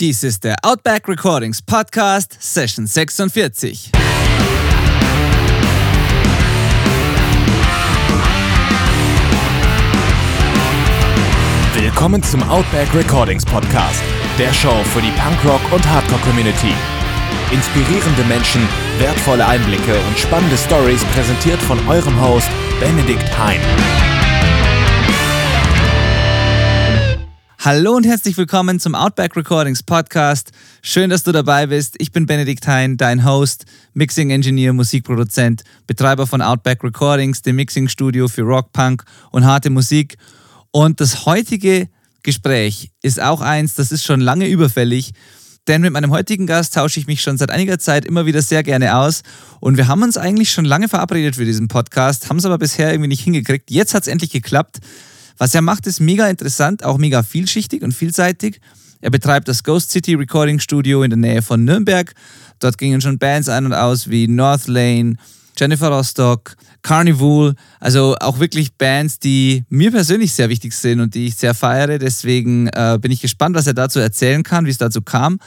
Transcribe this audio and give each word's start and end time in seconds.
Dies 0.00 0.22
ist 0.22 0.44
der 0.44 0.56
Outback 0.62 1.06
Recordings 1.08 1.60
Podcast, 1.60 2.34
Session 2.40 2.86
46. 2.86 3.90
Willkommen 11.74 12.22
zum 12.22 12.42
Outback 12.44 12.94
Recordings 12.94 13.44
Podcast, 13.44 14.00
der 14.38 14.54
Show 14.54 14.82
für 14.84 15.02
die 15.02 15.12
Punkrock- 15.20 15.70
und 15.70 15.86
Hardcore-Community. 15.86 16.72
Inspirierende 17.50 18.24
Menschen, 18.24 18.66
wertvolle 18.98 19.46
Einblicke 19.46 20.00
und 20.08 20.18
spannende 20.18 20.56
Stories 20.56 21.04
präsentiert 21.12 21.60
von 21.60 21.78
eurem 21.88 22.18
Host 22.18 22.48
Benedikt 22.80 23.28
Hein. 23.38 23.60
Hallo 27.62 27.92
und 27.94 28.06
herzlich 28.06 28.38
willkommen 28.38 28.80
zum 28.80 28.94
Outback 28.94 29.36
Recordings 29.36 29.82
Podcast. 29.82 30.50
Schön, 30.80 31.10
dass 31.10 31.24
du 31.24 31.30
dabei 31.30 31.66
bist. 31.66 31.94
Ich 31.98 32.10
bin 32.10 32.24
Benedikt 32.24 32.66
Hein, 32.66 32.96
dein 32.96 33.22
Host, 33.22 33.66
Mixing 33.92 34.30
Engineer, 34.30 34.72
Musikproduzent, 34.72 35.62
Betreiber 35.86 36.26
von 36.26 36.40
Outback 36.40 36.82
Recordings, 36.82 37.42
dem 37.42 37.56
Mixing 37.56 37.88
Studio 37.88 38.28
für 38.28 38.44
Rock, 38.44 38.72
Punk 38.72 39.04
und 39.30 39.44
harte 39.44 39.68
Musik. 39.68 40.16
Und 40.70 41.02
das 41.02 41.26
heutige 41.26 41.90
Gespräch 42.22 42.92
ist 43.02 43.20
auch 43.20 43.42
eins, 43.42 43.74
das 43.74 43.92
ist 43.92 44.06
schon 44.06 44.22
lange 44.22 44.48
überfällig, 44.48 45.12
denn 45.68 45.82
mit 45.82 45.92
meinem 45.92 46.12
heutigen 46.12 46.46
Gast 46.46 46.72
tausche 46.72 46.98
ich 46.98 47.08
mich 47.08 47.20
schon 47.20 47.36
seit 47.36 47.50
einiger 47.50 47.78
Zeit 47.78 48.06
immer 48.06 48.24
wieder 48.24 48.40
sehr 48.40 48.62
gerne 48.62 48.96
aus. 48.96 49.20
Und 49.60 49.76
wir 49.76 49.86
haben 49.86 50.02
uns 50.02 50.16
eigentlich 50.16 50.50
schon 50.50 50.64
lange 50.64 50.88
verabredet 50.88 51.36
für 51.36 51.44
diesen 51.44 51.68
Podcast, 51.68 52.30
haben 52.30 52.38
es 52.38 52.46
aber 52.46 52.56
bisher 52.56 52.90
irgendwie 52.90 53.08
nicht 53.08 53.20
hingekriegt. 53.20 53.70
Jetzt 53.70 53.92
hat 53.92 54.04
es 54.04 54.08
endlich 54.08 54.30
geklappt. 54.30 54.78
Was 55.40 55.54
er 55.54 55.62
macht, 55.62 55.86
ist 55.86 56.00
mega 56.00 56.28
interessant, 56.28 56.84
auch 56.84 56.98
mega 56.98 57.22
vielschichtig 57.22 57.80
und 57.80 57.92
vielseitig. 57.92 58.60
Er 59.00 59.08
betreibt 59.08 59.48
das 59.48 59.64
Ghost 59.64 59.90
City 59.90 60.12
Recording 60.12 60.60
Studio 60.60 61.02
in 61.02 61.08
der 61.08 61.16
Nähe 61.16 61.40
von 61.40 61.64
Nürnberg. 61.64 62.12
Dort 62.58 62.76
gingen 62.76 63.00
schon 63.00 63.18
Bands 63.18 63.48
ein 63.48 63.64
und 63.64 63.72
aus 63.72 64.10
wie 64.10 64.28
North 64.28 64.68
Lane, 64.68 65.16
Jennifer 65.56 65.88
Rostock, 65.88 66.56
Carnival. 66.82 67.54
Also 67.80 68.16
auch 68.20 68.38
wirklich 68.38 68.74
Bands, 68.74 69.18
die 69.18 69.64
mir 69.70 69.90
persönlich 69.90 70.34
sehr 70.34 70.50
wichtig 70.50 70.74
sind 70.74 71.00
und 71.00 71.14
die 71.14 71.28
ich 71.28 71.36
sehr 71.36 71.54
feiere. 71.54 71.98
Deswegen 71.98 72.66
äh, 72.66 72.98
bin 73.00 73.10
ich 73.10 73.22
gespannt, 73.22 73.56
was 73.56 73.66
er 73.66 73.72
dazu 73.72 73.98
erzählen 73.98 74.42
kann, 74.42 74.66
wie 74.66 74.70
es 74.70 74.76
dazu 74.76 75.00
kam. 75.00 75.38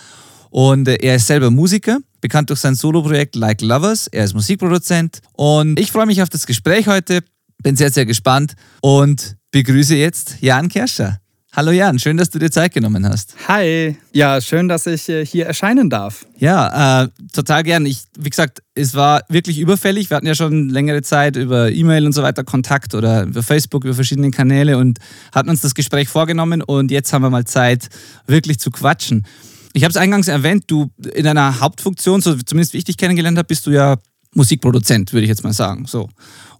Und 0.50 0.88
äh, 0.88 0.96
er 0.96 1.18
ist 1.18 1.28
selber 1.28 1.52
Musiker, 1.52 2.00
bekannt 2.20 2.50
durch 2.50 2.62
sein 2.62 2.74
Soloprojekt 2.74 3.36
Like 3.36 3.62
Lovers. 3.62 4.08
Er 4.08 4.26
ist 4.26 4.34
Musikproduzent. 4.34 5.22
Und 5.34 5.80
ich 5.80 5.92
freue 5.92 6.08
mich 6.08 6.24
auf 6.24 6.30
das 6.30 6.48
Gespräch 6.48 6.88
heute. 6.88 7.20
Bin 7.62 7.76
sehr, 7.76 7.92
sehr 7.92 8.08
gespannt 8.08 8.56
und 8.82 9.38
begrüße 9.54 9.96
jetzt 9.96 10.38
Jan 10.42 10.68
Kerscher. 10.68 11.20
Hallo 11.56 11.70
Jan, 11.70 12.00
schön, 12.00 12.18
dass 12.18 12.32
du 12.32 12.40
dir 12.40 12.50
Zeit 12.50 12.74
genommen 12.74 13.08
hast. 13.08 13.36
Hi, 13.48 13.96
ja, 14.12 14.42
schön, 14.42 14.68
dass 14.68 14.88
ich 14.88 15.08
äh, 15.10 15.24
hier 15.24 15.46
erscheinen 15.46 15.92
darf. 15.92 16.26
Ja, 16.40 17.04
äh, 17.04 17.10
total 17.32 17.62
gern. 17.62 17.86
Ich, 17.86 18.00
wie 18.18 18.32
gesagt, 18.32 18.64
es 18.74 18.96
war 18.96 19.22
wirklich 19.30 19.60
überfällig. 19.60 20.10
Wir 20.10 20.18
hatten 20.18 20.26
ja 20.26 20.34
schon 20.34 20.70
längere 20.70 21.04
Zeit 21.04 21.36
über 21.36 21.72
E-Mail 21.72 22.08
und 22.08 22.14
so 22.14 22.24
weiter 22.24 22.44
Kontakt 22.44 22.96
oder 22.96 23.26
über 23.26 23.44
Facebook, 23.44 23.84
über 23.84 23.94
verschiedene 23.94 24.32
Kanäle 24.32 24.80
und 24.80 24.98
hatten 25.32 25.52
uns 25.52 25.62
das 25.62 25.76
Gespräch 25.76 26.10
vorgenommen 26.10 26.64
und 26.64 26.90
jetzt 26.90 27.14
haben 27.14 27.22
wir 27.22 27.30
mal 27.30 27.46
Zeit, 27.46 27.90
wirklich 28.26 28.58
zu 28.58 28.72
quatschen. 28.72 29.28
Ich 29.74 29.84
habe 29.84 29.92
es 29.92 29.98
eingangs 29.98 30.28
erwähnt, 30.28 30.64
du 30.66 30.90
in 31.14 31.26
deiner 31.26 31.60
Hauptfunktion, 31.60 32.22
so 32.22 32.36
zumindest 32.38 32.74
wie 32.74 32.80
ich 32.80 32.86
dich 32.86 32.98
kennengelernt 32.98 33.38
habe, 33.38 33.46
bist 33.46 33.68
du 33.68 33.70
ja 33.70 33.98
Musikproduzent, 34.34 35.14
würde 35.14 35.26
ich 35.26 35.30
jetzt 35.30 35.44
mal 35.44 35.54
sagen. 35.54 35.86
So. 35.86 36.10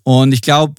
Und 0.04 0.32
ich 0.32 0.44
glaube, 0.44 0.76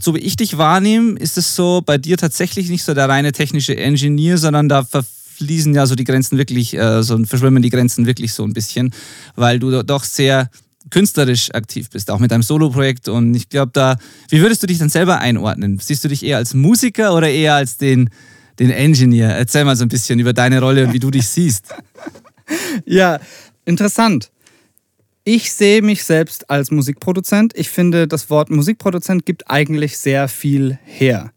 so 0.00 0.14
wie 0.14 0.20
ich 0.20 0.36
dich 0.36 0.58
wahrnehme, 0.58 1.18
ist 1.18 1.38
es 1.38 1.54
so 1.54 1.82
bei 1.84 1.98
dir 1.98 2.16
tatsächlich 2.16 2.68
nicht 2.68 2.84
so 2.84 2.94
der 2.94 3.08
reine 3.08 3.32
technische 3.32 3.76
Engineer, 3.76 4.38
sondern 4.38 4.68
da 4.68 4.84
verfließen 4.84 5.74
ja 5.74 5.86
so 5.86 5.94
die 5.94 6.04
Grenzen 6.04 6.38
wirklich, 6.38 6.74
äh, 6.74 7.02
so 7.02 7.22
verschwimmen 7.24 7.62
die 7.62 7.70
Grenzen 7.70 8.06
wirklich 8.06 8.32
so 8.32 8.44
ein 8.44 8.52
bisschen, 8.52 8.92
weil 9.34 9.58
du 9.58 9.82
doch 9.82 10.04
sehr 10.04 10.50
künstlerisch 10.90 11.52
aktiv 11.52 11.90
bist, 11.90 12.10
auch 12.10 12.18
mit 12.18 12.30
deinem 12.30 12.42
Solo-Projekt. 12.42 13.08
Und 13.08 13.34
ich 13.34 13.48
glaube, 13.48 13.72
da, 13.72 13.96
wie 14.28 14.40
würdest 14.40 14.62
du 14.62 14.66
dich 14.66 14.78
dann 14.78 14.88
selber 14.88 15.18
einordnen? 15.18 15.78
Siehst 15.78 16.04
du 16.04 16.08
dich 16.08 16.24
eher 16.24 16.36
als 16.36 16.54
Musiker 16.54 17.14
oder 17.14 17.28
eher 17.28 17.54
als 17.54 17.76
den, 17.76 18.10
den 18.58 18.70
Engineer? 18.70 19.30
Erzähl 19.36 19.64
mal 19.64 19.76
so 19.76 19.84
ein 19.84 19.88
bisschen 19.88 20.18
über 20.20 20.32
deine 20.32 20.60
Rolle 20.60 20.86
und 20.86 20.92
wie 20.92 21.00
du 21.00 21.10
dich 21.10 21.26
siehst. 21.26 21.74
ja, 22.86 23.18
interessant. 23.64 24.30
Ich 25.28 25.52
sehe 25.52 25.82
mich 25.82 26.04
selbst 26.04 26.50
als 26.50 26.70
Musikproduzent. 26.70 27.52
Ich 27.56 27.68
finde, 27.68 28.06
das 28.06 28.30
Wort 28.30 28.48
Musikproduzent 28.48 29.26
gibt 29.26 29.50
eigentlich 29.50 29.98
sehr 29.98 30.28
viel 30.28 30.78
her. 30.84 31.32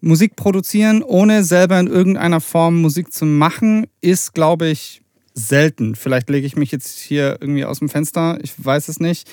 Musik 0.00 0.34
produzieren, 0.34 1.02
ohne 1.02 1.44
selber 1.44 1.78
in 1.78 1.86
irgendeiner 1.86 2.40
Form 2.40 2.80
Musik 2.80 3.12
zu 3.12 3.26
machen, 3.26 3.86
ist, 4.00 4.32
glaube 4.32 4.68
ich, 4.68 5.02
selten. 5.34 5.94
Vielleicht 5.94 6.30
lege 6.30 6.46
ich 6.46 6.56
mich 6.56 6.72
jetzt 6.72 6.98
hier 6.98 7.36
irgendwie 7.38 7.66
aus 7.66 7.80
dem 7.80 7.90
Fenster, 7.90 8.38
ich 8.42 8.52
weiß 8.56 8.88
es 8.88 8.98
nicht. 8.98 9.30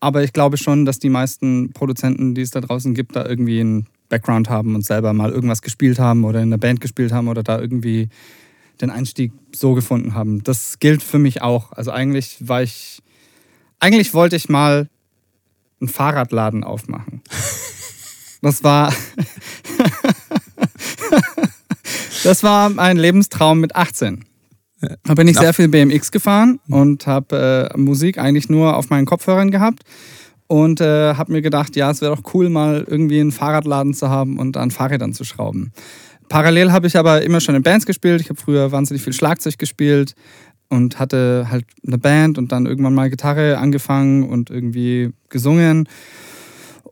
Aber 0.00 0.24
ich 0.24 0.32
glaube 0.32 0.56
schon, 0.56 0.86
dass 0.86 0.98
die 0.98 1.10
meisten 1.10 1.74
Produzenten, 1.74 2.34
die 2.34 2.40
es 2.40 2.52
da 2.52 2.62
draußen 2.62 2.94
gibt, 2.94 3.14
da 3.14 3.26
irgendwie 3.26 3.60
einen 3.60 3.88
Background 4.08 4.48
haben 4.48 4.74
und 4.74 4.86
selber 4.86 5.12
mal 5.12 5.32
irgendwas 5.32 5.60
gespielt 5.60 5.98
haben 5.98 6.24
oder 6.24 6.38
in 6.38 6.48
einer 6.48 6.56
Band 6.56 6.80
gespielt 6.80 7.12
haben 7.12 7.28
oder 7.28 7.42
da 7.42 7.60
irgendwie 7.60 8.08
den 8.80 8.88
Einstieg 8.88 9.32
so 9.54 9.74
gefunden 9.74 10.14
haben. 10.14 10.42
Das 10.44 10.78
gilt 10.78 11.02
für 11.02 11.18
mich 11.18 11.42
auch. 11.42 11.72
Also 11.72 11.90
eigentlich 11.90 12.38
war 12.40 12.62
ich 12.62 13.02
eigentlich 13.80 14.14
wollte 14.14 14.36
ich 14.36 14.48
mal 14.48 14.88
einen 15.80 15.88
Fahrradladen 15.88 16.62
aufmachen. 16.62 17.22
Das 18.42 18.62
war. 18.62 18.92
das 22.24 22.42
war 22.42 22.78
ein 22.78 22.96
Lebenstraum 22.96 23.60
mit 23.60 23.76
18. 23.76 24.24
Da 25.04 25.14
bin 25.14 25.28
ich 25.28 25.36
sehr 25.36 25.52
viel 25.52 25.68
BMX 25.68 26.10
gefahren 26.10 26.58
und 26.68 27.06
habe 27.06 27.70
äh, 27.74 27.78
Musik 27.78 28.16
eigentlich 28.16 28.48
nur 28.48 28.76
auf 28.76 28.88
meinen 28.88 29.04
Kopfhörern 29.04 29.50
gehabt 29.50 29.82
und 30.46 30.80
äh, 30.80 31.14
habe 31.14 31.32
mir 31.32 31.42
gedacht, 31.42 31.76
ja, 31.76 31.90
es 31.90 32.00
wäre 32.00 32.16
doch 32.16 32.22
cool, 32.32 32.48
mal 32.48 32.86
irgendwie 32.88 33.20
einen 33.20 33.30
Fahrradladen 33.30 33.92
zu 33.92 34.08
haben 34.08 34.38
und 34.38 34.56
an 34.56 34.70
Fahrrädern 34.70 35.12
zu 35.12 35.24
schrauben. 35.24 35.74
Parallel 36.30 36.72
habe 36.72 36.86
ich 36.86 36.96
aber 36.96 37.22
immer 37.22 37.40
schon 37.40 37.56
in 37.56 37.62
Bands 37.62 37.84
gespielt. 37.84 38.20
Ich 38.20 38.30
habe 38.30 38.40
früher 38.40 38.72
wahnsinnig 38.72 39.02
viel 39.02 39.12
Schlagzeug 39.12 39.58
gespielt, 39.58 40.14
und 40.70 40.98
hatte 40.98 41.48
halt 41.50 41.66
eine 41.86 41.98
Band 41.98 42.38
und 42.38 42.52
dann 42.52 42.64
irgendwann 42.64 42.94
mal 42.94 43.10
Gitarre 43.10 43.58
angefangen 43.58 44.22
und 44.28 44.48
irgendwie 44.48 45.10
gesungen. 45.28 45.88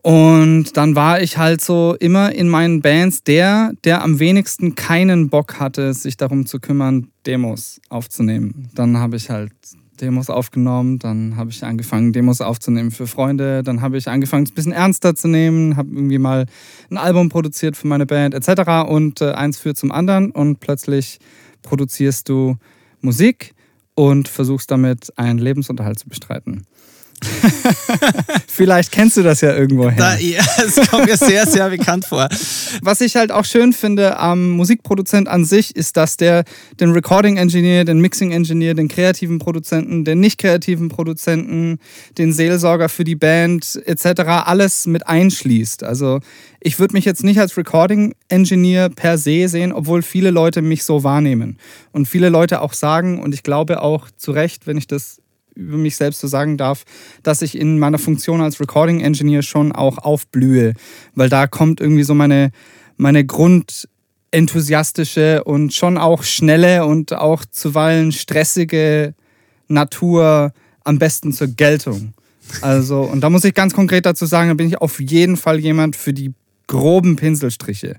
Und 0.01 0.77
dann 0.77 0.95
war 0.95 1.21
ich 1.21 1.37
halt 1.37 1.61
so 1.61 1.95
immer 1.99 2.31
in 2.33 2.47
meinen 2.47 2.81
Bands 2.81 3.23
der, 3.23 3.71
der 3.83 4.03
am 4.03 4.19
wenigsten 4.19 4.75
keinen 4.75 5.29
Bock 5.29 5.59
hatte, 5.59 5.93
sich 5.93 6.15
darum 6.15 6.45
zu 6.45 6.59
kümmern, 6.59 7.07
Demos 7.25 7.81
aufzunehmen. 7.89 8.69
Dann 8.75 8.97
habe 8.97 9.17
ich 9.17 9.29
halt 9.29 9.51
Demos 9.99 10.29
aufgenommen, 10.29 10.99
dann 10.99 11.35
habe 11.35 11.49
ich 11.49 11.63
angefangen, 11.63 12.13
Demos 12.13 12.39
aufzunehmen 12.39 12.91
für 12.91 13.07
Freunde, 13.07 13.63
dann 13.63 13.81
habe 13.81 13.97
ich 13.97 14.07
angefangen, 14.07 14.43
es 14.43 14.51
ein 14.51 14.55
bisschen 14.55 14.71
ernster 14.71 15.15
zu 15.15 15.27
nehmen, 15.27 15.75
habe 15.75 15.89
irgendwie 15.93 16.19
mal 16.19 16.45
ein 16.89 16.97
Album 16.97 17.27
produziert 17.27 17.75
für 17.75 17.87
meine 17.87 18.05
Band 18.05 18.33
etc. 18.33 18.89
Und 18.89 19.21
äh, 19.21 19.31
eins 19.31 19.57
führt 19.57 19.77
zum 19.77 19.91
anderen 19.91 20.31
und 20.31 20.61
plötzlich 20.61 21.19
produzierst 21.61 22.29
du 22.29 22.55
Musik 23.01 23.53
und 23.99 24.29
versuchst 24.29 24.71
damit 24.71 25.11
einen 25.17 25.39
Lebensunterhalt 25.39 25.99
zu 25.99 26.07
bestreiten. 26.07 26.65
Vielleicht 28.47 28.91
kennst 28.91 29.17
du 29.17 29.23
das 29.23 29.41
ja 29.41 29.55
irgendwo 29.55 29.89
her. 29.89 30.17
ja, 30.19 30.41
es 30.65 30.75
kommt 30.89 31.05
mir 31.05 31.17
sehr, 31.17 31.45
sehr 31.47 31.69
bekannt 31.69 32.05
vor. 32.05 32.27
Was 32.81 33.01
ich 33.01 33.15
halt 33.15 33.31
auch 33.31 33.45
schön 33.45 33.73
finde 33.73 34.19
am 34.19 34.51
Musikproduzent 34.51 35.27
an 35.27 35.45
sich, 35.45 35.75
ist, 35.75 35.97
dass 35.97 36.17
der 36.17 36.43
den 36.79 36.91
Recording 36.91 37.37
Engineer, 37.37 37.85
den 37.85 37.99
Mixing 37.99 38.31
Engineer, 38.31 38.73
den 38.73 38.87
kreativen 38.87 39.39
Produzenten, 39.39 40.03
den 40.03 40.19
nicht 40.19 40.39
kreativen 40.39 40.89
Produzenten, 40.89 41.79
den 42.17 42.33
Seelsorger 42.33 42.89
für 42.89 43.03
die 43.03 43.15
Band 43.15 43.81
etc. 43.85 44.21
alles 44.45 44.85
mit 44.87 45.07
einschließt. 45.07 45.83
Also 45.83 46.19
ich 46.61 46.79
würde 46.79 46.93
mich 46.93 47.05
jetzt 47.05 47.23
nicht 47.23 47.39
als 47.39 47.55
Recording 47.55 48.13
Engineer 48.27 48.89
per 48.89 49.17
se 49.17 49.47
sehen, 49.47 49.71
obwohl 49.71 50.01
viele 50.01 50.31
Leute 50.31 50.61
mich 50.61 50.83
so 50.83 51.03
wahrnehmen. 51.03 51.57
Und 51.91 52.07
viele 52.07 52.29
Leute 52.29 52.61
auch 52.61 52.73
sagen, 52.73 53.21
und 53.21 53.33
ich 53.33 53.43
glaube 53.43 53.81
auch 53.81 54.07
zu 54.17 54.31
Recht, 54.31 54.67
wenn 54.67 54.77
ich 54.77 54.87
das 54.87 55.18
über 55.59 55.77
mich 55.77 55.95
selbst 55.95 56.21
so 56.21 56.27
sagen 56.27 56.57
darf, 56.57 56.83
dass 57.23 57.41
ich 57.41 57.57
in 57.57 57.79
meiner 57.79 57.97
Funktion 57.99 58.41
als 58.41 58.59
Recording 58.59 58.99
Engineer 59.01 59.43
schon 59.43 59.71
auch 59.71 59.97
aufblühe, 59.97 60.73
weil 61.15 61.29
da 61.29 61.47
kommt 61.47 61.81
irgendwie 61.81 62.03
so 62.03 62.13
meine, 62.13 62.51
meine 62.97 63.25
grundenthusiastische 63.25 65.43
und 65.43 65.73
schon 65.73 65.97
auch 65.97 66.23
schnelle 66.23 66.85
und 66.85 67.13
auch 67.13 67.43
zuweilen 67.45 68.11
stressige 68.11 69.15
Natur 69.67 70.53
am 70.83 70.99
besten 70.99 71.33
zur 71.33 71.47
Geltung. 71.47 72.13
Also, 72.61 73.01
und 73.01 73.21
da 73.21 73.29
muss 73.29 73.43
ich 73.43 73.53
ganz 73.53 73.73
konkret 73.73 74.05
dazu 74.05 74.25
sagen, 74.25 74.49
da 74.49 74.55
bin 74.55 74.67
ich 74.67 74.79
auf 74.79 74.99
jeden 74.99 75.37
Fall 75.37 75.59
jemand 75.59 75.95
für 75.95 76.13
die 76.13 76.33
groben 76.67 77.15
Pinselstriche. 77.15 77.97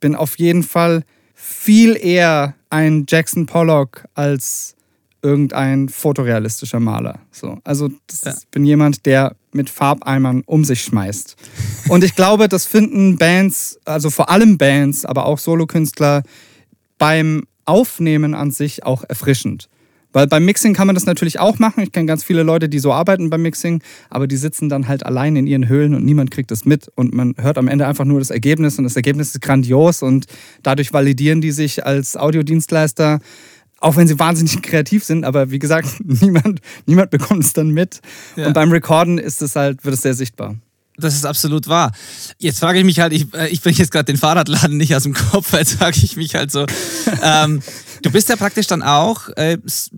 Bin 0.00 0.14
auf 0.14 0.38
jeden 0.38 0.62
Fall 0.62 1.04
viel 1.34 1.96
eher 1.96 2.54
ein 2.70 3.04
Jackson 3.08 3.46
Pollock 3.46 4.04
als 4.14 4.76
irgendein 5.22 5.88
fotorealistischer 5.88 6.80
Maler. 6.80 7.20
So, 7.30 7.58
also 7.64 7.88
das 8.08 8.24
ja. 8.24 8.34
bin 8.50 8.64
jemand, 8.64 9.06
der 9.06 9.36
mit 9.52 9.70
Farbeimern 9.70 10.42
um 10.46 10.64
sich 10.64 10.82
schmeißt. 10.82 11.36
Und 11.88 12.04
ich 12.04 12.14
glaube, 12.14 12.48
das 12.48 12.66
finden 12.66 13.16
Bands, 13.16 13.78
also 13.84 14.10
vor 14.10 14.30
allem 14.30 14.58
Bands, 14.58 15.04
aber 15.04 15.26
auch 15.26 15.38
Solokünstler 15.38 16.22
beim 16.98 17.44
Aufnehmen 17.64 18.34
an 18.34 18.50
sich 18.50 18.84
auch 18.84 19.04
erfrischend. 19.08 19.68
Weil 20.12 20.26
beim 20.26 20.44
Mixing 20.44 20.74
kann 20.74 20.86
man 20.86 20.94
das 20.94 21.06
natürlich 21.06 21.40
auch 21.40 21.58
machen. 21.58 21.82
Ich 21.82 21.92
kenne 21.92 22.06
ganz 22.06 22.22
viele 22.22 22.42
Leute, 22.42 22.68
die 22.68 22.78
so 22.78 22.92
arbeiten 22.92 23.30
beim 23.30 23.42
Mixing, 23.42 23.82
aber 24.10 24.26
die 24.26 24.36
sitzen 24.36 24.68
dann 24.68 24.86
halt 24.86 25.06
allein 25.06 25.36
in 25.36 25.46
ihren 25.46 25.68
Höhlen 25.68 25.94
und 25.94 26.04
niemand 26.04 26.30
kriegt 26.30 26.50
das 26.50 26.64
mit. 26.64 26.90
Und 26.94 27.14
man 27.14 27.34
hört 27.38 27.56
am 27.56 27.68
Ende 27.68 27.86
einfach 27.86 28.04
nur 28.04 28.18
das 28.18 28.30
Ergebnis 28.30 28.78
und 28.78 28.84
das 28.84 28.96
Ergebnis 28.96 29.34
ist 29.34 29.40
grandios 29.40 30.02
und 30.02 30.26
dadurch 30.62 30.92
validieren 30.92 31.40
die 31.40 31.50
sich 31.50 31.86
als 31.86 32.16
Audiodienstleister, 32.16 33.20
auch 33.82 33.96
wenn 33.96 34.06
sie 34.06 34.18
wahnsinnig 34.18 34.62
kreativ 34.62 35.04
sind. 35.04 35.24
Aber 35.24 35.50
wie 35.50 35.58
gesagt, 35.58 35.88
niemand, 36.04 36.60
niemand 36.86 37.10
bekommt 37.10 37.44
es 37.44 37.52
dann 37.52 37.70
mit. 37.70 38.00
Ja. 38.36 38.46
Und 38.46 38.52
beim 38.54 38.70
Recorden 38.70 39.18
ist 39.18 39.42
es 39.42 39.56
halt, 39.56 39.84
wird 39.84 39.94
es 39.94 40.02
sehr 40.02 40.14
sichtbar. 40.14 40.56
Das 40.98 41.14
ist 41.14 41.24
absolut 41.24 41.68
wahr. 41.68 41.92
Jetzt 42.38 42.60
frage 42.60 42.78
ich 42.78 42.84
mich 42.84 43.00
halt, 43.00 43.12
ich, 43.12 43.32
äh, 43.34 43.48
ich 43.48 43.62
bringe 43.62 43.76
jetzt 43.76 43.90
gerade 43.90 44.04
den 44.04 44.18
Fahrradladen 44.18 44.76
nicht 44.76 44.94
aus 44.94 45.04
dem 45.04 45.14
Kopf, 45.14 45.52
jetzt 45.54 45.74
frage 45.74 45.96
ich 46.02 46.16
mich 46.16 46.34
halt 46.34 46.50
so. 46.50 46.66
ähm, 47.22 47.62
du 48.02 48.10
bist 48.10 48.28
ja 48.28 48.36
praktisch 48.36 48.66
dann 48.66 48.82
auch, 48.82 49.28
äh, 49.36 49.56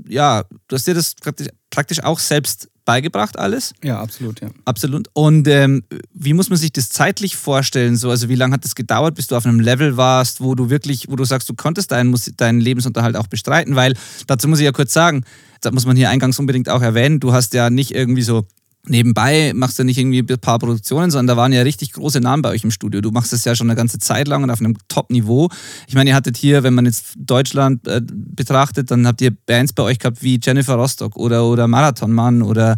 ja, 0.08 0.44
du 0.68 0.76
hast 0.76 0.86
dir 0.86 0.94
das 0.94 1.14
praktisch, 1.16 1.48
praktisch 1.70 2.02
auch 2.02 2.20
selbst 2.20 2.68
beigebracht 2.84 3.38
alles? 3.38 3.72
Ja, 3.82 4.00
absolut, 4.00 4.40
ja. 4.40 4.48
Absolut. 4.64 5.08
Und 5.12 5.48
ähm, 5.48 5.84
wie 6.12 6.34
muss 6.34 6.50
man 6.50 6.58
sich 6.58 6.72
das 6.72 6.90
zeitlich 6.90 7.36
vorstellen? 7.36 7.96
So, 7.96 8.10
also 8.10 8.28
wie 8.28 8.34
lange 8.34 8.54
hat 8.54 8.64
das 8.64 8.74
gedauert, 8.74 9.14
bis 9.14 9.26
du 9.26 9.36
auf 9.36 9.46
einem 9.46 9.60
Level 9.60 9.96
warst, 9.96 10.40
wo 10.40 10.54
du 10.54 10.70
wirklich, 10.70 11.08
wo 11.08 11.16
du 11.16 11.24
sagst, 11.24 11.48
du 11.48 11.54
konntest 11.54 11.92
deinen, 11.92 12.14
deinen 12.36 12.60
Lebensunterhalt 12.60 13.16
auch 13.16 13.26
bestreiten? 13.26 13.76
Weil 13.76 13.94
dazu 14.26 14.48
muss 14.48 14.58
ich 14.58 14.64
ja 14.64 14.72
kurz 14.72 14.92
sagen, 14.92 15.24
da 15.60 15.70
muss 15.70 15.86
man 15.86 15.96
hier 15.96 16.10
eingangs 16.10 16.38
unbedingt 16.38 16.68
auch 16.68 16.82
erwähnen, 16.82 17.20
du 17.20 17.32
hast 17.32 17.54
ja 17.54 17.70
nicht 17.70 17.94
irgendwie 17.94 18.22
so 18.22 18.46
nebenbei 18.86 19.52
machst 19.54 19.78
du 19.78 19.84
nicht 19.84 19.98
irgendwie 19.98 20.20
ein 20.20 20.38
paar 20.38 20.58
Produktionen, 20.58 21.10
sondern 21.10 21.36
da 21.36 21.40
waren 21.40 21.52
ja 21.52 21.62
richtig 21.62 21.92
große 21.92 22.20
Namen 22.20 22.42
bei 22.42 22.50
euch 22.50 22.64
im 22.64 22.70
Studio. 22.70 23.00
Du 23.00 23.10
machst 23.10 23.32
es 23.32 23.44
ja 23.44 23.54
schon 23.54 23.68
eine 23.68 23.76
ganze 23.76 23.98
Zeit 23.98 24.28
lang 24.28 24.42
und 24.42 24.50
auf 24.50 24.60
einem 24.60 24.76
Top-Niveau. 24.88 25.48
Ich 25.86 25.94
meine, 25.94 26.10
ihr 26.10 26.16
hattet 26.16 26.36
hier, 26.36 26.62
wenn 26.62 26.74
man 26.74 26.86
jetzt 26.86 27.14
Deutschland 27.16 27.86
äh, 27.86 28.00
betrachtet, 28.04 28.90
dann 28.90 29.06
habt 29.06 29.20
ihr 29.20 29.32
Bands 29.46 29.72
bei 29.72 29.82
euch 29.82 29.98
gehabt 29.98 30.22
wie 30.22 30.38
Jennifer 30.42 30.74
Rostock 30.74 31.16
oder, 31.16 31.44
oder 31.46 31.68
Marathonmann 31.68 32.42
oder, 32.42 32.76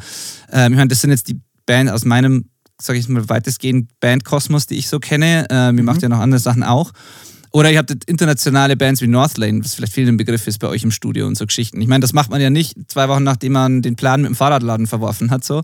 äh, 0.53 0.69
ich 0.69 0.77
meine, 0.77 0.89
das 0.89 1.01
sind 1.01 1.11
jetzt 1.11 1.29
die 1.29 1.41
Bands 1.67 1.93
aus 1.93 2.05
meinem, 2.05 2.51
sag 2.81 2.97
ich 2.97 3.09
mal, 3.09 3.29
weitestgehend 3.29 3.91
Bandkosmos, 4.01 4.67
die 4.67 4.77
ich 4.77 4.89
so 4.89 5.01
kenne. 5.01 5.47
Äh, 5.51 5.73
mir 5.73 5.83
mhm. 5.83 5.87
macht 5.87 6.03
ja 6.03 6.09
noch 6.09 6.21
andere 6.21 6.41
Sachen 6.41 6.63
auch. 6.63 6.93
Oder 7.57 7.73
ihr 7.73 7.79
habt 7.79 7.91
internationale 8.05 8.77
Bands 8.77 9.01
wie 9.01 9.07
Northlane, 9.07 9.65
was 9.65 9.77
vielleicht 9.77 9.95
viel 9.95 10.07
ein 10.07 10.19
Begriff 10.19 10.47
ist 10.47 10.59
bei 10.59 10.69
euch 10.69 10.85
im 10.85 10.91
Studio 10.91 11.27
und 11.27 11.39
so 11.39 11.47
Geschichten. 11.47 11.81
Ich 11.81 11.89
meine, 11.89 12.03
das 12.03 12.13
macht 12.13 12.29
man 12.29 12.39
ja 12.39 12.51
nicht 12.51 12.77
zwei 12.89 13.09
Wochen 13.09 13.23
nachdem 13.23 13.53
man 13.53 13.81
den 13.81 13.97
Plan 13.97 14.21
mit 14.21 14.29
dem 14.29 14.35
Fahrradladen 14.35 14.87
verworfen 14.87 15.31
hat. 15.31 15.43
So. 15.43 15.63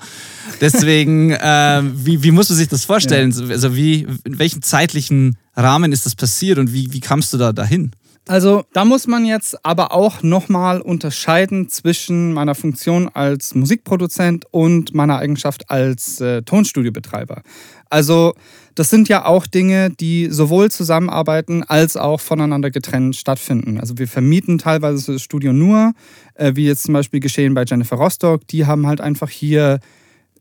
Deswegen, 0.62 1.30
äh, 1.32 1.82
wie, 1.94 2.22
wie 2.22 2.30
muss 2.30 2.48
man 2.48 2.56
sich 2.56 2.68
das 2.68 2.86
vorstellen? 2.86 3.30
Ja. 3.32 3.46
Also 3.50 3.76
wie, 3.76 4.06
in 4.24 4.38
welchem 4.38 4.62
zeitlichen 4.62 5.36
Rahmen 5.54 5.92
ist 5.92 6.06
das 6.06 6.14
passiert 6.14 6.56
und 6.56 6.72
wie, 6.72 6.94
wie 6.94 7.00
kamst 7.00 7.30
du 7.34 7.36
da 7.36 7.52
dahin? 7.52 7.90
Also 8.26 8.64
da 8.72 8.86
muss 8.86 9.06
man 9.06 9.26
jetzt 9.26 9.62
aber 9.62 9.92
auch 9.92 10.22
nochmal 10.22 10.80
unterscheiden 10.80 11.68
zwischen 11.68 12.32
meiner 12.32 12.54
Funktion 12.54 13.10
als 13.12 13.54
Musikproduzent 13.54 14.46
und 14.50 14.94
meiner 14.94 15.18
Eigenschaft 15.18 15.68
als 15.68 16.22
äh, 16.22 16.40
Tonstudiobetreiber. 16.40 17.42
Also 17.90 18.32
das 18.74 18.90
sind 18.90 19.08
ja 19.08 19.24
auch 19.26 19.46
Dinge, 19.46 19.90
die 19.90 20.28
sowohl 20.30 20.70
zusammenarbeiten 20.70 21.62
als 21.62 21.96
auch 21.96 22.20
voneinander 22.20 22.70
getrennt 22.70 23.16
stattfinden. 23.16 23.78
Also 23.78 23.98
wir 23.98 24.08
vermieten 24.08 24.58
teilweise 24.58 25.12
das 25.12 25.22
Studio 25.22 25.52
nur, 25.52 25.92
äh, 26.34 26.52
wie 26.54 26.66
jetzt 26.66 26.84
zum 26.84 26.94
Beispiel 26.94 27.20
geschehen 27.20 27.54
bei 27.54 27.64
Jennifer 27.64 27.96
Rostock. 27.96 28.46
Die 28.48 28.66
haben 28.66 28.86
halt 28.86 29.00
einfach 29.00 29.28
hier 29.28 29.80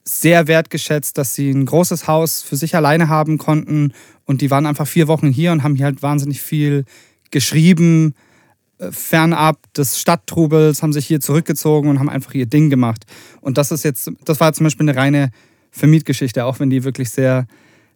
sehr 0.04 0.48
wertgeschätzt, 0.48 1.18
dass 1.18 1.36
sie 1.36 1.52
ein 1.52 1.66
großes 1.66 2.08
Haus 2.08 2.42
für 2.42 2.56
sich 2.56 2.76
alleine 2.76 3.10
haben 3.10 3.38
konnten 3.38 3.94
und 4.26 4.42
die 4.42 4.50
waren 4.50 4.66
einfach 4.66 4.88
vier 4.88 5.08
Wochen 5.08 5.30
hier 5.30 5.52
und 5.52 5.64
haben 5.64 5.76
hier 5.76 5.86
halt 5.86 6.02
wahnsinnig 6.02 6.42
viel 6.42 6.86
geschrieben, 7.30 8.16
äh, 8.78 8.92
fernab 8.92 9.58
des 9.74 10.00
Stadttrubels, 10.00 10.82
haben 10.82 10.94
sich 10.94 11.06
hier 11.06 11.20
zurückgezogen 11.20 11.90
und 11.90 12.00
haben 12.00 12.10
einfach 12.10 12.34
ihr 12.34 12.46
Ding 12.46 12.70
gemacht. 12.70 13.06
Und 13.42 13.58
das 13.58 13.72
ist 13.72 13.84
jetzt, 13.84 14.12
das 14.26 14.40
war 14.40 14.54
zum 14.54 14.64
Beispiel 14.66 14.88
eine 14.88 14.98
reine 14.98 15.32
Vermietgeschichte, 15.72 16.46
auch 16.46 16.60
wenn 16.60 16.70
die 16.70 16.84
wirklich 16.84 17.10
sehr, 17.10 17.46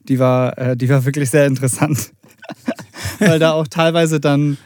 die 0.05 0.19
war, 0.19 0.57
äh, 0.57 0.77
die 0.77 0.89
war 0.89 1.05
wirklich 1.05 1.29
sehr 1.29 1.45
interessant. 1.45 2.11
Weil 3.19 3.39
da 3.39 3.53
auch 3.53 3.67
teilweise 3.67 4.19
dann 4.19 4.57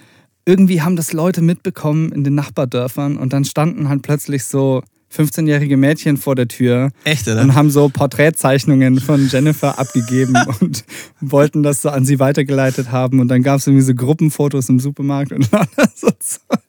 irgendwie 0.46 0.82
haben 0.82 0.96
das 0.96 1.14
Leute 1.14 1.42
mitbekommen 1.42 2.12
in 2.12 2.24
den 2.24 2.36
Nachbardörfern 2.36 3.18
und 3.18 3.34
dann 3.34 3.46
standen 3.46 3.90
halt 3.90 4.02
plötzlich 4.02 4.46
so 4.46 4.82
15-jährige 5.14 5.78
Mädchen 5.78 6.18
vor 6.18 6.36
der 6.36 6.48
Tür 6.48 6.92
Echt, 7.04 7.28
oder? 7.28 7.42
und 7.42 7.56
haben 7.56 7.72
so 7.72 7.90
Porträtzeichnungen 7.90 9.00
von 9.00 9.28
Jennifer 9.28 9.80
abgegeben 9.80 10.36
und 10.60 10.84
wollten 11.20 11.64
das 11.64 11.82
so 11.82 11.90
an 11.90 12.06
sie 12.06 12.20
weitergeleitet 12.20 12.92
haben. 12.92 13.20
Und 13.20 13.28
dann 13.30 13.42
gab 13.44 13.60
es 13.60 13.68
irgendwie 13.68 13.86
so 13.86 13.96
Gruppenfotos 13.96 14.70
im 14.70 14.80
Supermarkt 14.80 15.32
und 15.32 15.46
so 15.96 16.10
Zeug. 16.20 16.60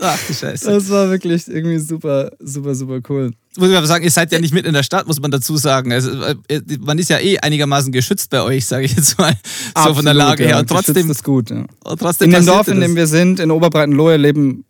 Ach 0.00 0.18
du 0.26 0.34
Scheiße. 0.34 0.70
Das 0.70 0.88
war 0.90 1.10
wirklich 1.10 1.46
irgendwie 1.46 1.78
super, 1.78 2.30
super, 2.40 2.74
super 2.74 3.00
cool. 3.08 3.32
Muss 3.56 3.68
ich 3.68 3.76
aber 3.76 3.86
sagen, 3.86 4.04
ihr 4.04 4.10
seid 4.10 4.32
ja 4.32 4.38
nicht 4.38 4.54
mitten 4.54 4.68
in 4.68 4.74
der 4.74 4.82
Stadt, 4.82 5.06
muss 5.06 5.20
man 5.20 5.30
dazu 5.30 5.56
sagen. 5.56 5.92
Also, 5.92 6.10
äh, 6.48 6.60
man 6.80 6.98
ist 6.98 7.10
ja 7.10 7.18
eh 7.18 7.38
einigermaßen 7.38 7.92
geschützt 7.92 8.30
bei 8.30 8.42
euch, 8.42 8.66
sage 8.66 8.86
ich 8.86 8.96
jetzt 8.96 9.18
mal. 9.18 9.34
Absolut, 9.74 9.88
so 9.88 9.94
von 9.96 10.04
der 10.04 10.14
Lage 10.14 10.46
her. 10.46 10.58
Und 10.58 10.68
trotzdem 10.68 11.10
ist 11.10 11.24
gut. 11.24 11.50
Ja. 11.50 11.66
trotzdem 11.96 12.30
in 12.30 12.34
dem 12.34 12.46
Dorf, 12.46 12.68
in 12.68 12.80
dem 12.80 12.96
wir 12.96 13.06
sind, 13.06 13.40
in 13.40 13.50
Oberbreitenlohe, 13.50 14.16
leben 14.16 14.64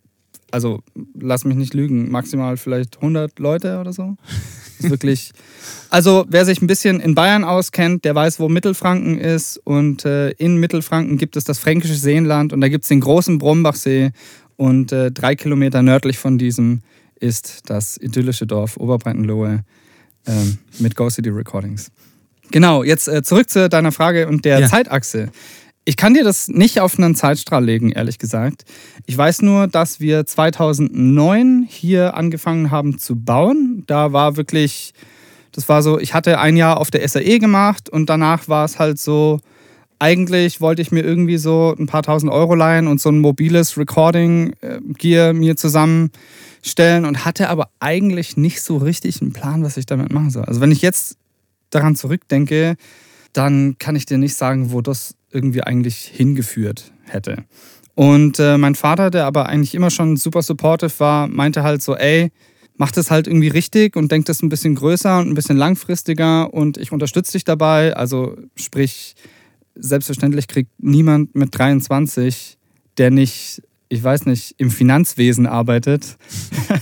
also 0.53 0.83
lass 1.19 1.45
mich 1.45 1.57
nicht 1.57 1.75
lügen, 1.75 2.11
maximal 2.11 2.57
vielleicht 2.57 2.97
100 2.97 3.39
Leute 3.39 3.79
oder 3.79 3.93
so. 3.93 4.17
wirklich. 4.81 5.33
Also, 5.93 6.25
wer 6.29 6.45
sich 6.45 6.63
ein 6.63 6.69
bisschen 6.69 7.01
in 7.01 7.17
Bayern 7.17 7.43
auskennt, 7.43 8.05
der 8.05 8.15
weiß, 8.15 8.39
wo 8.39 8.49
Mittelfranken 8.49 9.19
ist. 9.19 9.61
Und 9.65 10.05
äh, 10.05 10.31
in 10.31 10.57
Mittelfranken 10.57 11.19
gibt 11.19 11.35
es 11.35 11.43
das 11.43 11.59
fränkische 11.59 11.97
Seenland 11.97 12.53
und 12.53 12.61
da 12.61 12.69
gibt 12.69 12.85
es 12.85 12.89
den 12.89 13.01
großen 13.01 13.39
Brombachsee. 13.39 14.13
Und 14.61 14.93
äh, 14.93 15.11
drei 15.11 15.37
Kilometer 15.37 15.81
nördlich 15.81 16.19
von 16.19 16.37
diesem 16.37 16.83
ist 17.19 17.71
das 17.71 17.97
idyllische 17.97 18.47
Dorf 18.47 18.77
Oberbreitenlohe 18.77 19.65
äh, 20.27 20.33
mit 20.81 20.97
Go 20.97 21.09
City 21.09 21.31
Recordings. 21.31 21.91
Genau, 22.51 22.85
jetzt 22.85 23.09
äh, 23.09 23.23
zurück 23.23 23.49
zu 23.49 23.71
deiner 23.71 23.91
Frage 23.91 24.29
und 24.29 24.45
der 24.45 24.61
ja. 24.61 24.69
Zeitachse. 24.69 25.31
Ich 25.87 25.97
kann 25.97 26.13
dir 26.13 26.25
das 26.25 26.49
nicht 26.49 26.79
auf 26.79 26.99
einen 26.99 27.15
Zeitstrahl 27.15 27.65
legen, 27.65 27.91
ehrlich 27.91 28.19
gesagt. 28.19 28.67
Ich 29.07 29.17
weiß 29.17 29.41
nur, 29.41 29.67
dass 29.67 29.99
wir 29.99 30.27
2009 30.27 31.65
hier 31.67 32.13
angefangen 32.13 32.71
haben 32.71 32.99
zu 32.99 33.17
bauen. 33.17 33.85
Da 33.87 34.13
war 34.13 34.37
wirklich, 34.37 34.93
das 35.53 35.71
war 35.71 35.83
so, 35.83 35.99
ich 35.99 36.13
hatte 36.13 36.39
ein 36.39 36.59
Jahr 36.59 36.77
auf 36.77 36.91
der 36.91 37.09
SAE 37.09 37.39
gemacht 37.39 37.89
und 37.89 38.11
danach 38.11 38.47
war 38.47 38.67
es 38.67 38.79
halt 38.79 38.99
so, 38.99 39.41
eigentlich 40.01 40.61
wollte 40.61 40.83
ich 40.83 40.91
mir 40.91 41.03
irgendwie 41.03 41.37
so 41.37 41.75
ein 41.79 41.87
paar 41.87 42.03
tausend 42.03 42.33
Euro 42.33 42.55
leihen 42.55 42.87
und 42.87 43.01
so 43.01 43.11
ein 43.11 43.21
mobiles 43.21 43.77
Recording-Gear 43.77 45.35
mir 45.35 45.57
zusammenstellen 45.57 47.05
und 47.05 47.25
hatte 47.25 47.51
aber 47.51 47.69
eigentlich 47.81 48.37
nicht 48.37 48.63
so 48.63 48.79
richtig 48.79 49.21
einen 49.21 49.33
Plan, 49.33 49.63
was 49.63 49.77
ich 49.77 49.87
damit 49.87 50.11
machen 50.11 50.31
soll. 50.31 50.45
Also 50.47 50.61
wenn 50.63 50.73
ich 50.73 50.81
jetzt 50.81 51.19
daran 51.69 51.97
zurückdenke, 51.97 52.77
dann 53.35 53.77
kann 53.79 53.95
ich 53.95 54.07
dir 54.07 54.19
nicht 54.19 54.35
sagen, 54.35 54.73
wo 54.73 54.81
das 54.81 55.15
irgendwie 55.31 55.63
eigentlich 55.63 55.97
hingeführt 55.99 56.93
hätte. 57.05 57.45
Und 57.95 58.39
äh, 58.39 58.57
mein 58.57 58.75
Vater, 58.75 59.11
der 59.11 59.27
aber 59.27 59.51
eigentlich 59.51 59.75
immer 59.75 59.91
schon 59.91 60.17
super 60.17 60.41
supportive 60.41 60.99
war, 60.99 61.29
meinte 61.29 61.63
halt 61.63 61.83
so, 61.83 61.95
ey, 61.95 62.33
mach 62.79 62.93
das 62.93 63.11
halt 63.11 63.27
irgendwie 63.27 63.49
richtig 63.49 63.97
und 63.97 64.11
denk 64.11 64.25
das 64.25 64.43
ein 64.43 64.49
bisschen 64.49 64.75
größer 64.75 65.19
und 65.19 65.29
ein 65.29 65.35
bisschen 65.35 65.59
langfristiger 65.59 66.55
und 66.55 66.79
ich 66.79 66.93
unterstütze 66.93 67.33
dich 67.33 67.45
dabei. 67.45 67.95
Also 67.95 68.39
sprich, 68.57 69.15
selbstverständlich 69.75 70.49
kriegt 70.49 70.71
niemand 70.79 71.35
mit 71.35 71.57
23, 71.57 72.59
der 72.99 73.11
nicht 73.11 73.63
ich 73.93 74.03
weiß 74.05 74.27
nicht, 74.27 74.55
im 74.57 74.71
Finanzwesen 74.71 75.47
arbeitet, 75.47 76.17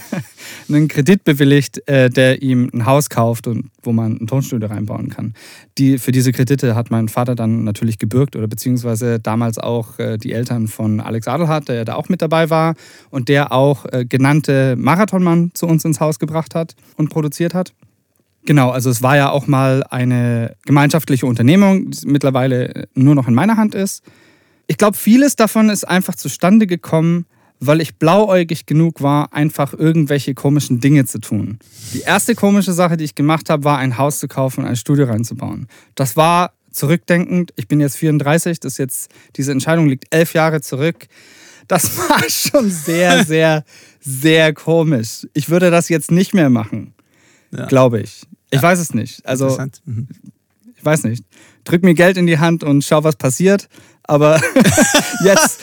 einen 0.69 0.89
Kredit 0.89 1.25
bewilligt, 1.25 1.89
äh, 1.89 2.11
der 2.11 2.43
ihm 2.43 2.71
ein 2.75 2.85
Haus 2.85 3.09
kauft 3.09 3.47
und 3.47 3.71
wo 3.83 3.93
man 3.93 4.19
ein 4.19 4.27
Tonstudio 4.27 4.69
reinbauen 4.69 5.09
kann. 5.09 5.33
Die, 5.79 5.97
für 5.97 6.13
diese 6.13 6.33
Kredite 6.33 6.75
hat 6.75 6.91
mein 6.91 7.09
Vater 7.09 7.35
dann 7.35 7.65
natürlich 7.65 7.99
gebürgt 7.99 8.37
oder 8.37 8.47
beziehungsweise 8.47 9.19
damals 9.19 9.57
auch 9.57 9.99
äh, 9.99 10.19
die 10.19 10.33
Eltern 10.33 10.69
von 10.69 11.01
Alex 11.01 11.27
Adelhardt, 11.27 11.69
der 11.69 11.77
ja 11.77 11.85
da 11.87 11.95
auch 11.95 12.11
mit 12.11 12.21
dabei 12.21 12.51
war 12.51 12.75
und 13.09 13.31
der 13.31 13.53
auch 13.53 13.87
äh, 13.87 14.05
genannte 14.05 14.77
Marathonmann 14.77 15.51
zu 15.55 15.67
uns 15.67 15.87
ins 15.87 16.01
Haus 16.01 16.19
gebracht 16.19 16.55
hat 16.55 16.77
und 16.99 17.09
produziert 17.09 17.55
hat. 17.55 17.73
Genau, 18.49 18.71
also 18.71 18.89
es 18.89 19.03
war 19.03 19.15
ja 19.15 19.29
auch 19.29 19.47
mal 19.47 19.85
eine 19.91 20.57
gemeinschaftliche 20.65 21.27
Unternehmung, 21.27 21.91
die 21.91 22.07
mittlerweile 22.07 22.89
nur 22.95 23.15
noch 23.15 23.29
in 23.29 23.35
meiner 23.35 23.59
Hand 23.59 23.75
ist. 23.75 24.03
Ich 24.67 24.79
glaube, 24.79 24.97
vieles 24.97 25.37
davon 25.37 25.69
ist 25.69 25.87
einfach 25.87 26.15
zustande 26.15 26.67
gekommen, 26.67 27.27
weil 27.61 27.83
ich 27.83 27.97
blauäugig 27.97 28.65
genug 28.65 29.03
war, 29.03 29.35
einfach 29.35 29.75
irgendwelche 29.75 30.33
komischen 30.33 30.81
Dinge 30.81 31.05
zu 31.05 31.19
tun. 31.19 31.59
Die 31.93 32.01
erste 32.01 32.35
komische 32.35 32.73
Sache, 32.73 32.97
die 32.97 33.05
ich 33.05 33.15
gemacht 33.15 33.51
habe, 33.51 33.65
war 33.65 33.77
ein 33.77 33.99
Haus 33.99 34.19
zu 34.19 34.29
kaufen 34.29 34.61
und 34.61 34.67
ein 34.71 34.77
Studio 34.77 35.05
reinzubauen. 35.05 35.67
Das 35.95 36.17
war 36.17 36.55
zurückdenkend. 36.71 37.53
Ich 37.57 37.69
bin 37.69 37.81
jetzt 37.81 37.99
34, 37.99 38.61
das 38.61 38.79
jetzt, 38.79 39.11
diese 39.37 39.53
Entscheidung 39.53 39.89
liegt 39.89 40.07
elf 40.09 40.33
Jahre 40.33 40.63
zurück. 40.63 41.07
Das 41.67 41.99
war 42.09 42.23
schon 42.31 42.71
sehr, 42.71 43.27
sehr, 43.27 43.65
sehr 44.01 44.55
komisch. 44.55 45.27
Ich 45.35 45.51
würde 45.51 45.71
das 45.71 45.91
jetzt 45.91 46.11
nicht 46.11 46.33
mehr 46.33 46.49
machen, 46.49 46.95
ja. 47.53 47.67
glaube 47.67 48.01
ich. 48.01 48.23
Ich 48.51 48.57
ja. 48.57 48.63
weiß 48.63 48.79
es 48.79 48.95
nicht. 48.95 49.27
Also, 49.27 49.59
mhm. 49.85 50.09
ich 50.77 50.85
weiß 50.85 51.05
nicht. 51.05 51.25
Drück 51.65 51.83
mir 51.83 51.95
Geld 51.95 52.17
in 52.17 52.27
die 52.27 52.39
Hand 52.39 52.65
und 52.65 52.85
schau, 52.85 53.05
was 53.05 53.17
passiert. 53.17 53.69
Aber 54.05 54.41
jetzt, 55.25 55.61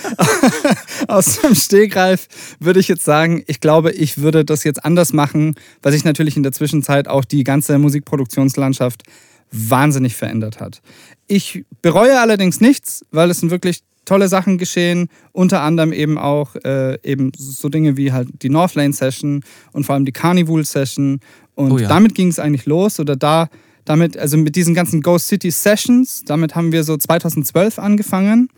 aus 1.07 1.41
dem 1.41 1.55
Stegreif 1.55 2.27
würde 2.59 2.79
ich 2.79 2.87
jetzt 2.87 3.03
sagen, 3.03 3.43
ich 3.47 3.59
glaube, 3.59 3.91
ich 3.91 4.19
würde 4.19 4.45
das 4.45 4.63
jetzt 4.63 4.85
anders 4.85 5.13
machen, 5.13 5.55
weil 5.81 5.91
sich 5.91 6.03
natürlich 6.03 6.37
in 6.37 6.43
der 6.43 6.51
Zwischenzeit 6.51 7.07
auch 7.07 7.25
die 7.25 7.43
ganze 7.43 7.79
Musikproduktionslandschaft 7.79 9.03
wahnsinnig 9.51 10.15
verändert 10.15 10.59
hat. 10.59 10.81
Ich 11.27 11.65
bereue 11.81 12.19
allerdings 12.19 12.61
nichts, 12.61 13.03
weil 13.09 13.31
es 13.31 13.39
sind 13.39 13.49
wirklich 13.49 13.81
tolle 14.05 14.27
Sachen 14.27 14.57
geschehen, 14.57 15.09
unter 15.31 15.61
anderem 15.61 15.91
eben 15.91 16.17
auch 16.17 16.55
äh, 16.63 16.97
eben 17.03 17.31
so 17.37 17.69
Dinge 17.69 17.97
wie 17.97 18.11
halt 18.11 18.29
die 18.41 18.49
Northlane 18.49 18.93
Session 18.93 19.43
und 19.73 19.85
vor 19.85 19.95
allem 19.95 20.05
die 20.05 20.11
Carnival 20.11 20.63
Session 20.63 21.19
und 21.55 21.71
oh 21.71 21.77
ja. 21.77 21.87
damit 21.87 22.15
ging 22.15 22.29
es 22.29 22.39
eigentlich 22.39 22.65
los 22.65 22.99
oder 22.99 23.15
da 23.15 23.49
damit 23.83 24.17
also 24.17 24.37
mit 24.37 24.55
diesen 24.55 24.73
ganzen 24.73 25.01
Ghost 25.01 25.27
City 25.27 25.51
Sessions, 25.51 26.23
damit 26.25 26.55
haben 26.55 26.71
wir 26.71 26.83
so 26.83 26.97
2012 26.97 27.77
angefangen 27.77 28.49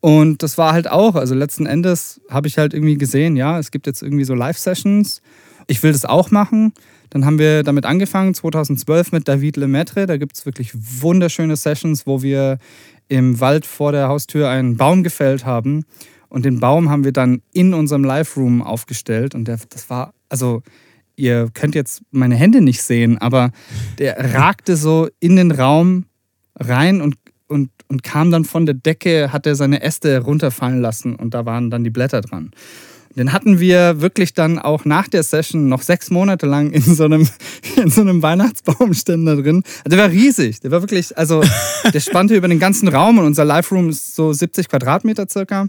und 0.00 0.42
das 0.42 0.56
war 0.56 0.72
halt 0.72 0.90
auch, 0.90 1.14
also 1.14 1.34
letzten 1.34 1.66
Endes 1.66 2.20
habe 2.30 2.48
ich 2.48 2.56
halt 2.56 2.72
irgendwie 2.72 2.96
gesehen, 2.96 3.36
ja, 3.36 3.58
es 3.58 3.70
gibt 3.70 3.86
jetzt 3.86 4.02
irgendwie 4.02 4.24
so 4.24 4.34
Live-Sessions. 4.34 5.20
Ich 5.66 5.82
will 5.82 5.92
das 5.92 6.06
auch 6.06 6.30
machen. 6.30 6.72
Dann 7.10 7.26
haben 7.26 7.38
wir 7.38 7.62
damit 7.62 7.84
angefangen, 7.84 8.34
2012 8.34 9.12
mit 9.12 9.28
David 9.28 9.56
Lemaitre. 9.56 10.06
Da 10.06 10.16
gibt 10.16 10.36
es 10.36 10.46
wirklich 10.46 10.72
wunderschöne 10.74 11.56
Sessions, 11.56 12.06
wo 12.06 12.22
wir 12.22 12.58
im 13.10 13.40
Wald 13.40 13.66
vor 13.66 13.92
der 13.92 14.08
Haustür 14.08 14.48
einen 14.48 14.76
Baum 14.76 15.02
gefällt 15.02 15.44
haben. 15.44 15.84
Und 16.28 16.44
den 16.44 16.60
Baum 16.60 16.88
haben 16.88 17.04
wir 17.04 17.12
dann 17.12 17.42
in 17.52 17.74
unserem 17.74 18.04
Live-Room 18.04 18.62
aufgestellt. 18.62 19.34
Und 19.34 19.48
der, 19.48 19.58
das 19.68 19.90
war, 19.90 20.14
also 20.28 20.62
ihr 21.16 21.48
könnt 21.52 21.74
jetzt 21.74 22.02
meine 22.12 22.36
Hände 22.36 22.60
nicht 22.60 22.82
sehen, 22.82 23.18
aber 23.18 23.50
der 23.98 24.34
ragte 24.34 24.76
so 24.76 25.08
in 25.18 25.36
den 25.36 25.50
Raum 25.50 26.06
rein 26.58 27.00
und 27.02 27.16
und, 27.50 27.68
und 27.88 28.04
kam 28.04 28.30
dann 28.30 28.44
von 28.44 28.64
der 28.64 28.76
Decke, 28.76 29.32
hat 29.32 29.44
er 29.44 29.56
seine 29.56 29.82
Äste 29.82 30.20
runterfallen 30.20 30.80
lassen 30.80 31.16
und 31.16 31.34
da 31.34 31.46
waren 31.46 31.68
dann 31.68 31.82
die 31.82 31.90
Blätter 31.90 32.20
dran. 32.20 32.52
Den 33.16 33.32
hatten 33.32 33.58
wir 33.58 34.00
wirklich 34.00 34.34
dann 34.34 34.58
auch 34.58 34.84
nach 34.84 35.08
der 35.08 35.24
Session 35.24 35.68
noch 35.68 35.82
sechs 35.82 36.10
Monate 36.10 36.46
lang 36.46 36.70
in 36.70 36.82
so 36.82 37.04
einem, 37.04 37.28
in 37.76 37.90
so 37.90 38.02
einem 38.02 38.22
Weihnachtsbaumständer 38.22 39.36
drin. 39.42 39.62
Also 39.84 39.96
der 39.96 39.98
war 39.98 40.10
riesig. 40.10 40.60
Der 40.60 40.70
war 40.70 40.80
wirklich, 40.80 41.16
also 41.18 41.42
der 41.92 42.00
spannte 42.00 42.36
über 42.36 42.48
den 42.48 42.60
ganzen 42.60 42.88
Raum 42.88 43.18
und 43.18 43.24
unser 43.24 43.44
Live-Room 43.44 43.90
ist 43.90 44.14
so 44.14 44.32
70 44.32 44.68
Quadratmeter 44.68 45.26
circa. 45.28 45.66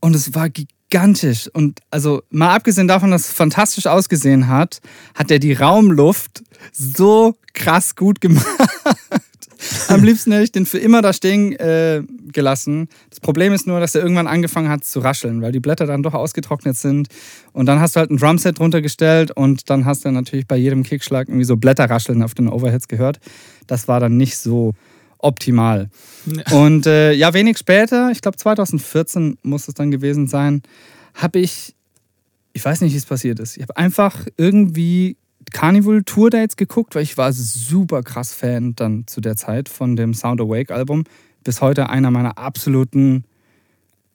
Und 0.00 0.16
es 0.16 0.34
war 0.34 0.48
gigantisch. 0.50 1.48
Und 1.52 1.80
also 1.90 2.22
mal 2.30 2.54
abgesehen 2.54 2.88
davon, 2.88 3.12
dass 3.12 3.28
es 3.28 3.32
fantastisch 3.32 3.86
ausgesehen 3.86 4.48
hat, 4.48 4.80
hat 5.14 5.30
er 5.30 5.38
die 5.38 5.52
Raumluft 5.52 6.42
so 6.72 7.36
krass 7.52 7.94
gut 7.94 8.20
gemacht. 8.20 8.46
Am 9.88 10.02
liebsten 10.02 10.32
hätte 10.32 10.44
ich 10.44 10.52
den 10.52 10.66
für 10.66 10.78
immer 10.78 11.02
da 11.02 11.12
stehen 11.12 11.52
äh, 11.52 12.02
gelassen. 12.32 12.88
Das 13.10 13.20
Problem 13.20 13.52
ist 13.52 13.66
nur, 13.66 13.80
dass 13.80 13.94
er 13.94 14.02
irgendwann 14.02 14.26
angefangen 14.26 14.68
hat 14.68 14.84
zu 14.84 15.00
rascheln, 15.00 15.42
weil 15.42 15.52
die 15.52 15.60
Blätter 15.60 15.86
dann 15.86 16.02
doch 16.02 16.14
ausgetrocknet 16.14 16.76
sind. 16.76 17.08
Und 17.52 17.66
dann 17.66 17.80
hast 17.80 17.96
du 17.96 18.00
halt 18.00 18.10
ein 18.10 18.16
Drumset 18.16 18.58
drunter 18.58 18.82
gestellt 18.82 19.30
und 19.30 19.70
dann 19.70 19.84
hast 19.84 20.04
du 20.04 20.10
natürlich 20.10 20.46
bei 20.46 20.56
jedem 20.56 20.82
Kickschlag 20.82 21.28
irgendwie 21.28 21.44
so 21.44 21.56
Blätterrascheln 21.56 22.22
auf 22.22 22.34
den 22.34 22.48
Overheads 22.48 22.88
gehört. 22.88 23.18
Das 23.66 23.88
war 23.88 24.00
dann 24.00 24.16
nicht 24.16 24.36
so 24.36 24.72
optimal. 25.18 25.88
Und 26.50 26.86
äh, 26.86 27.12
ja, 27.12 27.32
wenig 27.32 27.58
später, 27.58 28.10
ich 28.10 28.20
glaube 28.20 28.36
2014 28.36 29.38
muss 29.42 29.68
es 29.68 29.74
dann 29.74 29.90
gewesen 29.90 30.26
sein, 30.26 30.62
habe 31.14 31.38
ich, 31.38 31.74
ich 32.52 32.64
weiß 32.64 32.82
nicht, 32.82 32.92
wie 32.92 32.98
es 32.98 33.06
passiert 33.06 33.40
ist. 33.40 33.56
Ich 33.56 33.62
habe 33.62 33.76
einfach 33.76 34.26
irgendwie 34.36 35.16
Carnival 35.52 36.02
Tour 36.04 36.30
Dates 36.30 36.56
geguckt, 36.56 36.94
weil 36.94 37.02
ich 37.02 37.16
war 37.16 37.32
super 37.32 38.02
krass 38.02 38.32
Fan 38.32 38.74
dann 38.76 39.06
zu 39.06 39.20
der 39.20 39.36
Zeit 39.36 39.68
von 39.68 39.96
dem 39.96 40.14
Sound 40.14 40.40
Awake 40.40 40.74
Album. 40.74 41.04
Bis 41.42 41.60
heute 41.60 41.88
einer 41.90 42.10
meiner 42.10 42.38
absoluten, 42.38 43.24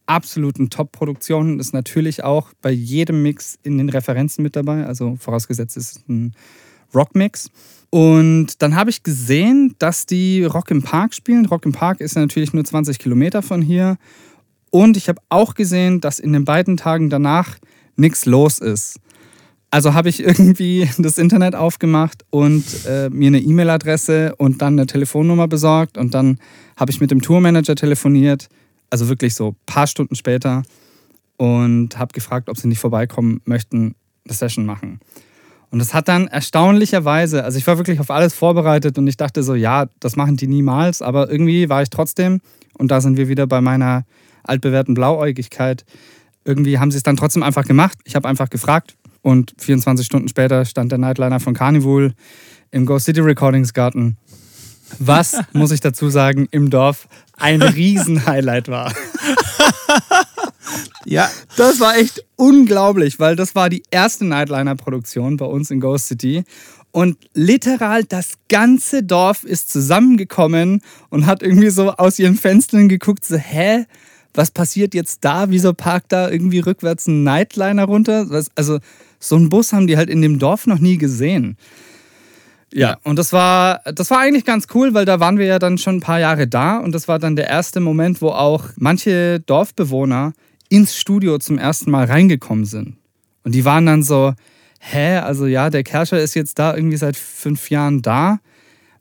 absoluten 0.05 0.69
Top-Produktionen. 0.69 1.59
Ist 1.59 1.73
natürlich 1.73 2.23
auch 2.23 2.51
bei 2.61 2.71
jedem 2.71 3.21
Mix 3.21 3.57
in 3.63 3.77
den 3.77 3.89
Referenzen 3.89 4.43
mit 4.43 4.55
dabei. 4.55 4.85
Also 4.85 5.15
vorausgesetzt 5.19 5.77
ist 5.77 6.07
ein 6.09 6.33
Rock-Mix. 6.93 7.51
Und 7.91 8.61
dann 8.61 8.75
habe 8.75 8.89
ich 8.89 9.03
gesehen, 9.03 9.75
dass 9.79 10.05
die 10.05 10.43
Rock 10.43 10.71
im 10.71 10.83
Park 10.83 11.13
spielen. 11.13 11.45
Rock 11.45 11.65
im 11.65 11.71
Park 11.71 12.01
ist 12.01 12.15
natürlich 12.15 12.53
nur 12.53 12.63
20 12.63 12.99
Kilometer 12.99 13.41
von 13.41 13.61
hier. 13.61 13.97
Und 14.69 14.97
ich 14.97 15.09
habe 15.09 15.21
auch 15.29 15.55
gesehen, 15.55 15.99
dass 15.99 16.19
in 16.19 16.33
den 16.33 16.45
beiden 16.45 16.77
Tagen 16.77 17.09
danach 17.09 17.57
nichts 17.95 18.25
los 18.25 18.59
ist. 18.59 18.99
Also 19.71 19.93
habe 19.93 20.09
ich 20.09 20.23
irgendwie 20.23 20.89
das 20.97 21.17
Internet 21.17 21.55
aufgemacht 21.55 22.25
und 22.29 22.63
äh, 22.87 23.09
mir 23.09 23.27
eine 23.27 23.39
E-Mail-Adresse 23.39 24.35
und 24.37 24.61
dann 24.61 24.73
eine 24.73 24.87
Telefonnummer 24.87 25.47
besorgt 25.47 25.97
und 25.97 26.13
dann 26.13 26.39
habe 26.75 26.91
ich 26.91 26.99
mit 27.01 27.11
dem 27.11 27.21
Tourmanager 27.21 27.75
telefoniert, 27.75 28.49
also 28.89 29.09
wirklich 29.09 29.35
so 29.35 29.49
ein 29.49 29.55
paar 29.65 29.87
Stunden 29.87 30.15
später 30.15 30.63
und 31.37 31.97
habe 31.99 32.13
gefragt, 32.13 32.49
ob 32.49 32.57
sie 32.57 32.67
nicht 32.67 32.79
vorbeikommen 32.79 33.41
möchten, 33.45 33.95
eine 34.25 34.33
Session 34.33 34.65
machen. 34.65 34.99
Und 35.71 35.79
das 35.79 35.93
hat 35.93 36.07
dann 36.07 36.27
erstaunlicherweise, 36.27 37.43
also 37.43 37.59
ich 37.59 37.67
war 37.67 37.77
wirklich 37.77 37.99
auf 37.99 38.09
alles 38.09 38.33
vorbereitet 38.33 38.97
und 38.97 39.05
ich 39.07 39.17
dachte 39.17 39.43
so, 39.43 39.53
ja, 39.53 39.85
das 39.99 40.15
machen 40.15 40.35
die 40.35 40.47
niemals, 40.47 41.03
aber 41.03 41.29
irgendwie 41.29 41.69
war 41.69 41.83
ich 41.83 41.91
trotzdem, 41.91 42.41
und 42.77 42.89
da 42.89 43.01
sind 43.01 43.17
wir 43.17 43.27
wieder 43.27 43.45
bei 43.45 43.61
meiner 43.61 44.05
altbewährten 44.43 44.95
Blauäugigkeit, 44.95 45.85
irgendwie 46.43 46.79
haben 46.79 46.89
sie 46.89 46.97
es 46.97 47.03
dann 47.03 47.17
trotzdem 47.17 47.43
einfach 47.43 47.65
gemacht. 47.65 47.99
Ich 48.05 48.15
habe 48.15 48.27
einfach 48.27 48.49
gefragt, 48.49 48.95
und 49.21 49.53
24 49.57 50.05
Stunden 50.05 50.27
später 50.27 50.65
stand 50.65 50.91
der 50.91 50.99
Nightliner 50.99 51.39
von 51.39 51.53
Carnival 51.53 52.13
im 52.71 52.85
Ghost 52.85 53.05
City 53.05 53.21
Recordings 53.21 53.73
Garten. 53.73 54.17
Was, 54.97 55.37
muss 55.53 55.71
ich 55.71 55.81
dazu 55.81 56.09
sagen, 56.09 56.47
im 56.51 56.69
Dorf 56.69 57.07
ein 57.37 57.61
Riesenhighlight 57.61 58.67
war. 58.67 58.93
ja. 61.05 61.29
Das 61.57 61.79
war 61.79 61.97
echt 61.97 62.23
unglaublich, 62.35 63.19
weil 63.19 63.35
das 63.35 63.55
war 63.55 63.69
die 63.69 63.83
erste 63.91 64.25
Nightliner-Produktion 64.25 65.37
bei 65.37 65.45
uns 65.45 65.71
in 65.71 65.79
Ghost 65.79 66.07
City. 66.07 66.43
Und 66.91 67.17
literal 67.33 68.03
das 68.03 68.33
ganze 68.49 69.03
Dorf 69.03 69.43
ist 69.43 69.71
zusammengekommen 69.71 70.81
und 71.09 71.27
hat 71.27 71.43
irgendwie 71.43 71.69
so 71.69 71.91
aus 71.91 72.17
ihren 72.17 72.35
Fenstern 72.35 72.89
geguckt, 72.89 73.25
so, 73.25 73.37
hä? 73.37 73.85
Was 74.33 74.51
passiert 74.51 74.93
jetzt 74.93 75.25
da? 75.25 75.49
Wieso 75.49 75.73
parkt 75.73 76.11
da 76.11 76.29
irgendwie 76.29 76.59
rückwärts 76.59 77.07
ein 77.07 77.23
Nightliner 77.23 77.85
runter? 77.85 78.27
Also, 78.55 78.79
so 79.19 79.35
einen 79.35 79.49
Bus 79.49 79.73
haben 79.73 79.87
die 79.87 79.97
halt 79.97 80.09
in 80.09 80.21
dem 80.21 80.39
Dorf 80.39 80.67
noch 80.67 80.79
nie 80.79 80.97
gesehen. 80.97 81.57
Ja, 82.73 82.97
und 83.03 83.17
das 83.17 83.33
war, 83.33 83.81
das 83.93 84.11
war 84.11 84.19
eigentlich 84.19 84.45
ganz 84.45 84.67
cool, 84.73 84.93
weil 84.93 85.05
da 85.05 85.19
waren 85.19 85.39
wir 85.39 85.45
ja 85.45 85.57
dann 85.57 85.77
schon 85.77 85.97
ein 85.97 86.01
paar 86.01 86.19
Jahre 86.19 86.47
da 86.47 86.77
und 86.77 86.93
das 86.93 87.07
war 87.07 87.17
dann 87.17 87.35
der 87.35 87.47
erste 87.47 87.79
Moment, 87.79 88.21
wo 88.21 88.29
auch 88.29 88.65
manche 88.77 89.39
Dorfbewohner 89.39 90.33
ins 90.69 90.95
Studio 90.95 91.39
zum 91.39 91.57
ersten 91.57 91.89
Mal 91.89 92.05
reingekommen 92.05 92.65
sind. 92.65 92.97
Und 93.43 93.55
die 93.55 93.65
waren 93.65 93.87
dann 93.87 94.03
so, 94.03 94.33
hä, 94.79 95.17
also 95.17 95.47
ja, 95.47 95.71
der 95.71 95.83
Kerscher 95.83 96.19
ist 96.19 96.35
jetzt 96.35 96.59
da 96.59 96.75
irgendwie 96.75 96.97
seit 96.97 97.17
fünf 97.17 97.71
Jahren 97.71 98.03
da. 98.03 98.39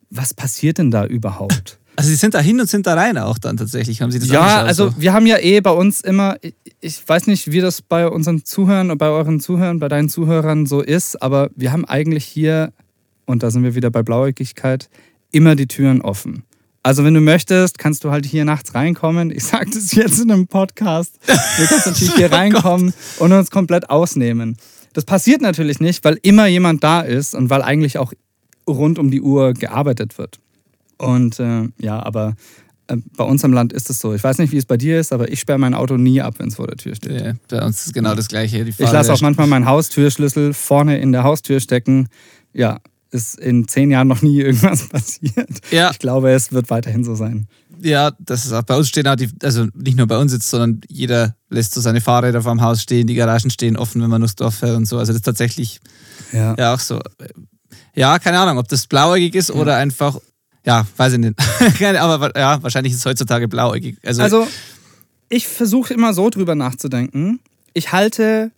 Was 0.09 0.33
passiert 0.33 0.79
denn 0.79 0.91
da 0.91 1.05
überhaupt? 1.05 1.79
Also 1.99 2.11
sie 2.11 2.15
sind 2.15 2.35
da 2.35 2.39
hin 2.39 2.61
und 2.61 2.71
sind 2.71 2.87
da 2.87 2.95
rein 2.95 3.19
auch 3.19 3.39
dann 3.39 3.57
tatsächlich, 3.57 4.01
haben 4.03 4.13
sie 4.13 4.21
das 4.21 4.29
Ja, 4.29 4.63
also 4.63 4.95
wir 4.99 5.13
haben 5.13 5.27
ja 5.27 5.37
eh 5.37 5.61
bei 5.61 5.73
uns 5.73 6.01
immer, 6.01 6.37
ich 6.81 7.09
weiß 7.09 7.27
nicht, 7.27 7.51
wie 7.51 7.61
das 7.61 7.83
bei 7.83 8.07
unseren 8.07 8.45
Zuhörern 8.45 8.93
und 8.93 8.99
bei 8.99 9.09
euren 9.09 9.41
Zuhörern, 9.41 9.81
bei 9.81 9.89
deinen 9.89 10.09
Zuhörern 10.09 10.65
so 10.67 10.81
ist, 10.81 11.21
aber 11.21 11.51
wir 11.57 11.73
haben 11.73 11.85
eigentlich 11.85 12.25
hier, 12.25 12.73
und 13.27 13.43
da 13.43 13.51
sind 13.51 13.65
wir 13.65 13.75
wieder 13.75 13.91
bei 13.91 14.05
Blauäugigkeit, 14.05 14.89
immer 15.33 15.57
die 15.57 15.67
Türen 15.67 16.01
offen. 16.01 16.45
Also 16.85 17.03
wenn 17.03 17.15
du 17.15 17.21
möchtest, 17.21 17.79
kannst 17.79 18.05
du 18.05 18.13
halt 18.13 18.25
hier 18.25 18.45
nachts 18.45 18.77
reinkommen. 18.77 19.33
Ich 19.33 19.43
sage 19.43 19.69
das 19.75 19.91
jetzt 19.91 20.21
in 20.21 20.31
einem 20.31 20.47
Podcast. 20.47 21.19
Du 21.27 21.67
kannst 21.67 21.87
natürlich 21.87 22.15
hier 22.15 22.31
oh 22.31 22.37
reinkommen 22.37 22.95
und 23.19 23.33
uns 23.33 23.51
komplett 23.51 23.91
ausnehmen. 23.91 24.57
Das 24.93 25.05
passiert 25.05 25.41
natürlich 25.41 25.81
nicht, 25.81 26.05
weil 26.05 26.17
immer 26.23 26.47
jemand 26.47 26.85
da 26.85 27.01
ist 27.01 27.35
und 27.35 27.51
weil 27.51 27.63
eigentlich 27.63 27.99
auch 27.99 28.13
rund 28.69 29.01
um 29.01 29.11
die 29.11 29.21
Uhr 29.21 29.53
gearbeitet 29.53 30.17
wird. 30.17 30.39
Und 30.99 31.39
äh, 31.41 31.69
ja, 31.81 32.03
aber 32.03 32.35
äh, 32.89 32.97
bei 33.17 33.25
uns 33.25 33.45
im 33.45 33.53
Land 33.53 33.73
ist 33.73 33.91
es 33.91 34.01
so. 34.01 34.15
Ich 34.15 34.25
weiß 34.25 34.39
nicht, 34.39 34.53
wie 34.53 34.57
es 34.57 34.67
bei 34.67 34.77
dir 34.77 34.99
ist, 34.99 35.13
aber 35.13 35.31
ich 35.31 35.41
sperre 35.41 35.59
mein 35.59 35.75
Auto 35.75 35.97
nie 35.97 36.21
ab, 36.21 36.35
wenn 36.39 36.49
es 36.49 36.57
vor 36.57 36.67
der 36.67 36.77
Tür 36.77 36.95
steht. 36.95 37.21
Ja, 37.21 37.33
bei 37.49 37.65
uns 37.65 37.87
ist 37.87 37.95
genau 37.95 38.15
das 38.15 38.29
Gleiche. 38.29 38.63
ich 38.67 38.79
lasse 38.79 39.13
auch 39.13 39.21
manchmal 39.21 39.47
meinen 39.47 39.67
Haustürschlüssel 39.67 40.55
vorne 40.55 40.99
in 40.99 41.13
der 41.13 41.23
Haustür 41.23 41.61
stecken. 41.61 42.09
Ja, 42.53 42.81
ist 43.11 43.39
in 43.39 43.69
zehn 43.69 43.91
Jahren 43.91 44.09
noch 44.09 44.23
nie 44.23 44.41
irgendwas 44.41 44.89
passiert. 44.89 45.61
Ja. 45.71 45.91
Ich 45.91 45.99
glaube, 45.99 46.31
es 46.31 46.53
wird 46.53 46.71
weiterhin 46.71 47.05
so 47.05 47.15
sein. 47.15 47.47
Ja, 47.81 48.13
das 48.19 48.45
ist 48.45 48.53
auch 48.53 48.63
bei 48.63 48.77
uns 48.77 48.89
stehen 48.89 49.07
auch 49.07 49.15
die, 49.15 49.29
also 49.43 49.67
nicht 49.75 49.97
nur 49.97 50.07
bei 50.07 50.19
uns 50.19 50.33
jetzt, 50.33 50.51
sondern 50.51 50.81
jeder 50.89 51.37
lässt 51.49 51.75
so 51.75 51.81
seine 51.81 52.01
Fahrräder 52.01 52.43
vor 52.43 52.53
dem 52.53 52.61
Haus 52.61 52.83
stehen, 52.83 53.07
die 53.07 53.15
Garagen 53.15 53.51
stehen 53.51 53.77
offen, 53.77 54.03
wenn 54.03 54.11
man 54.11 54.21
durchs 54.21 54.35
Dorf 54.35 54.57
fährt 54.57 54.77
und 54.77 54.87
so. 54.87 54.99
Also 54.99 55.13
das 55.13 55.21
ist 55.21 55.25
tatsächlich 55.25 55.81
ja, 56.33 56.55
ja 56.59 56.75
auch 56.75 56.81
so. 56.81 57.01
Ja, 57.95 58.19
keine 58.19 58.41
Ahnung, 58.41 58.59
ob 58.59 58.69
das 58.69 58.87
blauäugig 58.87 59.35
ist 59.35 59.51
ja. 59.51 59.55
oder 59.55 59.77
einfach 59.77 60.19
ja, 60.69 60.87
weiß 60.99 61.15
ich 61.15 61.19
nicht. 61.19 61.35
Aber 61.99 62.39
ja, 62.39 62.63
wahrscheinlich 62.63 62.93
ist 62.93 62.99
es 62.99 63.07
heutzutage 63.07 63.49
blauäugig. 63.49 63.97
Also, 64.05 64.23
also 64.23 64.49
ich 65.31 65.49
versuche 65.49 65.95
immer 65.95 66.13
so 66.13 66.29
drüber 66.29 66.55
nachzudenken. 66.55 67.41
Ich 67.73 67.93
halte 67.93 68.51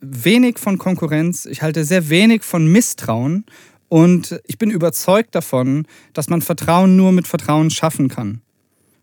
wenig 0.00 0.58
von 0.58 0.78
Konkurrenz, 0.78 1.44
ich 1.44 1.60
halte 1.60 1.84
sehr 1.84 2.08
wenig 2.08 2.44
von 2.44 2.66
Misstrauen 2.66 3.44
und 3.90 4.40
ich 4.46 4.56
bin 4.56 4.70
überzeugt 4.70 5.34
davon, 5.34 5.86
dass 6.14 6.30
man 6.30 6.40
Vertrauen 6.40 6.96
nur 6.96 7.12
mit 7.12 7.28
Vertrauen 7.28 7.68
schaffen 7.68 8.08
kann. 8.08 8.40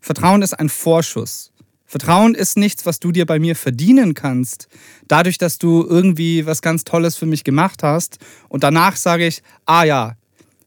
Vertrauen 0.01 0.41
ist 0.41 0.53
ein 0.53 0.69
Vorschuss. 0.69 1.51
Vertrauen 1.85 2.33
ist 2.33 2.57
nichts, 2.57 2.87
was 2.87 2.99
du 2.99 3.11
dir 3.11 3.27
bei 3.27 3.37
mir 3.37 3.55
verdienen 3.55 4.15
kannst, 4.15 4.67
dadurch, 5.07 5.37
dass 5.37 5.59
du 5.59 5.85
irgendwie 5.87 6.47
was 6.47 6.63
ganz 6.63 6.85
Tolles 6.85 7.17
für 7.17 7.27
mich 7.27 7.43
gemacht 7.43 7.83
hast. 7.83 8.17
Und 8.49 8.63
danach 8.63 8.95
sage 8.95 9.27
ich, 9.27 9.43
ah 9.67 9.83
ja, 9.83 10.15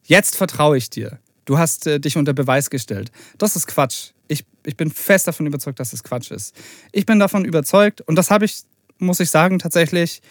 jetzt 0.04 0.36
vertraue 0.36 0.78
ich 0.78 0.88
dir. 0.88 1.18
Du 1.44 1.58
hast 1.58 1.86
äh, 1.86 2.00
dich 2.00 2.16
unter 2.16 2.32
Beweis 2.32 2.70
gestellt. 2.70 3.10
Das 3.38 3.56
ist 3.56 3.66
Quatsch. 3.66 4.10
Ich, 4.28 4.44
ich 4.64 4.76
bin 4.76 4.90
fest 4.90 5.26
davon 5.26 5.46
überzeugt, 5.46 5.80
dass 5.80 5.92
es 5.92 6.04
Quatsch 6.04 6.30
ist. 6.30 6.54
Ich 6.92 7.06
bin 7.06 7.18
davon 7.18 7.44
überzeugt, 7.44 8.00
und 8.02 8.16
das 8.16 8.30
habe 8.30 8.44
ich, 8.44 8.62
muss 8.98 9.20
ich 9.20 9.30
sagen, 9.30 9.58
tatsächlich 9.58 10.22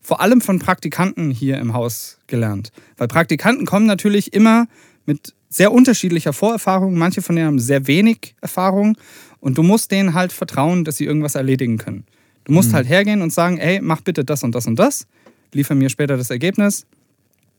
vor 0.00 0.20
allem 0.20 0.40
von 0.40 0.58
Praktikanten 0.58 1.30
hier 1.30 1.58
im 1.58 1.72
Haus 1.72 2.18
gelernt. 2.26 2.72
Weil 2.98 3.08
Praktikanten 3.08 3.64
kommen 3.64 3.86
natürlich 3.86 4.34
immer 4.34 4.66
mit 5.06 5.34
sehr 5.48 5.72
unterschiedlicher 5.72 6.32
Vorerfahrung. 6.32 6.94
Manche 6.94 7.22
von 7.22 7.36
denen 7.36 7.48
haben 7.48 7.58
sehr 7.58 7.86
wenig 7.86 8.34
Erfahrung. 8.40 8.98
Und 9.40 9.56
du 9.56 9.62
musst 9.62 9.90
denen 9.90 10.14
halt 10.14 10.32
vertrauen, 10.32 10.84
dass 10.84 10.96
sie 10.96 11.04
irgendwas 11.04 11.36
erledigen 11.36 11.78
können. 11.78 12.04
Du 12.44 12.52
musst 12.52 12.70
mhm. 12.70 12.74
halt 12.74 12.88
hergehen 12.88 13.22
und 13.22 13.32
sagen, 13.32 13.58
ey, 13.58 13.80
mach 13.80 14.00
bitte 14.00 14.24
das 14.24 14.42
und 14.42 14.54
das 14.54 14.66
und 14.66 14.76
das. 14.78 15.06
Liefer 15.52 15.74
mir 15.74 15.88
später 15.88 16.16
das 16.16 16.30
Ergebnis. 16.30 16.86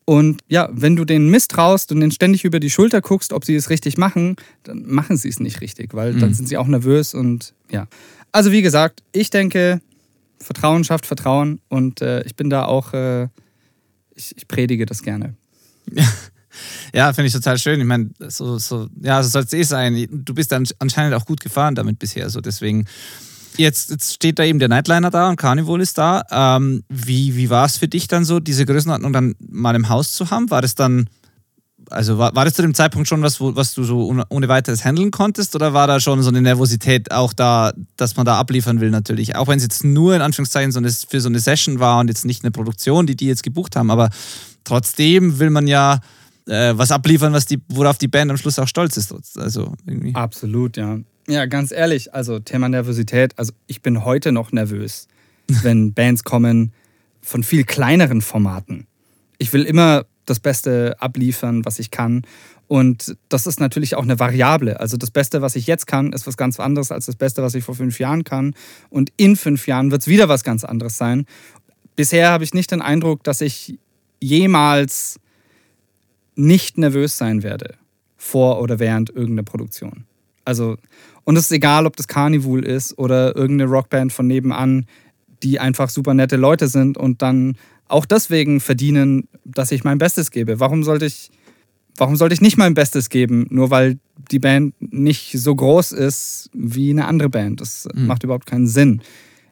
Und 0.05 0.41
ja, 0.47 0.69
wenn 0.71 0.95
du 0.95 1.03
denen 1.03 1.29
misstraust 1.29 1.91
und 1.91 2.00
denen 2.00 2.12
ständig 2.12 2.45
über 2.45 2.59
die 2.59 2.69
Schulter 2.69 3.01
guckst, 3.01 3.33
ob 3.33 3.43
sie 3.43 3.55
es 3.55 3.71
richtig 3.71 3.97
machen, 3.97 4.35
dann 4.63 4.85
machen 4.85 5.17
sie 5.17 5.29
es 5.29 5.39
nicht 5.39 5.62
richtig, 5.62 5.95
weil 5.95 6.13
mhm. 6.13 6.19
dann 6.19 6.33
sind 6.33 6.47
sie 6.47 6.57
auch 6.57 6.67
nervös 6.67 7.15
und 7.15 7.53
ja. 7.71 7.88
Also 8.31 8.51
wie 8.51 8.62
gesagt, 8.62 9.01
ich 9.12 9.31
denke, 9.31 9.81
Vertrauen 10.39 10.83
schafft 10.83 11.07
Vertrauen 11.07 11.59
und 11.69 12.01
äh, 12.01 12.24
ich 12.24 12.35
bin 12.35 12.51
da 12.51 12.65
auch, 12.65 12.93
äh, 12.93 13.29
ich, 14.13 14.38
ich 14.38 14.47
predige 14.47 14.85
das 14.85 15.01
gerne. 15.01 15.35
Ja, 16.93 17.12
finde 17.13 17.27
ich 17.27 17.33
total 17.33 17.57
schön. 17.57 17.79
Ich 17.79 17.85
meine, 17.85 18.12
so, 18.27 18.57
so, 18.57 18.88
ja, 19.01 19.21
so 19.24 19.29
soll 19.29 19.43
es 19.43 19.53
eh 19.53 19.63
sein. 19.63 20.07
Du 20.09 20.33
bist 20.33 20.51
dann 20.51 20.65
anscheinend 20.79 21.13
auch 21.13 21.25
gut 21.25 21.41
gefahren 21.41 21.75
damit 21.75 22.00
bisher. 22.00 22.29
So 22.29 22.41
deswegen, 22.41 22.85
jetzt, 23.57 23.89
jetzt 23.89 24.13
steht 24.13 24.39
da 24.39 24.43
eben 24.43 24.59
der 24.59 24.69
Nightliner 24.69 25.09
da 25.09 25.29
und 25.29 25.35
Carnival 25.38 25.81
ist 25.81 25.97
da. 25.97 26.24
Ähm, 26.31 26.83
wie 26.89 27.35
wie 27.35 27.50
war 27.50 27.65
es 27.65 27.77
für 27.77 27.88
dich 27.88 28.07
dann 28.07 28.25
so, 28.25 28.39
diese 28.39 28.65
Größenordnung 28.65 29.13
dann 29.13 29.35
mal 29.39 29.75
im 29.75 29.89
Haus 29.89 30.13
zu 30.13 30.29
haben? 30.29 30.50
War 30.50 30.62
das 30.62 30.75
dann, 30.75 31.09
also 31.89 32.17
war, 32.17 32.35
war 32.35 32.45
das 32.45 32.55
zu 32.55 32.62
dem 32.62 32.74
Zeitpunkt 32.74 33.07
schon 33.07 33.21
was, 33.21 33.39
wo, 33.39 33.55
was 33.55 33.74
du 33.74 33.83
so 33.83 34.13
ohne, 34.29 34.47
weiteres 34.47 34.85
handeln 34.85 35.12
konntest 35.12 35.55
oder 35.55 35.74
war 35.74 35.88
da 35.88 36.00
schon 36.00 36.21
so 36.21 36.29
eine 36.29 36.41
Nervosität 36.41 37.12
auch 37.12 37.33
da, 37.33 37.74
dass 37.97 38.15
man 38.15 38.25
da 38.25 38.38
abliefern 38.39 38.79
will 38.79 38.89
natürlich? 38.89 39.35
Auch 39.35 39.47
wenn 39.47 39.57
es 39.57 39.63
jetzt 39.63 39.83
nur 39.83 40.15
in 40.15 40.21
Anführungszeichen 40.21 40.71
so 40.71 40.79
eine, 40.79 40.91
für 40.91 41.21
so 41.21 41.29
eine 41.29 41.39
Session 41.39 41.79
war 41.79 42.00
und 42.00 42.07
jetzt 42.07 42.25
nicht 42.25 42.43
eine 42.43 42.51
Produktion, 42.51 43.07
die 43.07 43.15
die 43.15 43.27
jetzt 43.27 43.43
gebucht 43.43 43.75
haben, 43.75 43.91
aber 43.91 44.09
trotzdem 44.63 45.39
will 45.39 45.50
man 45.50 45.67
ja 45.67 46.00
äh, 46.47 46.74
was 46.75 46.91
abliefern, 46.91 47.33
was 47.33 47.45
die, 47.45 47.59
worauf 47.69 47.97
die 47.97 48.07
Band 48.07 48.31
am 48.31 48.38
Schluss 48.38 48.59
auch 48.59 48.67
stolz 48.67 48.97
ist. 48.97 49.13
Also 49.38 49.74
irgendwie. 49.85 50.13
Absolut, 50.15 50.77
ja. 50.77 51.00
Ja, 51.27 51.46
ganz 51.46 51.72
ehrlich, 51.72 52.13
also 52.13 52.39
Thema 52.39 52.70
Nervosität, 52.70 53.38
also 53.38 53.51
ich 53.67 53.82
bin 53.82 54.05
heute 54.05 54.32
noch 54.32 54.51
nervös, 54.51 55.08
wenn 55.63 55.94
Bands 55.94 56.24
kommen 56.24 56.72
von 57.22 57.44
viel 57.44 57.63
kleineren 57.63 58.22
Formaten. 58.22 58.86
Ich 59.38 59.51
will 59.51 59.63
immer 59.63 60.05
das 60.25 60.39
Beste 60.39 60.96
abliefern, 61.00 61.65
was 61.65 61.79
ich 61.79 61.91
kann. 61.91 62.24
Und 62.67 63.15
das 63.29 63.46
ist 63.46 63.60
natürlich 63.60 63.96
auch 63.96 64.03
eine 64.03 64.20
Variable. 64.20 64.79
Also 64.79 64.98
das 64.98 65.12
Beste, 65.12 65.41
was 65.41 65.55
ich 65.55 65.67
jetzt 65.67 65.86
kann, 65.88 66.13
ist 66.13 66.25
was 66.25 66.38
ganz 66.38 66.60
anderes 66.60 66.91
als 66.91 67.05
das 67.05 67.15
Beste, 67.15 67.44
was 67.44 67.53
ich 67.53 67.63
vor 67.63 67.75
fünf 67.75 68.00
Jahren 68.00 68.24
kann. 68.24 68.55
Und 68.89 69.12
in 69.17 69.36
fünf 69.36 69.67
Jahren 69.67 69.91
wird 69.91 70.01
es 70.01 70.08
wieder 70.08 70.29
was 70.29 70.44
ganz 70.44 70.63
anderes 70.63 70.98
sein. 70.98 71.25
Bisher 71.96 72.29
habe 72.29 72.44
ich 72.44 72.53
nicht 72.53 72.72
den 72.72 72.82
Eindruck, 72.82 73.24
dass 73.24 73.41
ich 73.41 73.77
jemals 74.20 75.20
nicht 76.36 76.77
nervös 76.77 77.17
sein 77.17 77.44
werde 77.44 77.75
vor 78.17 78.62
oder 78.62 78.79
während 78.79 79.10
irgendeiner 79.10 79.44
Produktion. 79.44 80.05
Also, 80.44 80.77
und 81.25 81.36
es 81.36 81.46
ist 81.46 81.51
egal, 81.51 81.86
ob 81.86 81.98
das 81.98 82.08
Carnival 82.08 82.63
ist 82.63 82.98
oder 82.98 83.36
irgendeine 83.36 83.70
Rockband 83.70 84.13
von 84.13 84.27
nebenan, 84.27 84.86
die 85.44 85.60
einfach 85.60 85.89
super 85.89 86.13
nette 86.13 86.38
Leute 86.38 86.67
sind 86.67 86.98
und 86.98 87.22
dann 87.22 87.58
auch 87.88 88.05
deswegen 88.05 88.60
verdienen, 88.60 89.27
dass 89.44 89.72
ich 89.72 89.84
mein 89.84 89.98
Bestes 89.98 90.32
gebe. 90.32 90.60
Warum 90.60 90.84
sollte 90.84 91.05
ich, 91.05 91.31
warum 91.98 92.16
sollte 92.16 92.33
ich 92.33 92.42
nicht 92.42 92.57
mein 92.57 92.74
Bestes 92.74 93.09
geben, 93.09 93.48
nur 93.50 93.70
weil 93.70 94.00
die 94.31 94.40
Band 94.40 94.74
nicht 94.79 95.33
so 95.33 95.53
groß 95.53 95.92
ist 95.92 96.50
wie 96.53 96.92
eine 96.92 97.05
andere 97.05 97.29
Band? 97.29 97.59
Das 97.59 97.88
mhm. 97.94 98.07
macht 98.07 98.24
überhaupt 98.24 98.46
keinen 98.46 98.68
Sinn. 98.68 99.01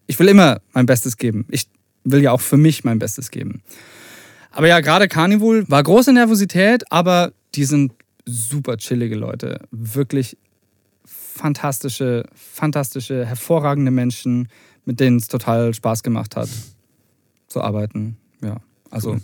Ich 0.08 0.20
will 0.20 0.28
immer 0.28 0.62
mein 0.74 0.86
Bestes 0.86 1.18
geben. 1.18 1.46
Ich 1.50 1.68
will 2.04 2.22
ja 2.22 2.32
auch 2.32 2.42
für 2.42 2.58
mich 2.58 2.84
mein 2.84 3.00
Bestes 3.00 3.32
geben. 3.32 3.62
Aber 4.52 4.68
ja, 4.68 4.80
gerade 4.82 5.08
Carnival 5.08 5.64
war 5.68 5.82
große 5.82 6.14
Nervosität, 6.14 6.84
aber 6.92 7.34
die 7.56 7.66
sind 7.66 7.94
super 8.26 8.78
chillige 8.78 9.16
Leute. 9.16 9.62
Wirklich 9.72 10.38
fantastische, 11.34 12.26
fantastische, 12.36 13.26
hervorragende 13.26 13.92
Menschen, 13.92 14.48
mit 14.86 15.00
denen 15.00 15.18
es 15.18 15.28
total 15.28 15.74
Spaß 15.74 16.04
gemacht 16.04 16.36
hat 16.36 16.50
zu 17.48 17.62
arbeiten. 17.62 18.18
Ja, 18.42 18.58
also. 18.90 19.14
Cool. 19.14 19.22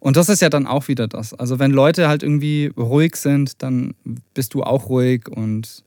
Und 0.00 0.16
das 0.16 0.28
ist 0.28 0.42
ja 0.42 0.48
dann 0.48 0.66
auch 0.66 0.88
wieder 0.88 1.06
das. 1.06 1.32
Also, 1.32 1.60
wenn 1.60 1.70
Leute 1.70 2.08
halt 2.08 2.24
irgendwie 2.24 2.72
ruhig 2.76 3.14
sind, 3.14 3.62
dann 3.62 3.94
bist 4.34 4.52
du 4.52 4.64
auch 4.64 4.88
ruhig 4.88 5.28
und 5.28 5.84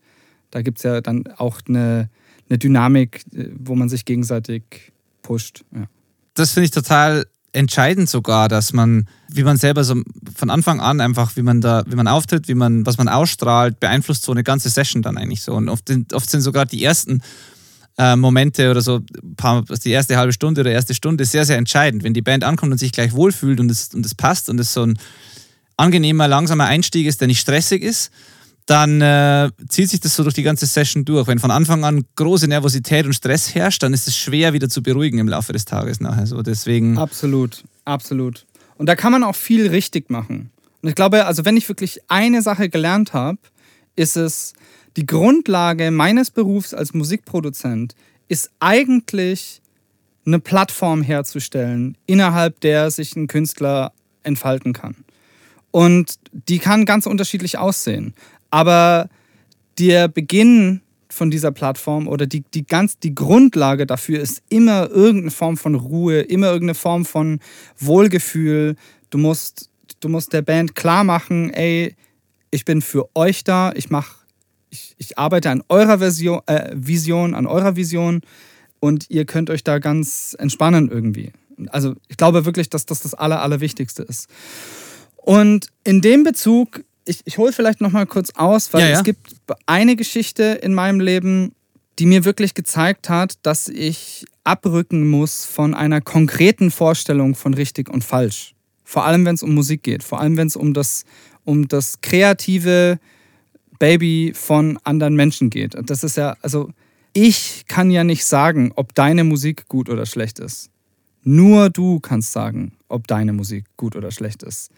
da 0.52 0.62
gibt 0.62 0.78
es 0.78 0.84
ja 0.84 1.02
dann 1.02 1.28
auch 1.36 1.60
eine, 1.68 2.10
eine 2.50 2.58
Dynamik, 2.58 3.26
wo 3.58 3.76
man 3.76 3.90
sich 3.90 4.06
gegenseitig 4.06 4.94
pusht. 5.22 5.66
Ja. 5.76 5.88
Das 6.34 6.52
finde 6.52 6.66
ich 6.66 6.72
total 6.72 7.26
entscheidend 7.56 8.10
sogar, 8.10 8.50
dass 8.50 8.74
man, 8.74 9.08
wie 9.30 9.44
man 9.44 9.58
selber 9.58 9.84
so 9.84 10.02
von 10.36 10.50
Anfang 10.50 10.80
an 10.80 11.02
einfach, 11.02 11.36
wie 11.36 11.42
man 11.42 11.62
da, 11.62 11.84
wie 11.88 11.96
man 11.96 12.08
auftritt, 12.08 12.48
wie 12.48 12.56
man, 12.56 12.86
was 12.86 12.98
man 12.98 13.08
ausstrahlt, 13.08 13.80
beeinflusst 13.80 14.24
so 14.24 14.32
eine 14.32 14.44
ganze 14.44 14.70
Session 14.70 15.02
dann 15.02 15.18
eigentlich 15.18 15.42
so. 15.42 15.54
Und 15.54 15.70
oft, 15.70 15.92
oft 16.14 16.30
sind 16.30 16.42
sogar 16.42 16.66
die 16.66 16.84
ersten 16.84 17.22
äh, 17.98 18.16
Momente 18.16 18.70
oder 18.70 18.82
so, 18.82 19.02
paar, 19.38 19.64
die 19.64 19.92
erste 19.92 20.18
halbe 20.18 20.34
Stunde 20.34 20.62
oder 20.62 20.72
erste 20.72 20.94
Stunde 20.94 21.26
sehr, 21.26 21.46
sehr 21.46 21.58
entscheidend. 21.58 22.04
Wenn 22.04 22.14
die 22.14 22.22
Band 22.22 22.44
ankommt 22.44 22.72
und 22.74 22.78
sich 22.78 22.92
gleich 22.92 23.14
wohlfühlt 23.14 23.60
und 23.60 23.72
es, 23.72 23.94
und 23.94 24.06
es 24.06 24.14
passt 24.14 24.50
und 24.50 24.60
es 24.60 24.74
so 24.74 24.84
ein 24.84 25.00
angenehmer, 25.78 26.28
langsamer 26.28 26.66
Einstieg 26.66 27.08
ist, 27.08 27.22
der 27.22 27.28
nicht 27.28 27.40
stressig 27.40 27.82
ist, 27.82 28.12
dann 28.66 29.00
äh, 29.00 29.52
zieht 29.70 29.90
sich 29.90 30.00
das 30.00 30.16
so 30.16 30.24
durch 30.24 30.34
die 30.34 30.44
ganze 30.44 30.66
Session 30.66 31.06
durch. 31.06 31.28
Wenn 31.28 31.40
von 31.40 31.52
Anfang 31.52 31.84
an 31.84 32.04
große 32.16 32.48
Nervosität 32.48 33.06
und 33.06 33.14
Stress 33.14 33.54
herrscht, 33.54 33.84
dann 33.84 33.94
ist 33.94 34.08
es 34.08 34.18
schwer 34.18 34.54
wieder 34.54 34.70
zu 34.70 34.82
beruhigen 34.82 35.20
im 35.20 35.28
Laufe 35.28 35.54
des 35.54 35.66
Tages 35.66 36.00
nachher. 36.00 36.26
So 36.26 36.42
deswegen. 36.42 36.98
Absolut, 36.98 37.64
absolut. 37.86 38.46
Und 38.78 38.88
da 38.88 38.96
kann 38.96 39.12
man 39.12 39.24
auch 39.24 39.36
viel 39.36 39.68
richtig 39.68 40.10
machen. 40.10 40.50
Und 40.82 40.90
ich 40.90 40.96
glaube, 40.96 41.26
also 41.26 41.46
wenn 41.46 41.58
ich 41.58 41.70
wirklich 41.70 42.00
eine 42.08 42.42
Sache 42.42 42.70
gelernt 42.70 43.14
habe, 43.14 43.38
ist 43.96 44.18
es, 44.18 44.54
die 44.98 45.06
Grundlage 45.06 45.92
meines 45.92 46.32
Berufs 46.32 46.74
als 46.74 46.94
Musikproduzent 46.94 47.96
ist 48.28 48.50
eigentlich 48.60 49.62
eine 50.26 50.40
Plattform 50.40 51.04
herzustellen, 51.04 51.98
innerhalb 52.08 52.60
der 52.62 52.90
sich 52.90 53.16
ein 53.16 53.28
Künstler 53.28 53.94
entfalten 54.24 54.74
kann. 54.74 54.96
Und 55.72 56.16
die 56.32 56.60
kann 56.60 56.86
ganz 56.86 57.06
unterschiedlich 57.06 57.58
aussehen. 57.58 58.14
Aber 58.56 59.10
der 59.80 60.08
Beginn 60.08 60.80
von 61.10 61.30
dieser 61.30 61.52
Plattform 61.52 62.08
oder 62.08 62.26
die, 62.26 62.42
die, 62.54 62.66
ganz, 62.66 62.98
die 62.98 63.14
Grundlage 63.14 63.86
dafür 63.86 64.22
ist 64.22 64.44
immer 64.48 64.90
irgendeine 64.90 65.32
Form 65.32 65.58
von 65.58 65.76
Ruhe, 65.76 66.22
immer 66.22 66.48
irgendeine 66.48 66.76
Form 66.76 67.04
von 67.04 67.42
Wohlgefühl. 67.78 68.78
Du 69.10 69.18
musst, 69.18 69.70
du 70.00 70.08
musst 70.08 70.32
der 70.32 70.42
Band 70.42 70.74
klar 70.74 71.04
machen, 71.04 71.50
ey, 71.50 71.98
ich 72.50 72.64
bin 72.64 72.82
für 72.82 73.10
euch 73.14 73.44
da, 73.44 73.74
ich 73.76 73.90
mache, 73.90 74.16
ich, 74.70 74.96
ich 75.00 75.18
arbeite 75.18 75.50
an 75.50 75.62
eurer 75.68 75.98
Version, 75.98 76.40
äh, 76.46 76.72
Vision, 76.74 77.36
an 77.36 77.48
eurer 77.48 77.76
Vision 77.76 78.22
und 78.80 79.10
ihr 79.10 79.26
könnt 79.26 79.50
euch 79.50 79.66
da 79.66 79.80
ganz 79.80 80.34
entspannen 80.40 80.90
irgendwie. 80.90 81.34
Also 81.68 81.96
ich 82.08 82.16
glaube 82.16 82.46
wirklich, 82.46 82.70
dass 82.70 82.86
das 82.86 83.02
das 83.02 83.16
Aller, 83.16 83.42
Allerwichtigste 83.42 84.04
ist. 84.04 84.30
Und 85.18 85.68
in 85.84 86.00
dem 86.00 86.24
Bezug 86.24 86.85
ich, 87.06 87.22
ich 87.26 87.38
hole 87.38 87.54
vielleicht 87.54 87.82
noch 87.82 87.92
mal 87.92 88.06
kurz 88.06 88.32
aus, 88.32 88.74
weil 88.74 88.82
ja, 88.82 88.88
ja. 88.88 88.98
es 88.98 89.04
gibt 89.04 89.36
eine 89.66 89.96
Geschichte 89.96 90.44
in 90.44 90.74
meinem 90.74 91.00
Leben, 91.00 91.54
die 92.00 92.06
mir 92.06 92.26
wirklich 92.26 92.54
gezeigt 92.54 93.10
hat, 93.10 93.36
dass 93.44 93.68
ich 93.68 94.26
abrücken 94.44 95.08
muss 95.08 95.46
von 95.46 95.74
einer 95.74 96.02
konkreten 96.02 96.72
Vorstellung 96.72 97.36
von 97.36 97.54
richtig 97.54 97.90
und 97.90 98.04
falsch. 98.04 98.54
Vor 98.84 99.06
allem, 99.06 99.26
wenn 99.26 99.36
es 99.36 99.44
um 99.44 99.54
Musik 99.54 99.84
geht. 99.84 100.04
Vor 100.04 100.20
allem, 100.20 100.38
wenn 100.38 100.48
es 100.48 100.56
um 100.56 100.74
das, 100.74 101.06
um 101.44 101.68
das 101.68 102.02
kreative 102.02 103.00
Baby 103.80 104.34
von 104.36 104.78
anderen 104.84 105.16
Menschen 105.16 105.50
geht. 105.50 105.76
Das 105.86 106.04
ist 106.04 106.18
ja, 106.18 106.36
also 106.42 106.70
ich 107.14 107.66
kann 107.68 107.92
ja 107.92 108.04
nicht 108.04 108.26
sagen, 108.26 108.72
ob 108.76 108.94
deine 108.94 109.24
Musik 109.24 109.68
gut 109.68 109.90
oder 109.90 110.06
schlecht 110.06 110.40
ist. 110.40 110.70
Nur 111.24 111.70
du 111.70 112.00
kannst 112.00 112.32
sagen, 112.32 112.74
ob 112.88 113.08
deine 113.08 113.34
Musik 113.34 113.66
gut 113.78 113.96
oder 113.96 114.12
schlecht 114.12 114.44
ist. 114.44 114.70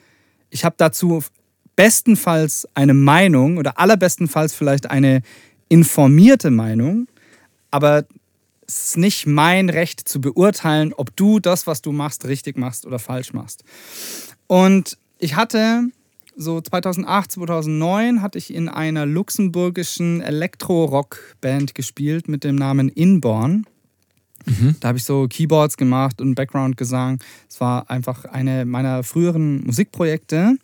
Ich 0.50 0.64
habe 0.64 0.76
dazu 0.78 1.24
bestenfalls 1.78 2.68
eine 2.74 2.94
Meinung 2.94 3.56
oder 3.56 3.80
allerbestenfalls 3.80 4.54
vielleicht 4.54 4.90
eine 4.90 5.22
informierte 5.70 6.52
Meinung, 6.52 7.08
aber 7.72 8.06
es 8.68 8.90
ist 8.90 8.98
nicht 8.98 9.28
mein 9.28 9.70
Recht 9.70 10.10
zu 10.10 10.20
beurteilen, 10.20 10.92
ob 10.92 11.16
du 11.16 11.40
das, 11.40 11.68
was 11.68 11.82
du 11.82 11.94
machst, 11.94 12.26
richtig 12.26 12.58
machst 12.58 12.86
oder 12.86 13.00
falsch 13.00 13.32
machst. 13.32 13.64
Und 14.48 14.98
ich 15.20 15.36
hatte 15.36 15.84
so 16.36 16.60
2008, 16.60 17.32
2009 17.32 18.22
hatte 18.22 18.38
ich 18.38 18.54
in 18.54 18.68
einer 18.70 19.06
luxemburgischen 19.06 20.22
Elektro-Rock-Band 20.22 21.76
gespielt 21.76 22.28
mit 22.28 22.44
dem 22.44 22.56
Namen 22.56 22.90
Inborn. 22.90 23.66
Mhm. 24.46 24.76
Da 24.80 24.90
habe 24.90 24.98
ich 24.98 25.04
so 25.04 25.28
Keyboards 25.28 25.78
gemacht 25.78 26.22
und 26.22 26.36
Background-Gesang. 26.36 27.20
Es 27.50 27.60
war 27.60 27.90
einfach 27.90 28.26
eine 28.26 28.66
meiner 28.66 29.04
früheren 29.04 29.64
Musikprojekte. 29.66 30.58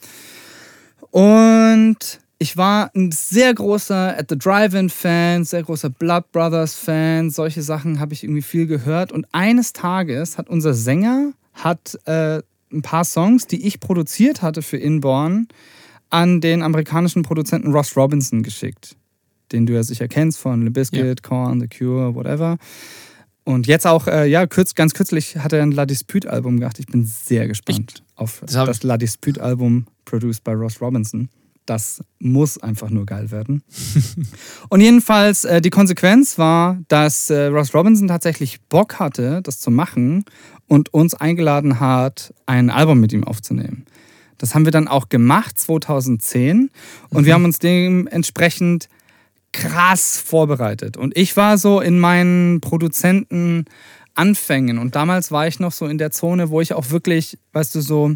Und 1.13 2.21
ich 2.39 2.57
war 2.57 2.89
ein 2.95 3.11
sehr 3.11 3.53
großer 3.53 4.17
At 4.17 4.31
the 4.31 4.35
Drive-In-Fan, 4.35 5.43
sehr 5.43 5.61
großer 5.61 5.91
Blood 5.91 6.31
Brothers-Fan. 6.31 7.29
Solche 7.29 7.61
Sachen 7.61 7.99
habe 7.99 8.13
ich 8.13 8.23
irgendwie 8.23 8.41
viel 8.41 8.65
gehört. 8.65 9.11
Und 9.11 9.27
eines 9.31 9.73
Tages 9.73 10.39
hat 10.39 10.49
unser 10.49 10.73
Sänger 10.73 11.33
hat 11.53 11.99
äh, 12.05 12.41
ein 12.71 12.81
paar 12.81 13.05
Songs, 13.05 13.45
die 13.45 13.63
ich 13.67 13.79
produziert 13.79 14.41
hatte 14.41 14.63
für 14.63 14.77
Inborn, 14.77 15.49
an 16.09 16.41
den 16.41 16.63
amerikanischen 16.63 17.21
Produzenten 17.21 17.71
Ross 17.71 17.95
Robinson 17.95 18.41
geschickt. 18.41 18.95
Den 19.51 19.67
du 19.67 19.73
ja 19.73 19.83
sicher 19.83 20.07
kennst 20.07 20.39
von 20.39 20.63
Le 20.63 20.71
Biscuit, 20.71 21.03
ja. 21.03 21.13
Korn, 21.21 21.61
The 21.61 21.67
Cure, 21.67 22.15
whatever. 22.15 22.57
Und 23.45 23.67
jetzt 23.67 23.85
auch, 23.85 24.07
äh, 24.07 24.25
ja, 24.25 24.47
kürz, 24.47 24.73
ganz 24.73 24.93
kürzlich 24.93 25.37
hat 25.37 25.51
er 25.53 25.61
ein 25.61 25.71
La 25.71 25.85
Dispute-Album 25.85 26.59
gemacht. 26.59 26.79
Ich 26.79 26.87
bin 26.87 27.05
sehr 27.05 27.47
gespannt 27.47 27.93
ich, 27.97 28.03
auf 28.15 28.41
das, 28.45 28.53
das 28.53 28.83
La 28.83 28.97
Dispute-Album, 28.97 29.85
produced 30.05 30.43
by 30.43 30.51
Ross 30.51 30.81
Robinson. 30.81 31.29
Das 31.65 32.03
muss 32.19 32.57
einfach 32.57 32.89
nur 32.89 33.05
geil 33.05 33.31
werden. 33.31 33.63
und 34.69 34.81
jedenfalls, 34.81 35.43
äh, 35.45 35.61
die 35.61 35.69
Konsequenz 35.69 36.37
war, 36.37 36.79
dass 36.87 37.29
äh, 37.29 37.45
Ross 37.45 37.73
Robinson 37.73 38.07
tatsächlich 38.07 38.61
Bock 38.61 38.99
hatte, 38.99 39.41
das 39.41 39.59
zu 39.59 39.71
machen 39.71 40.25
und 40.67 40.93
uns 40.93 41.13
eingeladen 41.13 41.79
hat, 41.79 42.33
ein 42.45 42.69
Album 42.69 42.99
mit 42.99 43.13
ihm 43.13 43.23
aufzunehmen. 43.23 43.85
Das 44.37 44.55
haben 44.55 44.65
wir 44.65 44.71
dann 44.71 44.89
auch 44.89 45.07
gemacht, 45.07 45.57
2010. 45.57 46.69
Und 47.09 47.21
mhm. 47.21 47.25
wir 47.25 47.33
haben 47.33 47.45
uns 47.45 47.59
dementsprechend 47.59 48.89
krass 49.53 50.21
vorbereitet. 50.23 50.97
Und 50.97 51.15
ich 51.15 51.37
war 51.37 51.57
so 51.57 51.79
in 51.79 51.99
meinen 51.99 52.59
Produzenten 52.59 53.65
Anfängen. 54.15 54.77
Und 54.77 54.95
damals 54.95 55.31
war 55.31 55.47
ich 55.47 55.59
noch 55.59 55.71
so 55.71 55.87
in 55.87 55.97
der 55.97 56.11
Zone, 56.11 56.49
wo 56.49 56.61
ich 56.61 56.73
auch 56.73 56.91
wirklich, 56.91 57.37
weißt 57.53 57.73
du, 57.75 57.81
so 57.81 58.13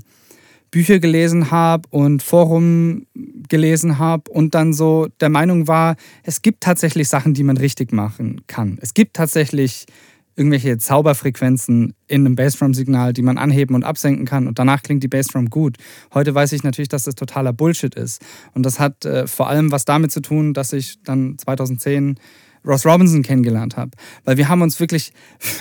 Bücher 0.69 0.99
gelesen 0.99 1.49
habe 1.49 1.87
und 1.91 2.21
Forum 2.21 3.07
gelesen 3.47 3.97
habe 3.97 4.29
und 4.29 4.53
dann 4.53 4.73
so 4.73 5.07
der 5.21 5.29
Meinung 5.29 5.67
war, 5.67 5.95
es 6.23 6.41
gibt 6.41 6.61
tatsächlich 6.61 7.07
Sachen, 7.07 7.33
die 7.33 7.43
man 7.43 7.57
richtig 7.57 7.93
machen 7.93 8.41
kann. 8.47 8.77
Es 8.81 8.93
gibt 8.93 9.15
tatsächlich 9.15 9.85
irgendwelche 10.37 10.77
Zauberfrequenzen 10.77 11.95
in 12.07 12.25
einem 12.25 12.35
Bassdrum-Signal, 12.35 13.11
die 13.11 13.23
man 13.23 13.37
anheben 13.37 13.75
und 13.75 13.83
absenken 13.83 14.25
kann 14.25 14.47
und 14.47 14.59
danach 14.59 14.83
klingt 14.83 15.03
die 15.03 15.07
Bassdrum 15.07 15.49
gut. 15.49 15.77
Heute 16.13 16.33
weiß 16.33 16.51
ich 16.53 16.63
natürlich, 16.63 16.89
dass 16.89 17.03
das 17.03 17.15
totaler 17.15 17.53
Bullshit 17.53 17.95
ist. 17.95 18.21
Und 18.53 18.63
das 18.63 18.79
hat 18.79 19.03
äh, 19.03 19.27
vor 19.27 19.49
allem 19.49 19.71
was 19.71 19.83
damit 19.85 20.11
zu 20.11 20.21
tun, 20.21 20.53
dass 20.53 20.73
ich 20.73 21.01
dann 21.03 21.37
2010 21.37 22.19
Ross 22.65 22.85
Robinson 22.85 23.23
kennengelernt 23.23 23.77
habe. 23.77 23.91
Weil 24.25 24.37
wir 24.37 24.47
haben 24.47 24.61
uns 24.61 24.79
wirklich 24.79 25.11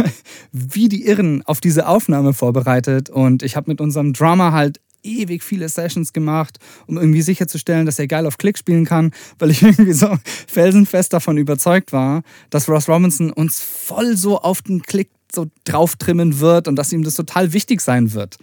wie 0.53 0.89
die 0.89 1.07
Irren 1.07 1.43
auf 1.43 1.61
diese 1.61 1.89
Aufnahme 1.89 2.35
vorbereitet 2.35 3.09
und 3.09 3.43
ich 3.43 3.57
habe 3.57 3.71
mit 3.71 3.81
unserem 3.81 4.13
Drummer 4.13 4.53
halt 4.53 4.81
ewig 5.07 5.43
viele 5.43 5.69
Sessions 5.69 6.13
gemacht, 6.13 6.59
um 6.87 6.97
irgendwie 6.99 7.23
sicherzustellen, 7.23 7.87
dass 7.87 7.99
er 7.99 8.07
geil 8.07 8.27
auf 8.27 8.39
Klick 8.39 8.59
spielen 8.59 8.85
kann, 8.85 9.13
weil 9.39 9.51
ich 9.51 9.63
irgendwie 9.63 9.93
so 9.93 10.17
felsenfest 10.47 11.13
davon 11.13 11.39
überzeugt 11.39 11.93
war, 11.93 12.23
dass 12.51 12.69
Ross 12.69 12.89
Robinson 12.89 13.31
uns 13.31 13.61
voll 13.61 14.17
so 14.17 14.39
auf 14.39 14.63
den 14.63 14.83
Klick 14.83 15.11
so 15.33 15.47
drauf 15.65 15.97
trimmen 15.97 16.41
wird 16.41 16.69
und 16.69 16.77
dass 16.77 16.93
ihm 16.93 17.03
das 17.03 17.15
total 17.15 17.53
wichtig 17.53 17.81
sein 17.81 18.13
wird. 18.13 18.39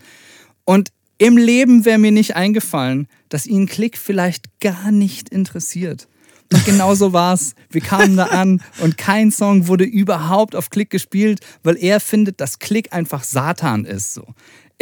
Und 0.66 0.90
im 1.18 1.38
Leben 1.38 1.86
wäre 1.86 2.00
mir 2.00 2.12
nicht 2.12 2.36
eingefallen, 2.36 3.08
dass 3.30 3.46
ihn 3.46 3.68
Klick 3.68 3.98
vielleicht 3.98 4.60
gar 4.60 4.92
nicht 4.92 5.30
interessiert. 5.30 6.08
Und 6.52 6.66
genau 6.66 6.94
so 6.94 7.14
war 7.14 7.34
es. 7.34 7.56
Wir 7.70 7.82
kamen 7.82 8.16
da 8.16 8.26
an 8.26 8.62
und 8.80 8.98
kein 8.98 9.32
Song 9.32 9.68
wurde 9.68 9.86
überhaupt 9.86 10.56
auf 10.56 10.70
Klick 10.70 10.90
gespielt, 10.90 11.40
weil 11.64 11.78
er 11.78 12.00
findet, 12.00 12.40
dass 12.42 12.60
Klick 12.60 12.94
einfach 12.94 13.24
Satan 13.24 13.86
ist. 13.86 14.14
So. 14.14 14.26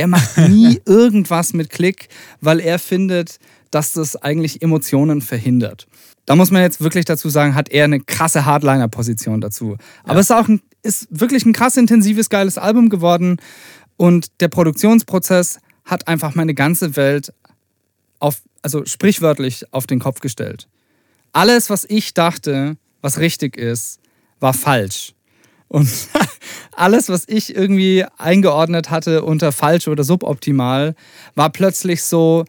Er 0.02 0.08
macht 0.08 0.36
nie 0.50 0.82
irgendwas 0.88 1.54
mit 1.54 1.70
Klick, 1.70 2.10
weil 2.40 2.60
er 2.60 2.80
findet, 2.80 3.38
dass 3.70 3.94
das 3.94 4.16
eigentlich 4.16 4.64
Emotionen 4.64 5.22
verhindert. 5.22 5.88
Da 6.26 6.36
muss 6.36 6.50
man 6.50 6.64
jetzt 6.64 6.82
wirklich 6.82 7.06
dazu 7.06 7.30
sagen, 7.30 7.54
hat 7.54 7.70
er 7.70 7.84
eine 7.84 8.00
krasse 8.00 8.46
Hardliner-Position 8.46 9.42
dazu. 9.42 9.78
Aber 10.04 10.16
ja. 10.16 10.20
es 10.20 10.26
ist 10.32 10.36
auch 10.36 10.48
ein, 10.48 10.60
ist 10.82 11.08
wirklich 11.12 11.46
ein 11.46 11.54
krass 11.54 11.78
intensives, 11.78 12.32
geiles 12.32 12.58
Album 12.58 12.90
geworden. 12.90 13.38
Und 13.96 14.32
der 14.40 14.48
Produktionsprozess 14.48 15.60
hat 15.86 16.08
einfach 16.08 16.34
meine 16.34 16.56
ganze 16.56 16.96
Welt 16.96 17.32
auf, 18.18 18.42
also 18.64 18.84
sprichwörtlich 18.86 19.72
auf 19.72 19.86
den 19.86 20.00
Kopf 20.00 20.20
gestellt. 20.20 20.68
Alles, 21.32 21.70
was 21.70 21.86
ich 21.88 22.16
dachte, 22.16 22.76
was 23.02 23.20
richtig 23.20 23.56
ist, 23.56 24.00
war 24.40 24.56
falsch. 24.56 25.14
Und 25.68 25.88
alles, 26.72 27.10
was 27.10 27.24
ich 27.28 27.56
irgendwie 27.56 28.06
eingeordnet 28.18 28.90
hatte 28.90 29.24
unter 29.24 29.52
falsch 29.52 29.88
oder 29.88 30.04
suboptimal, 30.04 30.96
war 31.36 31.50
plötzlich 31.50 32.04
so 32.04 32.46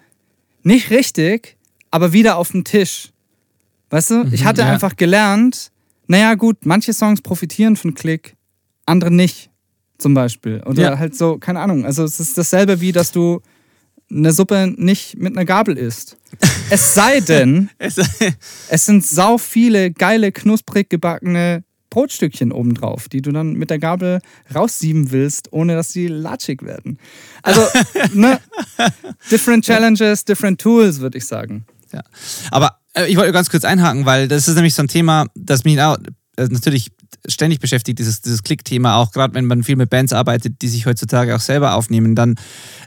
nicht 0.62 0.90
richtig, 0.90 1.56
aber 1.90 2.12
wieder 2.12 2.36
auf 2.36 2.50
dem 2.50 2.64
Tisch. 2.64 3.10
Weißt 3.90 4.10
du, 4.10 4.24
mhm, 4.24 4.32
ich 4.32 4.44
hatte 4.44 4.62
ja. 4.62 4.68
einfach 4.68 4.96
gelernt, 4.96 5.70
naja, 6.06 6.34
gut, 6.34 6.64
manche 6.64 6.92
Songs 6.92 7.20
profitieren 7.22 7.76
von 7.76 7.94
Klick, 7.94 8.36
andere 8.86 9.10
nicht, 9.10 9.50
zum 9.98 10.14
Beispiel. 10.14 10.62
Oder 10.66 10.82
ja. 10.82 10.98
halt 10.98 11.16
so, 11.16 11.38
keine 11.38 11.60
Ahnung. 11.60 11.84
Also, 11.84 12.04
es 12.04 12.18
ist 12.20 12.36
dasselbe 12.36 12.80
wie, 12.80 12.92
dass 12.92 13.12
du 13.12 13.40
eine 14.10 14.32
Suppe 14.32 14.72
nicht 14.76 15.16
mit 15.16 15.36
einer 15.36 15.44
Gabel 15.44 15.76
isst. 15.76 16.16
Es 16.70 16.94
sei 16.94 17.20
denn, 17.20 17.70
es 17.78 18.86
sind 18.86 19.04
sau 19.06 19.38
viele 19.38 19.90
geile, 19.90 20.32
knusprig 20.32 20.90
gebackene 20.90 21.64
Brotstückchen 21.92 22.52
obendrauf, 22.52 23.10
die 23.10 23.20
du 23.20 23.32
dann 23.32 23.52
mit 23.52 23.68
der 23.68 23.78
Gabel 23.78 24.20
raussieben 24.54 25.10
willst, 25.10 25.52
ohne 25.52 25.74
dass 25.74 25.92
sie 25.92 26.08
latschig 26.08 26.62
werden. 26.62 26.98
Also, 27.42 27.60
ne? 28.14 28.40
different 29.30 29.64
challenges, 29.64 30.24
different 30.24 30.58
tools, 30.58 31.00
würde 31.00 31.18
ich 31.18 31.26
sagen. 31.26 31.66
Ja. 31.92 32.02
Aber 32.50 32.78
äh, 32.94 33.06
ich 33.08 33.16
wollte 33.18 33.32
ganz 33.32 33.50
kurz 33.50 33.64
einhaken, 33.64 34.06
weil 34.06 34.26
das 34.26 34.48
ist 34.48 34.54
nämlich 34.54 34.74
so 34.74 34.82
ein 34.82 34.88
Thema, 34.88 35.26
das 35.34 35.64
mich 35.64 35.78
auch 35.82 35.98
äh, 36.38 36.46
natürlich 36.48 36.92
ständig 37.28 37.60
beschäftigt, 37.60 37.98
dieses, 37.98 38.22
dieses 38.22 38.42
Klick-Thema, 38.42 38.96
auch 38.96 39.12
gerade 39.12 39.34
wenn 39.34 39.44
man 39.44 39.62
viel 39.62 39.76
mit 39.76 39.90
Bands 39.90 40.14
arbeitet, 40.14 40.62
die 40.62 40.68
sich 40.68 40.86
heutzutage 40.86 41.36
auch 41.36 41.40
selber 41.40 41.74
aufnehmen, 41.74 42.14
dann 42.14 42.36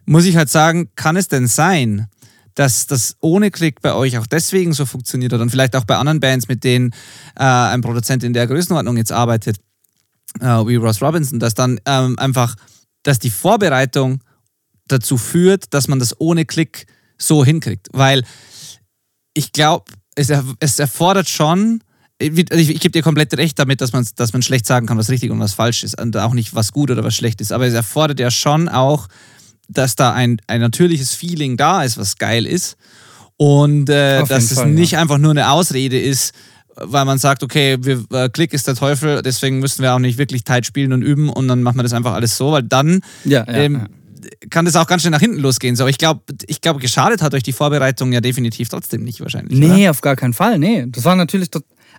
muss 0.05 0.25
ich 0.25 0.35
halt 0.35 0.49
sagen, 0.49 0.89
kann 0.95 1.15
es 1.15 1.27
denn 1.27 1.45
sein, 1.45 2.07
dass 2.55 2.87
das 2.87 3.17
ohne 3.19 3.51
Klick 3.51 3.81
bei 3.81 3.93
euch 3.93 4.17
auch 4.17 4.27
deswegen 4.27 4.73
so 4.73 4.85
funktioniert 4.85 5.33
hat 5.33 5.41
und 5.41 5.49
vielleicht 5.49 5.75
auch 5.75 5.83
bei 5.83 5.97
anderen 5.97 6.21
Bands, 6.21 6.47
mit 6.47 6.63
denen 6.63 6.91
äh, 7.35 7.43
ein 7.43 7.81
Produzent 7.81 8.23
in 8.23 8.33
der 8.33 8.47
Größenordnung 8.47 8.97
jetzt 8.97 9.11
arbeitet, 9.11 9.57
äh, 10.39 10.45
wie 10.45 10.75
Ross 10.75 11.01
Robinson, 11.01 11.39
dass 11.39 11.53
dann 11.53 11.79
ähm, 11.85 12.17
einfach, 12.17 12.55
dass 13.03 13.19
die 13.19 13.29
Vorbereitung 13.29 14.21
dazu 14.87 15.17
führt, 15.17 15.73
dass 15.73 15.87
man 15.87 15.99
das 15.99 16.19
ohne 16.19 16.45
Klick 16.45 16.87
so 17.17 17.43
hinkriegt. 17.43 17.89
Weil 17.91 18.23
ich 19.33 19.51
glaube, 19.51 19.85
es, 20.15 20.31
es 20.59 20.79
erfordert 20.79 21.29
schon, 21.29 21.81
ich, 22.17 22.31
ich 22.31 22.79
gebe 22.79 22.91
dir 22.91 23.01
komplett 23.01 23.37
recht 23.37 23.59
damit, 23.59 23.81
dass 23.81 23.91
man, 23.91 24.07
dass 24.15 24.31
man 24.31 24.41
schlecht 24.41 24.65
sagen 24.65 24.87
kann, 24.87 24.97
was 24.97 25.09
richtig 25.09 25.31
und 25.31 25.39
was 25.39 25.53
falsch 25.53 25.83
ist 25.83 25.99
und 25.99 26.15
auch 26.15 26.33
nicht, 26.33 26.55
was 26.55 26.71
gut 26.71 26.89
oder 26.89 27.03
was 27.03 27.15
schlecht 27.15 27.41
ist. 27.41 27.51
Aber 27.51 27.67
es 27.67 27.73
erfordert 27.73 28.19
ja 28.19 28.31
schon 28.31 28.69
auch 28.69 29.09
dass 29.67 29.95
da 29.95 30.13
ein, 30.13 30.41
ein 30.47 30.61
natürliches 30.61 31.13
Feeling 31.13 31.57
da 31.57 31.83
ist, 31.83 31.97
was 31.97 32.17
geil 32.17 32.45
ist. 32.45 32.77
Und 33.37 33.89
äh, 33.89 34.23
dass 34.25 34.51
es 34.51 34.59
Fall, 34.59 34.71
nicht 34.71 34.91
ja. 34.91 35.01
einfach 35.01 35.17
nur 35.17 35.31
eine 35.31 35.49
Ausrede 35.49 35.99
ist, 35.99 36.33
weil 36.75 37.05
man 37.05 37.17
sagt, 37.17 37.43
okay, 37.43 37.77
wir, 37.81 38.03
äh, 38.11 38.29
Klick 38.29 38.53
ist 38.53 38.67
der 38.67 38.75
Teufel, 38.75 39.21
deswegen 39.21 39.59
müssen 39.59 39.81
wir 39.81 39.93
auch 39.93 39.99
nicht 39.99 40.17
wirklich 40.17 40.43
tight 40.43 40.65
spielen 40.65 40.93
und 40.93 41.01
üben 41.01 41.29
und 41.29 41.47
dann 41.47 41.63
machen 41.63 41.77
wir 41.77 41.83
das 41.83 41.93
einfach 41.93 42.13
alles 42.13 42.37
so, 42.37 42.51
weil 42.51 42.63
dann 42.63 43.01
ja, 43.23 43.45
ja, 43.45 43.53
ähm, 43.53 43.87
kann 44.49 44.65
das 44.65 44.75
auch 44.75 44.87
ganz 44.87 45.01
schnell 45.01 45.11
nach 45.11 45.19
hinten 45.19 45.39
losgehen. 45.39 45.75
So, 45.75 45.87
ich 45.87 45.97
glaube, 45.97 46.21
ich 46.47 46.61
glaub, 46.61 46.79
geschadet 46.79 47.21
hat 47.21 47.33
euch 47.33 47.43
die 47.43 47.53
Vorbereitung 47.53 48.11
ja 48.11 48.21
definitiv 48.21 48.69
trotzdem 48.69 49.03
nicht 49.03 49.21
wahrscheinlich. 49.21 49.57
Nee, 49.57 49.83
oder? 49.83 49.91
auf 49.91 50.01
gar 50.01 50.15
keinen 50.15 50.33
Fall. 50.33 50.59
Nee, 50.59 50.85
das 50.87 51.03
war 51.03 51.15
natürlich. 51.15 51.49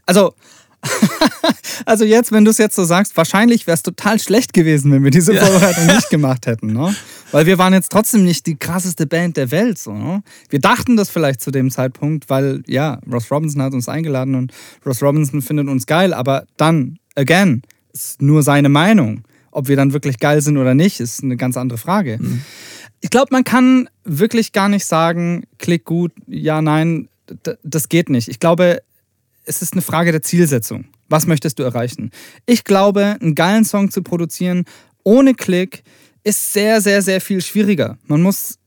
Also, 0.06 0.34
also 1.86 2.04
jetzt, 2.04 2.32
wenn 2.32 2.44
du 2.44 2.50
es 2.50 2.58
jetzt 2.58 2.76
so 2.76 2.84
sagst, 2.84 3.16
wahrscheinlich 3.16 3.66
wäre 3.66 3.74
es 3.74 3.82
total 3.82 4.18
schlecht 4.18 4.52
gewesen, 4.52 4.92
wenn 4.92 5.04
wir 5.04 5.10
diese 5.10 5.34
ja. 5.34 5.44
Vorbereitung 5.44 5.86
nicht 5.94 6.10
gemacht 6.10 6.46
hätten. 6.46 6.72
Ne? 6.72 6.94
Weil 7.36 7.44
wir 7.44 7.58
waren 7.58 7.74
jetzt 7.74 7.92
trotzdem 7.92 8.24
nicht 8.24 8.46
die 8.46 8.56
krasseste 8.56 9.06
Band 9.06 9.36
der 9.36 9.50
Welt. 9.50 9.76
So, 9.76 9.92
ne? 9.92 10.22
Wir 10.48 10.58
dachten 10.58 10.96
das 10.96 11.10
vielleicht 11.10 11.42
zu 11.42 11.50
dem 11.50 11.70
Zeitpunkt, 11.70 12.30
weil 12.30 12.62
ja, 12.66 12.98
Ross 13.12 13.30
Robinson 13.30 13.60
hat 13.60 13.74
uns 13.74 13.90
eingeladen 13.90 14.34
und 14.36 14.54
Ross 14.86 15.02
Robinson 15.02 15.42
findet 15.42 15.68
uns 15.68 15.84
geil. 15.84 16.14
Aber 16.14 16.46
dann, 16.56 16.98
again, 17.14 17.60
ist 17.92 18.22
nur 18.22 18.42
seine 18.42 18.70
Meinung. 18.70 19.24
Ob 19.50 19.68
wir 19.68 19.76
dann 19.76 19.92
wirklich 19.92 20.18
geil 20.18 20.40
sind 20.40 20.56
oder 20.56 20.72
nicht, 20.72 20.98
ist 20.98 21.22
eine 21.22 21.36
ganz 21.36 21.58
andere 21.58 21.76
Frage. 21.76 22.16
Mhm. 22.18 22.40
Ich 23.02 23.10
glaube, 23.10 23.28
man 23.32 23.44
kann 23.44 23.90
wirklich 24.04 24.52
gar 24.52 24.70
nicht 24.70 24.86
sagen, 24.86 25.42
klick 25.58 25.84
gut, 25.84 26.12
ja, 26.26 26.62
nein, 26.62 27.10
das 27.62 27.90
geht 27.90 28.08
nicht. 28.08 28.28
Ich 28.28 28.40
glaube, 28.40 28.80
es 29.44 29.60
ist 29.60 29.74
eine 29.74 29.82
Frage 29.82 30.10
der 30.10 30.22
Zielsetzung. 30.22 30.86
Was 31.10 31.26
möchtest 31.26 31.58
du 31.58 31.64
erreichen? 31.64 32.12
Ich 32.46 32.64
glaube, 32.64 33.18
einen 33.20 33.34
geilen 33.34 33.66
Song 33.66 33.90
zu 33.90 34.00
produzieren 34.00 34.64
ohne 35.04 35.34
Klick 35.34 35.84
ist 36.26 36.52
sehr, 36.52 36.80
sehr, 36.80 37.02
sehr 37.02 37.20
viel 37.20 37.40
schwieriger. 37.40 37.98
Man 38.06 38.20
muss 38.20 38.58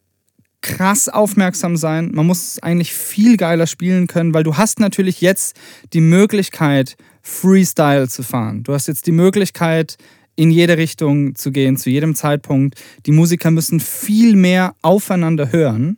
krass 0.62 1.10
aufmerksam 1.10 1.76
sein. 1.76 2.12
Man 2.13 2.26
muss 2.26 2.58
eigentlich 2.63 2.93
viel 2.93 3.36
geiler 3.36 3.67
spielen 3.67 4.08
können, 4.08 4.34
weil 4.34 4.43
du 4.43 4.56
hast 4.56 4.80
natürlich 4.80 5.19
jetzt 5.19 5.58
die 5.91 6.00
Möglichkeit, 6.00 6.95
Freestyle 7.22 8.08
zu 8.08 8.24
fahren. 8.24 8.63
Du 8.63 8.74
hast 8.74 8.88
jetzt 8.88 9.08
die 9.08 9.12
Möglichkeit, 9.12 9.98
in 10.38 10.52
jede 10.52 10.78
Richtung 10.78 11.36
zu 11.36 11.52
gehen, 11.52 11.76
zu 11.76 11.89
jedem 11.89 12.15
Zeitpunkt. 12.15 12.82
Die 13.06 13.12
Musiker 13.12 13.52
müssen 13.52 13.82
viel 13.82 14.38
mehr 14.38 14.74
aufeinander 14.82 15.52
hören. 15.52 15.98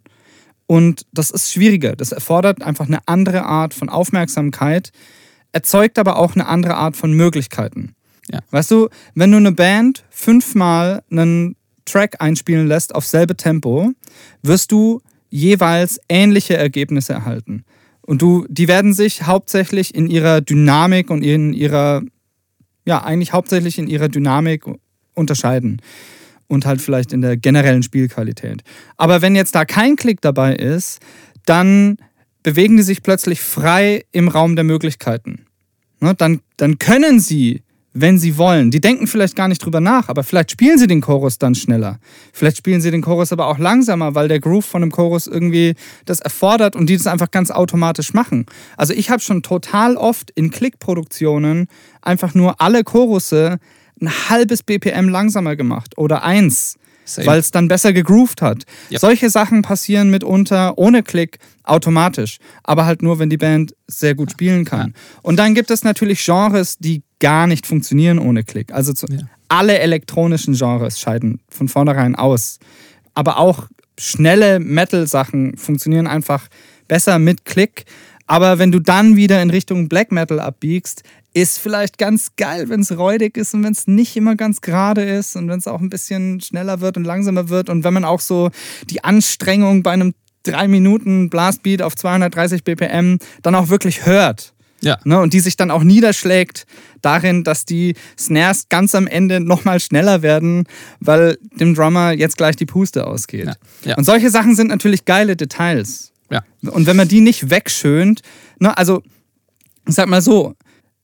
Und 0.65 1.05
das 1.11 1.29
ist 1.29 1.51
schwieriger. 1.51 1.95
Das 1.95 2.11
erfordert 2.11 2.63
einfach 2.63 2.87
eine 2.87 3.07
andere 3.07 3.43
Art 3.43 3.75
von 3.75 3.87
Aufmerksamkeit, 3.87 4.91
erzeugt 5.51 5.99
aber 5.99 6.17
auch 6.17 6.33
eine 6.33 6.47
andere 6.47 6.75
Art 6.75 6.95
von 6.95 7.13
Möglichkeiten. 7.13 7.93
Ja. 8.29 8.39
Weißt 8.51 8.71
du, 8.71 8.89
wenn 9.15 9.31
du 9.31 9.37
eine 9.37 9.51
Band 9.51 10.03
fünfmal 10.09 11.03
einen 11.09 11.55
Track 11.85 12.17
einspielen 12.19 12.67
lässt 12.67 12.93
auf 12.95 13.05
selbe 13.05 13.35
Tempo, 13.35 13.91
wirst 14.43 14.71
du 14.71 15.01
jeweils 15.29 15.99
ähnliche 16.09 16.57
Ergebnisse 16.57 17.13
erhalten. 17.13 17.63
Und 18.01 18.21
du, 18.21 18.45
die 18.49 18.67
werden 18.67 18.93
sich 18.93 19.23
hauptsächlich 19.23 19.95
in 19.95 20.07
ihrer 20.07 20.41
Dynamik 20.41 21.09
und 21.09 21.23
in 21.23 21.53
ihrer, 21.53 22.01
ja, 22.85 23.03
eigentlich 23.03 23.33
hauptsächlich 23.33 23.77
in 23.77 23.87
ihrer 23.87 24.09
Dynamik 24.09 24.65
unterscheiden. 25.13 25.81
Und 26.47 26.65
halt 26.65 26.81
vielleicht 26.81 27.13
in 27.13 27.21
der 27.21 27.37
generellen 27.37 27.81
Spielqualität. 27.81 28.61
Aber 28.97 29.21
wenn 29.21 29.35
jetzt 29.37 29.55
da 29.55 29.63
kein 29.63 29.95
Klick 29.95 30.19
dabei 30.19 30.53
ist, 30.53 30.99
dann 31.45 31.97
bewegen 32.43 32.75
die 32.75 32.83
sich 32.83 33.03
plötzlich 33.03 33.39
frei 33.39 34.03
im 34.11 34.27
Raum 34.27 34.55
der 34.55 34.65
Möglichkeiten. 34.65 35.45
Ne, 36.01 36.13
dann, 36.15 36.41
dann 36.57 36.77
können 36.77 37.21
sie 37.21 37.61
wenn 37.93 38.17
sie 38.17 38.37
wollen. 38.37 38.71
Die 38.71 38.79
denken 38.79 39.07
vielleicht 39.07 39.35
gar 39.35 39.47
nicht 39.47 39.63
drüber 39.63 39.81
nach, 39.81 40.07
aber 40.07 40.23
vielleicht 40.23 40.51
spielen 40.51 40.77
sie 40.77 40.87
den 40.87 41.01
Chorus 41.01 41.37
dann 41.37 41.55
schneller. 41.55 41.99
Vielleicht 42.31 42.57
spielen 42.57 42.81
sie 42.81 42.91
den 42.91 43.01
Chorus 43.01 43.33
aber 43.33 43.47
auch 43.47 43.57
langsamer, 43.57 44.15
weil 44.15 44.27
der 44.27 44.39
Groove 44.39 44.65
von 44.65 44.81
dem 44.81 44.91
Chorus 44.91 45.27
irgendwie 45.27 45.75
das 46.05 46.21
erfordert 46.21 46.75
und 46.75 46.87
die 46.87 46.97
das 46.97 47.07
einfach 47.07 47.31
ganz 47.31 47.51
automatisch 47.51 48.13
machen. 48.13 48.45
Also 48.77 48.93
ich 48.93 49.09
habe 49.09 49.21
schon 49.21 49.43
total 49.43 49.97
oft 49.97 50.31
in 50.31 50.51
Klickproduktionen 50.51 51.67
einfach 52.01 52.33
nur 52.33 52.61
alle 52.61 52.83
Chorusse 52.83 53.59
ein 54.01 54.09
halbes 54.29 54.63
BPM 54.63 55.09
langsamer 55.09 55.55
gemacht 55.55 55.97
oder 55.97 56.23
eins 56.23 56.77
weil 57.17 57.39
es 57.39 57.51
dann 57.51 57.67
besser 57.67 57.93
gegroovt 57.93 58.41
hat. 58.41 58.63
Yep. 58.89 58.99
Solche 58.99 59.29
Sachen 59.29 59.63
passieren 59.63 60.09
mitunter 60.09 60.77
ohne 60.77 61.03
Klick 61.03 61.39
automatisch, 61.63 62.37
aber 62.63 62.85
halt 62.85 63.01
nur, 63.01 63.19
wenn 63.19 63.29
die 63.29 63.37
Band 63.37 63.75
sehr 63.87 64.15
gut 64.15 64.31
spielen 64.31 64.65
kann. 64.65 64.93
Ja. 64.95 65.19
Und 65.21 65.37
dann 65.37 65.53
gibt 65.53 65.71
es 65.71 65.83
natürlich 65.83 66.23
Genres, 66.23 66.77
die 66.77 67.03
gar 67.21 67.47
nicht 67.47 67.65
funktionieren 67.65 68.19
ohne 68.19 68.43
Klick. 68.43 68.73
Also 68.73 68.91
zu, 68.91 69.05
ja. 69.07 69.19
alle 69.47 69.79
elektronischen 69.79 70.55
Genres 70.55 70.99
scheiden 70.99 71.39
von 71.47 71.69
vornherein 71.69 72.15
aus. 72.15 72.59
Aber 73.13 73.37
auch 73.37 73.67
schnelle 73.97 74.59
Metal-Sachen 74.59 75.55
funktionieren 75.55 76.07
einfach 76.07 76.47
besser 76.89 77.19
mit 77.19 77.45
Klick. 77.45 77.85
Aber 78.27 78.59
wenn 78.59 78.71
du 78.71 78.79
dann 78.79 79.15
wieder 79.15 79.41
in 79.41 79.49
Richtung 79.49 79.87
Black 79.87 80.11
Metal 80.11 80.39
abbiegst, 80.39 81.03
ist 81.33 81.59
vielleicht 81.59 81.97
ganz 81.97 82.31
geil, 82.35 82.67
wenn 82.67 82.81
es 82.81 82.97
räudig 82.97 83.37
ist 83.37 83.53
und 83.53 83.63
wenn 83.63 83.71
es 83.71 83.87
nicht 83.87 84.17
immer 84.17 84.35
ganz 84.35 84.59
gerade 84.61 85.03
ist 85.03 85.35
und 85.37 85.47
wenn 85.47 85.59
es 85.59 85.67
auch 85.67 85.79
ein 85.79 85.89
bisschen 85.89 86.41
schneller 86.41 86.81
wird 86.81 86.97
und 86.97 87.05
langsamer 87.05 87.47
wird 87.47 87.69
und 87.69 87.83
wenn 87.83 87.93
man 87.93 88.03
auch 88.03 88.19
so 88.19 88.49
die 88.89 89.03
Anstrengung 89.03 89.83
bei 89.83 89.91
einem 89.91 90.13
3 90.43 90.67
Minuten 90.67 91.29
Blastbeat 91.29 91.81
auf 91.81 91.95
230 91.95 92.63
BPM 92.63 93.17
dann 93.43 93.55
auch 93.55 93.69
wirklich 93.69 94.05
hört. 94.05 94.53
Ja. 94.83 94.97
Ne, 95.03 95.19
und 95.19 95.33
die 95.33 95.39
sich 95.39 95.57
dann 95.57 95.71
auch 95.71 95.83
niederschlägt 95.83 96.65
darin, 97.01 97.43
dass 97.43 97.65
die 97.65 97.95
Snares 98.17 98.67
ganz 98.69 98.95
am 98.95 99.07
Ende 99.07 99.39
nochmal 99.39 99.79
schneller 99.79 100.21
werden, 100.21 100.65
weil 100.99 101.37
dem 101.59 101.75
Drummer 101.75 102.11
jetzt 102.13 102.37
gleich 102.37 102.55
die 102.55 102.65
Puste 102.65 103.05
ausgeht. 103.05 103.45
Ja. 103.45 103.55
Ja. 103.85 103.97
Und 103.97 104.05
solche 104.05 104.29
Sachen 104.29 104.55
sind 104.55 104.67
natürlich 104.67 105.05
geile 105.05 105.35
Details. 105.35 106.11
Ja. 106.29 106.43
Und 106.61 106.87
wenn 106.87 106.95
man 106.95 107.07
die 107.07 107.21
nicht 107.21 107.49
wegschönt, 107.49 108.21
ne, 108.59 108.75
also 108.77 109.03
ich 109.87 109.95
sag 109.95 110.07
mal 110.07 110.21
so, 110.21 110.55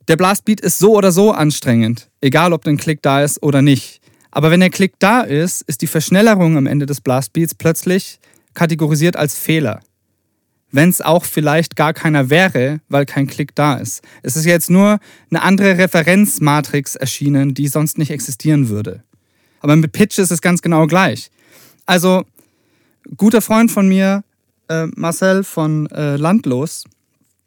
der 0.08 0.16
Blastbeat 0.16 0.62
ist 0.62 0.80
so 0.80 0.96
oder 0.96 1.12
so 1.12 1.32
anstrengend, 1.32 2.10
egal 2.22 2.54
ob 2.54 2.66
ein 2.66 2.78
Klick 2.78 3.02
da 3.02 3.24
ist 3.24 3.44
oder 3.44 3.62
nicht. 3.62 4.00
Aber 4.32 4.52
wenn 4.52 4.60
der 4.60 4.70
Klick 4.70 4.94
da 5.00 5.22
ist, 5.22 5.62
ist 5.64 5.82
die 5.82 5.88
Verschnellerung 5.88 6.58
am 6.58 6.68
Ende 6.68 6.86
des 6.86 7.02
Blastbeats 7.02 7.56
plötzlich 7.56 8.20
kategorisiert 8.54 9.16
als 9.16 9.38
Fehler. 9.38 9.82
Wenn 10.72 10.90
es 10.90 11.02
auch 11.02 11.26
vielleicht 11.26 11.76
gar 11.76 11.94
keiner 11.94 12.30
wäre, 12.30 12.82
weil 12.90 13.06
kein 13.06 13.28
Klick 13.28 13.56
da 13.56 13.76
ist. 13.76 14.02
Es 14.22 14.36
ist 14.36 14.46
jetzt 14.46 14.70
nur 14.70 15.00
eine 15.30 15.42
andere 15.42 15.78
Referenzmatrix 15.78 16.96
erschienen, 16.96 17.54
die 17.54 17.68
sonst 17.68 17.98
nicht 17.98 18.12
existieren 18.12 18.70
würde. 18.70 19.04
Aber 19.62 19.76
mit 19.76 19.92
Pitch 19.92 20.20
ist 20.20 20.32
es 20.32 20.42
ganz 20.42 20.62
genau 20.62 20.86
gleich. 20.88 21.30
Also, 21.86 22.26
guter 23.16 23.42
Freund 23.42 23.72
von 23.72 23.88
mir, 23.88 24.24
äh, 24.68 24.88
Marcel 24.96 25.44
von 25.44 25.88
äh, 25.88 26.18
Landlos, 26.18 26.84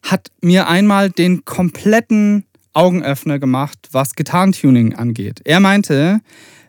hat 0.02 0.28
mir 0.40 0.66
einmal 0.66 1.10
den 1.10 1.44
kompletten 1.44 2.44
Augenöffner 2.72 3.38
gemacht, 3.38 3.88
was 3.92 4.14
Gitarrentuning 4.14 4.94
angeht. 4.94 5.40
Er 5.44 5.60
meinte, 5.60 6.20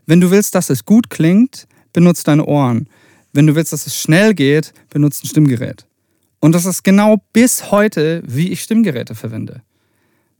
wenn 0.05 0.19
du 0.19 0.31
willst, 0.31 0.55
dass 0.55 0.69
es 0.69 0.85
gut 0.85 1.09
klingt, 1.09 1.67
benutzt 1.93 2.27
deine 2.27 2.45
Ohren. 2.45 2.87
Wenn 3.33 3.47
du 3.47 3.55
willst, 3.55 3.71
dass 3.71 3.87
es 3.87 3.95
schnell 3.95 4.33
geht, 4.33 4.73
benutzt 4.89 5.23
ein 5.23 5.27
Stimmgerät. 5.27 5.85
Und 6.41 6.53
das 6.53 6.65
ist 6.65 6.83
genau 6.83 7.23
bis 7.31 7.71
heute, 7.71 8.21
wie 8.25 8.49
ich 8.49 8.61
Stimmgeräte 8.61 9.15
verwende. 9.15 9.61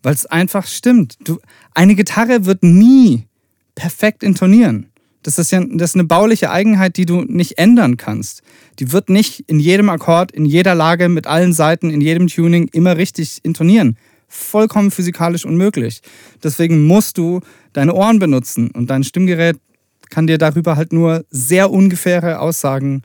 Weil 0.04 0.14
es 0.14 0.26
einfach 0.26 0.68
stimmt. 0.68 1.16
Du, 1.24 1.40
eine 1.74 1.96
Gitarre 1.96 2.46
wird 2.46 2.64
nie 2.64 3.28
perfekt 3.76 4.24
intonieren. 4.24 4.88
Das 5.24 5.38
ist 5.38 5.52
ja 5.52 5.64
das 5.64 5.92
ist 5.92 5.96
eine 5.96 6.06
bauliche 6.06 6.52
Eigenheit, 6.52 6.98
die 6.98 7.06
du 7.06 7.22
nicht 7.22 7.60
ändern 7.60 7.96
kannst. 7.96 8.42
Die 8.80 8.92
wird 8.92 9.10
nicht 9.10 9.46
in 9.48 9.60
jedem 9.60 9.90
Akkord, 9.90 10.32
in 10.32 10.46
jeder 10.46 10.76
Lage, 10.76 11.08
mit 11.08 11.28
allen 11.28 11.54
Seiten, 11.54 11.92
in 11.92 12.02
jedem 12.02 12.28
Tuning 12.28 12.68
immer 12.74 12.98
richtig 12.98 13.40
intonieren 13.44 13.98
vollkommen 14.32 14.92
physikalisch 14.92 15.46
unmöglich. 15.46 16.02
Deswegen 16.42 16.88
musst 16.88 17.18
du 17.18 17.42
deine 17.74 17.94
Ohren 17.94 18.20
benutzen 18.20 18.72
und 18.72 18.90
dein 18.90 19.04
Stimmgerät 19.04 19.58
kann 20.10 20.28
dir 20.28 20.38
darüber 20.38 20.78
halt 20.78 20.94
nur 20.94 21.26
sehr 21.30 21.70
ungefähre 21.70 22.40
Aussagen 22.40 23.04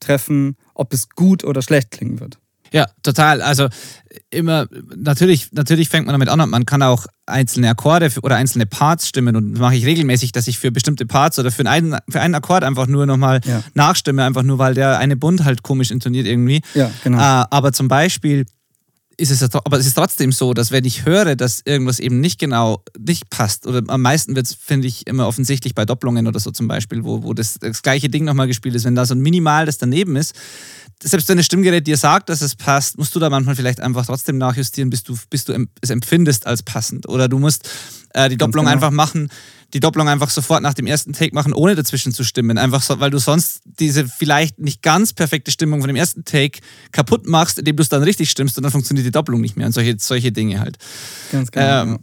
treffen, 0.00 0.56
ob 0.74 0.92
es 0.92 1.08
gut 1.10 1.44
oder 1.44 1.62
schlecht 1.62 1.90
klingen 1.90 2.20
wird. 2.20 2.38
Ja, 2.72 2.86
total. 3.02 3.42
Also 3.42 3.68
immer, 4.30 4.66
natürlich, 4.94 5.52
natürlich 5.52 5.88
fängt 5.88 6.06
man 6.06 6.14
damit 6.14 6.28
an, 6.28 6.48
man 6.50 6.66
kann 6.66 6.82
auch 6.82 7.06
einzelne 7.26 7.70
Akkorde 7.70 8.10
oder 8.22 8.36
einzelne 8.36 8.66
Parts 8.66 9.08
stimmen 9.08 9.36
und 9.36 9.52
das 9.52 9.60
mache 9.60 9.76
ich 9.76 9.86
regelmäßig, 9.86 10.32
dass 10.32 10.48
ich 10.48 10.58
für 10.58 10.70
bestimmte 10.70 11.06
Parts 11.06 11.38
oder 11.38 11.50
für 11.50 11.68
einen, 11.68 11.96
für 12.08 12.20
einen 12.20 12.34
Akkord 12.34 12.64
einfach 12.64 12.86
nur 12.86 13.06
nochmal 13.06 13.40
ja. 13.44 13.62
nachstimme, 13.74 14.24
einfach 14.24 14.42
nur, 14.42 14.58
weil 14.58 14.74
der 14.74 14.98
eine 14.98 15.16
Bund 15.16 15.44
halt 15.44 15.62
komisch 15.62 15.90
intoniert 15.90 16.26
irgendwie. 16.26 16.62
Ja, 16.74 16.90
genau. 17.02 17.18
Äh, 17.18 17.46
aber 17.50 17.72
zum 17.72 17.88
Beispiel 17.88 18.46
ist 19.18 19.30
es 19.30 19.42
aber 19.42 19.78
es 19.78 19.86
ist 19.86 19.94
trotzdem 19.94 20.32
so, 20.32 20.52
dass 20.52 20.70
wenn 20.70 20.84
ich 20.84 21.06
höre, 21.06 21.36
dass 21.36 21.62
irgendwas 21.64 21.98
eben 21.98 22.20
nicht 22.20 22.38
genau 22.38 22.82
nicht 22.98 23.30
passt, 23.30 23.66
oder 23.66 23.82
am 23.88 24.02
meisten 24.02 24.36
wird 24.36 24.46
es, 24.46 24.54
finde 24.54 24.88
ich, 24.88 25.06
immer 25.06 25.26
offensichtlich 25.26 25.74
bei 25.74 25.84
Doppelungen 25.84 26.26
oder 26.26 26.38
so 26.38 26.50
zum 26.50 26.68
Beispiel, 26.68 27.04
wo, 27.04 27.22
wo 27.22 27.32
das, 27.32 27.58
das 27.60 27.82
gleiche 27.82 28.08
Ding 28.08 28.24
nochmal 28.24 28.46
gespielt 28.46 28.74
ist, 28.74 28.84
wenn 28.84 28.94
da 28.94 29.06
so 29.06 29.14
ein 29.14 29.20
Minimal 29.20 29.66
das 29.66 29.78
daneben 29.78 30.16
ist, 30.16 30.34
selbst 31.02 31.28
wenn 31.28 31.36
das 31.36 31.46
Stimmgerät 31.46 31.86
dir 31.86 31.96
sagt, 31.96 32.28
dass 32.28 32.40
es 32.40 32.54
passt, 32.54 32.96
musst 32.96 33.14
du 33.14 33.18
da 33.18 33.28
manchmal 33.28 33.54
vielleicht 33.54 33.80
einfach 33.80 34.06
trotzdem 34.06 34.38
nachjustieren, 34.38 34.88
bis 34.88 35.02
du, 35.02 35.16
bis 35.28 35.44
du 35.44 35.66
es 35.80 35.90
empfindest 35.90 36.46
als 36.46 36.62
passend. 36.62 37.08
Oder 37.08 37.28
du 37.28 37.38
musst 37.38 37.68
äh, 38.14 38.28
die 38.28 38.38
Doppelung 38.38 38.64
genau. 38.64 38.74
einfach 38.74 38.90
machen, 38.90 39.28
die 39.74 39.80
Doppelung 39.80 40.08
einfach 40.08 40.30
sofort 40.30 40.62
nach 40.62 40.74
dem 40.74 40.86
ersten 40.86 41.12
Take 41.12 41.34
machen, 41.34 41.52
ohne 41.52 41.74
dazwischen 41.74 42.14
zu 42.14 42.24
stimmen. 42.24 42.56
Einfach 42.56 42.80
so, 42.80 42.98
weil 42.98 43.10
du 43.10 43.18
sonst 43.18 43.60
diese 43.64 44.06
vielleicht 44.06 44.58
nicht 44.58 44.82
ganz 44.82 45.12
perfekte 45.12 45.50
Stimmung 45.50 45.80
von 45.80 45.88
dem 45.88 45.96
ersten 45.96 46.24
Take 46.24 46.60
kaputt 46.92 47.26
machst, 47.26 47.58
indem 47.58 47.76
du 47.76 47.82
es 47.82 47.90
dann 47.90 48.02
richtig 48.02 48.30
stimmst 48.30 48.56
und 48.56 48.62
dann 48.62 48.72
funktioniert 48.72 49.06
die 49.06 49.12
Doppelung 49.12 49.40
nicht 49.40 49.56
mehr 49.56 49.66
und 49.66 49.72
solche, 49.72 49.96
solche 49.98 50.32
Dinge 50.32 50.60
halt. 50.60 50.78
Ganz 51.30 51.50
genau. 51.50 51.82
Ähm, 51.82 51.98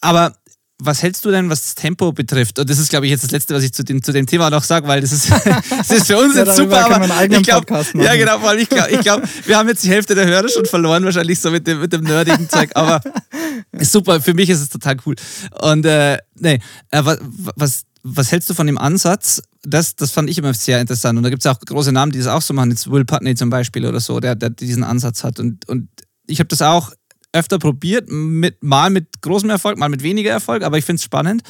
aber 0.00 0.36
was 0.78 1.02
hältst 1.02 1.24
du 1.24 1.30
denn, 1.30 1.48
was 1.48 1.62
das 1.62 1.74
Tempo 1.74 2.12
betrifft? 2.12 2.58
Und 2.58 2.68
das 2.68 2.78
ist, 2.78 2.90
glaube 2.90 3.06
ich, 3.06 3.10
jetzt 3.10 3.24
das 3.24 3.30
Letzte, 3.30 3.54
was 3.54 3.62
ich 3.62 3.72
zu 3.72 3.82
dem, 3.82 4.02
zu 4.02 4.12
dem 4.12 4.26
Thema 4.26 4.50
noch 4.50 4.62
sage, 4.62 4.86
weil 4.86 5.00
das 5.00 5.10
ist, 5.10 5.30
das 5.70 5.90
ist 5.90 6.06
für 6.06 6.18
uns 6.18 6.34
ja, 6.34 6.44
jetzt 6.44 6.56
super. 6.56 6.84
Aber 6.84 7.24
ich 7.24 7.42
glaub, 7.42 7.70
ja, 7.70 8.14
genau, 8.16 8.42
weil 8.42 8.58
ich 8.58 8.68
glaube, 8.68 8.98
glaub, 8.98 9.22
wir 9.46 9.56
haben 9.56 9.68
jetzt 9.68 9.84
die 9.84 9.88
Hälfte 9.88 10.14
der 10.14 10.26
Hörer 10.26 10.48
schon 10.48 10.66
verloren, 10.66 11.04
wahrscheinlich 11.04 11.40
so 11.40 11.50
mit 11.50 11.66
dem, 11.66 11.80
mit 11.80 11.92
dem 11.92 12.02
nerdigen 12.04 12.48
Zeug. 12.48 12.70
Aber 12.74 13.00
super, 13.80 14.20
für 14.20 14.34
mich 14.34 14.50
ist 14.50 14.60
es 14.60 14.68
total 14.68 14.96
cool. 15.06 15.14
Und 15.62 15.86
äh, 15.86 16.18
nee, 16.38 16.58
äh, 16.90 17.04
was, 17.04 17.18
was, 17.56 17.82
was 18.02 18.30
hältst 18.30 18.50
du 18.50 18.54
von 18.54 18.66
dem 18.66 18.76
Ansatz? 18.76 19.42
Das, 19.62 19.96
das 19.96 20.10
fand 20.10 20.28
ich 20.28 20.36
immer 20.36 20.52
sehr 20.52 20.80
interessant. 20.80 21.16
Und 21.16 21.22
da 21.22 21.30
gibt 21.30 21.44
es 21.44 21.46
auch 21.46 21.58
große 21.58 21.90
Namen, 21.90 22.12
die 22.12 22.18
das 22.18 22.28
auch 22.28 22.42
so 22.42 22.52
machen. 22.52 22.70
Jetzt 22.70 22.90
Will 22.90 23.06
Putney 23.06 23.34
zum 23.34 23.48
Beispiel 23.48 23.86
oder 23.86 24.00
so, 24.00 24.20
der, 24.20 24.34
der 24.34 24.50
diesen 24.50 24.84
Ansatz 24.84 25.24
hat. 25.24 25.40
Und, 25.40 25.66
und 25.68 25.88
ich 26.26 26.38
habe 26.38 26.48
das 26.48 26.60
auch 26.60 26.92
öfter 27.36 27.58
probiert, 27.58 28.10
mit, 28.10 28.62
mal 28.62 28.90
mit 28.90 29.20
großem 29.22 29.50
Erfolg, 29.50 29.78
mal 29.78 29.88
mit 29.88 30.02
weniger 30.02 30.30
Erfolg, 30.30 30.62
aber 30.62 30.78
ich 30.78 30.84
finde 30.84 30.96
es 30.96 31.04
spannend, 31.04 31.42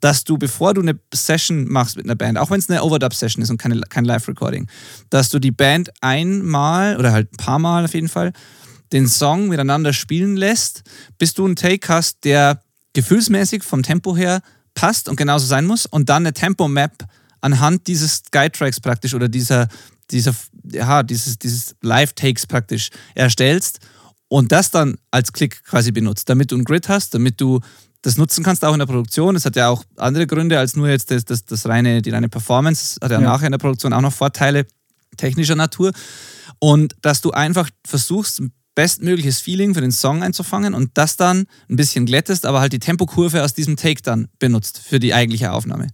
dass 0.00 0.24
du, 0.24 0.38
bevor 0.38 0.74
du 0.74 0.82
eine 0.82 0.98
Session 1.12 1.68
machst 1.68 1.96
mit 1.96 2.06
einer 2.06 2.14
Band, 2.14 2.38
auch 2.38 2.50
wenn 2.50 2.58
es 2.58 2.70
eine 2.70 2.82
Overdub-Session 2.82 3.42
ist 3.42 3.50
und 3.50 3.58
keine, 3.58 3.80
kein 3.80 4.04
Live-Recording, 4.04 4.68
dass 5.10 5.30
du 5.30 5.38
die 5.38 5.50
Band 5.50 5.90
einmal 6.00 6.96
oder 6.96 7.12
halt 7.12 7.32
ein 7.32 7.36
paar 7.36 7.58
Mal 7.58 7.84
auf 7.84 7.94
jeden 7.94 8.08
Fall 8.08 8.32
den 8.92 9.08
Song 9.08 9.48
miteinander 9.48 9.92
spielen 9.92 10.36
lässt, 10.36 10.82
bis 11.18 11.34
du 11.34 11.44
einen 11.44 11.56
Take 11.56 11.88
hast, 11.88 12.24
der 12.24 12.62
gefühlsmäßig 12.92 13.62
vom 13.62 13.82
Tempo 13.82 14.16
her 14.16 14.42
passt 14.74 15.08
und 15.08 15.16
genauso 15.16 15.46
sein 15.46 15.66
muss 15.66 15.86
und 15.86 16.08
dann 16.08 16.24
eine 16.24 16.32
Tempo-Map 16.32 17.04
anhand 17.40 17.86
dieses 17.86 18.22
Guide-Tracks 18.30 18.80
praktisch 18.80 19.14
oder 19.14 19.28
dieser, 19.28 19.68
dieser 20.10 20.34
ja, 20.64 21.02
dieses, 21.02 21.38
dieses 21.38 21.74
Live-Takes 21.82 22.46
praktisch 22.46 22.90
erstellst 23.14 23.80
und 24.30 24.52
das 24.52 24.70
dann 24.70 24.96
als 25.10 25.32
Klick 25.32 25.64
quasi 25.64 25.90
benutzt, 25.90 26.28
damit 26.28 26.52
du 26.52 26.56
ein 26.56 26.64
Grid 26.64 26.88
hast, 26.88 27.14
damit 27.14 27.40
du 27.40 27.60
das 28.00 28.16
nutzen 28.16 28.44
kannst 28.44 28.64
auch 28.64 28.72
in 28.72 28.78
der 28.78 28.86
Produktion. 28.86 29.34
Das 29.34 29.44
hat 29.44 29.56
ja 29.56 29.68
auch 29.68 29.84
andere 29.96 30.26
Gründe 30.26 30.58
als 30.58 30.76
nur 30.76 30.88
jetzt 30.88 31.10
das, 31.10 31.24
das, 31.24 31.44
das 31.44 31.66
reine, 31.66 32.00
die 32.00 32.10
reine 32.10 32.28
Performance. 32.28 33.00
Das 33.00 33.04
hat 33.04 33.10
ja, 33.10 33.20
ja 33.20 33.28
nachher 33.28 33.46
in 33.46 33.52
der 33.52 33.58
Produktion 33.58 33.92
auch 33.92 34.00
noch 34.00 34.12
Vorteile 34.12 34.66
technischer 35.16 35.56
Natur. 35.56 35.90
Und 36.60 36.94
dass 37.02 37.20
du 37.20 37.32
einfach 37.32 37.68
versuchst, 37.84 38.40
ein 38.40 38.52
bestmögliches 38.76 39.40
Feeling 39.40 39.74
für 39.74 39.80
den 39.80 39.90
Song 39.90 40.22
einzufangen 40.22 40.74
und 40.74 40.92
das 40.94 41.16
dann 41.16 41.46
ein 41.68 41.76
bisschen 41.76 42.06
glättest, 42.06 42.46
aber 42.46 42.60
halt 42.60 42.72
die 42.72 42.78
Tempokurve 42.78 43.42
aus 43.42 43.52
diesem 43.52 43.76
Take 43.76 44.00
dann 44.02 44.28
benutzt 44.38 44.78
für 44.78 45.00
die 45.00 45.12
eigentliche 45.12 45.50
Aufnahme. 45.50 45.88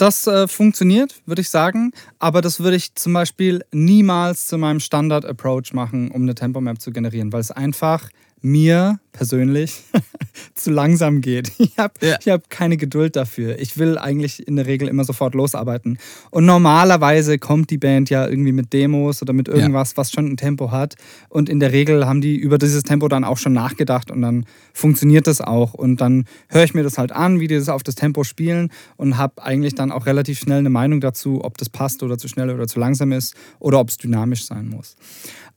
Das 0.00 0.26
äh, 0.26 0.48
funktioniert, 0.48 1.20
würde 1.26 1.42
ich 1.42 1.50
sagen, 1.50 1.92
aber 2.18 2.40
das 2.40 2.60
würde 2.60 2.74
ich 2.74 2.94
zum 2.94 3.12
Beispiel 3.12 3.62
niemals 3.70 4.46
zu 4.46 4.56
meinem 4.56 4.80
Standard-Approach 4.80 5.74
machen, 5.74 6.10
um 6.10 6.22
eine 6.22 6.34
Tempo-Map 6.34 6.80
zu 6.80 6.90
generieren, 6.90 7.34
weil 7.34 7.42
es 7.42 7.50
einfach 7.50 8.08
mir 8.42 8.98
persönlich 9.12 9.82
zu 10.54 10.70
langsam 10.70 11.20
geht. 11.20 11.52
Ich 11.60 11.78
habe 11.78 11.94
ja. 12.00 12.16
hab 12.32 12.50
keine 12.50 12.76
Geduld 12.76 13.16
dafür. 13.16 13.58
Ich 13.58 13.78
will 13.78 13.96
eigentlich 13.96 14.46
in 14.46 14.56
der 14.56 14.66
Regel 14.66 14.88
immer 14.88 15.04
sofort 15.04 15.34
losarbeiten. 15.34 15.98
Und 16.30 16.46
normalerweise 16.46 17.38
kommt 17.38 17.70
die 17.70 17.78
Band 17.78 18.10
ja 18.10 18.26
irgendwie 18.26 18.52
mit 18.52 18.72
Demos 18.72 19.22
oder 19.22 19.32
mit 19.32 19.48
irgendwas, 19.48 19.90
ja. 19.90 19.96
was 19.98 20.10
schon 20.10 20.26
ein 20.26 20.36
Tempo 20.36 20.70
hat. 20.70 20.96
Und 21.28 21.48
in 21.48 21.60
der 21.60 21.72
Regel 21.72 22.06
haben 22.06 22.20
die 22.20 22.36
über 22.36 22.58
dieses 22.58 22.82
Tempo 22.82 23.08
dann 23.08 23.24
auch 23.24 23.38
schon 23.38 23.52
nachgedacht 23.52 24.10
und 24.10 24.22
dann 24.22 24.46
funktioniert 24.72 25.26
das 25.26 25.40
auch. 25.40 25.74
Und 25.74 26.00
dann 26.00 26.24
höre 26.48 26.64
ich 26.64 26.74
mir 26.74 26.82
das 26.82 26.98
halt 26.98 27.12
an, 27.12 27.40
wie 27.40 27.46
die 27.46 27.56
das 27.56 27.68
auf 27.68 27.82
das 27.82 27.94
Tempo 27.94 28.24
spielen 28.24 28.70
und 28.96 29.16
habe 29.16 29.42
eigentlich 29.42 29.74
dann 29.74 29.92
auch 29.92 30.06
relativ 30.06 30.38
schnell 30.40 30.58
eine 30.58 30.70
Meinung 30.70 31.00
dazu, 31.00 31.44
ob 31.44 31.56
das 31.58 31.68
passt 31.68 32.02
oder 32.02 32.18
zu 32.18 32.28
schnell 32.28 32.50
oder 32.50 32.66
zu 32.66 32.80
langsam 32.80 33.12
ist 33.12 33.34
oder 33.58 33.78
ob 33.80 33.90
es 33.90 33.96
dynamisch 33.96 34.44
sein 34.44 34.68
muss 34.68 34.96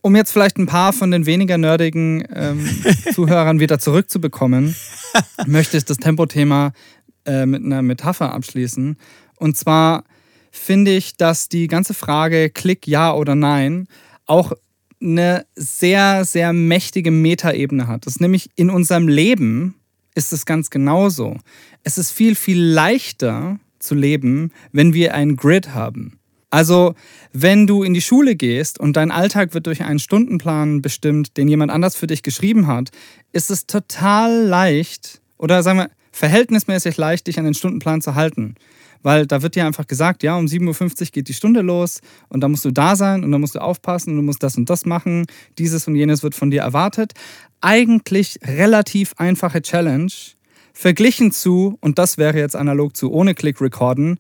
um 0.04 0.18
jetzt 0.18 0.32
vielleicht 0.32 0.58
ein 0.58 0.66
paar 0.66 0.92
von 0.92 1.12
den 1.12 1.26
weniger 1.26 1.58
nerdigen 1.58 2.28
ähm, 2.36 2.70
Zuhörern 3.14 3.60
wieder 3.62 3.80
zurückzubekommen, 3.80 4.76
möchte 5.48 5.78
ich 5.78 5.86
das 5.86 5.98
Tempothema 5.98 6.74
äh, 7.26 7.46
mit 7.46 7.64
einer 7.64 7.82
Metapher 7.82 8.34
abschließen. 8.34 8.98
Und 9.38 9.58
zwar 9.58 10.04
finde 10.52 10.92
ich, 10.92 11.16
dass 11.16 11.48
die 11.48 11.68
ganze 11.68 11.94
Frage 11.94 12.50
Klick 12.50 12.86
ja 12.86 13.14
oder 13.14 13.34
nein 13.34 13.88
auch 14.26 14.52
eine 15.02 15.46
sehr, 15.56 16.26
sehr 16.26 16.52
mächtige 16.52 17.12
Metaebene 17.12 17.88
hat. 17.88 18.06
Das 18.06 18.16
ist 18.16 18.22
nämlich 18.22 18.50
in 18.56 18.70
unserem 18.70 19.08
Leben 19.08 19.76
ist 20.16 20.34
es 20.34 20.46
ganz 20.46 20.70
genauso. 20.70 21.38
Es 21.84 21.98
ist 21.98 22.12
viel, 22.12 22.36
viel 22.36 22.62
leichter 22.62 23.58
zu 23.80 23.96
leben, 23.96 24.52
wenn 24.74 24.94
wir 24.94 25.14
ein 25.14 25.38
Grid 25.38 25.74
haben. 25.74 26.20
Also, 26.54 26.94
wenn 27.32 27.66
du 27.66 27.82
in 27.82 27.96
die 27.96 28.02
Schule 28.02 28.36
gehst 28.36 28.80
und 28.80 28.96
dein 28.96 29.10
Alltag 29.10 29.56
wird 29.56 29.66
durch 29.66 29.82
einen 29.82 29.98
Stundenplan 29.98 30.84
bestimmt, 30.84 31.36
den 31.36 31.48
jemand 31.48 31.72
anders 31.72 31.96
für 31.96 32.06
dich 32.06 32.22
geschrieben 32.22 32.68
hat, 32.68 32.92
ist 33.32 33.50
es 33.50 33.66
total 33.66 34.44
leicht 34.44 35.20
oder 35.40 35.64
sagen 35.64 35.80
wir 35.80 35.90
verhältnismäßig 36.12 36.96
leicht, 36.96 37.26
dich 37.26 37.40
an 37.40 37.46
den 37.46 37.56
Stundenplan 37.56 38.04
zu 38.04 38.14
halten. 38.14 38.54
Weil 39.02 39.26
da 39.26 39.42
wird 39.42 39.56
dir 39.56 39.66
einfach 39.66 39.88
gesagt, 39.88 40.22
ja, 40.22 40.38
um 40.38 40.46
7.50 40.46 41.02
Uhr 41.02 41.08
geht 41.08 41.28
die 41.28 41.34
Stunde 41.34 41.62
los 41.62 42.02
und 42.30 42.42
da 42.42 42.48
musst 42.48 42.66
du 42.66 42.70
da 42.70 42.96
sein 42.96 43.24
und 43.24 43.32
da 43.32 43.40
musst 43.40 43.56
du 43.56 43.60
aufpassen 43.60 44.12
und 44.12 44.18
du 44.18 44.22
musst 44.22 44.44
das 44.44 44.56
und 44.56 44.70
das 44.70 44.86
machen. 44.86 45.26
Dieses 45.58 45.88
und 45.88 45.96
jenes 45.96 46.22
wird 46.22 46.36
von 46.36 46.52
dir 46.52 46.62
erwartet. 46.62 47.14
Eigentlich 47.62 48.38
relativ 48.44 49.14
einfache 49.18 49.64
Challenge. 49.64 50.12
Verglichen 50.72 51.32
zu, 51.32 51.80
und 51.82 51.98
das 51.98 52.20
wäre 52.20 52.38
jetzt 52.38 52.56
analog 52.56 52.96
zu 52.96 53.12
ohne 53.12 53.34
Click 53.34 53.60
recorden, 53.60 54.20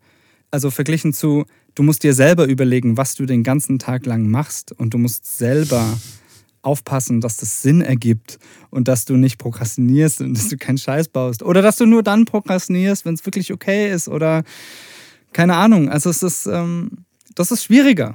also 0.54 0.70
verglichen 0.70 1.14
zu, 1.14 1.46
du 1.74 1.82
musst 1.82 2.04
dir 2.04 2.14
selber 2.14 2.46
überlegen, 2.46 2.96
was 2.96 3.16
du 3.16 3.26
den 3.26 3.44
ganzen 3.44 3.80
Tag 3.80 4.06
lang 4.06 4.30
machst 4.30 4.72
und 4.72 4.94
du 4.94 5.00
musst 5.00 5.38
selber 5.38 5.98
aufpassen, 6.62 7.22
dass 7.22 7.38
das 7.38 7.64
Sinn 7.64 7.82
ergibt 7.82 8.38
und 8.70 8.88
dass 8.88 9.06
du 9.06 9.18
nicht 9.18 9.40
prokrastinierst 9.40 10.22
und 10.22 10.34
dass 10.38 10.50
du 10.50 10.58
keinen 10.58 10.78
Scheiß 10.78 11.08
baust 11.08 11.42
oder 11.42 11.64
dass 11.64 11.78
du 11.78 11.88
nur 11.88 12.04
dann 12.04 12.26
prokrastinierst, 12.26 13.04
wenn 13.04 13.16
es 13.16 13.26
wirklich 13.26 13.52
okay 13.52 13.92
ist 13.92 14.08
oder 14.08 14.44
keine 15.34 15.56
Ahnung. 15.56 15.90
Also 15.90 16.12
es 16.12 16.22
ist, 16.22 16.46
ähm, 16.46 16.92
das 17.34 17.52
ist 17.52 17.64
schwieriger. 17.64 18.14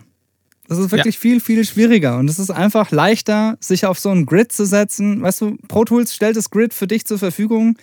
Das 0.69 0.79
ist 0.79 0.93
wirklich 0.93 1.17
ja. 1.17 1.21
viel, 1.21 1.41
viel 1.41 1.65
schwieriger. 1.65 2.19
Und 2.19 2.31
es 2.31 2.39
ist 2.39 2.51
einfach 2.51 2.93
leichter, 2.93 3.57
sich 3.59 3.85
auf 3.85 3.99
so 3.99 4.11
ein 4.11 4.27
Grid 4.27 4.53
zu 4.53 4.65
setzen. 4.65 5.23
Weißt 5.23 5.41
du, 5.41 5.57
Pro 5.67 5.85
Tools 5.85 6.15
stellt 6.15 6.37
das 6.37 6.51
Grid 6.51 6.73
für 6.73 6.87
dich 6.87 7.05
zur 7.05 7.19
Verfügung. 7.19 7.77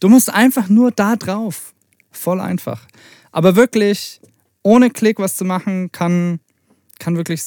Du 0.00 0.08
musst 0.08 0.32
einfach 0.32 0.70
nur 0.70 0.92
da 0.92 1.16
drauf. 1.16 1.74
Voll 2.10 2.40
einfach. 2.40 2.86
Aber 3.38 3.54
wirklich 3.54 4.20
ohne 4.64 4.90
Klick 4.90 5.20
was 5.20 5.36
zu 5.36 5.44
machen, 5.44 5.92
kann, 5.92 6.40
kann 6.98 7.16
wirklich 7.16 7.40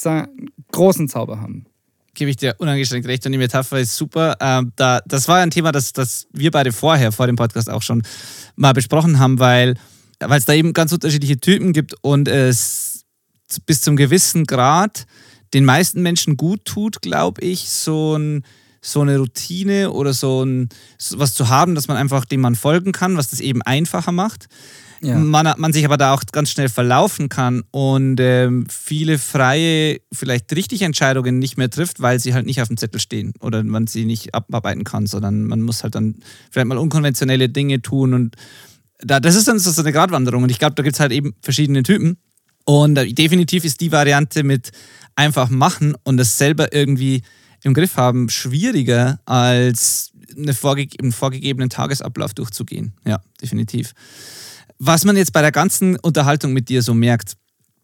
großen 0.70 1.06
Zauber 1.06 1.38
haben. 1.38 1.66
Gebe 2.14 2.30
ich 2.30 2.38
dir 2.38 2.54
uneingeschränkt 2.56 3.06
recht 3.06 3.26
und 3.26 3.32
die 3.32 3.36
Metapher 3.36 3.78
ist 3.78 3.94
super. 3.94 4.36
Ähm, 4.40 4.72
da, 4.76 5.02
das 5.04 5.28
war 5.28 5.40
ein 5.40 5.50
Thema, 5.50 5.70
das, 5.70 5.92
das 5.92 6.28
wir 6.32 6.50
beide 6.50 6.72
vorher, 6.72 7.12
vor 7.12 7.26
dem 7.26 7.36
Podcast 7.36 7.68
auch 7.68 7.82
schon 7.82 8.04
mal 8.56 8.72
besprochen 8.72 9.18
haben, 9.18 9.38
weil 9.38 9.74
es 10.18 10.46
da 10.46 10.54
eben 10.54 10.72
ganz 10.72 10.92
unterschiedliche 10.92 11.38
Typen 11.38 11.74
gibt 11.74 11.94
und 12.00 12.26
es 12.26 13.04
bis 13.66 13.82
zum 13.82 13.94
gewissen 13.94 14.44
Grad 14.44 15.04
den 15.52 15.66
meisten 15.66 16.00
Menschen 16.00 16.38
gut 16.38 16.64
tut, 16.64 17.02
glaube 17.02 17.42
ich, 17.42 17.68
so, 17.68 18.16
ein, 18.16 18.46
so 18.80 19.02
eine 19.02 19.18
Routine 19.18 19.90
oder 19.90 20.14
so, 20.14 20.42
ein, 20.42 20.70
was 21.10 21.34
zu 21.34 21.50
haben, 21.50 21.74
dass 21.74 21.86
man 21.86 21.98
einfach 21.98 22.24
dem 22.24 22.40
man 22.40 22.54
folgen 22.54 22.92
kann, 22.92 23.18
was 23.18 23.28
das 23.28 23.40
eben 23.40 23.60
einfacher 23.60 24.12
macht 24.12 24.48
ja. 25.02 25.18
man, 25.18 25.52
man 25.58 25.72
sich 25.72 25.84
aber 25.84 25.96
da 25.96 26.14
auch 26.14 26.22
ganz 26.30 26.50
schnell 26.50 26.68
verlaufen 26.68 27.28
kann 27.28 27.64
und 27.70 28.18
ähm, 28.20 28.66
viele 28.68 29.18
freie, 29.18 30.00
vielleicht 30.12 30.54
richtige 30.54 30.84
Entscheidungen 30.84 31.38
nicht 31.38 31.56
mehr 31.56 31.70
trifft, 31.70 32.00
weil 32.00 32.20
sie 32.20 32.34
halt 32.34 32.46
nicht 32.46 32.62
auf 32.62 32.68
dem 32.68 32.76
Zettel 32.76 33.00
stehen 33.00 33.32
oder 33.40 33.62
man 33.64 33.86
sie 33.86 34.04
nicht 34.04 34.34
abarbeiten 34.34 34.84
kann, 34.84 35.06
sondern 35.06 35.44
man 35.44 35.62
muss 35.62 35.82
halt 35.82 35.94
dann 35.94 36.16
vielleicht 36.50 36.68
mal 36.68 36.78
unkonventionelle 36.78 37.48
Dinge 37.48 37.82
tun 37.82 38.14
und 38.14 38.36
da, 39.04 39.18
das 39.18 39.34
ist 39.34 39.48
dann 39.48 39.58
so 39.58 39.80
eine 39.80 39.92
Gratwanderung 39.92 40.44
und 40.44 40.50
ich 40.50 40.60
glaube, 40.60 40.76
da 40.76 40.82
gibt 40.82 40.94
es 40.94 41.00
halt 41.00 41.12
eben 41.12 41.34
verschiedene 41.42 41.82
Typen 41.82 42.18
und 42.64 42.96
äh, 42.96 43.12
definitiv 43.12 43.64
ist 43.64 43.80
die 43.80 43.90
Variante 43.90 44.44
mit 44.44 44.70
einfach 45.16 45.50
machen 45.50 45.94
und 46.04 46.16
das 46.16 46.38
selber 46.38 46.72
irgendwie 46.72 47.22
im 47.64 47.74
Griff 47.74 47.96
haben 47.96 48.28
schwieriger 48.28 49.20
als 49.24 50.12
eine 50.36 50.54
vorge 50.54 50.86
einen 51.00 51.12
vorgegebenen 51.12 51.70
Tagesablauf 51.70 52.34
durchzugehen. 52.34 52.92
Ja, 53.04 53.20
definitiv 53.40 53.92
was 54.84 55.04
man 55.04 55.16
jetzt 55.16 55.32
bei 55.32 55.42
der 55.42 55.52
ganzen 55.52 55.96
Unterhaltung 55.96 56.52
mit 56.52 56.68
dir 56.68 56.82
so 56.82 56.92
merkt, 56.92 57.34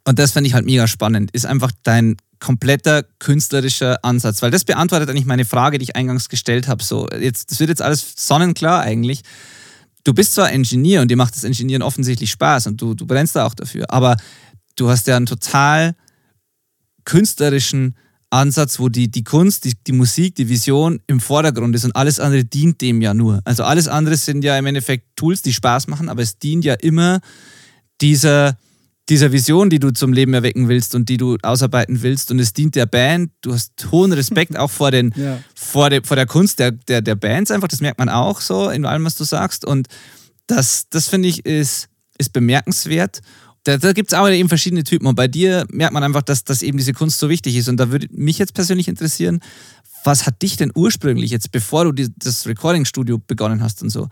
und 0.05 0.19
das 0.19 0.33
finde 0.33 0.49
ich 0.49 0.55
halt 0.55 0.67
mega 0.67 0.89
spannend, 0.89 1.31
ist 1.31 1.47
einfach 1.47 1.71
dein 1.85 2.17
kompletter 2.41 3.05
künstlerischer 3.21 4.05
Ansatz, 4.05 4.43
weil 4.43 4.51
das 4.51 4.65
beantwortet 4.65 5.09
eigentlich 5.09 5.25
meine 5.25 5.45
Frage, 5.45 5.79
die 5.79 5.85
ich 5.85 5.95
eingangs 5.95 6.29
gestellt 6.29 6.67
habe. 6.67 6.83
So, 6.83 7.09
jetzt, 7.11 7.53
das 7.53 7.61
wird 7.61 7.71
jetzt 7.71 7.83
alles 7.83 8.15
sonnenklar 8.17 8.81
eigentlich. 8.81 9.23
Du 10.03 10.13
bist 10.13 10.35
zwar 10.35 10.51
Ingenieur 10.51 11.03
und 11.03 11.09
dir 11.09 11.17
macht 11.17 11.37
das 11.37 11.45
Ingenieren 11.45 11.83
offensichtlich 11.83 12.33
Spaß 12.33 12.67
und 12.67 12.83
du, 12.83 12.95
du 12.95 13.07
brennst 13.07 13.37
da 13.37 13.47
auch 13.47 13.55
dafür, 13.55 13.93
aber 13.93 14.17
du 14.75 14.89
hast 14.89 15.07
ja 15.07 15.17
einen 15.17 15.27
total 15.27 15.95
künstlerischen 17.05 17.97
Ansatz, 18.31 18.79
wo 18.79 18.89
die, 18.89 19.11
die 19.11 19.25
Kunst, 19.25 19.65
die, 19.65 19.75
die 19.87 19.93
Musik, 19.93 20.35
die 20.35 20.49
Vision 20.49 21.01
im 21.07 21.21
Vordergrund 21.21 21.75
ist 21.75 21.85
und 21.85 21.97
alles 21.97 22.21
andere 22.21 22.45
dient 22.45 22.81
dem 22.81 23.01
ja 23.01 23.15
nur. 23.15 23.41
Also 23.45 23.65
alles 23.65 23.89
andere 23.89 24.17
sind 24.17 24.45
ja 24.45 24.59
im 24.59 24.67
Endeffekt 24.67 25.17
Tools, 25.17 25.43
die 25.43 25.55
Spaß 25.55 25.87
machen, 25.87 26.09
aber 26.09 26.23
es 26.23 26.39
dient 26.39 26.65
ja 26.65 26.75
immer 26.75 27.21
dieser, 28.01 28.59
dieser 29.09 29.33
Vision, 29.33 29.71
die 29.71 29.79
du 29.79 29.91
zum 29.93 30.13
Leben 30.13 30.35
erwecken 30.35 30.69
willst 30.69 30.95
und 30.95 31.09
die 31.09 31.17
du 31.17 31.39
ausarbeiten 31.43 32.03
willst. 32.03 32.31
Und 32.31 32.39
es 32.39 32.53
dient 32.53 32.75
der 32.75 32.87
Band. 32.87 33.31
Du 33.41 33.53
hast 33.53 33.73
hohen 33.91 34.13
Respekt 34.13 34.57
auch 34.59 34.71
vor, 34.71 34.91
den, 34.91 35.15
ja. 35.17 35.41
vor, 35.55 35.89
de, 35.89 36.03
vor 36.05 36.17
der 36.17 36.27
Kunst 36.27 36.59
der, 36.59 36.73
der, 36.73 37.01
der 37.01 37.15
Bands 37.15 37.51
einfach. 37.51 37.69
Das 37.69 37.81
merkt 37.81 37.99
man 37.99 38.11
auch 38.11 38.41
so 38.41 38.69
in 38.69 38.85
allem, 38.85 39.05
was 39.05 39.15
du 39.15 39.25
sagst. 39.25 39.65
Und 39.65 39.89
das, 40.47 40.89
das 40.91 41.09
finde 41.09 41.29
ich, 41.29 41.47
ist, 41.47 41.89
ist 42.19 42.33
bemerkenswert. 42.33 43.21
Da, 43.65 43.77
da 43.77 43.93
gibt 43.93 44.13
es 44.13 44.19
auch 44.19 44.29
eben 44.29 44.49
verschiedene 44.49 44.85
Typen. 44.85 45.07
Und 45.07 45.15
bei 45.15 45.29
dir 45.29 45.67
merkt 45.71 45.93
man 45.93 46.03
einfach, 46.03 46.23
dass, 46.23 46.45
dass 46.45 46.63
eben 46.63 46.79
diese 46.79 46.93
Kunst 46.93 47.19
so 47.19 47.29
wichtig 47.29 47.57
ist. 47.57 47.69
Und 47.69 47.77
da 47.79 47.91
würde 47.91 48.07
mich 48.11 48.39
jetzt 48.39 48.55
persönlich 48.55 48.89
interessieren, 48.89 49.41
was 50.05 50.27
hat 50.27 50.41
dich 50.43 50.57
denn 50.57 50.73
ursprünglich, 50.75 51.31
jetzt 51.31 51.51
bevor 51.51 51.85
du 51.85 51.93
die, 51.93 52.09
das 52.17 52.47
Recording-Studio 52.47 53.19
begonnen 53.27 53.63
hast 53.63 53.83
und 53.83 53.91
so, 53.91 54.09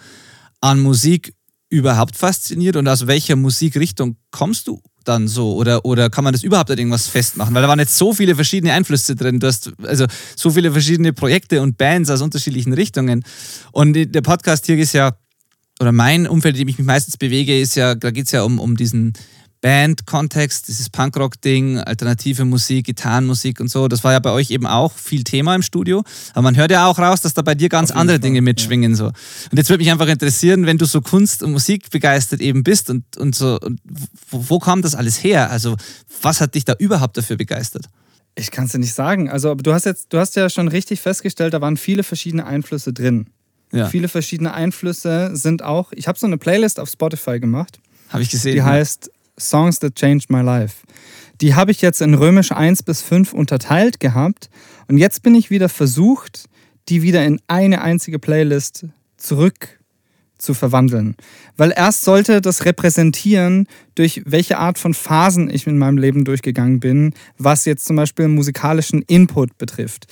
an 0.61 0.81
Musik 0.81 1.33
überhaupt 1.69 2.17
fasziniert 2.17 2.77
und 2.77 2.89
aus 2.89 3.07
welcher 3.07 3.37
Musikrichtung 3.37 4.17
kommst 4.31 4.69
du 4.69 4.81
dann 5.05 5.29
so? 5.29 5.55
Oder, 5.55 5.85
oder 5.85 6.11
kann 6.11 6.25
man 6.25 6.33
das 6.33 6.43
überhaupt 6.43 6.71
an 6.71 6.79
irgendwas 6.79 7.07
festmachen? 7.07 7.55
Weil 7.55 7.63
da 7.63 7.69
waren 7.69 7.79
jetzt 7.79 7.97
so 7.97 8.13
viele 8.13 8.35
verschiedene 8.35 8.73
Einflüsse 8.73 9.15
drin. 9.15 9.41
Du 9.41 9.47
hast 9.47 9.73
also 9.83 10.07
so 10.37 10.51
viele 10.51 10.73
verschiedene 10.73 11.13
Projekte 11.13 11.63
und 11.63 11.79
Bands 11.79 12.11
aus 12.11 12.23
unterschiedlichen 12.23 12.73
Richtungen. 12.73 13.25
Und 13.73 13.95
der 13.95 14.21
Podcast 14.23 14.67
hier 14.67 14.79
ist 14.79 14.93
ja, 14.93 15.17
oder 15.81 15.93
mein 15.93 16.27
Umfeld, 16.27 16.57
in 16.57 16.61
dem 16.61 16.69
ich 16.69 16.79
mich 16.79 16.87
meistens 16.87 17.17
bewege, 17.17 17.59
ist 17.59 17.75
ja, 17.75 17.95
da 17.95 18.11
geht 18.11 18.27
es 18.27 18.33
ja 18.33 18.43
um, 18.43 18.59
um 18.59 18.77
diesen 18.77 19.13
Band-Kontext, 19.67 20.69
dieses 20.69 20.89
Punkrock-Ding, 20.91 21.81
alternative 21.81 22.45
Musik, 22.45 22.87
Gitarrenmusik 22.87 23.59
und 23.59 23.67
so. 23.67 23.89
Das 23.89 24.05
war 24.05 24.13
ja 24.13 24.21
bei 24.21 24.31
euch 24.31 24.53
eben 24.53 24.65
auch 24.65 24.93
viel 24.93 25.25
Thema 25.25 25.57
im 25.57 25.63
Studio. 25.63 26.05
Aber 26.35 26.43
man 26.43 26.57
hört 26.57 26.71
ja 26.71 26.87
auch 26.87 27.01
raus, 27.01 27.21
dass 27.21 27.35
da 27.35 27.43
bei 27.43 27.57
dir 27.57 27.69
ganz 27.69 27.91
andere 27.91 28.19
Fall, 28.19 28.21
Dinge 28.21 28.43
mitschwingen. 28.43 28.93
Ja. 28.93 28.97
So. 28.97 29.07
Und 29.07 29.57
jetzt 29.57 29.69
würde 29.69 29.83
mich 29.83 29.91
einfach 29.91 30.07
interessieren, 30.07 30.67
wenn 30.67 30.79
du 30.79 30.85
so 30.85 31.01
Kunst 31.01 31.43
und 31.43 31.51
Musik 31.51 31.91
begeistert 31.91 32.41
eben 32.43 32.63
bist 32.63 32.91
und, 32.91 33.17
und 33.17 33.35
so, 33.35 33.59
und 33.61 33.81
wo, 34.31 34.45
wo 34.51 34.59
kam 34.61 34.83
das 34.83 34.95
alles 34.95 35.25
her? 35.25 35.51
Also, 35.51 35.77
was 36.23 36.41
hat 36.41 36.55
dich 36.55 36.65
da 36.65 36.75
überhaupt 36.79 37.17
dafür 37.17 37.35
begeistert? 37.35 37.87
Ich 38.37 38.53
kann 38.53 38.67
es 38.67 38.71
dir 38.71 38.79
nicht 38.79 38.95
sagen. 38.95 39.29
Also, 39.29 39.57
du 39.57 39.73
hast 39.73 39.85
jetzt, 39.85 40.13
du 40.13 40.21
hast 40.21 40.37
ja 40.37 40.49
schon 40.49 40.69
richtig 40.69 41.01
festgestellt, 41.01 41.55
da 41.55 41.61
waren 41.61 41.77
viele 41.77 42.05
verschiedene 42.05 42.47
Einflüsse 42.47 42.93
drin. 42.93 43.27
Ja. 43.73 43.89
Viele 43.89 44.07
verschiedene 44.07 44.55
Einflüsse 44.55 45.31
sind 45.35 45.65
auch. 45.65 45.91
Ich 45.91 46.07
habe 46.07 46.17
so 46.17 46.29
eine 46.29 46.39
Playlist 46.39 46.79
auf 46.79 46.89
Spotify 46.89 47.41
gemacht. 47.41 47.81
Habe 48.11 48.23
ich 48.23 48.31
gesehen. 48.31 48.53
Die 48.53 48.59
ja. 48.59 48.65
heißt 48.65 49.11
Songs 49.39 49.79
That 49.81 49.95
Changed 49.95 50.31
My 50.31 50.41
Life. 50.41 50.83
Die 51.41 51.55
habe 51.55 51.71
ich 51.71 51.83
jetzt 51.83 52.01
in 52.01 52.15
römisch 52.15 52.53
1 52.53 52.83
bis 52.83 53.03
5 53.03 53.33
unterteilt 53.33 54.01
gehabt. 54.01 54.49
Und 54.89 54.99
jetzt 54.99 55.23
bin 55.23 55.35
ich 55.35 55.51
wieder 55.51 55.69
versucht, 55.69 56.47
die 56.89 57.03
wieder 57.03 57.25
in 57.25 57.41
eine 57.47 57.83
einzige 57.83 58.19
Playlist 58.19 58.87
zurück 59.17 59.79
zu 60.39 60.55
verwandeln. 60.55 61.17
Weil 61.57 61.73
erst 61.75 62.03
sollte 62.03 62.41
das 62.41 62.65
repräsentieren, 62.65 63.67
durch 63.95 64.23
welche 64.27 64.59
Art 64.59 64.79
von 64.79 64.93
Phasen 64.93 65.49
ich 65.49 65.67
in 65.67 65.79
meinem 65.79 65.97
Leben 65.97 66.25
durchgegangen 66.25 66.81
bin, 66.81 67.15
was 67.39 67.65
jetzt 67.65 67.87
zum 67.87 67.97
Beispiel 67.97 68.29
musikalischen 68.29 69.03
Input 69.03 69.57
betrifft. 69.57 70.07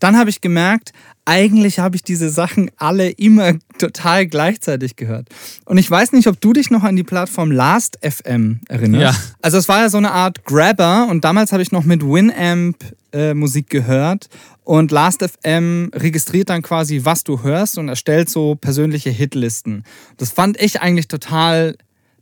Dann 0.00 0.16
habe 0.16 0.30
ich 0.30 0.40
gemerkt, 0.40 0.92
eigentlich 1.28 1.78
habe 1.78 1.94
ich 1.94 2.02
diese 2.02 2.30
Sachen 2.30 2.70
alle 2.78 3.10
immer 3.10 3.52
total 3.78 4.26
gleichzeitig 4.26 4.96
gehört. 4.96 5.28
Und 5.66 5.76
ich 5.76 5.88
weiß 5.90 6.12
nicht, 6.12 6.26
ob 6.26 6.40
du 6.40 6.54
dich 6.54 6.70
noch 6.70 6.84
an 6.84 6.96
die 6.96 7.02
Plattform 7.02 7.50
Last.fm 7.50 8.60
erinnerst. 8.66 9.18
Ja. 9.18 9.34
Also 9.42 9.58
es 9.58 9.68
war 9.68 9.80
ja 9.80 9.90
so 9.90 9.98
eine 9.98 10.10
Art 10.10 10.46
Grabber 10.46 11.06
und 11.10 11.24
damals 11.24 11.52
habe 11.52 11.62
ich 11.62 11.70
noch 11.70 11.84
mit 11.84 12.02
Winamp 12.02 12.82
äh, 13.12 13.34
Musik 13.34 13.68
gehört 13.68 14.30
und 14.64 14.90
Last.fm 14.90 15.90
registriert 15.94 16.48
dann 16.48 16.62
quasi, 16.62 17.02
was 17.04 17.24
du 17.24 17.42
hörst 17.42 17.76
und 17.76 17.90
erstellt 17.90 18.30
so 18.30 18.54
persönliche 18.54 19.10
Hitlisten. 19.10 19.84
Das 20.16 20.30
fand 20.30 20.58
ich 20.58 20.80
eigentlich 20.80 21.08
total, 21.08 21.76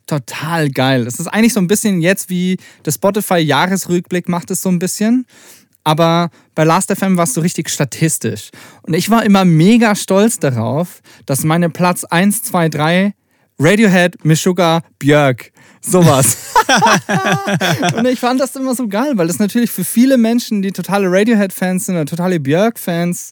total 0.07 0.69
geil. 0.69 1.07
Es 1.07 1.21
ist 1.21 1.29
eigentlich 1.29 1.53
so 1.53 1.61
ein 1.61 1.69
bisschen 1.69 2.01
jetzt 2.01 2.29
wie 2.29 2.57
der 2.85 2.91
Spotify-Jahresrückblick 2.91 4.29
macht 4.29 4.51
es 4.51 4.63
so 4.63 4.69
ein 4.69 4.81
bisschen. 4.81 5.27
Aber 5.87 6.31
bei 6.57 6.65
Last.fm 6.65 7.17
war 7.17 7.25
es 7.25 7.35
so 7.35 7.41
richtig 7.41 7.69
statistisch. 7.69 8.51
Und 8.83 8.95
ich 8.95 9.09
war 9.09 9.25
immer 9.25 9.45
mega 9.45 9.95
stolz 9.95 10.41
darauf, 10.41 11.01
dass 11.27 11.45
meine 11.45 11.71
Platz 11.71 12.03
1, 12.03 12.43
2, 12.43 12.69
3 12.71 13.15
Radiohead, 13.61 14.25
Meshuggah, 14.25 14.83
Björk 14.99 15.53
Sowas. 15.81 16.39
und 17.97 18.05
ich 18.07 18.19
fand 18.19 18.41
das 18.41 18.57
immer 18.57 18.75
so 18.75 18.89
geil, 18.89 19.13
weil 19.15 19.29
das 19.29 19.39
natürlich 19.39 19.71
für 19.71 19.85
viele 19.85 20.19
Menschen, 20.19 20.61
die 20.61 20.73
totale 20.73 21.07
Radiohead-Fans 21.09 21.87
sind 21.87 21.95
oder 21.95 22.07
totale 22.07 22.41
Björk-Fans, 22.41 23.31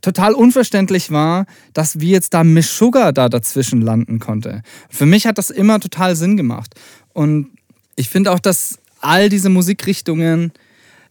total 0.00 0.32
unverständlich 0.32 1.10
war, 1.10 1.44
dass 1.74 2.00
wie 2.00 2.12
jetzt 2.12 2.32
da 2.32 2.44
Miss 2.44 2.78
Sugar 2.78 3.12
da 3.12 3.28
dazwischen 3.28 3.82
landen 3.82 4.20
konnte. 4.20 4.62
Für 4.88 5.04
mich 5.04 5.26
hat 5.26 5.36
das 5.36 5.50
immer 5.50 5.80
total 5.80 6.16
Sinn 6.16 6.38
gemacht. 6.38 6.74
Und 7.12 7.50
ich 7.94 8.08
finde 8.08 8.32
auch, 8.32 8.40
dass 8.40 8.78
all 9.02 9.28
diese 9.28 9.50
Musikrichtungen 9.50 10.54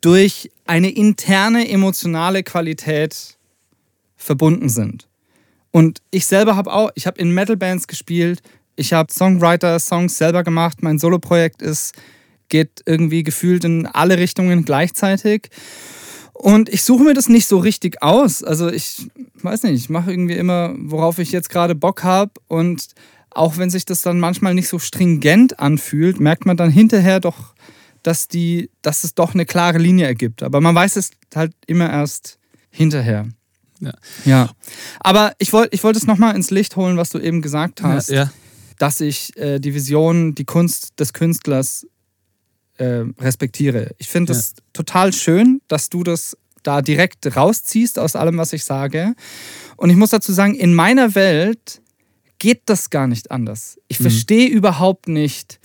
durch 0.03 0.51
eine 0.65 0.89
interne 0.89 1.69
emotionale 1.69 2.43
Qualität 2.43 3.37
verbunden 4.17 4.69
sind. 4.69 5.07
Und 5.71 6.01
ich 6.11 6.25
selber 6.25 6.55
habe 6.55 6.71
auch, 6.71 6.91
ich 6.95 7.07
habe 7.07 7.19
in 7.19 7.31
Metal-Bands 7.31 7.87
gespielt, 7.87 8.41
ich 8.75 8.93
habe 8.93 9.11
Songwriter-Songs 9.11 10.17
selber 10.17 10.43
gemacht. 10.43 10.83
Mein 10.83 10.99
Soloprojekt 10.99 11.61
ist, 11.61 11.93
geht 12.49 12.81
irgendwie 12.85 13.23
gefühlt 13.23 13.63
in 13.63 13.85
alle 13.85 14.17
Richtungen 14.17 14.65
gleichzeitig. 14.65 15.49
Und 16.33 16.67
ich 16.69 16.83
suche 16.83 17.03
mir 17.03 17.13
das 17.13 17.29
nicht 17.29 17.47
so 17.47 17.57
richtig 17.59 18.03
aus. 18.03 18.43
Also 18.43 18.69
ich 18.69 19.07
weiß 19.41 19.63
nicht, 19.63 19.75
ich 19.75 19.89
mache 19.89 20.11
irgendwie 20.11 20.35
immer, 20.35 20.75
worauf 20.77 21.19
ich 21.19 21.31
jetzt 21.31 21.49
gerade 21.49 21.75
Bock 21.75 22.03
habe. 22.03 22.31
Und 22.47 22.87
auch 23.29 23.57
wenn 23.57 23.69
sich 23.69 23.85
das 23.85 24.01
dann 24.01 24.19
manchmal 24.19 24.53
nicht 24.53 24.67
so 24.67 24.79
stringent 24.79 25.59
anfühlt, 25.59 26.19
merkt 26.19 26.45
man 26.45 26.57
dann 26.57 26.71
hinterher 26.71 27.19
doch, 27.19 27.52
dass, 28.03 28.27
die, 28.27 28.69
dass 28.81 29.03
es 29.03 29.15
doch 29.15 29.33
eine 29.33 29.45
klare 29.45 29.77
Linie 29.77 30.05
ergibt. 30.05 30.43
Aber 30.43 30.61
man 30.61 30.75
weiß 30.75 30.97
es 30.97 31.11
halt 31.33 31.53
immer 31.67 31.89
erst 31.89 32.37
hinterher. 32.69 33.27
Ja. 33.79 33.93
ja. 34.25 34.49
Aber 34.99 35.33
ich 35.39 35.51
wollte 35.51 35.73
ich 35.73 35.83
wollt 35.83 35.95
es 35.95 36.05
nochmal 36.05 36.35
ins 36.35 36.51
Licht 36.51 36.75
holen, 36.75 36.97
was 36.97 37.09
du 37.09 37.19
eben 37.19 37.41
gesagt 37.41 37.81
hast. 37.81 38.09
Ja, 38.09 38.23
ja 38.23 38.31
dass 38.77 38.99
ich 38.99 39.35
äh, 39.37 39.59
die 39.59 39.73
Vision, 39.73 40.35
die 40.35 40.45
Kunst 40.45 40.99
des 40.99 41.13
Künstlers 41.13 41.87
äh, 42.77 43.03
respektiere. 43.19 43.91
Ich 43.97 44.09
finde 44.09 44.33
es 44.33 44.55
total 44.73 45.13
schön, 45.13 45.61
dass 45.67 45.89
du 45.89 46.03
das 46.03 46.37
da 46.63 46.81
direkt 46.81 47.35
rausziehst 47.35 47.99
aus 47.99 48.15
allem, 48.15 48.37
was 48.37 48.53
ich 48.53 48.63
sage. 48.63 49.15
Und 49.77 49.89
ich 49.89 49.95
muss 49.95 50.11
dazu 50.11 50.31
sagen, 50.31 50.55
in 50.55 50.73
meiner 50.73 51.15
Welt 51.15 51.81
geht 52.39 52.63
das 52.65 52.89
gar 52.89 53.07
nicht 53.07 53.31
anders. 53.31 53.79
Ich 53.87 53.99
mhm. 53.99 54.03
verstehe 54.03 54.49
überhaupt 54.49 55.07
nicht, 55.07 55.59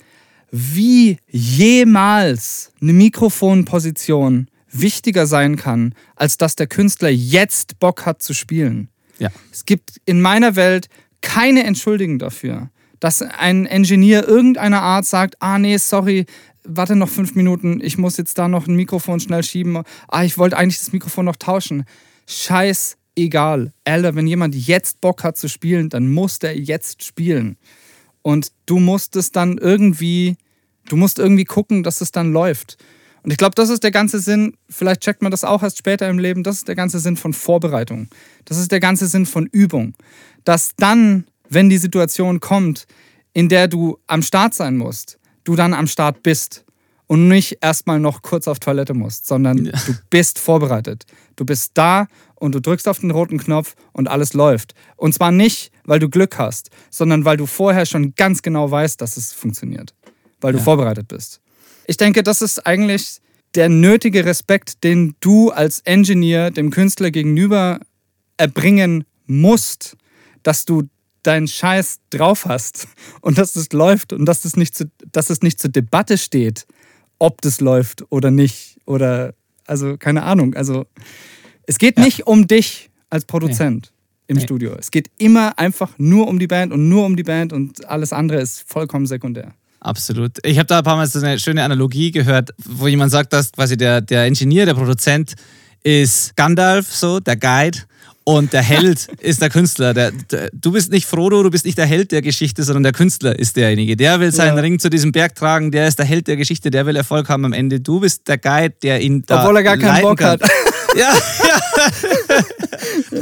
wie 0.51 1.17
jemals 1.27 2.71
eine 2.81 2.93
Mikrofonposition 2.93 4.49
wichtiger 4.71 5.25
sein 5.25 5.55
kann, 5.55 5.93
als 6.15 6.37
dass 6.37 6.55
der 6.55 6.67
Künstler 6.67 7.09
jetzt 7.09 7.79
Bock 7.79 8.05
hat 8.05 8.21
zu 8.21 8.33
spielen. 8.33 8.89
Ja. 9.17 9.29
Es 9.51 9.65
gibt 9.65 9.99
in 10.05 10.21
meiner 10.21 10.55
Welt 10.55 10.87
keine 11.21 11.63
Entschuldigung 11.63 12.19
dafür 12.19 12.69
dass 12.99 13.21
ein 13.21 13.65
Engineer 13.65 14.27
irgendeiner 14.27 14.81
Art 14.81 15.05
sagt, 15.05 15.35
ah 15.39 15.57
nee, 15.57 15.77
sorry, 15.77 16.25
warte 16.63 16.95
noch 16.95 17.09
fünf 17.09 17.35
Minuten, 17.35 17.79
ich 17.81 17.97
muss 17.97 18.17
jetzt 18.17 18.37
da 18.37 18.47
noch 18.47 18.67
ein 18.67 18.75
Mikrofon 18.75 19.19
schnell 19.19 19.43
schieben. 19.43 19.83
Ah, 20.07 20.23
ich 20.23 20.37
wollte 20.37 20.57
eigentlich 20.57 20.79
das 20.79 20.91
Mikrofon 20.91 21.25
noch 21.25 21.37
tauschen. 21.37 21.85
Scheiß 22.27 22.97
egal. 23.15 23.73
Alter, 23.85 24.15
wenn 24.15 24.27
jemand 24.27 24.55
jetzt 24.55 25.01
Bock 25.01 25.23
hat 25.23 25.37
zu 25.37 25.47
spielen, 25.47 25.89
dann 25.89 26.11
muss 26.11 26.39
der 26.39 26.57
jetzt 26.57 27.03
spielen. 27.03 27.57
Und 28.29 28.51
du 28.65 28.79
musst 28.79 29.15
es 29.15 29.31
dann 29.31 29.57
irgendwie, 29.57 30.37
du 30.87 30.95
musst 30.95 31.19
irgendwie 31.19 31.45
gucken, 31.45 31.83
dass 31.83 32.01
es 32.01 32.11
dann 32.11 32.31
läuft. 32.31 32.77
Und 33.23 33.31
ich 33.31 33.37
glaube, 33.37 33.55
das 33.55 33.69
ist 33.69 33.83
der 33.83 33.91
ganze 33.91 34.19
Sinn, 34.19 34.55
vielleicht 34.69 35.01
checkt 35.01 35.21
man 35.21 35.31
das 35.31 35.43
auch 35.43 35.63
erst 35.63 35.77
später 35.77 36.07
im 36.07 36.19
Leben, 36.19 36.43
das 36.43 36.57
ist 36.57 36.67
der 36.67 36.75
ganze 36.75 36.99
Sinn 36.99 37.17
von 37.17 37.33
Vorbereitung. 37.33 38.07
Das 38.45 38.57
ist 38.57 38.71
der 38.71 38.79
ganze 38.79 39.07
Sinn 39.07 39.25
von 39.25 39.45
Übung. 39.47 39.93
Dass 40.45 40.75
dann 40.77 41.25
wenn 41.49 41.69
die 41.69 41.77
Situation 41.77 42.39
kommt, 42.39 42.85
in 43.33 43.49
der 43.49 43.67
du 43.67 43.97
am 44.07 44.21
Start 44.21 44.53
sein 44.53 44.77
musst, 44.77 45.19
du 45.43 45.55
dann 45.55 45.73
am 45.73 45.87
Start 45.87 46.23
bist 46.23 46.63
und 47.07 47.27
nicht 47.27 47.57
erstmal 47.61 47.99
noch 47.99 48.21
kurz 48.21 48.47
auf 48.47 48.59
Toilette 48.59 48.93
musst, 48.93 49.25
sondern 49.25 49.65
ja. 49.65 49.71
du 49.85 49.93
bist 50.09 50.37
vorbereitet. 50.37 51.05
Du 51.35 51.45
bist 51.45 51.71
da 51.73 52.07
und 52.35 52.53
du 52.53 52.61
drückst 52.61 52.87
auf 52.87 52.99
den 52.99 53.11
roten 53.11 53.39
Knopf 53.39 53.75
und 53.91 54.07
alles 54.07 54.33
läuft. 54.33 54.75
Und 54.95 55.13
zwar 55.13 55.31
nicht, 55.31 55.71
weil 55.89 55.99
du 55.99 56.07
Glück 56.07 56.37
hast, 56.37 56.69
sondern 56.91 57.25
weil 57.25 57.35
du 57.35 57.47
vorher 57.47 57.87
schon 57.87 58.13
ganz 58.13 58.43
genau 58.43 58.69
weißt, 58.69 59.01
dass 59.01 59.17
es 59.17 59.33
funktioniert, 59.33 59.95
weil 60.39 60.53
du 60.53 60.59
ja. 60.59 60.63
vorbereitet 60.63 61.07
bist. 61.07 61.41
Ich 61.87 61.97
denke, 61.97 62.21
das 62.21 62.43
ist 62.43 62.65
eigentlich 62.67 63.21
der 63.55 63.69
nötige 63.69 64.23
Respekt, 64.23 64.83
den 64.83 65.15
du 65.19 65.49
als 65.49 65.79
Engineer 65.79 66.51
dem 66.51 66.69
Künstler 66.69 67.09
gegenüber 67.09 67.79
erbringen 68.37 69.03
musst, 69.25 69.97
dass 70.43 70.63
du 70.63 70.83
deinen 71.23 71.47
Scheiß 71.47 71.97
drauf 72.11 72.45
hast 72.45 72.87
und 73.21 73.39
dass 73.39 73.55
es 73.55 73.73
läuft 73.73 74.13
und 74.13 74.25
dass 74.25 74.45
es 74.45 74.55
nicht, 74.55 74.75
zu, 74.75 74.91
dass 75.11 75.31
es 75.31 75.41
nicht 75.41 75.59
zur 75.59 75.71
Debatte 75.71 76.19
steht, 76.19 76.67
ob 77.17 77.41
das 77.41 77.61
läuft 77.61 78.05
oder 78.11 78.29
nicht. 78.29 78.77
Oder, 78.85 79.33
also 79.65 79.97
keine 79.97 80.21
Ahnung. 80.21 80.53
Also 80.53 80.85
es 81.65 81.79
geht 81.79 81.97
ja. 81.97 82.05
nicht 82.05 82.27
um 82.27 82.45
dich 82.45 82.91
als 83.09 83.25
Produzent 83.25 83.91
nee. 83.91 83.98
Im 84.29 84.37
nee. 84.37 84.43
Studio. 84.43 84.75
Es 84.79 84.91
geht 84.91 85.09
immer 85.17 85.57
einfach 85.57 85.89
nur 85.97 86.27
um 86.27 86.39
die 86.39 86.47
Band 86.47 86.71
und 86.71 86.87
nur 86.87 87.05
um 87.05 87.15
die 87.15 87.23
Band 87.23 87.51
und 87.51 87.85
alles 87.89 88.13
andere 88.13 88.39
ist 88.39 88.63
vollkommen 88.67 89.07
sekundär. 89.07 89.53
Absolut. 89.81 90.37
Ich 90.43 90.59
habe 90.59 90.67
da 90.67 90.79
ein 90.79 90.83
paar 90.83 90.97
Mal 90.97 91.07
so 91.07 91.19
eine 91.19 91.39
schöne 91.39 91.63
Analogie 91.63 92.11
gehört, 92.11 92.51
wo 92.63 92.87
jemand 92.87 93.11
sagt, 93.11 93.33
dass 93.33 93.51
quasi 93.51 93.75
der, 93.75 94.01
der 94.01 94.27
Ingenieur, 94.27 94.65
der 94.65 94.75
Produzent 94.75 95.33
ist 95.83 96.35
Gandalf, 96.35 96.93
so, 96.93 97.19
der 97.19 97.37
Guide. 97.37 97.79
Und 98.29 98.53
der 98.53 98.61
Held 98.61 99.07
ist 99.21 99.41
der 99.41 99.49
Künstler. 99.49 99.95
Der, 99.95 100.11
der, 100.11 100.51
du 100.53 100.71
bist 100.71 100.91
nicht 100.91 101.07
Frodo, 101.07 101.41
du 101.41 101.49
bist 101.49 101.65
nicht 101.65 101.79
der 101.79 101.87
Held 101.87 102.11
der 102.11 102.21
Geschichte, 102.21 102.61
sondern 102.61 102.83
der 102.83 102.91
Künstler 102.91 103.37
ist 103.39 103.57
derjenige. 103.57 103.97
Der 103.97 104.19
will 104.19 104.31
seinen 104.31 104.55
ja. 104.55 104.61
Ring 104.61 104.77
zu 104.77 104.91
diesem 104.91 105.11
Berg 105.11 105.33
tragen, 105.33 105.71
der 105.71 105.87
ist 105.87 105.97
der 105.97 106.05
Held 106.05 106.27
der 106.27 106.37
Geschichte, 106.37 106.69
der 106.69 106.85
will 106.85 106.95
Erfolg 106.95 107.27
haben 107.27 107.43
am 107.45 107.53
Ende. 107.53 107.79
Du 107.79 107.99
bist 107.99 108.27
der 108.27 108.37
Guide, 108.37 108.75
der 108.83 109.01
ihn 109.01 109.23
da 109.25 109.41
Obwohl 109.41 109.57
er 109.57 109.63
gar 109.63 109.77
keinen 109.77 110.03
Bock 110.03 110.19
kann. 110.19 110.39
hat. 110.39 110.41
ja, 110.95 111.11
ja. 111.47 111.59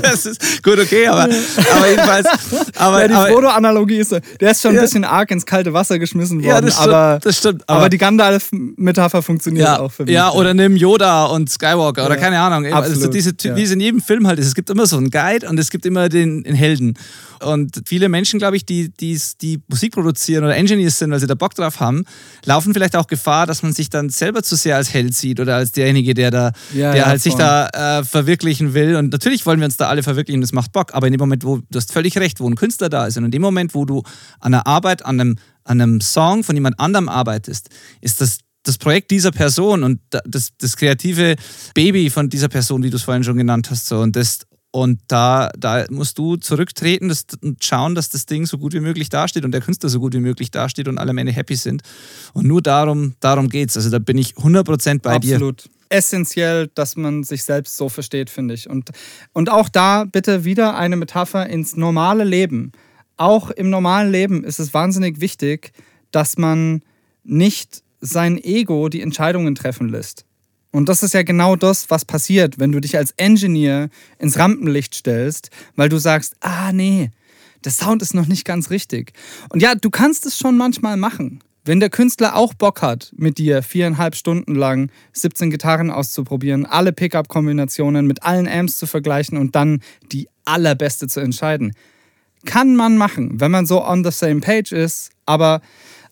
das 0.01 0.25
ist 0.25 0.63
gut, 0.63 0.79
okay, 0.79 1.07
aber, 1.07 1.23
aber 1.23 1.89
jedenfalls. 1.89 2.27
Aber, 2.75 3.01
ja, 3.01 3.07
die 3.07 3.13
aber, 3.13 3.27
Frodo-Analogie 3.27 3.97
ist 3.97 4.11
der 4.11 4.51
ist 4.51 4.61
schon 4.61 4.75
ein 4.75 4.81
bisschen 4.81 5.03
arg 5.03 5.31
ins 5.31 5.45
kalte 5.45 5.73
Wasser 5.73 5.99
geschmissen 5.99 6.43
worden, 6.43 6.47
ja, 6.47 6.61
das 6.61 6.75
stimmt, 6.75 6.93
aber, 6.93 7.19
das 7.21 7.37
stimmt. 7.37 7.63
aber, 7.67 7.89
die 7.89 7.97
Gandalf-Metapher 7.97 9.21
funktioniert 9.21 9.67
ja, 9.67 9.79
auch 9.79 9.91
für 9.91 10.03
mich. 10.03 10.13
ja, 10.13 10.31
oder 10.31 10.53
nimm 10.53 10.75
Yoda 10.75 11.25
und 11.25 11.49
Skywalker 11.49 12.05
oder 12.05 12.17
keine 12.17 12.39
Ahnung. 12.39 12.65
Also 12.65 12.91
absolut, 12.91 13.13
diese, 13.13 13.35
Ty- 13.35 13.49
ja. 13.49 13.55
wie 13.55 13.63
es 13.63 13.71
in 13.71 13.79
jedem 13.79 14.01
Film 14.01 14.27
halt 14.27 14.39
ist. 14.39 14.47
Es 14.47 14.55
gibt 14.55 14.69
immer 14.69 14.85
so 14.85 14.96
einen 14.97 15.09
Guide 15.11 15.47
und 15.49 15.59
es 15.59 15.69
gibt 15.69 15.85
immer 15.85 16.09
den, 16.09 16.43
den 16.43 16.55
Helden. 16.55 16.93
Und 17.39 17.81
viele 17.85 18.09
Menschen, 18.09 18.39
glaube 18.39 18.57
ich, 18.57 18.65
die, 18.65 18.89
die, 18.89 19.19
die 19.41 19.61
Musik 19.67 19.93
produzieren 19.93 20.43
oder 20.43 20.55
Engineers 20.55 20.97
sind, 20.97 21.11
weil 21.11 21.19
sie 21.19 21.27
da 21.27 21.35
Bock 21.35 21.53
drauf 21.53 21.79
haben, 21.79 22.03
laufen 22.45 22.73
vielleicht 22.73 22.95
auch 22.95 23.05
Gefahr, 23.07 23.45
dass 23.45 23.61
man 23.61 23.73
sich 23.73 23.89
dann 23.89 24.09
selber 24.09 24.41
zu 24.41 24.55
sehr 24.55 24.75
als 24.75 24.91
Held 24.93 25.13
sieht 25.15 25.39
oder 25.39 25.55
als 25.55 25.71
derjenige, 25.71 26.13
der 26.15 26.31
da, 26.31 26.51
Ja, 26.73 26.91
der 26.93 26.95
ja, 27.01 27.05
halt 27.05 27.21
sich 27.21 27.35
da 27.35 27.99
äh, 27.99 28.03
verwirklichen 28.03 28.73
will. 28.73 28.95
Und 28.95 29.11
natürlich 29.11 29.45
wollen 29.45 29.59
wir 29.59 29.65
uns 29.65 29.77
da 29.77 29.87
alle 29.87 30.01
verwirklichen, 30.01 30.41
das 30.41 30.51
macht 30.51 30.71
Bock. 30.71 30.93
Aber 30.95 31.05
in 31.07 31.13
dem 31.13 31.19
Moment, 31.19 31.43
wo 31.43 31.57
du 31.57 31.77
hast 31.77 31.91
völlig 31.91 32.17
recht, 32.17 32.39
wo 32.39 32.49
ein 32.49 32.55
Künstler 32.55 32.89
da 32.89 33.05
ist 33.05 33.17
und 33.17 33.25
in 33.25 33.31
dem 33.31 33.41
Moment, 33.43 33.75
wo 33.75 33.85
du 33.85 33.99
an 34.39 34.53
einer 34.55 34.65
Arbeit, 34.65 35.05
an 35.05 35.19
einem, 35.19 35.35
an 35.63 35.79
einem 35.79 36.01
Song 36.01 36.43
von 36.43 36.55
jemand 36.55 36.79
anderem 36.79 37.07
arbeitest, 37.09 37.69
ist 38.01 38.19
das 38.21 38.39
das 38.63 38.77
Projekt 38.77 39.11
dieser 39.11 39.31
Person 39.31 39.81
und 39.83 40.01
da- 40.09 40.19
das, 40.25 40.49
das 40.59 40.75
kreative 40.75 41.37
Baby 41.73 42.09
von 42.09 42.27
dieser 42.27 42.49
Person, 42.49 42.83
wie 42.83 42.89
du 42.89 42.97
es 42.97 43.03
vorhin 43.03 43.23
schon 43.23 43.37
genannt 43.37 43.69
hast. 43.71 43.85
So. 43.87 43.99
Und, 43.99 44.17
das, 44.17 44.39
und 44.77 44.99
da, 45.07 45.49
da 45.57 45.85
musst 45.89 46.19
du 46.19 46.35
zurücktreten 46.35 47.09
das, 47.09 47.25
und 47.41 47.63
schauen, 47.63 47.95
dass 47.95 48.09
das 48.09 48.27
Ding 48.27 48.45
so 48.45 48.59
gut 48.59 48.73
wie 48.73 48.79
möglich 48.79 49.09
dasteht 49.09 49.43
und 49.43 49.51
der 49.51 49.61
Künstler 49.61 49.89
so 49.89 49.99
gut 49.99 50.13
wie 50.13 50.19
möglich 50.19 50.51
dasteht 50.51 50.87
und 50.87 50.99
alle 50.99 51.19
Ende 51.19 51.31
happy 51.31 51.55
sind. 51.55 51.81
Und 52.33 52.45
nur 52.45 52.61
darum, 52.61 53.15
darum 53.19 53.49
geht 53.49 53.71
es. 53.71 53.77
Also 53.77 53.89
da 53.89 53.97
bin 53.97 54.19
ich 54.19 54.35
100% 54.35 55.01
bei 55.01 55.17
dir. 55.17 55.37
Absolut. 55.37 55.67
Essentiell, 55.89 56.69
dass 56.75 56.95
man 56.95 57.23
sich 57.23 57.43
selbst 57.43 57.75
so 57.75 57.89
versteht, 57.89 58.29
finde 58.29 58.53
ich. 58.53 58.69
Und, 58.69 58.91
und 59.33 59.49
auch 59.49 59.67
da 59.67 60.03
bitte 60.03 60.45
wieder 60.45 60.77
eine 60.77 60.95
Metapher 60.95 61.47
ins 61.47 61.75
normale 61.75 62.23
Leben. 62.23 62.71
Auch 63.15 63.49
im 63.49 63.71
normalen 63.71 64.11
Leben 64.11 64.43
ist 64.43 64.59
es 64.59 64.75
wahnsinnig 64.75 65.21
wichtig, 65.21 65.71
dass 66.11 66.37
man 66.37 66.83
nicht 67.23 67.81
sein 67.99 68.37
Ego 68.37 68.89
die 68.89 69.01
Entscheidungen 69.01 69.55
treffen 69.55 69.89
lässt. 69.89 70.26
Und 70.77 70.87
das 70.89 71.01
ist 71.01 71.15
ja 71.15 71.23
genau 71.23 71.55
das, 71.55 71.89
was 71.89 72.05
passiert, 72.05 72.59
wenn 72.59 72.71
du 72.71 72.79
dich 72.79 72.95
als 72.95 73.11
Engineer 73.17 73.89
ins 74.19 74.37
Rampenlicht 74.37 74.93
stellst, 74.93 75.49
weil 75.75 75.89
du 75.89 75.97
sagst, 75.97 76.35
ah 76.41 76.71
nee, 76.71 77.09
der 77.65 77.71
Sound 77.71 78.03
ist 78.03 78.13
noch 78.13 78.27
nicht 78.27 78.45
ganz 78.45 78.69
richtig. 78.69 79.13
Und 79.49 79.63
ja, 79.63 79.73
du 79.73 79.89
kannst 79.89 80.27
es 80.27 80.37
schon 80.37 80.55
manchmal 80.55 80.95
machen. 80.95 81.39
Wenn 81.65 81.79
der 81.79 81.89
Künstler 81.89 82.35
auch 82.35 82.53
Bock 82.53 82.83
hat, 82.83 83.11
mit 83.17 83.39
dir 83.39 83.63
viereinhalb 83.63 84.15
Stunden 84.15 84.53
lang 84.53 84.91
17 85.13 85.49
Gitarren 85.49 85.89
auszuprobieren, 85.89 86.67
alle 86.67 86.93
Pickup-Kombinationen 86.93 88.05
mit 88.05 88.21
allen 88.21 88.47
Amps 88.47 88.77
zu 88.77 88.85
vergleichen 88.85 89.39
und 89.39 89.55
dann 89.55 89.81
die 90.11 90.29
allerbeste 90.45 91.07
zu 91.07 91.21
entscheiden, 91.21 91.73
kann 92.45 92.75
man 92.75 92.97
machen, 92.97 93.39
wenn 93.39 93.49
man 93.49 93.65
so 93.65 93.83
on 93.83 94.03
the 94.03 94.11
same 94.11 94.41
page 94.41 94.73
ist, 94.73 95.09
aber, 95.25 95.59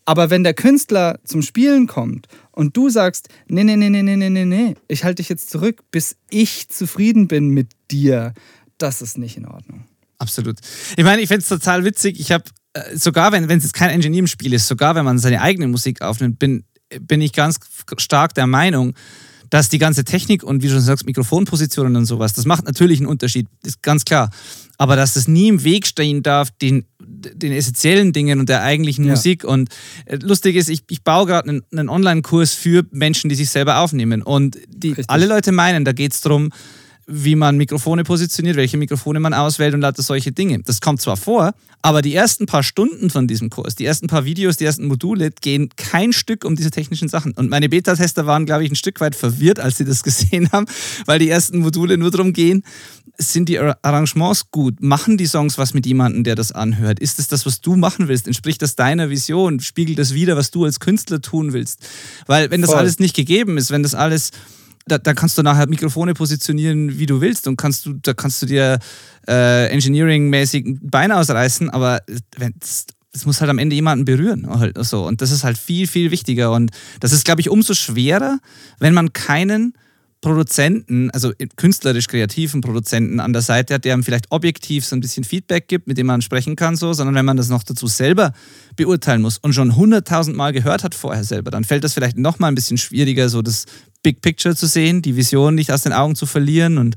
aber 0.04 0.28
wenn 0.30 0.42
der 0.42 0.54
Künstler 0.54 1.20
zum 1.22 1.42
Spielen 1.42 1.86
kommt 1.86 2.26
und 2.56 2.76
du 2.76 2.88
sagst, 2.88 3.28
nee, 3.48 3.62
nee, 3.62 3.76
nee, 3.76 3.90
nee, 3.90 4.02
nee, 4.02 4.16
nee, 4.16 4.44
nee, 4.44 4.74
ich 4.88 5.04
halte 5.04 5.16
dich 5.16 5.28
jetzt 5.28 5.50
zurück, 5.50 5.82
bis 5.90 6.16
ich 6.30 6.68
zufrieden 6.68 7.28
bin 7.28 7.50
mit 7.50 7.68
dir, 7.90 8.32
das 8.78 9.02
ist 9.02 9.18
nicht 9.18 9.36
in 9.36 9.46
Ordnung. 9.46 9.84
Absolut. 10.18 10.58
Ich 10.96 11.04
meine, 11.04 11.20
ich 11.20 11.28
finde 11.28 11.42
es 11.42 11.48
total 11.48 11.84
witzig. 11.84 12.18
Ich 12.18 12.32
habe, 12.32 12.44
äh, 12.72 12.96
sogar 12.96 13.32
wenn 13.32 13.44
es 13.44 13.62
jetzt 13.62 13.74
kein 13.74 13.90
Engineer 13.90 14.20
im 14.20 14.26
Spiel 14.26 14.54
ist, 14.54 14.66
sogar 14.66 14.94
wenn 14.94 15.04
man 15.04 15.18
seine 15.18 15.42
eigene 15.42 15.68
Musik 15.68 16.00
aufnimmt, 16.00 16.38
bin, 16.38 16.64
bin 17.00 17.20
ich 17.20 17.32
ganz 17.34 17.58
stark 17.98 18.32
der 18.34 18.46
Meinung, 18.46 18.94
dass 19.50 19.68
die 19.68 19.78
ganze 19.78 20.04
Technik 20.04 20.42
und 20.42 20.62
wie 20.62 20.68
du 20.68 20.72
schon 20.72 20.82
sagst, 20.82 21.04
Mikrofonpositionen 21.04 21.94
und 21.94 22.06
sowas, 22.06 22.32
das 22.32 22.46
macht 22.46 22.64
natürlich 22.64 23.00
einen 23.00 23.08
Unterschied, 23.08 23.46
ist 23.64 23.82
ganz 23.82 24.04
klar. 24.04 24.30
Aber 24.78 24.96
dass 24.96 25.16
es 25.16 25.28
nie 25.28 25.48
im 25.48 25.62
Weg 25.62 25.86
stehen 25.86 26.22
darf, 26.22 26.50
den 26.50 26.86
den 27.16 27.52
essentiellen 27.52 28.12
Dingen 28.12 28.40
und 28.40 28.48
der 28.48 28.62
eigentlichen 28.62 29.04
Ja. 29.04 29.12
Musik. 29.12 29.44
Und 29.44 29.70
äh, 30.06 30.16
lustig 30.16 30.56
ist, 30.56 30.68
ich, 30.68 30.82
ich 30.90 31.02
baue 31.02 31.26
gerade 31.26 31.48
einen, 31.48 31.62
einen 31.72 31.88
Online-Kurs 31.88 32.54
für 32.54 32.84
Menschen, 32.90 33.28
die 33.28 33.34
sich 33.36 33.50
selber 33.50 33.78
aufnehmen. 33.78 34.22
Und 34.22 34.58
die, 34.68 34.88
Richtig. 34.88 35.10
alle 35.10 35.26
Leute 35.26 35.52
meinen, 35.52 35.84
da 35.84 35.92
geht 35.92 36.12
es 36.12 36.20
darum, 36.20 36.50
wie 37.06 37.36
man 37.36 37.56
Mikrofone 37.56 38.02
positioniert, 38.02 38.56
welche 38.56 38.76
Mikrofone 38.76 39.20
man 39.20 39.32
auswählt 39.32 39.74
und 39.74 39.80
lauter 39.80 40.02
solche 40.02 40.32
Dinge. 40.32 40.60
Das 40.64 40.80
kommt 40.80 41.00
zwar 41.00 41.16
vor, 41.16 41.54
aber 41.80 42.02
die 42.02 42.14
ersten 42.14 42.46
paar 42.46 42.64
Stunden 42.64 43.10
von 43.10 43.28
diesem 43.28 43.48
Kurs, 43.48 43.76
die 43.76 43.84
ersten 43.84 44.08
paar 44.08 44.24
Videos, 44.24 44.56
die 44.56 44.64
ersten 44.64 44.86
Module 44.88 45.30
gehen 45.30 45.68
kein 45.76 46.12
Stück 46.12 46.44
um 46.44 46.56
diese 46.56 46.72
technischen 46.72 47.08
Sachen. 47.08 47.32
Und 47.32 47.48
meine 47.48 47.68
Beta-Tester 47.68 48.26
waren, 48.26 48.44
glaube 48.44 48.64
ich, 48.64 48.72
ein 48.72 48.76
Stück 48.76 49.00
weit 49.00 49.14
verwirrt, 49.14 49.60
als 49.60 49.76
sie 49.76 49.84
das 49.84 50.02
gesehen 50.02 50.50
haben, 50.50 50.66
weil 51.04 51.20
die 51.20 51.28
ersten 51.28 51.58
Module 51.60 51.96
nur 51.96 52.10
darum 52.10 52.32
gehen, 52.32 52.64
sind 53.18 53.48
die 53.48 53.58
Ar- 53.60 53.78
Arrangements 53.82 54.50
gut? 54.50 54.82
Machen 54.82 55.16
die 55.16 55.26
Songs 55.26 55.58
was 55.58 55.74
mit 55.74 55.86
jemandem, 55.86 56.24
der 56.24 56.34
das 56.34 56.50
anhört? 56.50 56.98
Ist 56.98 57.20
es 57.20 57.28
das, 57.28 57.46
was 57.46 57.60
du 57.60 57.76
machen 57.76 58.08
willst? 58.08 58.26
Entspricht 58.26 58.60
das 58.62 58.74
deiner 58.74 59.10
Vision? 59.10 59.60
Spiegelt 59.60 59.98
das 59.98 60.12
wieder, 60.12 60.36
was 60.36 60.50
du 60.50 60.64
als 60.64 60.80
Künstler 60.80 61.22
tun 61.22 61.52
willst? 61.52 61.86
Weil 62.26 62.50
wenn 62.50 62.62
das 62.62 62.70
Voll. 62.70 62.80
alles 62.80 62.98
nicht 62.98 63.14
gegeben 63.14 63.58
ist, 63.58 63.70
wenn 63.70 63.84
das 63.84 63.94
alles 63.94 64.32
da, 64.86 64.98
da 64.98 65.14
kannst 65.14 65.36
du 65.36 65.42
nachher 65.42 65.68
Mikrofone 65.68 66.14
positionieren, 66.14 66.98
wie 66.98 67.06
du 67.06 67.20
willst 67.20 67.48
und 67.48 67.56
kannst 67.56 67.86
du, 67.86 67.94
da 67.94 68.14
kannst 68.14 68.42
du 68.42 68.46
dir 68.46 68.78
äh, 69.28 69.68
Engineering-mäßig 69.68 70.64
ein 70.64 70.80
Bein 70.82 71.12
ausreißen, 71.12 71.70
aber 71.70 72.00
es 73.12 73.26
muss 73.26 73.40
halt 73.40 73.50
am 73.50 73.58
Ende 73.58 73.74
jemanden 73.74 74.04
berühren. 74.04 74.48
Halt. 74.48 74.78
Und 74.92 75.22
das 75.22 75.30
ist 75.30 75.42
halt 75.42 75.58
viel, 75.58 75.86
viel 75.86 76.10
wichtiger. 76.10 76.52
Und 76.52 76.70
das 77.00 77.12
ist, 77.12 77.24
glaube 77.24 77.40
ich, 77.40 77.50
umso 77.50 77.74
schwerer, 77.74 78.38
wenn 78.78 78.94
man 78.94 79.12
keinen 79.12 79.74
Produzenten, 80.26 81.08
also 81.12 81.30
künstlerisch 81.54 82.08
kreativen 82.08 82.60
Produzenten 82.60 83.20
an 83.20 83.32
der 83.32 83.42
Seite 83.42 83.74
hat, 83.74 83.84
der 83.84 83.94
ihm 83.94 84.02
vielleicht 84.02 84.26
objektiv 84.32 84.84
so 84.84 84.96
ein 84.96 85.00
bisschen 85.00 85.22
Feedback 85.22 85.68
gibt, 85.68 85.86
mit 85.86 85.98
dem 85.98 86.06
man 86.08 86.20
sprechen 86.20 86.56
kann, 86.56 86.74
so, 86.74 86.92
sondern 86.94 87.14
wenn 87.14 87.24
man 87.24 87.36
das 87.36 87.48
noch 87.48 87.62
dazu 87.62 87.86
selber 87.86 88.32
beurteilen 88.74 89.22
muss 89.22 89.38
und 89.38 89.52
schon 89.52 89.76
hunderttausend 89.76 90.36
Mal 90.36 90.52
gehört 90.52 90.82
hat 90.82 90.96
vorher 90.96 91.22
selber, 91.22 91.52
dann 91.52 91.62
fällt 91.62 91.84
das 91.84 91.94
vielleicht 91.94 92.18
noch 92.18 92.40
mal 92.40 92.48
ein 92.48 92.56
bisschen 92.56 92.76
schwieriger, 92.76 93.28
so 93.28 93.40
das 93.40 93.66
Big 94.02 94.20
Picture 94.20 94.56
zu 94.56 94.66
sehen, 94.66 95.00
die 95.00 95.14
Vision 95.14 95.54
nicht 95.54 95.70
aus 95.70 95.82
den 95.82 95.92
Augen 95.92 96.16
zu 96.16 96.26
verlieren. 96.26 96.78
Und 96.78 96.96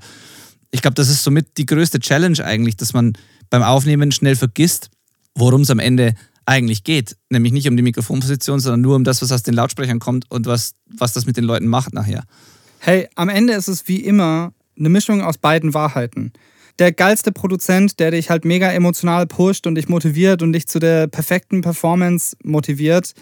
ich 0.72 0.82
glaube, 0.82 0.96
das 0.96 1.08
ist 1.10 1.24
somit 1.24 1.56
die 1.60 1.68
größte 1.68 2.00
Challenge 2.00 2.44
eigentlich, 2.44 2.78
dass 2.78 2.94
man 2.94 3.14
beim 3.52 3.62
Aufnehmen 3.62 4.12
schnell 4.12 4.38
vergisst, 4.38 4.90
worum 5.36 5.62
es 5.62 5.70
am 5.70 5.78
Ende 5.78 6.16
eigentlich 6.48 6.84
geht. 6.84 7.16
Nämlich 7.30 7.54
nicht 7.54 7.70
um 7.70 7.78
die 7.78 7.84
Mikrofonposition, 7.84 8.60
sondern 8.60 8.82
nur 8.82 8.96
um 8.96 9.04
das, 9.04 9.22
was 9.22 9.32
aus 9.32 9.44
den 9.44 9.54
Lautsprechern 9.54 10.00
kommt 10.00 10.26
und 10.32 10.48
was, 10.48 10.74
was 10.88 11.14
das 11.14 11.28
mit 11.28 11.38
den 11.38 11.44
Leuten 11.44 11.68
macht 11.68 11.94
nachher. 11.94 12.24
Hey, 12.82 13.10
am 13.16 13.28
Ende 13.28 13.54
ist 13.54 13.68
es 13.68 13.90
wie 13.90 13.98
immer 13.98 14.54
eine 14.78 14.88
Mischung 14.88 15.22
aus 15.22 15.38
beiden 15.38 15.74
Wahrheiten. 15.74 16.32
Der 16.80 16.94
geilste 16.94 17.34
Produzent, 17.34 18.00
der 18.00 18.12
dich 18.12 18.30
halt 18.30 18.46
mega 18.46 18.72
emotional 18.72 19.28
pusht 19.28 19.68
und 19.68 19.76
dich 19.76 19.90
motiviert 19.90 20.42
und 20.42 20.54
dich 20.54 20.66
zu 20.66 20.80
der 20.80 21.08
perfekten 21.08 21.60
Performance 21.60 22.38
motiviert, 22.42 23.14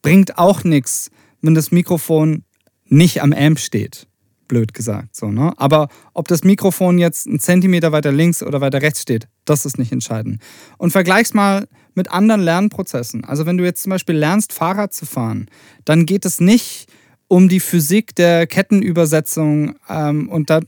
bringt 0.00 0.38
auch 0.38 0.62
nichts, 0.62 1.10
wenn 1.42 1.56
das 1.56 1.72
Mikrofon 1.72 2.44
nicht 2.86 3.20
am 3.20 3.32
Amp 3.32 3.58
steht. 3.58 4.06
Blöd 4.46 4.74
gesagt, 4.74 5.16
so, 5.16 5.32
ne? 5.32 5.54
Aber 5.56 5.88
ob 6.14 6.28
das 6.28 6.44
Mikrofon 6.44 6.98
jetzt 6.98 7.26
einen 7.26 7.40
Zentimeter 7.40 7.90
weiter 7.90 8.12
links 8.12 8.44
oder 8.44 8.60
weiter 8.60 8.80
rechts 8.80 9.02
steht, 9.02 9.26
das 9.44 9.66
ist 9.66 9.76
nicht 9.76 9.90
entscheidend. 9.90 10.40
Und 10.78 10.92
vergleich's 10.92 11.34
mal 11.34 11.66
mit 11.94 12.12
anderen 12.12 12.42
Lernprozessen. 12.42 13.24
Also 13.24 13.44
wenn 13.44 13.58
du 13.58 13.64
jetzt 13.64 13.82
zum 13.82 13.90
Beispiel 13.90 14.16
lernst, 14.16 14.52
Fahrrad 14.52 14.94
zu 14.94 15.04
fahren, 15.04 15.48
dann 15.84 16.06
geht 16.06 16.24
es 16.24 16.40
nicht 16.40 16.86
um 17.30 17.48
die 17.48 17.60
Physik 17.60 18.16
der 18.16 18.48
Kettenübersetzung 18.48 19.76
ähm, 19.88 20.28
und 20.28 20.50
da, 20.50 20.60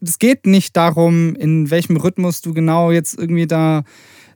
es 0.00 0.18
geht 0.18 0.44
nicht 0.44 0.76
darum, 0.76 1.36
in 1.36 1.70
welchem 1.70 1.96
Rhythmus 1.96 2.40
du 2.40 2.52
genau 2.52 2.90
jetzt 2.90 3.16
irgendwie 3.16 3.46
da 3.46 3.84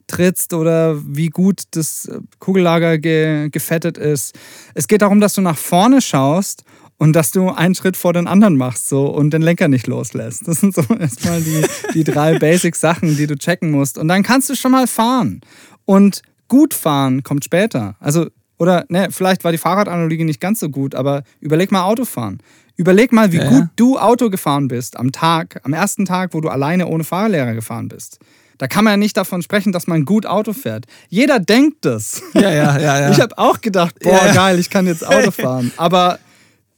trittst 0.07 0.55
oder 0.55 0.97
wie 1.05 1.31
gut 1.31 1.63
das 1.73 2.09
Kugellager 2.39 2.99
ge 2.99 3.51
gefettet 3.51 3.99
ist. 3.99 4.39
Es 4.75 4.87
geht 4.87 5.03
darum, 5.03 5.21
dass 5.21 5.35
du 5.35 5.41
nach 5.41 5.59
vorne 5.59 6.01
schaust 6.01 6.63
und 6.97 7.13
dass 7.15 7.33
du 7.33 7.51
einen 7.51 7.75
Schritt 7.75 7.97
vor 7.97 8.13
den 8.13 8.29
anderen 8.29 8.57
machst 8.57 8.89
so 8.89 9.09
und 9.09 9.31
den 9.31 9.43
Lenker 9.43 9.67
nicht 9.67 9.89
loslässt. 9.89 10.47
Das 10.47 10.61
sind 10.61 10.77
so 10.77 10.83
erstmal 10.99 11.43
die, 11.43 11.65
die 11.93 12.05
drei 12.05 12.39
Basic-Sachen, 12.39 13.17
die 13.17 13.27
du 13.27 13.37
checken 13.37 13.73
musst. 13.73 13.99
Und 13.99 14.07
dann 14.07 14.23
kannst 14.23 14.49
du 14.49 14.55
schon 14.55 14.71
mal 14.71 14.87
fahren. 14.87 15.41
Und 15.85 16.23
gut 16.47 16.73
fahren 16.73 17.25
kommt 17.25 17.45
später. 17.45 17.97
Also, 17.99 18.29
oder 18.59 18.85
ne, 18.89 19.09
vielleicht 19.11 19.45
war 19.45 19.53
die 19.53 19.59
Fahrradanalogie 19.59 20.25
nicht 20.25 20.41
ganz 20.41 20.61
so 20.61 20.69
gut, 20.69 20.95
aber 20.95 21.23
überleg 21.41 21.73
mal 21.73 21.85
Autofahren. 21.85 22.39
Überleg 22.77 23.13
mal, 23.13 23.33
wie 23.33 23.39
Ja, 23.39 23.49
gut 23.49 23.65
du 23.77 23.99
Auto 23.99 24.31
gefahren 24.31 24.69
bist 24.69 24.97
am 24.97 25.11
Tag, 25.11 25.61
am 25.65 25.73
ersten 25.73 26.05
Tag, 26.05 26.33
wo 26.33 26.41
du 26.41 26.49
alleine 26.49 26.87
ohne 26.87 27.03
Fahrlehrer 27.03 27.55
gefahren 27.55 27.89
bist. 27.89 28.19
Da 28.59 28.67
kann 28.67 28.85
man 28.85 28.95
ja 28.95 28.97
nicht 28.97 29.17
davon 29.17 29.43
sprechen, 29.43 29.73
dass 29.73 29.87
man 29.87 30.05
gut 30.05 30.27
Auto 30.27 30.53
fährt. 30.53 30.87
Jeder 31.09 31.39
denkt 31.39 31.85
das. 31.85 32.23
Ja, 32.35 32.53
ja, 32.53 32.79
ja, 32.79 33.01
ja. 33.01 33.11
Ich 33.13 33.21
habe 33.21 33.39
auch 33.39 33.61
gedacht, 33.61 33.99
boah, 34.01 34.27
ja. 34.27 34.35
geil, 34.35 34.59
ich 34.59 34.69
kann 34.69 34.87
jetzt 34.87 35.07
Auto 35.07 35.31
fahren. 35.43 35.73
Aber 35.77 36.19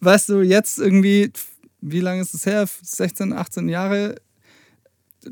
weißt 0.00 0.28
du, 0.28 0.40
jetzt 0.42 0.78
irgendwie, 0.78 1.32
wie 1.80 2.00
lange 2.00 2.20
ist 2.20 2.34
es 2.34 2.44
her? 2.44 2.66
16, 2.82 3.32
18 3.32 3.68
Jahre, 3.68 4.16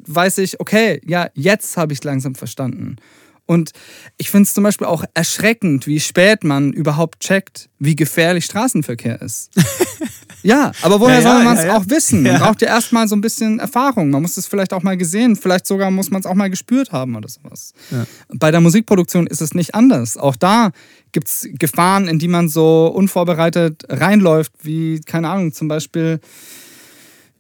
weiß 0.07 0.39
ich, 0.39 0.59
okay, 0.61 1.01
ja, 1.07 1.29
jetzt 1.35 1.77
habe 1.77 1.93
ich 1.93 2.01
es 2.01 2.05
langsam 2.05 2.35
verstanden. 2.35 2.97
Und 3.49 3.73
ich 4.19 4.31
finde 4.31 4.43
es 4.47 4.53
zum 4.53 4.63
Beispiel 4.63 4.87
auch 4.87 5.05
erschreckend, 5.15 5.87
wie 5.87 6.01
spät 6.01 6.45
man 6.45 6.71
überhaupt 6.73 7.21
checkt, 7.21 7.71
wie 7.79 7.97
gefährlich 7.97 8.45
Straßenverkehr 8.45 9.21
ist. 9.23 9.51
Ja, 10.45 10.71
aber 10.83 11.01
woher 11.01 11.17
Ja, 11.21 11.23
soll 11.33 11.43
man 11.43 11.57
es 11.57 11.63
ja, 11.65 11.71
ja. 11.71 11.77
auch 11.77 11.85
wissen? 11.89 12.23
Man 12.23 12.35
Ja. 12.35 12.39
braucht 12.39 12.63
ja 12.63 12.69
erstmal 12.69 13.09
so 13.09 13.17
ein 13.17 13.21
bisschen 13.21 13.59
Erfahrung. 13.59 14.11
Man 14.11 14.23
muss 14.23 14.37
es 14.37 14.47
vielleicht 14.47 14.73
auch 14.73 14.85
mal 14.85 14.97
gesehen, 14.97 15.35
vielleicht 15.35 15.67
sogar 15.67 15.91
muss 15.91 16.11
man 16.13 16.21
es 16.21 16.27
auch 16.27 16.35
mal 16.37 16.49
gespürt 16.49 16.93
haben 16.93 17.17
oder 17.17 17.29
sowas. 17.29 17.73
Bei 18.33 18.53
der 18.53 18.61
Musikproduktion 18.61 19.27
ist 19.27 19.41
es 19.41 19.53
nicht 19.55 19.75
anders. 19.75 20.17
Auch 20.17 20.37
da 20.37 20.71
gibt 21.11 21.27
es 21.27 21.49
Gefahren, 21.55 22.07
in 22.07 22.21
die 22.21 22.29
man 22.29 22.49
so 22.49 22.87
unvorbereitet 22.87 23.83
reinläuft, 23.89 24.53
wie, 24.63 25.01
keine 25.01 25.29
Ahnung, 25.29 25.53
zum 25.53 25.67
Beispiel 25.67 26.21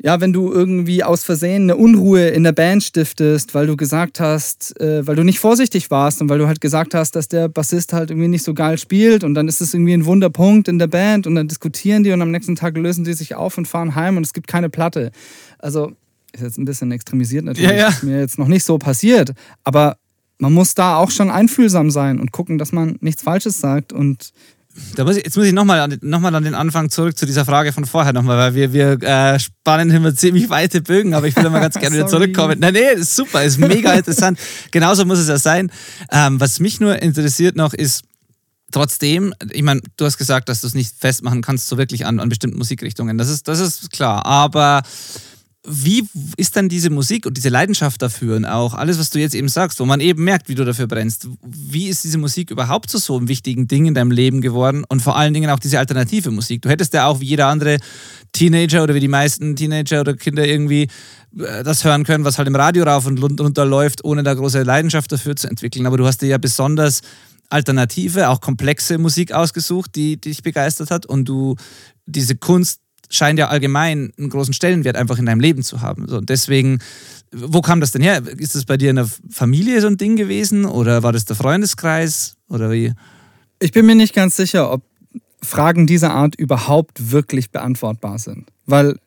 ja, 0.00 0.20
wenn 0.20 0.32
du 0.32 0.52
irgendwie 0.52 1.02
aus 1.02 1.24
Versehen 1.24 1.64
eine 1.64 1.76
Unruhe 1.76 2.28
in 2.28 2.44
der 2.44 2.52
Band 2.52 2.84
stiftest, 2.84 3.54
weil 3.54 3.66
du 3.66 3.76
gesagt 3.76 4.20
hast, 4.20 4.80
äh, 4.80 5.04
weil 5.06 5.16
du 5.16 5.24
nicht 5.24 5.40
vorsichtig 5.40 5.90
warst 5.90 6.20
und 6.22 6.28
weil 6.28 6.38
du 6.38 6.46
halt 6.46 6.60
gesagt 6.60 6.94
hast, 6.94 7.16
dass 7.16 7.26
der 7.26 7.48
Bassist 7.48 7.92
halt 7.92 8.10
irgendwie 8.10 8.28
nicht 8.28 8.44
so 8.44 8.54
geil 8.54 8.78
spielt 8.78 9.24
und 9.24 9.34
dann 9.34 9.48
ist 9.48 9.60
es 9.60 9.74
irgendwie 9.74 9.94
ein 9.94 10.04
Wunderpunkt 10.04 10.68
in 10.68 10.78
der 10.78 10.86
Band 10.86 11.26
und 11.26 11.34
dann 11.34 11.48
diskutieren 11.48 12.04
die 12.04 12.12
und 12.12 12.22
am 12.22 12.30
nächsten 12.30 12.54
Tag 12.54 12.76
lösen 12.76 13.04
die 13.04 13.12
sich 13.14 13.34
auf 13.34 13.58
und 13.58 13.66
fahren 13.66 13.96
heim 13.96 14.16
und 14.16 14.24
es 14.24 14.32
gibt 14.32 14.46
keine 14.46 14.70
Platte. 14.70 15.10
Also 15.58 15.92
ist 16.32 16.42
jetzt 16.42 16.58
ein 16.58 16.64
bisschen 16.64 16.92
extremisiert 16.92 17.44
natürlich, 17.44 17.70
Ja, 17.70 17.76
ja. 17.76 17.88
ist 17.88 18.04
mir 18.04 18.20
jetzt 18.20 18.38
noch 18.38 18.48
nicht 18.48 18.64
so 18.64 18.78
passiert, 18.78 19.32
aber 19.64 19.96
man 20.38 20.52
muss 20.52 20.74
da 20.74 20.96
auch 20.96 21.10
schon 21.10 21.30
einfühlsam 21.30 21.90
sein 21.90 22.20
und 22.20 22.30
gucken, 22.30 22.58
dass 22.58 22.70
man 22.70 22.96
nichts 23.00 23.22
Falsches 23.22 23.60
sagt 23.60 23.92
und 23.92 24.30
Da 24.96 25.04
muss 25.04 25.16
ich, 25.16 25.24
jetzt 25.24 25.36
muss 25.36 25.46
ich 25.46 25.52
nochmal 25.52 25.80
an, 25.80 25.98
noch 26.02 26.20
mal 26.20 26.34
an 26.34 26.44
den 26.44 26.54
Anfang 26.54 26.90
zurück 26.90 27.16
zu 27.16 27.26
dieser 27.26 27.44
Frage 27.44 27.72
von 27.72 27.84
vorher 27.84 28.12
nochmal, 28.12 28.38
weil 28.38 28.54
wir, 28.54 28.72
wir 28.72 29.02
äh, 29.02 29.38
spannen 29.38 29.90
immer 29.90 30.14
ziemlich 30.14 30.50
weite 30.50 30.80
Bögen, 30.80 31.14
aber 31.14 31.26
ich 31.26 31.36
will 31.36 31.48
mal 31.50 31.60
ganz 31.60 31.74
gerne 31.74 31.96
wieder 31.96 32.06
zurückkommen. 32.08 32.58
Nein, 32.58 32.74
nee, 32.74 32.92
ist 32.94 33.14
super, 33.14 33.42
ist 33.42 33.58
mega 33.58 33.92
interessant. 33.92 34.38
Genauso 34.70 35.04
muss 35.04 35.18
es 35.18 35.28
ja 35.28 35.38
sein. 35.38 35.70
Ähm, 36.10 36.40
was 36.40 36.60
mich 36.60 36.80
nur 36.80 37.00
interessiert 37.00 37.56
noch 37.56 37.74
ist, 37.74 38.02
trotzdem, 38.72 39.34
ich 39.50 39.62
meine, 39.62 39.80
du 39.96 40.04
hast 40.04 40.18
gesagt, 40.18 40.48
dass 40.48 40.60
du 40.60 40.66
es 40.66 40.74
nicht 40.74 40.94
festmachen 40.98 41.42
kannst, 41.42 41.68
so 41.68 41.78
wirklich 41.78 42.06
an, 42.06 42.20
an 42.20 42.28
bestimmten 42.28 42.58
Musikrichtungen. 42.58 43.18
Das 43.18 43.28
ist, 43.28 43.48
das 43.48 43.60
ist 43.60 43.90
klar. 43.90 44.26
Aber 44.26 44.82
wie 45.66 46.06
ist 46.36 46.56
dann 46.56 46.68
diese 46.68 46.88
Musik 46.88 47.26
und 47.26 47.36
diese 47.36 47.48
Leidenschaft 47.48 48.00
dafür 48.00 48.36
und 48.36 48.44
auch 48.44 48.74
alles, 48.74 48.98
was 48.98 49.10
du 49.10 49.18
jetzt 49.18 49.34
eben 49.34 49.48
sagst, 49.48 49.80
wo 49.80 49.84
man 49.84 50.00
eben 50.00 50.22
merkt, 50.22 50.48
wie 50.48 50.54
du 50.54 50.64
dafür 50.64 50.86
brennst, 50.86 51.28
wie 51.44 51.88
ist 51.88 52.04
diese 52.04 52.18
Musik 52.18 52.50
überhaupt 52.50 52.90
zu 52.90 52.98
so 52.98 53.16
einem 53.16 53.28
wichtigen 53.28 53.66
Ding 53.66 53.86
in 53.86 53.94
deinem 53.94 54.12
Leben 54.12 54.40
geworden 54.40 54.84
und 54.88 55.02
vor 55.02 55.16
allen 55.16 55.34
Dingen 55.34 55.50
auch 55.50 55.58
diese 55.58 55.78
alternative 55.78 56.30
Musik? 56.30 56.62
Du 56.62 56.68
hättest 56.68 56.94
ja 56.94 57.06
auch 57.06 57.20
wie 57.20 57.26
jeder 57.26 57.48
andere 57.48 57.78
Teenager 58.32 58.84
oder 58.84 58.94
wie 58.94 59.00
die 59.00 59.08
meisten 59.08 59.56
Teenager 59.56 60.00
oder 60.00 60.14
Kinder 60.14 60.46
irgendwie 60.46 60.88
äh, 61.36 61.64
das 61.64 61.84
hören 61.84 62.04
können, 62.04 62.24
was 62.24 62.38
halt 62.38 62.48
im 62.48 62.54
Radio 62.54 62.84
rauf 62.84 63.06
und 63.06 63.20
runter 63.20 63.64
läuft, 63.64 64.04
ohne 64.04 64.22
da 64.22 64.34
große 64.34 64.62
Leidenschaft 64.62 65.10
dafür 65.10 65.34
zu 65.34 65.48
entwickeln. 65.48 65.86
Aber 65.86 65.96
du 65.96 66.06
hast 66.06 66.22
dir 66.22 66.28
ja 66.28 66.38
besonders 66.38 67.00
alternative, 67.50 68.28
auch 68.28 68.40
komplexe 68.40 68.98
Musik 68.98 69.32
ausgesucht, 69.32 69.96
die, 69.96 70.20
die 70.20 70.30
dich 70.30 70.42
begeistert 70.42 70.90
hat 70.90 71.06
und 71.06 71.28
du 71.28 71.56
diese 72.06 72.36
Kunst 72.36 72.80
scheint 73.10 73.38
ja 73.38 73.48
allgemein 73.48 74.12
einen 74.18 74.28
großen 74.28 74.54
Stellenwert 74.54 74.96
einfach 74.96 75.18
in 75.18 75.26
deinem 75.26 75.40
Leben 75.40 75.62
zu 75.62 75.80
haben. 75.80 76.06
So, 76.08 76.18
und 76.18 76.28
deswegen, 76.28 76.78
wo 77.32 77.60
kam 77.60 77.80
das 77.80 77.92
denn 77.92 78.02
her? 78.02 78.22
Ist 78.38 78.54
das 78.54 78.64
bei 78.64 78.76
dir 78.76 78.90
in 78.90 78.96
der 78.96 79.08
Familie 79.30 79.80
so 79.80 79.86
ein 79.86 79.96
Ding 79.96 80.16
gewesen 80.16 80.64
oder 80.64 81.02
war 81.02 81.12
das 81.12 81.24
der 81.24 81.36
Freundeskreis 81.36 82.36
oder 82.48 82.70
wie? 82.70 82.92
Ich 83.60 83.72
bin 83.72 83.86
mir 83.86 83.94
nicht 83.94 84.14
ganz 84.14 84.36
sicher, 84.36 84.70
ob 84.70 84.82
Fragen 85.42 85.86
dieser 85.86 86.12
Art 86.12 86.34
überhaupt 86.34 87.10
wirklich 87.10 87.50
beantwortbar 87.50 88.18
sind. 88.18 88.46
Weil 88.66 88.98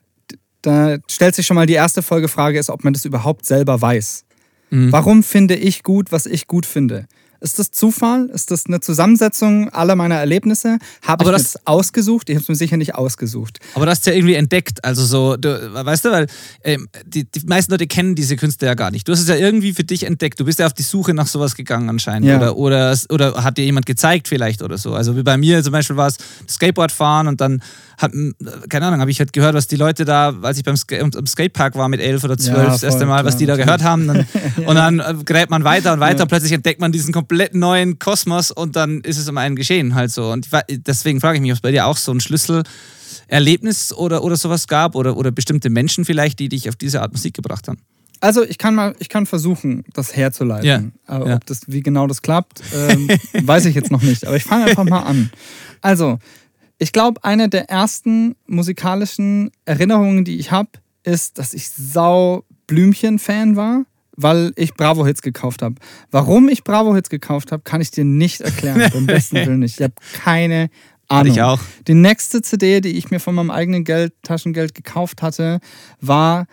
da 0.62 0.97
stellt 1.10 1.36
sich 1.36 1.45
schon 1.45 1.56
mal 1.56 1.66
die 1.66 1.74
erste 1.74 2.02
Folgefrage 2.02 2.60
ist, 2.60 2.70
ob 2.70 2.84
man 2.84 2.93
das 2.93 3.06
überhaupt 3.06 3.45
selber 3.45 3.82
weiß. 3.82 4.26
Mhm. 4.70 4.91
Warum 4.91 5.24
finde 5.24 5.56
ich 5.56 5.84
gut, 5.84 6.12
was 6.12 6.26
ich 6.26 6.47
gut 6.47 6.66
finde? 6.66 7.08
Ist 7.42 7.58
das 7.58 7.72
Zufall? 7.72 8.30
Ist 8.34 8.52
das 8.52 8.68
eine 8.68 8.80
Zusammensetzung 8.82 9.70
aller 9.70 9.96
meiner 9.96 10.16
Erlebnisse? 10.16 10.78
Habe 11.02 11.24
ich 11.26 11.32
das- 11.32 11.54
das 11.54 11.68
ausgesucht? 11.68 12.30
Ich 12.30 12.36
habe 12.36 12.44
es 12.44 12.50
mir 12.50 12.56
sicher 12.56 12.78
nicht 12.78 12.94
ausgesucht. 12.96 13.58
Aber 13.74 13.86
das 13.88 13.98
hast 13.98 14.06
du 14.08 14.12
ja 14.12 14.18
irgendwie 14.18 14.36
entdeckt. 14.36 14.84
Also 14.86 15.04
so, 15.04 15.38
du, 15.38 15.74
weißt 15.74 16.06
du, 16.06 16.12
weil 16.12 16.28
ähm, 16.64 16.88
die, 17.06 17.24
die 17.26 17.46
meisten 17.48 17.72
Leute 17.72 17.88
kennen 17.88 18.14
diese 18.16 18.36
Künstler 18.36 18.68
ja 18.70 18.74
gar 18.76 18.92
nicht. 18.92 19.08
Du 19.08 19.12
hast 19.12 19.22
es 19.22 19.28
ja 19.28 19.36
irgendwie 19.36 19.74
für 19.74 19.84
dich 19.84 20.04
entdeckt. 20.04 20.39
Du 20.39 20.46
bist 20.46 20.60
ja 20.60 20.68
auf 20.68 20.74
die 20.74 20.84
Suche 20.84 21.14
nach 21.16 21.28
sowas 21.28 21.56
gegangen 21.56 21.89
anscheinend. 21.89 22.28
Ja. 22.28 22.38
Oder, 22.38 22.56
oder, 22.58 22.96
oder 23.10 23.44
hat 23.44 23.58
dir 23.58 23.66
jemand 23.66 23.88
gezeigt 23.88 24.28
vielleicht 24.28 24.62
oder 24.62 24.78
so. 24.78 24.94
Also 24.94 25.18
wie 25.18 25.24
bei 25.24 25.38
mir 25.38 25.64
zum 25.64 25.72
Beispiel 25.74 25.96
war 25.98 26.08
es 26.08 26.18
Skateboard 26.48 26.92
fahren 26.92 27.28
und 27.28 27.42
dann 27.42 27.62
hat, 28.02 28.14
m, 28.14 28.34
keine 28.70 28.86
Ahnung, 28.88 28.99
habe 28.99 29.12
ich 29.12 29.20
halt 29.20 29.34
gehört, 29.34 29.54
was 29.54 29.68
die 29.68 29.76
Leute 29.76 30.06
da, 30.06 30.34
als 30.41 30.58
ich 30.58 30.64
beim 30.64 30.76
am 31.02 31.12
am 31.16 31.28
Skatepark 31.28 31.76
war 31.76 31.88
mit 31.89 31.99
elf 31.99 32.24
oder 32.24 32.38
zwölf, 32.38 32.58
Ja, 32.58 32.66
das 32.66 32.84
erste 32.84 33.06
Mal, 33.06 33.24
was 33.26 33.38
die 33.38 33.45
da 33.45 33.56
gehört 33.56 33.84
haben. 33.84 34.08
Dann, 34.08 34.26
Und 34.66 34.76
dann 34.76 34.99
äh, 34.99 35.16
gräbt 35.26 35.49
man 35.52 35.64
weiter 35.64 35.93
und 35.93 35.99
weiter 35.99 36.18
Ja. 36.20 36.24
und 36.24 36.30
plötzlich 36.30 36.52
entdeckt 36.52 36.80
man 36.82 36.91
diesen 36.91 37.14
komplett 37.14 37.54
neuen 37.56 37.99
Kosmos 37.99 38.52
und 38.52 38.76
dann 38.76 39.02
ist 39.02 39.18
es 39.18 39.28
um 39.30 39.38
einen 39.38 39.56
geschehen 39.56 39.95
halt 39.95 40.12
so. 40.12 40.32
Und 40.32 40.47
deswegen 40.70 41.20
frage 41.22 41.36
ich 41.38 41.41
mich, 41.41 41.52
ob 41.52 41.56
es 41.58 41.62
bei 41.62 41.72
dir 41.72 41.86
auch 41.88 41.97
so 41.97 42.12
ein 42.12 42.20
Schlüsselerlebnis 42.22 43.93
oder, 43.93 44.24
oder 44.24 44.36
sowas 44.38 44.68
gab 44.68 44.95
oder, 44.95 45.18
oder 45.18 45.32
bestimmte 45.32 45.70
Menschen 45.70 46.06
vielleicht, 46.06 46.39
die 46.39 46.49
dich 46.49 46.70
auf 46.70 46.76
diese 46.76 47.02
Art 47.02 47.12
Musik 47.12 47.34
gebracht 47.34 47.68
haben. 47.68 47.80
Also 48.20 48.43
ich 48.43 48.60
kann 48.60 48.76
mal, 48.76 48.93
ich 48.99 49.10
kann 49.10 49.26
versuchen, 49.26 49.84
das 49.93 50.16
herzuleiten. 50.16 50.66
Ja, 50.68 50.84
Aber 51.08 51.28
ja. 51.28 51.36
ob 51.38 51.45
das, 51.47 51.62
wie 51.66 51.82
genau 51.82 52.06
das 52.06 52.22
klappt, 52.22 52.62
ähm, 52.76 53.10
weiß 53.34 53.66
ich 53.66 53.74
jetzt 53.74 53.89
noch 53.89 54.04
nicht. 54.04 54.28
Aber 54.28 54.36
ich 54.36 54.43
fange 54.43 54.66
einfach 54.66 54.84
mal 54.84 54.99
an. 55.02 55.32
Also, 55.82 56.20
ich 56.82 56.93
glaube, 56.93 57.23
eine 57.23 57.47
der 57.47 57.69
ersten 57.69 58.36
musikalischen 58.47 59.51
Erinnerungen, 59.65 60.25
die 60.25 60.39
ich 60.39 60.49
habe, 60.49 60.69
ist, 61.03 61.38
dass 61.38 61.53
ich 61.53 61.69
sau 61.69 62.43
Blümchen-Fan 62.65 63.55
war, 63.55 63.86
weil 64.17 64.51
ich 64.55 64.73
Bravo-Hits 64.73 65.21
gekauft 65.21 65.61
habe. 65.61 65.75
Warum 66.09 66.49
ich 66.49 66.63
Bravo-Hits 66.63 67.11
gekauft 67.11 67.51
habe, 67.51 67.61
kann 67.61 67.82
ich 67.82 67.91
dir 67.91 68.03
nicht 68.03 68.41
erklären. 68.41 68.89
Beim 68.91 69.05
besten 69.05 69.36
Willen 69.36 69.59
nicht. 69.59 69.79
Ich 69.79 69.84
habe 69.84 69.93
keine 70.23 70.71
Ahnung. 71.07 71.32
ich 71.32 71.43
auch. 71.43 71.59
Die 71.88 71.93
nächste 71.93 72.41
CD, 72.41 72.82
die 72.82 72.97
ich 72.97 73.11
mir 73.11 73.19
von 73.19 73.36
meinem 73.36 73.51
eigenen 73.51 73.84
Geld, 73.84 74.13
Taschengeld 74.23 74.73
gekauft 74.73 75.21
hatte, 75.21 75.59
war 75.99 76.47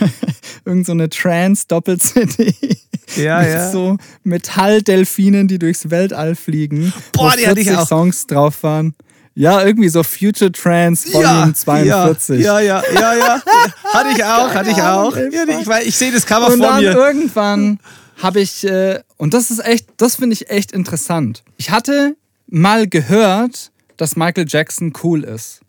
irgend 0.64 0.86
so 0.86 0.92
eine 0.92 1.10
Trance-Doppel-CD. 1.10 2.54
Ja, 3.14 3.38
mit 3.38 3.48
ja. 3.50 3.70
so 3.70 3.98
Metalldelfinen, 4.24 5.46
die 5.46 5.60
durchs 5.60 5.90
Weltall 5.90 6.34
fliegen. 6.34 6.92
Boah, 7.12 7.32
wo 7.32 7.36
die 7.36 7.46
hatte 7.46 7.60
ich 7.60 7.68
40 7.68 7.76
auch. 7.76 7.86
Songs 7.86 8.26
drauf 8.26 8.64
waren. 8.64 8.96
Ja, 9.38 9.62
irgendwie 9.64 9.90
so 9.90 10.02
Future 10.02 10.50
Trance 10.50 11.12
Volume 11.12 11.52
42. 11.52 12.40
Ja, 12.42 12.58
ja, 12.58 12.82
ja, 12.92 13.00
ja, 13.00 13.14
ja. 13.14 13.42
Hatte 13.92 14.08
ich 14.16 14.24
auch, 14.24 14.54
hatte 14.54 14.70
ich 14.70 14.80
auch. 14.82 15.14
Ja, 15.14 15.24
ich, 15.60 15.66
weiß- 15.68 15.82
ich 15.84 15.94
sehe 15.96 16.10
das 16.10 16.24
Cover 16.24 16.46
Und 16.46 16.58
vor 16.58 16.66
dann 16.68 16.80
mir. 16.82 16.92
irgendwann 16.92 17.78
habe 18.22 18.40
ich, 18.40 18.64
äh, 18.66 19.00
und 19.18 19.34
das 19.34 19.50
ist 19.50 19.62
echt, 19.62 19.88
das 19.98 20.16
finde 20.16 20.32
ich 20.32 20.48
echt 20.48 20.72
interessant. 20.72 21.42
Ich 21.58 21.70
hatte 21.70 22.16
mal 22.46 22.88
gehört, 22.88 23.72
dass 23.98 24.16
Michael 24.16 24.46
Jackson 24.48 24.94
cool 25.02 25.22
ist. 25.22 25.60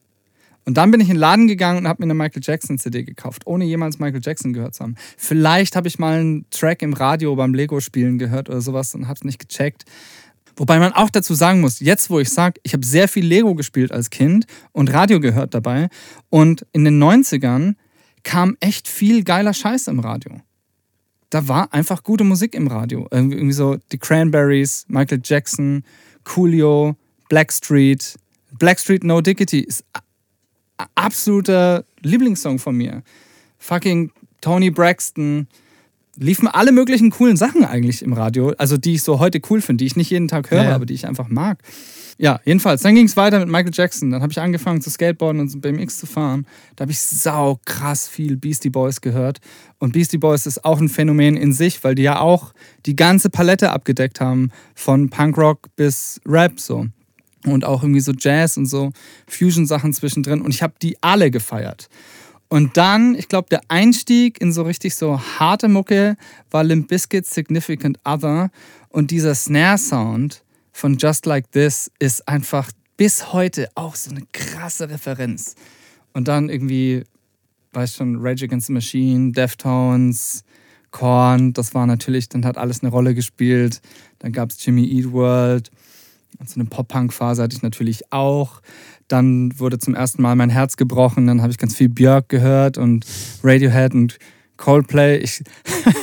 Und 0.63 0.76
dann 0.78 0.89
bin 0.91 1.01
ich 1.01 1.07
in 1.09 1.15
den 1.15 1.20
Laden 1.20 1.47
gegangen 1.47 1.80
und 1.80 1.88
habe 1.89 2.01
mir 2.01 2.05
eine 2.05 2.13
Michael 2.13 2.41
Jackson 2.43 2.78
CD 2.78 3.03
gekauft, 3.03 3.43
ohne 3.47 3.65
jemals 3.65 3.99
Michael 3.99 4.22
Jackson 4.24 4.53
gehört 4.53 4.76
zu 4.76 4.84
haben. 4.84 4.95
Vielleicht 5.18 5.76
habe 5.76 5.88
ich 5.89 5.99
mal 5.99 6.20
einen 6.20 6.45
Track 6.51 6.82
im 6.82 6.93
Radio 6.93 7.36
beim 7.36 7.53
Lego-Spielen 7.53 8.18
gehört 8.18 8.49
oder 8.49 8.61
sowas 8.61 8.95
und 8.95 9.07
habe 9.07 9.15
es 9.15 9.24
nicht 9.26 9.39
gecheckt. 9.39 9.84
Wobei 10.57 10.79
man 10.79 10.91
auch 10.91 11.09
dazu 11.09 11.33
sagen 11.33 11.61
muss, 11.61 11.79
jetzt 11.79 12.09
wo 12.09 12.19
ich 12.19 12.29
sage, 12.29 12.59
ich 12.63 12.73
habe 12.73 12.85
sehr 12.85 13.07
viel 13.07 13.25
Lego 13.25 13.55
gespielt 13.55 13.91
als 13.91 14.09
Kind 14.09 14.45
und 14.73 14.91
Radio 14.91 15.19
gehört 15.19 15.53
dabei 15.53 15.89
und 16.29 16.65
in 16.73 16.83
den 16.83 17.01
90ern 17.01 17.75
kam 18.23 18.57
echt 18.59 18.87
viel 18.87 19.23
geiler 19.23 19.53
Scheiß 19.53 19.87
im 19.87 19.99
Radio 19.99 20.41
da 21.29 21.47
war 21.47 21.73
einfach 21.73 22.03
gute 22.03 22.23
Musik 22.23 22.53
im 22.55 22.67
Radio. 22.67 23.07
Irgendwie 23.11 23.51
so 23.51 23.77
die 23.91 23.97
Cranberries, 23.97 24.85
Michael 24.87 25.21
Jackson, 25.23 25.83
Coolio, 26.23 26.95
Blackstreet. 27.29 28.17
Blackstreet 28.57 29.03
No 29.03 29.21
Diggity 29.21 29.59
ist 29.59 29.83
absoluter 30.95 31.83
Lieblingssong 32.01 32.59
von 32.59 32.75
mir. 32.75 33.03
Fucking 33.57 34.11
Tony 34.41 34.69
Braxton. 34.69 35.47
Liefen 36.20 36.47
alle 36.47 36.72
möglichen 36.72 37.11
coolen 37.11 37.38
Sachen 37.38 37.63
eigentlich 37.63 38.01
im 38.01 38.13
Radio, 38.13 38.53
also 38.57 38.78
die 38.78 38.95
ich 38.95 39.03
so 39.03 39.20
heute 39.20 39.39
cool 39.49 39.61
finde, 39.61 39.84
die 39.84 39.86
ich 39.86 39.95
nicht 39.95 40.09
jeden 40.09 40.28
Tag 40.28 40.51
höre, 40.51 40.63
Ja, 40.63 40.70
ja. 40.70 40.76
aber 40.76 40.86
die 40.86 40.93
ich 40.93 41.05
einfach 41.07 41.28
mag. 41.30 41.59
Ja, 42.20 42.39
jedenfalls. 42.45 42.82
Dann 42.82 42.95
ging 42.95 43.05
es 43.05 43.15
weiter 43.15 43.38
mit 43.39 43.47
Michael 43.47 43.72
Jackson. 43.72 44.09
Dann 44.09 44.24
habe 44.24 44.32
ich 44.32 44.41
angefangen 44.41 44.82
zu 44.82 44.89
skateboarden 44.89 45.39
und 45.39 45.49
so 45.49 45.59
BMX 45.59 45.99
zu 45.99 46.07
fahren. 46.07 46.47
Da 46.76 46.82
habe 46.82 46.91
ich 46.91 46.99
sau 46.99 47.59
krass 47.65 48.07
viel 48.07 48.38
Beastie 48.38 48.72
Boys 48.72 49.01
gehört. 49.01 49.38
Und 49.78 49.93
Beastie 49.93 50.18
Boys 50.18 50.47
ist 50.47 50.65
auch 50.65 50.80
ein 50.82 50.89
Phänomen 50.89 51.38
in 51.38 51.53
sich, 51.53 51.84
weil 51.84 51.93
die 51.93 52.01
ja 52.01 52.20
auch 52.20 52.53
die 52.88 52.95
ganze 52.95 53.30
Palette 53.30 53.72
abgedeckt 53.72 54.20
haben. 54.20 54.49
Von 54.74 55.11
Punkrock 55.11 55.68
bis 55.76 56.20
Rap 56.26 56.59
so. 56.59 56.88
Und 57.45 57.63
auch 57.65 57.84
irgendwie 57.84 58.01
so 58.01 58.13
Jazz 58.18 58.57
und 58.57 58.65
so 58.65 58.91
Fusion-Sachen 59.28 59.93
zwischendrin. 59.93 60.41
Und 60.41 60.51
ich 60.51 60.63
habe 60.63 60.74
die 60.82 60.97
alle 61.01 61.30
gefeiert. 61.30 61.88
Und 62.49 62.77
dann, 62.77 63.15
ich 63.15 63.27
glaube, 63.27 63.49
der 63.49 63.61
Einstieg 63.67 64.39
in 64.39 64.53
so 64.53 64.63
richtig 64.63 64.95
so 64.95 65.19
harte 65.19 65.67
Mucke 65.67 66.15
war 66.49 66.63
Limp 66.63 66.87
Bizkit's 66.87 67.33
Significant 67.33 67.99
Other. 68.05 68.49
Und 68.89 69.11
dieser 69.11 69.35
Snare-Sound 69.35 70.43
von 70.71 70.97
Just 70.97 71.25
Like 71.25 71.51
This 71.51 71.91
ist 71.99 72.27
einfach 72.27 72.71
bis 72.95 73.33
heute 73.33 73.69
auch 73.75 73.95
so 73.95 74.11
eine 74.11 74.23
krasse 74.31 74.89
Referenz. 74.89 75.55
Und 76.13 76.27
dann 76.27 76.49
irgendwie, 76.49 77.03
weiß 77.73 77.95
schon, 77.95 78.17
Rage 78.19 78.45
Against 78.45 78.67
the 78.67 78.73
Machine, 78.73 79.33
Deftones, 79.33 80.43
Korn, 80.91 81.53
das 81.53 81.73
war 81.73 81.85
natürlich, 81.85 82.29
dann 82.29 82.45
hat 82.45 82.57
alles 82.57 82.81
eine 82.81 82.91
Rolle 82.91 83.13
gespielt. 83.13 83.81
Dann 84.19 84.31
gab 84.31 84.51
es 84.51 84.65
Jimmy 84.65 84.85
Eat 84.85 85.11
World. 85.11 85.69
Und 86.39 86.49
so 86.49 86.59
eine 86.59 86.69
Pop-Punk-Phase 86.69 87.43
hatte 87.43 87.55
ich 87.55 87.61
natürlich 87.61 88.11
auch. 88.11 88.61
Dann 89.07 89.57
wurde 89.57 89.79
zum 89.79 89.95
ersten 89.95 90.21
Mal 90.21 90.35
mein 90.35 90.49
Herz 90.49 90.75
gebrochen. 90.77 91.27
Dann 91.27 91.41
habe 91.41 91.51
ich 91.51 91.57
ganz 91.57 91.75
viel 91.75 91.89
Björk 91.89 92.29
gehört 92.29 92.77
und 92.77 93.05
Radiohead 93.43 93.93
und 93.93 94.17
Coldplay. 94.57 95.17
Ich, 95.17 95.43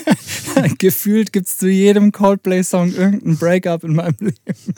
gefühlt 0.78 1.32
gibt 1.32 1.48
es 1.48 1.58
zu 1.58 1.68
jedem 1.68 2.12
Coldplay-Song 2.12 2.94
irgendein 2.94 3.36
Breakup 3.36 3.84
in 3.84 3.94
meinem 3.94 4.16
Leben. 4.20 4.74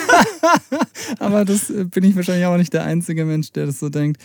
Aber 1.18 1.44
das 1.44 1.68
äh, 1.70 1.84
bin 1.84 2.04
ich 2.04 2.16
wahrscheinlich 2.16 2.46
auch 2.46 2.56
nicht 2.56 2.72
der 2.72 2.84
einzige 2.84 3.24
Mensch, 3.24 3.52
der 3.52 3.66
das 3.66 3.78
so 3.78 3.88
denkt. 3.88 4.22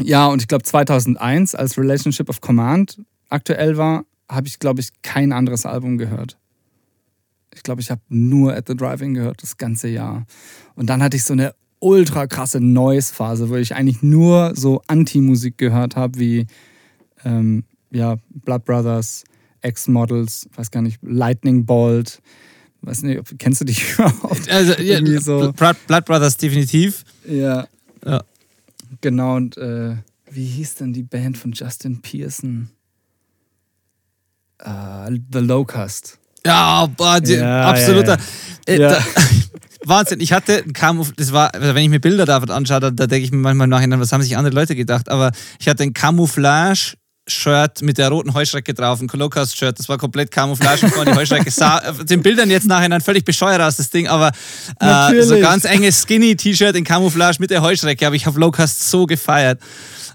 Ja, 0.00 0.26
und 0.26 0.40
ich 0.40 0.48
glaube 0.48 0.64
2001, 0.64 1.54
als 1.54 1.78
Relationship 1.78 2.28
of 2.28 2.40
Command 2.40 3.00
aktuell 3.28 3.76
war, 3.76 4.04
habe 4.28 4.48
ich, 4.48 4.58
glaube 4.58 4.80
ich, 4.80 4.88
kein 5.02 5.32
anderes 5.32 5.66
Album 5.66 5.98
gehört. 5.98 6.38
Ich 7.54 7.62
glaube, 7.62 7.82
ich 7.82 7.90
habe 7.90 8.00
nur 8.08 8.54
At 8.54 8.66
the 8.68 8.74
Driving 8.74 9.12
gehört, 9.12 9.42
das 9.42 9.58
ganze 9.58 9.88
Jahr. 9.88 10.24
Und 10.74 10.88
dann 10.88 11.02
hatte 11.02 11.18
ich 11.18 11.24
so 11.24 11.34
eine 11.34 11.54
ultra 11.82 12.26
krasse 12.26 12.60
Noise-Phase, 12.60 13.50
wo 13.50 13.56
ich 13.56 13.74
eigentlich 13.74 14.02
nur 14.02 14.52
so 14.54 14.82
Anti-Musik 14.86 15.58
gehört 15.58 15.96
habe, 15.96 16.18
wie 16.18 16.46
ähm, 17.24 17.64
ja, 17.90 18.16
Blood 18.30 18.64
Brothers, 18.64 19.24
X-Models, 19.62 20.48
weiß 20.54 20.70
gar 20.70 20.82
nicht, 20.82 20.98
Lightning 21.02 21.66
Bolt. 21.66 22.20
Weiß 22.82 23.02
nicht, 23.02 23.38
kennst 23.38 23.60
du 23.60 23.64
dich 23.64 23.92
überhaupt? 23.94 24.50
Also, 24.50 24.80
ja, 24.80 25.20
so. 25.20 25.52
Blood 25.52 26.04
Brothers 26.04 26.36
definitiv. 26.36 27.04
Ja. 27.26 27.66
ja. 28.04 28.22
Genau, 29.00 29.36
und 29.36 29.56
äh, 29.56 29.96
wie 30.30 30.46
hieß 30.46 30.76
denn 30.76 30.92
die 30.92 31.02
Band 31.02 31.36
von 31.36 31.52
Justin 31.52 32.00
Pearson? 32.00 32.70
Uh, 34.64 35.16
The 35.32 35.40
Locust. 35.40 36.18
Ja, 36.46 36.86
boah, 36.86 37.20
ja 37.24 37.70
absoluter. 37.70 38.16
Ja, 38.68 38.74
ja. 38.74 38.96
Äh, 38.96 39.00
Wahnsinn, 39.84 40.20
ich 40.20 40.32
hatte 40.32 40.62
ein 40.64 40.72
Camouflage, 40.72 41.16
das 41.16 41.32
war, 41.32 41.54
also 41.54 41.74
wenn 41.74 41.82
ich 41.82 41.88
mir 41.88 42.00
Bilder 42.00 42.24
davon 42.24 42.50
anschaue, 42.50 42.80
da, 42.80 42.90
da 42.90 43.06
denke 43.06 43.24
ich 43.24 43.32
mir 43.32 43.38
manchmal 43.38 43.66
nachher, 43.66 43.88
was 43.98 44.12
haben 44.12 44.22
sich 44.22 44.36
andere 44.36 44.54
Leute 44.54 44.76
gedacht, 44.76 45.08
aber 45.08 45.32
ich 45.58 45.68
hatte 45.68 45.82
ein 45.82 45.94
Camouflage 45.94 46.94
Shirt 47.28 47.82
mit 47.82 47.98
der 47.98 48.08
roten 48.08 48.34
Heuschrecke 48.34 48.74
drauf, 48.74 49.00
ein 49.00 49.06
Colocast-Shirt, 49.06 49.78
das 49.78 49.88
war 49.88 49.96
komplett 49.96 50.30
Camouflage 50.30 50.86
und 50.86 51.08
die 51.08 51.14
Heuschrecke 51.14 51.50
sah 51.50 51.80
den 52.02 52.20
Bildern 52.20 52.50
jetzt 52.50 52.66
nachher 52.66 53.00
völlig 53.00 53.24
bescheuert 53.24 53.60
aus, 53.60 53.76
das 53.76 53.90
Ding, 53.90 54.08
aber 54.08 54.32
äh, 54.80 55.22
so 55.22 55.38
ganz 55.38 55.64
enges 55.64 56.02
Skinny-T-Shirt 56.02 56.74
in 56.74 56.84
Camouflage 56.84 57.36
mit 57.38 57.50
der 57.50 57.62
Heuschrecke, 57.62 58.06
aber 58.06 58.16
ich 58.16 58.26
habe 58.26 58.40
Locust 58.40 58.90
so 58.90 59.06
gefeiert. 59.06 59.60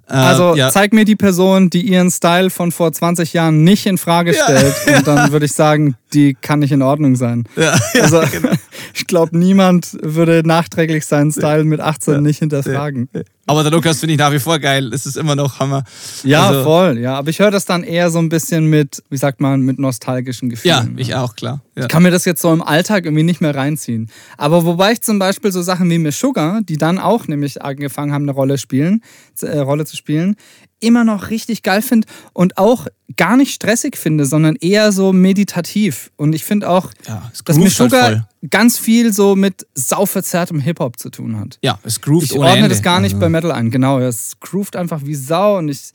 Äh, 0.09 0.13
also 0.13 0.55
ja. 0.55 0.69
zeig 0.69 0.93
mir 0.93 1.05
die 1.05 1.15
Person, 1.15 1.69
die 1.69 1.81
ihren 1.81 2.11
Style 2.11 2.49
von 2.49 2.71
vor 2.71 2.91
20 2.91 3.33
Jahren 3.33 3.63
nicht 3.63 3.85
in 3.85 3.97
Frage 3.97 4.33
stellt 4.33 4.75
ja. 4.85 4.97
und 4.97 5.07
dann 5.07 5.31
würde 5.31 5.45
ich 5.45 5.53
sagen, 5.53 5.95
die 6.13 6.33
kann 6.33 6.59
nicht 6.59 6.71
in 6.71 6.81
Ordnung 6.81 7.15
sein. 7.15 7.43
Ja, 7.55 7.77
also 8.01 8.21
genau. 8.31 8.51
ich 8.93 9.07
glaube, 9.07 9.37
niemand 9.37 9.97
würde 10.01 10.43
nachträglich 10.45 11.05
seinen 11.05 11.31
Style 11.31 11.65
mit 11.65 11.79
18 11.79 12.21
nicht 12.21 12.39
hinterfragen. 12.39 13.09
Aber 13.49 13.63
der 13.63 13.71
Lukas 13.71 14.01
finde 14.01 14.13
ich 14.13 14.19
nach 14.19 14.33
wie 14.33 14.39
vor 14.39 14.59
geil. 14.59 14.91
Es 14.93 15.05
ist 15.05 15.15
immer 15.15 15.35
noch 15.35 15.59
Hammer. 15.59 15.83
Ja, 16.23 16.47
also, 16.47 16.63
voll. 16.63 16.99
Ja, 16.99 17.15
aber 17.15 17.29
ich 17.29 17.39
höre 17.39 17.49
das 17.49 17.63
dann 17.63 17.83
eher 17.83 18.09
so 18.09 18.19
ein 18.19 18.27
bisschen 18.27 18.65
mit, 18.65 19.01
wie 19.09 19.15
sagt 19.15 19.39
man, 19.39 19.61
mit 19.61 19.79
nostalgischen 19.79 20.49
Gefühlen. 20.49 20.95
Ja, 20.95 21.01
ich 21.01 21.15
auch, 21.15 21.33
klar. 21.35 21.61
Ja. 21.75 21.83
Ich 21.83 21.87
kann 21.87 22.03
mir 22.03 22.11
das 22.11 22.25
jetzt 22.25 22.41
so 22.41 22.51
im 22.51 22.61
Alltag 22.61 23.05
irgendwie 23.05 23.23
nicht 23.23 23.39
mehr 23.39 23.55
reinziehen. 23.55 24.09
Aber 24.37 24.65
wobei 24.65 24.91
ich 24.91 25.01
zum 25.01 25.17
Beispiel 25.17 25.53
so 25.53 25.61
Sachen 25.61 25.89
wie 25.89 25.97
Miss 25.97 26.19
Sugar, 26.19 26.59
die 26.61 26.75
dann 26.75 26.99
auch 26.99 27.27
nämlich 27.27 27.61
angefangen 27.61 28.11
haben, 28.11 28.23
eine 28.23 28.33
Rolle, 28.33 28.57
spielen, 28.57 29.01
äh, 29.41 29.59
Rolle 29.59 29.85
zu 29.85 29.95
spielen, 29.95 30.35
immer 30.79 31.03
noch 31.03 31.29
richtig 31.29 31.63
geil 31.63 31.81
finde 31.81 32.07
und 32.33 32.57
auch 32.57 32.87
gar 33.15 33.37
nicht 33.37 33.53
stressig 33.53 33.97
finde, 33.97 34.25
sondern 34.25 34.55
eher 34.55 34.91
so 34.91 35.13
meditativ. 35.13 36.11
Und 36.17 36.33
ich 36.33 36.43
finde 36.43 36.69
auch, 36.69 36.91
ja, 37.07 37.31
dass 37.45 37.57
Meshuggah 37.57 38.01
halt 38.01 38.21
ganz 38.49 38.77
viel 38.77 39.13
so 39.13 39.35
mit 39.35 39.65
sauverzerrtem 39.73 40.59
Hip-Hop 40.59 40.99
zu 40.99 41.09
tun 41.09 41.39
hat. 41.39 41.57
Ja, 41.63 41.79
es 41.83 42.01
groovt 42.01 42.25
Ich 42.25 42.33
ordne 42.33 42.57
Ende. 42.57 42.69
das 42.69 42.81
gar 42.81 42.99
nicht 42.99 43.13
also. 43.13 43.21
bei 43.21 43.29
Metal 43.29 43.51
ein. 43.51 43.71
Genau, 43.71 43.99
es 43.99 44.39
groovt 44.39 44.75
einfach 44.75 45.01
wie 45.03 45.15
Sau 45.15 45.57
und 45.57 45.69
ich, 45.69 45.91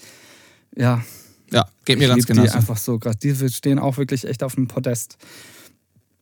ja. 0.76 1.03
Ja, 1.53 1.68
geht 1.85 1.99
mir 1.99 2.09
ganz 2.09 2.26
genau. 2.26 2.43
Die 2.43 2.51
einfach 2.51 2.78
so 2.78 2.99
krass. 2.99 3.16
Die 3.18 3.35
stehen 3.51 3.78
auch 3.78 3.99
wirklich 3.99 4.26
echt 4.26 4.43
auf 4.43 4.55
dem 4.55 4.68
Podest 4.68 5.18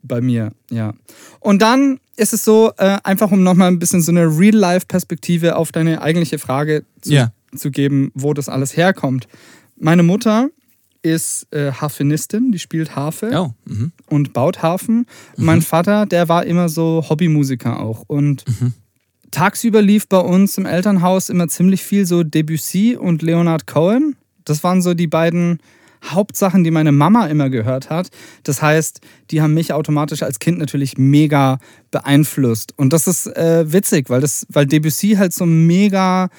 bei 0.03 0.21
mir, 0.21 0.53
ja. 0.71 0.95
Und 1.39 1.63
dann 1.63 2.01
ist 2.17 2.33
es 2.33 2.45
so, 2.45 2.73
äh, 2.79 2.99
einfach 3.05 3.31
um 3.31 3.43
nochmal 3.43 3.69
ein 3.69 3.79
bisschen 3.79 4.03
so 4.03 4.11
eine 4.11 4.27
Real-Life-Perspektive 4.27 5.57
auf 5.57 5.73
deine 5.73 6.03
eigentliche 6.03 6.39
Frage 6.39 6.85
zu 7.01 7.13
ja 7.13 7.33
zu 7.55 7.71
geben, 7.71 8.11
wo 8.15 8.35
das 8.35 8.49
alles 8.49 8.77
herkommt. 8.77 9.27
Meine 9.77 10.03
Mutter 10.03 10.51
ist 11.03 11.47
äh, 11.53 11.73
Harfenistin, 11.73 12.53
die 12.53 12.59
spielt 12.59 12.95
Harfe 12.95 13.31
oh, 13.35 13.55
mhm. 13.65 13.93
und 14.09 14.33
baut 14.33 14.63
Harfen. 14.63 15.07
Mhm. 15.37 15.45
Mein 15.45 15.63
Vater, 15.63 16.07
der 16.07 16.29
war 16.29 16.45
immer 16.45 16.69
so 16.69 17.05
Hobbymusiker 17.09 17.81
auch. 17.81 18.05
Und 18.07 18.45
mhm. 18.47 18.75
tagsüber 19.31 19.81
lief 19.81 20.09
bei 20.09 20.19
uns 20.19 20.59
im 20.59 20.67
Elternhaus 20.67 21.29
immer 21.29 21.49
ziemlich 21.49 21.83
viel 21.83 22.07
so 22.07 22.23
Debussy 22.23 22.97
und 22.97 23.23
Leonard 23.23 23.67
Cohen. 23.67 24.17
Das 24.45 24.63
waren 24.63 24.83
so 24.83 24.95
die 24.95 25.07
beiden 25.07 25.61
Hauptsachen, 26.05 26.65
die 26.65 26.71
meine 26.71 26.93
Mama 26.93 27.27
immer 27.27 27.51
gehört 27.51 27.91
hat. 27.91 28.11
Das 28.43 28.63
heißt, 28.63 29.01
die 29.31 29.43
haben 29.43 29.55
mich 29.55 29.73
automatisch 29.73 30.23
als 30.23 30.39
Kind 30.39 30.59
natürlich 30.59 30.97
mega 30.97 31.59
beeinflusst. 31.91 32.73
Und 32.77 32.93
das 32.93 33.07
ist 33.07 33.27
äh, 33.27 33.71
witzig, 33.71 34.09
weil, 34.09 34.21
das, 34.21 34.47
weil 34.49 34.67
Debussy 34.67 35.17
halt 35.19 35.35
so 35.35 35.45
mega 35.47 36.31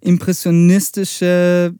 impressionistische 0.00 1.74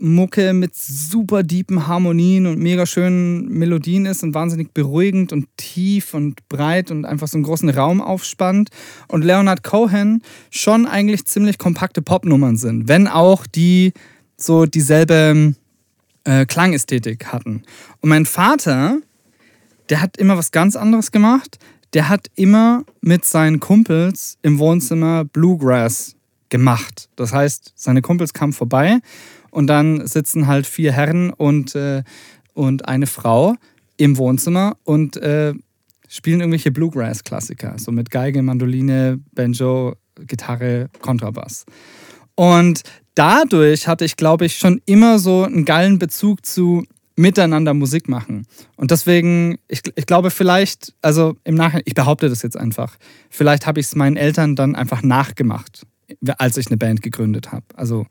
Mucke 0.00 0.52
mit 0.52 0.76
super 0.76 1.42
deepen 1.42 1.88
Harmonien 1.88 2.46
und 2.46 2.58
mega 2.58 2.86
schönen 2.86 3.48
Melodien 3.48 4.06
ist 4.06 4.22
und 4.22 4.32
wahnsinnig 4.32 4.72
beruhigend 4.72 5.32
und 5.32 5.48
tief 5.56 6.14
und 6.14 6.48
breit 6.48 6.90
und 6.90 7.04
einfach 7.04 7.26
so 7.26 7.36
einen 7.36 7.44
großen 7.44 7.68
Raum 7.70 8.00
aufspannt. 8.00 8.70
Und 9.08 9.24
Leonard 9.24 9.64
Cohen 9.64 10.22
schon 10.50 10.86
eigentlich 10.86 11.24
ziemlich 11.26 11.58
kompakte 11.58 12.00
Popnummern 12.00 12.56
sind, 12.56 12.88
wenn 12.88 13.08
auch 13.08 13.46
die 13.46 13.92
so 14.36 14.66
dieselbe 14.66 15.54
äh, 16.24 16.46
Klangästhetik 16.46 17.26
hatten. 17.26 17.62
Und 18.00 18.10
mein 18.10 18.24
Vater, 18.24 18.98
der 19.88 20.00
hat 20.00 20.16
immer 20.16 20.36
was 20.36 20.52
ganz 20.52 20.76
anderes 20.76 21.10
gemacht. 21.10 21.58
Der 21.94 22.08
hat 22.08 22.28
immer 22.36 22.84
mit 23.00 23.24
seinen 23.24 23.58
Kumpels 23.58 24.38
im 24.42 24.58
Wohnzimmer 24.58 25.24
Bluegrass 25.24 26.17
gemacht. 26.48 27.08
Das 27.16 27.32
heißt, 27.32 27.72
seine 27.74 28.02
Kumpels 28.02 28.32
kamen 28.32 28.52
vorbei 28.52 28.98
und 29.50 29.66
dann 29.66 30.06
sitzen 30.06 30.46
halt 30.46 30.66
vier 30.66 30.92
Herren 30.92 31.30
und, 31.30 31.74
äh, 31.74 32.02
und 32.54 32.88
eine 32.88 33.06
Frau 33.06 33.56
im 33.96 34.16
Wohnzimmer 34.16 34.76
und 34.84 35.16
äh, 35.16 35.54
spielen 36.08 36.40
irgendwelche 36.40 36.70
Bluegrass-Klassiker, 36.70 37.74
so 37.78 37.92
mit 37.92 38.10
Geige, 38.10 38.42
Mandoline, 38.42 39.20
Banjo, 39.32 39.94
Gitarre, 40.26 40.88
Kontrabass. 41.00 41.66
Und 42.34 42.82
dadurch 43.14 43.88
hatte 43.88 44.04
ich, 44.04 44.16
glaube 44.16 44.46
ich, 44.46 44.58
schon 44.58 44.80
immer 44.86 45.18
so 45.18 45.44
einen 45.44 45.64
geilen 45.64 45.98
Bezug 45.98 46.46
zu 46.46 46.84
miteinander 47.16 47.74
Musik 47.74 48.08
machen. 48.08 48.46
Und 48.76 48.92
deswegen, 48.92 49.58
ich, 49.66 49.82
ich 49.96 50.06
glaube 50.06 50.30
vielleicht, 50.30 50.94
also 51.02 51.36
im 51.42 51.56
Nachhinein, 51.56 51.82
ich 51.84 51.94
behaupte 51.94 52.28
das 52.28 52.42
jetzt 52.42 52.56
einfach, 52.56 52.96
vielleicht 53.28 53.66
habe 53.66 53.80
ich 53.80 53.86
es 53.86 53.96
meinen 53.96 54.16
Eltern 54.16 54.54
dann 54.54 54.76
einfach 54.76 55.02
nachgemacht 55.02 55.84
als 56.38 56.56
ich 56.56 56.68
eine 56.68 56.76
Band 56.76 57.02
gegründet 57.02 57.52
habe. 57.52 57.66
Also 57.74 58.06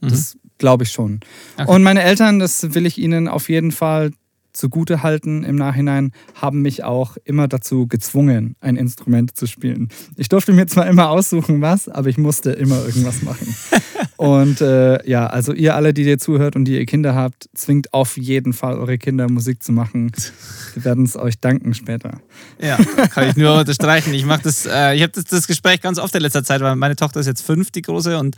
mhm. 0.00 0.08
das 0.08 0.36
glaube 0.58 0.84
ich 0.84 0.92
schon. 0.92 1.20
Okay. 1.56 1.70
Und 1.70 1.82
meine 1.82 2.02
Eltern, 2.02 2.38
das 2.38 2.74
will 2.74 2.86
ich 2.86 2.98
ihnen 2.98 3.28
auf 3.28 3.48
jeden 3.48 3.72
Fall 3.72 4.12
zugute 4.52 5.02
halten 5.02 5.44
im 5.44 5.56
Nachhinein, 5.56 6.12
haben 6.34 6.62
mich 6.62 6.84
auch 6.84 7.16
immer 7.24 7.48
dazu 7.48 7.86
gezwungen, 7.86 8.56
ein 8.60 8.76
Instrument 8.76 9.36
zu 9.36 9.46
spielen. 9.46 9.88
Ich 10.16 10.28
durfte 10.28 10.52
mir 10.52 10.66
zwar 10.66 10.86
immer 10.86 11.10
aussuchen, 11.10 11.60
was, 11.60 11.88
aber 11.88 12.08
ich 12.08 12.18
musste 12.18 12.52
immer 12.52 12.84
irgendwas 12.84 13.22
machen. 13.22 13.54
und 14.16 14.60
äh, 14.60 15.08
ja, 15.08 15.26
also 15.26 15.52
ihr 15.52 15.74
alle, 15.74 15.94
die 15.94 16.02
ihr 16.02 16.18
zuhört 16.18 16.56
und 16.56 16.64
die 16.66 16.78
ihr 16.78 16.86
Kinder 16.86 17.14
habt, 17.14 17.48
zwingt 17.54 17.92
auf 17.94 18.16
jeden 18.16 18.52
Fall 18.52 18.78
eure 18.78 18.98
Kinder 18.98 19.30
Musik 19.30 19.62
zu 19.62 19.72
machen. 19.72 20.12
Wir 20.74 20.84
werden 20.84 21.04
es 21.04 21.16
euch 21.16 21.38
danken 21.38 21.74
später. 21.74 22.20
Ja, 22.58 22.76
kann 23.10 23.28
ich 23.28 23.36
nur 23.36 23.58
unterstreichen. 23.58 24.14
Ich 24.14 24.24
mache 24.24 24.42
das, 24.44 24.64
äh, 24.64 24.94
ich 24.94 25.02
habe 25.02 25.12
das, 25.12 25.24
das 25.24 25.46
Gespräch 25.46 25.80
ganz 25.80 25.98
oft 25.98 26.14
in 26.14 26.22
letzter 26.22 26.44
Zeit, 26.44 26.60
weil 26.62 26.76
meine 26.76 26.96
Tochter 26.96 27.20
ist 27.20 27.26
jetzt 27.26 27.42
fünf, 27.42 27.70
die 27.70 27.82
große, 27.82 28.18
und 28.18 28.36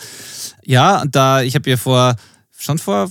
ja, 0.64 1.04
da 1.06 1.42
ich 1.42 1.54
habe 1.54 1.70
ihr 1.70 1.78
vor 1.78 2.16
schon 2.56 2.78
vor 2.78 3.10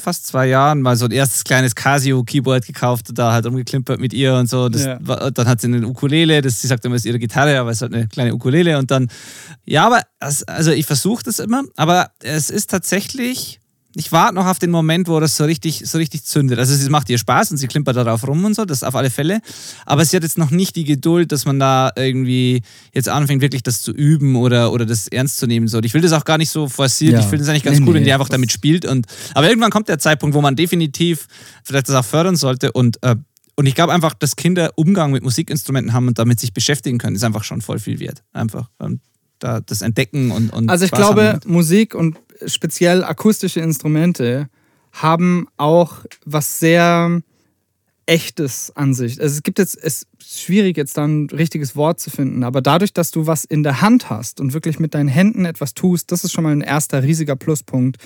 fast 0.00 0.26
zwei 0.26 0.46
Jahren 0.46 0.82
mal 0.82 0.96
so 0.96 1.04
ein 1.04 1.10
erstes 1.10 1.44
kleines 1.44 1.74
Casio-Keyboard 1.74 2.66
gekauft 2.66 3.08
und 3.08 3.18
da 3.18 3.32
halt 3.32 3.46
rumgeklimpert 3.46 4.00
mit 4.00 4.12
ihr 4.12 4.34
und 4.34 4.48
so. 4.48 4.68
Ja. 4.68 4.98
War, 5.00 5.30
dann 5.30 5.46
hat 5.46 5.60
sie 5.60 5.68
eine 5.68 5.86
Ukulele, 5.86 6.42
das, 6.42 6.60
sie 6.60 6.66
sagt 6.66 6.84
immer, 6.84 6.96
es 6.96 7.02
ist 7.02 7.06
ihre 7.06 7.18
Gitarre, 7.18 7.58
aber 7.58 7.70
es 7.70 7.80
halt 7.80 7.94
eine 7.94 8.08
kleine 8.08 8.34
Ukulele 8.34 8.78
und 8.78 8.90
dann, 8.90 9.08
ja, 9.64 9.86
aber, 9.86 10.02
also 10.18 10.72
ich 10.72 10.86
versuche 10.86 11.22
das 11.22 11.38
immer, 11.38 11.62
aber 11.76 12.10
es 12.22 12.50
ist 12.50 12.70
tatsächlich 12.70 13.60
ich 13.96 14.10
warte 14.10 14.34
noch 14.34 14.46
auf 14.46 14.58
den 14.58 14.70
Moment, 14.70 15.08
wo 15.08 15.20
das 15.20 15.36
so 15.36 15.44
richtig, 15.44 15.82
so 15.86 15.98
richtig 15.98 16.24
zündet. 16.24 16.58
Also 16.58 16.74
es 16.74 16.88
macht 16.88 17.08
ihr 17.10 17.18
Spaß 17.18 17.52
und 17.52 17.58
sie 17.58 17.68
klimpert 17.68 17.96
darauf 17.96 18.26
rum 18.26 18.44
und 18.44 18.54
so, 18.54 18.64
das 18.64 18.82
auf 18.82 18.94
alle 18.94 19.10
Fälle. 19.10 19.40
Aber 19.86 20.04
sie 20.04 20.16
hat 20.16 20.22
jetzt 20.22 20.36
noch 20.36 20.50
nicht 20.50 20.74
die 20.76 20.84
Geduld, 20.84 21.30
dass 21.30 21.44
man 21.44 21.60
da 21.60 21.92
irgendwie 21.96 22.62
jetzt 22.92 23.08
anfängt, 23.08 23.40
wirklich 23.40 23.62
das 23.62 23.82
zu 23.82 23.92
üben 23.92 24.36
oder, 24.36 24.72
oder 24.72 24.84
das 24.84 25.06
ernst 25.08 25.38
zu 25.38 25.46
nehmen. 25.46 25.68
So. 25.68 25.80
Ich 25.80 25.94
will 25.94 26.00
das 26.00 26.12
auch 26.12 26.24
gar 26.24 26.38
nicht 26.38 26.50
so 26.50 26.68
forciert. 26.68 27.12
Ja. 27.12 27.20
Ich 27.20 27.26
finde 27.26 27.44
es 27.44 27.48
eigentlich 27.48 27.62
ganz 27.62 27.78
nee, 27.78 27.86
cool, 27.86 27.92
nee, 27.92 27.98
wenn 27.98 28.04
die 28.04 28.12
einfach 28.12 28.28
damit 28.28 28.50
spielt. 28.50 28.84
Und, 28.84 29.06
aber 29.34 29.48
irgendwann 29.48 29.70
kommt 29.70 29.88
der 29.88 29.98
Zeitpunkt, 29.98 30.34
wo 30.34 30.40
man 30.40 30.56
definitiv 30.56 31.26
vielleicht 31.62 31.88
das 31.88 31.94
auch 31.94 32.04
fördern 32.04 32.36
sollte. 32.36 32.72
Und 32.72 33.02
äh, 33.02 33.16
und 33.56 33.66
ich 33.66 33.76
glaube 33.76 33.92
einfach, 33.92 34.14
dass 34.14 34.34
Kinder 34.34 34.72
Umgang 34.74 35.12
mit 35.12 35.22
Musikinstrumenten 35.22 35.92
haben 35.92 36.08
und 36.08 36.18
damit 36.18 36.40
sich 36.40 36.52
beschäftigen 36.52 36.98
können, 36.98 37.14
ist 37.14 37.22
einfach 37.22 37.44
schon 37.44 37.60
voll 37.60 37.78
viel 37.78 38.00
wert. 38.00 38.24
Einfach 38.32 38.68
und 38.78 39.00
da 39.38 39.60
das 39.60 39.82
Entdecken 39.82 40.30
und, 40.30 40.52
und 40.52 40.70
Also 40.70 40.84
ich 40.84 40.88
Spaß 40.88 40.98
glaube. 40.98 41.40
Musik 41.46 41.94
und 41.94 42.16
speziell 42.46 43.04
akustische 43.04 43.60
Instrumente 43.60 44.48
haben 44.92 45.48
auch 45.56 46.04
was 46.24 46.60
sehr 46.60 47.22
Echtes 48.06 48.70
an 48.74 48.92
sich. 48.92 49.20
Also 49.20 49.36
es 49.36 49.42
gibt 49.42 49.58
jetzt, 49.58 49.78
es 49.82 50.06
ist 50.18 50.42
schwierig 50.42 50.76
jetzt 50.76 50.96
da 50.96 51.06
ein 51.06 51.28
richtiges 51.30 51.74
Wort 51.74 52.00
zu 52.00 52.10
finden, 52.10 52.44
aber 52.44 52.60
dadurch, 52.60 52.92
dass 52.92 53.10
du 53.10 53.26
was 53.26 53.44
in 53.44 53.62
der 53.62 53.80
Hand 53.80 54.10
hast 54.10 54.40
und 54.40 54.52
wirklich 54.52 54.78
mit 54.78 54.94
deinen 54.94 55.08
Händen 55.08 55.46
etwas 55.46 55.72
tust, 55.72 56.12
das 56.12 56.22
ist 56.22 56.32
schon 56.32 56.44
mal 56.44 56.52
ein 56.52 56.60
erster 56.60 57.02
riesiger 57.02 57.36
Pluspunkt. 57.36 57.96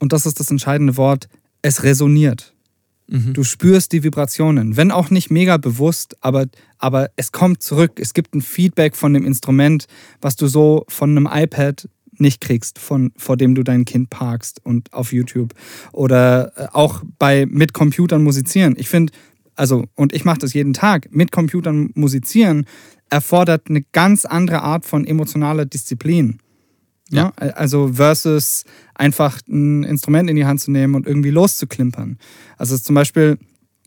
Und 0.00 0.12
das 0.12 0.26
ist 0.26 0.40
das 0.40 0.50
entscheidende 0.50 0.96
Wort, 0.96 1.28
es 1.62 1.82
resoniert. 1.82 2.54
Mhm. 3.08 3.32
Du 3.34 3.44
spürst 3.44 3.92
die 3.92 4.02
Vibrationen, 4.02 4.76
wenn 4.76 4.90
auch 4.90 5.10
nicht 5.10 5.30
mega 5.30 5.56
bewusst, 5.56 6.16
aber, 6.20 6.46
aber 6.78 7.10
es 7.16 7.32
kommt 7.32 7.62
zurück. 7.62 7.92
Es 8.00 8.14
gibt 8.14 8.34
ein 8.34 8.42
Feedback 8.42 8.96
von 8.96 9.14
dem 9.14 9.24
Instrument, 9.24 9.86
was 10.20 10.36
du 10.36 10.46
so 10.46 10.84
von 10.88 11.10
einem 11.10 11.28
iPad 11.30 11.88
nicht 12.20 12.40
kriegst, 12.40 12.78
von, 12.78 13.12
vor 13.16 13.36
dem 13.36 13.54
du 13.54 13.62
dein 13.62 13.84
Kind 13.84 14.10
parkst 14.10 14.60
und 14.64 14.92
auf 14.92 15.12
YouTube. 15.12 15.54
Oder 15.92 16.52
äh, 16.56 16.66
auch 16.72 17.02
bei 17.18 17.46
mit 17.46 17.72
Computern 17.72 18.22
musizieren. 18.22 18.74
Ich 18.78 18.88
finde, 18.88 19.12
also, 19.54 19.84
und 19.94 20.12
ich 20.12 20.24
mache 20.24 20.38
das 20.38 20.54
jeden 20.54 20.72
Tag, 20.72 21.08
mit 21.10 21.32
Computern 21.32 21.90
musizieren 21.94 22.66
erfordert 23.10 23.68
eine 23.68 23.82
ganz 23.92 24.24
andere 24.24 24.62
Art 24.62 24.84
von 24.84 25.06
emotionaler 25.06 25.64
Disziplin. 25.64 26.38
Ja. 27.10 27.32
also 27.36 27.94
versus 27.94 28.64
einfach 28.94 29.40
ein 29.48 29.82
Instrument 29.82 30.28
in 30.28 30.36
die 30.36 30.44
Hand 30.44 30.60
zu 30.60 30.70
nehmen 30.70 30.94
und 30.94 31.06
irgendwie 31.06 31.30
loszuklimpern. 31.30 32.18
Also 32.58 32.76
zum 32.76 32.94
Beispiel, 32.94 33.38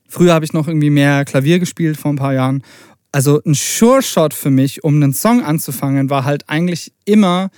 früher 0.07 0.33
habe 0.33 0.43
ich 0.43 0.53
noch 0.53 0.67
irgendwie 0.67 0.89
mehr 0.89 1.23
Klavier 1.23 1.59
gespielt 1.59 1.97
vor 1.97 2.11
ein 2.11 2.17
paar 2.17 2.33
Jahren. 2.33 2.63
Also 3.11 3.39
ein 3.45 3.53
Sure-Shot 3.53 4.33
für 4.33 4.49
mich, 4.49 4.83
um 4.83 4.95
einen 4.95 5.13
Song 5.13 5.43
anzufangen, 5.43 6.09
war 6.09 6.25
halt 6.25 6.49
eigentlich 6.49 6.93
immer, 7.05 7.51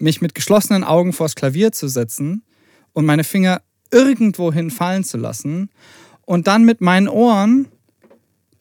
mich 0.00 0.20
mit 0.20 0.34
geschlossenen 0.34 0.84
Augen 0.84 1.12
vors 1.12 1.34
Klavier 1.34 1.72
zu 1.72 1.88
setzen 1.88 2.42
und 2.92 3.06
meine 3.06 3.24
Finger 3.24 3.62
irgendwohin 3.90 4.70
fallen 4.70 5.04
zu 5.04 5.16
lassen 5.16 5.70
und 6.22 6.46
dann 6.46 6.64
mit 6.64 6.80
meinen 6.80 7.08
Ohren 7.08 7.68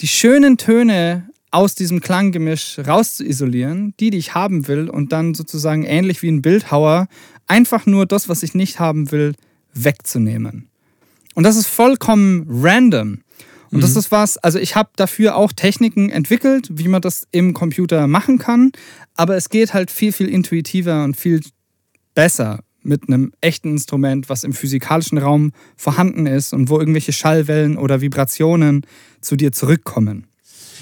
die 0.02 0.08
schönen 0.08 0.58
Töne 0.58 1.30
aus 1.52 1.76
diesem 1.76 2.00
Klanggemisch 2.00 2.80
rauszuisolieren, 2.80 3.94
die, 4.00 4.12
die 4.12 4.18
ich 4.18 4.36
haben 4.36 4.68
will, 4.68 4.90
und 4.90 5.12
dann 5.12 5.34
sozusagen 5.34 5.84
ähnlich 5.84 6.22
wie 6.22 6.30
ein 6.30 6.42
Bildhauer 6.42 7.08
einfach 7.48 7.86
nur 7.86 8.06
das, 8.06 8.30
was 8.30 8.44
ich 8.44 8.54
nicht 8.54 8.80
haben 8.80 9.12
will, 9.12 9.34
wegzunehmen. 9.74 10.70
Und 11.34 11.44
das 11.44 11.56
ist 11.56 11.68
vollkommen 11.68 12.46
random. 12.50 13.22
Und 13.72 13.84
das 13.84 13.96
ist 13.96 14.12
was, 14.12 14.38
also 14.38 14.60
ich 14.60 14.76
habe 14.76 14.90
dafür 14.96 15.36
auch 15.36 15.52
Techniken 15.52 16.10
entwickelt, 16.10 16.70
wie 16.72 16.88
man 16.88 17.02
das 17.02 17.28
im 17.32 17.54
Computer 17.54 18.08
machen 18.08 18.38
kann, 18.38 18.72
aber 19.16 19.36
es 19.36 19.50
geht 19.50 19.74
halt 19.74 19.92
viel, 19.92 20.12
viel 20.12 20.28
intuitiver 20.28 21.04
und 21.04 21.16
viel 21.16 21.42
besser 22.16 22.64
mit 22.82 23.08
einem 23.08 23.32
echten 23.42 23.72
Instrument, 23.72 24.30
was 24.30 24.44
im 24.44 24.54
physikalischen 24.54 25.18
Raum 25.18 25.52
vorhanden 25.76 26.26
ist 26.26 26.54
und 26.54 26.70
wo 26.70 26.80
irgendwelche 26.80 27.12
Schallwellen 27.12 27.78
oder 27.78 28.02
Vibrationen 28.02 28.86
zu 29.22 29.36
dir 29.36 29.52
zurückkommen. 29.52 30.29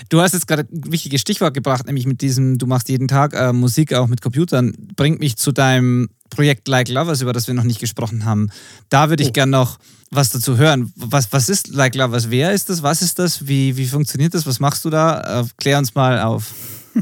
Du 0.10 0.22
hast 0.22 0.34
jetzt 0.34 0.48
gerade 0.48 0.68
ein 0.72 0.91
wichtiges 0.91 1.22
Stichwort 1.22 1.54
gebracht, 1.54 1.86
nämlich 1.86 2.06
mit 2.06 2.22
diesem, 2.22 2.58
du 2.58 2.68
machst 2.68 2.89
jeden 2.89 3.08
Tag 3.08 3.34
äh, 3.34 3.54
Musik 3.54 3.93
auch 3.93 4.08
mit 4.08 4.22
Computern. 4.22 4.74
Bringt 4.95 5.20
mich 5.20 5.38
zu 5.38 5.52
deinem 5.52 6.10
Projekt 6.30 6.68
Like 6.68 6.89
Lovers, 6.89 7.22
über 7.22 7.34
das 7.34 7.48
wir 7.48 7.54
noch 7.54 7.64
nicht 7.64 7.80
gesprochen 7.80 8.26
haben. 8.26 8.50
Da 8.89 9.10
würde 9.10 9.24
ich 9.24 9.30
Oh. 9.30 9.34
gern 9.34 9.50
noch 9.50 9.80
was 10.12 10.30
dazu 10.30 10.58
hören. 10.58 10.91
Was, 10.95 11.32
was 11.34 11.50
ist 11.50 11.68
Like 11.70 11.95
Lovers? 11.95 12.30
Wer 12.30 12.52
ist 12.54 12.70
das? 12.70 12.84
Was 12.84 13.02
ist 13.02 13.20
das? 13.20 13.48
Wie, 13.48 13.76
wie 13.78 13.86
funktioniert 13.88 14.34
das? 14.34 14.45
Was 14.45 14.60
machst 14.60 14.86
du 14.86 14.89
da? 14.89 15.41
Äh, 15.41 15.45
klär 15.58 15.78
uns 15.78 15.95
mal 15.95 16.20
auf. 16.22 16.54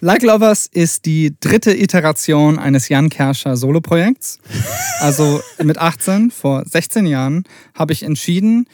Like 0.00 0.22
Lovers 0.22 0.66
ist 0.66 1.06
die 1.06 1.36
dritte 1.40 1.72
Iteration 1.76 2.58
eines 2.58 2.88
Jan 2.88 3.08
Kerscher 3.08 3.56
Soloprojekts. 3.56 4.38
Also 5.00 5.40
mit 5.62 5.78
18, 5.78 6.30
vor 6.30 6.64
16 6.66 7.06
Jahren, 7.06 7.44
habe 7.74 7.92
ich 7.92 8.02
entschieden, 8.02 8.66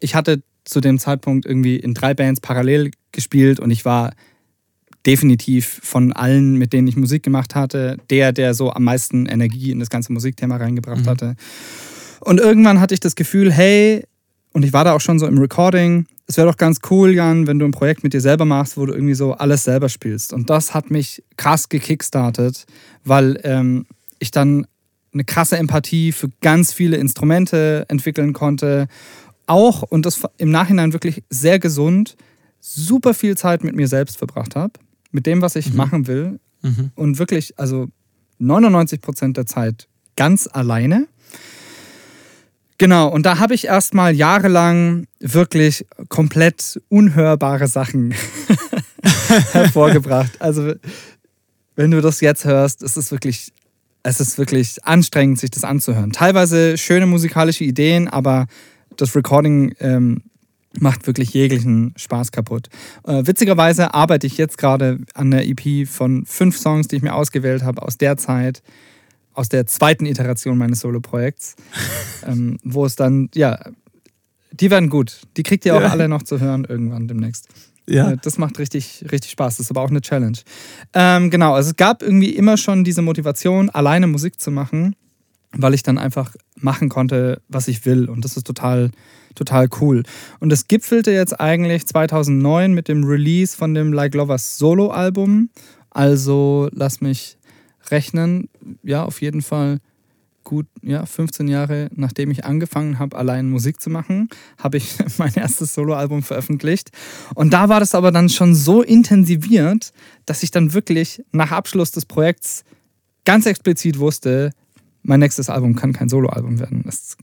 ich 0.00 0.14
hatte 0.14 0.42
zu 0.64 0.80
dem 0.80 0.98
Zeitpunkt 0.98 1.46
irgendwie 1.46 1.76
in 1.76 1.94
drei 1.94 2.14
Bands 2.14 2.40
parallel 2.40 2.90
gespielt 3.10 3.60
und 3.60 3.70
ich 3.70 3.84
war 3.84 4.12
definitiv 5.04 5.80
von 5.82 6.12
allen, 6.12 6.56
mit 6.56 6.72
denen 6.72 6.86
ich 6.86 6.96
Musik 6.96 7.24
gemacht 7.24 7.54
hatte, 7.54 7.96
der, 8.10 8.32
der 8.32 8.54
so 8.54 8.72
am 8.72 8.84
meisten 8.84 9.26
Energie 9.26 9.72
in 9.72 9.80
das 9.80 9.90
ganze 9.90 10.12
Musikthema 10.12 10.56
reingebracht 10.56 11.06
hatte. 11.06 11.34
Und 12.20 12.38
irgendwann 12.38 12.80
hatte 12.80 12.94
ich 12.94 13.00
das 13.00 13.16
Gefühl, 13.16 13.52
hey, 13.52 14.04
und 14.52 14.64
ich 14.64 14.72
war 14.72 14.84
da 14.84 14.92
auch 14.92 15.00
schon 15.00 15.18
so 15.18 15.26
im 15.26 15.38
Recording, 15.38 16.06
es 16.26 16.36
wäre 16.36 16.46
doch 16.46 16.56
ganz 16.56 16.78
cool, 16.90 17.12
Jan, 17.12 17.46
wenn 17.46 17.58
du 17.58 17.64
ein 17.64 17.72
Projekt 17.72 18.04
mit 18.04 18.12
dir 18.12 18.20
selber 18.20 18.44
machst, 18.44 18.76
wo 18.76 18.86
du 18.86 18.94
irgendwie 18.94 19.14
so 19.14 19.32
alles 19.32 19.64
selber 19.64 19.88
spielst. 19.88 20.32
Und 20.32 20.50
das 20.50 20.72
hat 20.72 20.90
mich 20.90 21.22
krass 21.36 21.68
gekickstartet, 21.68 22.64
weil 23.04 23.40
ähm, 23.44 23.86
ich 24.18 24.30
dann 24.30 24.66
eine 25.12 25.24
krasse 25.24 25.58
Empathie 25.58 26.12
für 26.12 26.30
ganz 26.40 26.72
viele 26.72 26.96
Instrumente 26.96 27.84
entwickeln 27.88 28.32
konnte. 28.32 28.86
Auch, 29.52 29.82
und 29.82 30.06
das 30.06 30.22
im 30.38 30.50
Nachhinein 30.50 30.94
wirklich 30.94 31.24
sehr 31.28 31.58
gesund, 31.58 32.16
super 32.58 33.12
viel 33.12 33.36
Zeit 33.36 33.62
mit 33.62 33.76
mir 33.76 33.86
selbst 33.86 34.16
verbracht 34.16 34.56
habe, 34.56 34.72
mit 35.10 35.26
dem, 35.26 35.42
was 35.42 35.56
ich 35.56 35.74
machen 35.74 36.06
will. 36.06 36.40
Mhm. 36.62 36.90
Und 36.94 37.18
wirklich, 37.18 37.58
also 37.58 37.88
99 38.38 39.02
Prozent 39.02 39.36
der 39.36 39.44
Zeit 39.44 39.88
ganz 40.16 40.48
alleine. 40.50 41.06
Genau, 42.78 43.08
und 43.08 43.26
da 43.26 43.40
habe 43.40 43.52
ich 43.52 43.66
erstmal 43.66 44.14
jahrelang 44.14 45.06
wirklich 45.20 45.84
komplett 46.08 46.80
unhörbare 46.88 47.66
Sachen 47.66 48.14
hervorgebracht. 49.52 50.32
Also, 50.40 50.72
wenn 51.76 51.90
du 51.90 52.00
das 52.00 52.22
jetzt 52.22 52.46
hörst, 52.46 52.82
ist 52.82 52.96
es 52.96 53.10
wirklich, 53.10 53.52
es 54.02 54.18
ist 54.18 54.38
wirklich 54.38 54.82
anstrengend, 54.86 55.40
sich 55.40 55.50
das 55.50 55.62
anzuhören. 55.62 56.12
Teilweise 56.12 56.78
schöne 56.78 57.04
musikalische 57.04 57.64
Ideen, 57.64 58.08
aber 58.08 58.46
das 58.96 59.14
Recording 59.16 59.74
ähm, 59.80 60.22
macht 60.78 61.06
wirklich 61.06 61.34
jeglichen 61.34 61.92
Spaß 61.96 62.32
kaputt. 62.32 62.68
Äh, 63.06 63.26
witzigerweise 63.26 63.92
arbeite 63.94 64.26
ich 64.26 64.38
jetzt 64.38 64.56
gerade 64.58 64.98
an 65.14 65.30
der 65.30 65.46
EP 65.46 65.86
von 65.86 66.24
fünf 66.26 66.56
Songs, 66.56 66.88
die 66.88 66.96
ich 66.96 67.02
mir 67.02 67.14
ausgewählt 67.14 67.62
habe 67.62 67.82
aus 67.82 67.98
der 67.98 68.16
Zeit, 68.16 68.62
aus 69.34 69.48
der 69.48 69.66
zweiten 69.66 70.06
Iteration 70.06 70.56
meines 70.58 70.80
Solo-Projekts, 70.80 71.56
ähm, 72.26 72.58
wo 72.64 72.84
es 72.86 72.96
dann, 72.96 73.28
ja, 73.34 73.58
die 74.50 74.70
werden 74.70 74.88
gut. 74.90 75.22
Die 75.36 75.42
kriegt 75.42 75.64
ihr 75.66 75.74
auch 75.76 75.80
Ja. 75.80 75.88
alle 75.88 76.08
noch 76.08 76.22
zu 76.22 76.40
hören 76.40 76.64
irgendwann 76.68 77.08
demnächst. 77.08 77.48
Ja. 77.88 78.12
Äh, 78.12 78.16
Das 78.22 78.38
macht 78.38 78.58
richtig, 78.58 79.04
richtig 79.10 79.30
Spaß. 79.32 79.56
Das 79.56 79.66
ist 79.66 79.70
aber 79.70 79.80
auch 79.82 79.90
eine 79.90 80.00
Challenge. 80.00 80.38
Ähm, 80.94 81.30
genau, 81.30 81.54
also 81.54 81.70
es 81.70 81.76
gab 81.76 82.02
irgendwie 82.02 82.30
immer 82.30 82.56
schon 82.56 82.84
diese 82.84 83.02
Motivation, 83.02 83.70
alleine 83.70 84.06
Musik 84.06 84.38
zu 84.40 84.50
machen, 84.50 84.94
weil 85.52 85.74
ich 85.74 85.82
dann 85.82 85.98
einfach 85.98 86.34
machen 86.62 86.88
konnte, 86.88 87.40
was 87.48 87.68
ich 87.68 87.84
will. 87.84 88.08
Und 88.08 88.24
das 88.24 88.36
ist 88.36 88.46
total, 88.46 88.90
total 89.34 89.68
cool. 89.80 90.02
Und 90.40 90.50
das 90.50 90.68
gipfelte 90.68 91.12
jetzt 91.12 91.38
eigentlich 91.40 91.86
2009 91.86 92.72
mit 92.72 92.88
dem 92.88 93.04
Release 93.04 93.56
von 93.56 93.74
dem 93.74 93.92
Like 93.92 94.14
Lovers 94.14 94.58
Solo-Album. 94.58 95.50
Also 95.90 96.68
lass 96.72 97.00
mich 97.00 97.38
rechnen. 97.90 98.48
Ja, 98.82 99.04
auf 99.04 99.20
jeden 99.20 99.42
Fall 99.42 99.78
gut, 100.44 100.66
ja, 100.82 101.06
15 101.06 101.48
Jahre 101.48 101.88
nachdem 101.94 102.30
ich 102.30 102.44
angefangen 102.44 102.98
habe, 102.98 103.16
allein 103.16 103.48
Musik 103.48 103.80
zu 103.80 103.90
machen, 103.90 104.28
habe 104.58 104.76
ich 104.76 104.96
mein 105.18 105.34
erstes 105.34 105.74
Soloalbum 105.74 106.22
veröffentlicht. 106.22 106.90
Und 107.34 107.52
da 107.52 107.68
war 107.68 107.80
das 107.80 107.94
aber 107.94 108.10
dann 108.10 108.28
schon 108.28 108.54
so 108.54 108.82
intensiviert, 108.82 109.92
dass 110.26 110.42
ich 110.42 110.50
dann 110.50 110.74
wirklich 110.74 111.22
nach 111.32 111.52
Abschluss 111.52 111.90
des 111.90 112.06
Projekts 112.06 112.64
ganz 113.24 113.46
explizit 113.46 113.98
wusste, 113.98 114.50
mein 115.02 115.20
nächstes 115.20 115.48
Album 115.50 115.74
kann 115.76 115.92
kein 115.92 116.08
Soloalbum 116.08 116.58
werden. 116.60 116.84
Es 116.88 117.16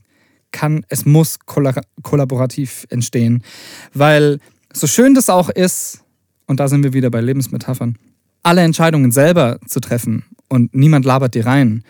kann, 0.52 0.84
es 0.88 1.04
muss 1.06 1.38
kolla- 1.46 1.82
kollaborativ 2.02 2.86
entstehen. 2.90 3.42
Weil 3.94 4.38
so 4.72 4.86
schön 4.86 5.14
das 5.14 5.28
auch 5.30 5.48
ist, 5.50 6.00
und 6.46 6.60
da 6.60 6.68
sind 6.68 6.82
wir 6.82 6.92
wieder 6.92 7.10
bei 7.10 7.20
Lebensmetaphern, 7.20 7.96
alle 8.42 8.62
Entscheidungen 8.62 9.12
selber 9.12 9.58
zu 9.66 9.80
treffen 9.80 10.24
und 10.48 10.74
niemand 10.74 11.04
labert 11.04 11.34
dir 11.34 11.46
rein, 11.46 11.84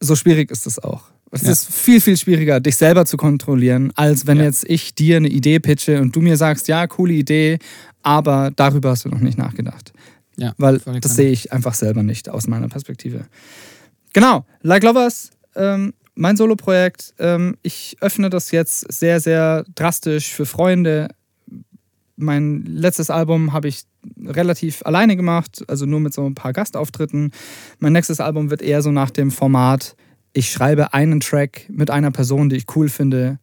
so 0.00 0.16
schwierig 0.16 0.50
ist 0.50 0.66
es 0.66 0.78
auch. 0.78 1.04
Es 1.30 1.42
Ja. 1.42 1.52
ist 1.52 1.72
viel, 1.72 2.00
viel 2.00 2.16
schwieriger, 2.16 2.60
dich 2.60 2.76
selber 2.76 3.06
zu 3.06 3.16
kontrollieren, 3.16 3.92
als 3.94 4.26
wenn 4.26 4.38
Ja. 4.38 4.44
jetzt 4.44 4.68
ich 4.68 4.94
dir 4.94 5.16
eine 5.16 5.28
Idee 5.28 5.60
pitche 5.60 6.00
und 6.00 6.14
du 6.14 6.20
mir 6.20 6.36
sagst, 6.36 6.68
ja, 6.68 6.86
coole 6.86 7.14
Idee, 7.14 7.58
aber 8.02 8.50
darüber 8.54 8.90
hast 8.90 9.04
du 9.04 9.08
noch 9.08 9.20
nicht 9.20 9.38
nachgedacht. 9.38 9.92
Ja, 10.36 10.54
Weil 10.58 10.78
das 10.78 11.14
sehe 11.14 11.30
ich 11.30 11.52
einfach 11.52 11.74
selber 11.74 12.02
nicht 12.02 12.28
aus 12.28 12.46
meiner 12.48 12.68
Perspektive. 12.68 13.26
Genau, 14.12 14.44
Like 14.60 14.82
Lovers, 14.82 15.30
ähm, 15.56 15.94
mein 16.14 16.36
Soloprojekt. 16.36 17.14
Ähm, 17.18 17.56
ich 17.62 17.96
öffne 18.00 18.30
das 18.30 18.50
jetzt 18.50 18.92
sehr, 18.92 19.20
sehr 19.20 19.64
drastisch 19.74 20.32
für 20.32 20.46
Freunde. 20.46 21.08
Mein 22.16 22.64
letztes 22.66 23.10
Album 23.10 23.52
habe 23.52 23.68
ich 23.68 23.84
relativ 24.22 24.82
alleine 24.84 25.16
gemacht, 25.16 25.64
also 25.68 25.86
nur 25.86 26.00
mit 26.00 26.12
so 26.12 26.26
ein 26.26 26.34
paar 26.34 26.52
Gastauftritten. 26.52 27.32
Mein 27.78 27.92
nächstes 27.92 28.20
Album 28.20 28.50
wird 28.50 28.62
eher 28.62 28.82
so 28.82 28.90
nach 28.90 29.10
dem 29.10 29.30
Format, 29.30 29.96
ich 30.32 30.50
schreibe 30.50 30.94
einen 30.94 31.20
Track 31.20 31.66
mit 31.68 31.90
einer 31.90 32.10
Person, 32.10 32.48
die 32.48 32.56
ich 32.56 32.66
cool 32.74 32.88
finde 32.88 33.38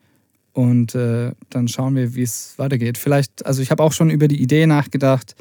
Und 0.54 0.96
äh, 0.96 1.32
dann 1.50 1.68
schauen 1.68 1.96
wir, 1.96 2.16
wie 2.16 2.24
es 2.24 2.56
weitergeht. 2.58 2.98
Vielleicht, 2.98 3.46
also 3.46 3.62
ich 3.62 3.72
habe 3.72 3.84
auch 3.84 3.94
schon 3.94 4.10
über 4.10 4.28
die 4.28 4.42
Idee 4.42 4.66
nachgedacht, 4.66 5.36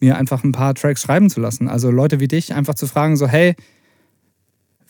mir 0.00 0.16
einfach 0.16 0.44
ein 0.44 0.52
paar 0.52 0.74
Tracks 0.74 1.02
schreiben 1.02 1.30
zu 1.30 1.40
lassen. 1.40 1.68
Also 1.68 1.90
Leute 1.90 2.20
wie 2.20 2.28
dich 2.28 2.54
einfach 2.54 2.74
zu 2.74 2.86
fragen, 2.86 3.16
so, 3.16 3.26
hey, 3.26 3.54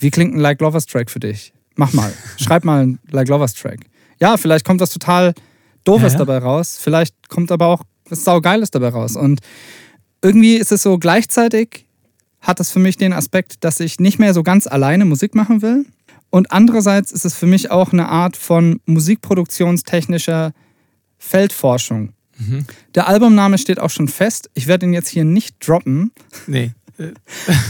wie 0.03 0.11
klingt 0.11 0.35
ein 0.35 0.41
Like 0.41 0.61
Lovers 0.61 0.87
Track 0.87 1.11
für 1.11 1.21
dich? 1.21 1.53
Mach 1.77 1.93
mal, 1.93 2.13
schreib 2.39 2.65
mal 2.65 2.83
einen 2.83 2.99
Like 3.11 3.29
Lovers 3.29 3.55
Track. 3.55 3.81
Ja, 4.21 4.37
vielleicht 4.37 4.65
kommt 4.65 4.81
was 4.81 4.91
total 4.91 5.35
Doofes 5.85 6.13
ja, 6.13 6.19
ja. 6.19 6.25
dabei 6.25 6.39
raus. 6.39 6.79
Vielleicht 6.81 7.29
kommt 7.29 7.51
aber 7.51 7.67
auch 7.67 7.83
was 8.09 8.25
Saugeiles 8.25 8.71
dabei 8.71 8.89
raus. 8.89 9.17
Und 9.17 9.41
irgendwie 10.23 10.57
ist 10.57 10.73
es 10.73 10.83
so 10.83 10.99
gleichzeitig 10.99 11.87
hat 12.41 12.59
es 12.59 12.71
für 12.71 12.81
mich 12.81 12.97
den 12.97 13.13
Aspekt, 13.13 13.65
dass 13.65 13.81
ich 13.81 14.01
nicht 14.01 14.19
mehr 14.19 14.35
so 14.35 14.43
ganz 14.43 14.67
alleine 14.67 15.05
Musik 15.05 15.35
machen 15.35 15.63
will. 15.63 15.87
Und 16.29 16.51
andererseits 16.51 17.13
ist 17.13 17.25
es 17.25 17.35
für 17.35 17.47
mich 17.47 17.71
auch 17.71 17.93
eine 17.93 18.09
Art 18.09 18.37
von 18.37 18.81
musikproduktionstechnischer 18.87 20.53
Feldforschung. 21.19 22.15
Mhm. 22.39 22.67
Der 22.95 23.07
Albumname 23.07 23.59
steht 23.59 23.79
auch 23.79 23.91
schon 23.91 24.09
fest. 24.09 24.51
Ich 24.55 24.67
werde 24.67 24.87
ihn 24.87 24.93
jetzt 24.93 25.09
hier 25.09 25.25
nicht 25.25 25.57
droppen. 25.67 26.11
Nee. 26.47 26.73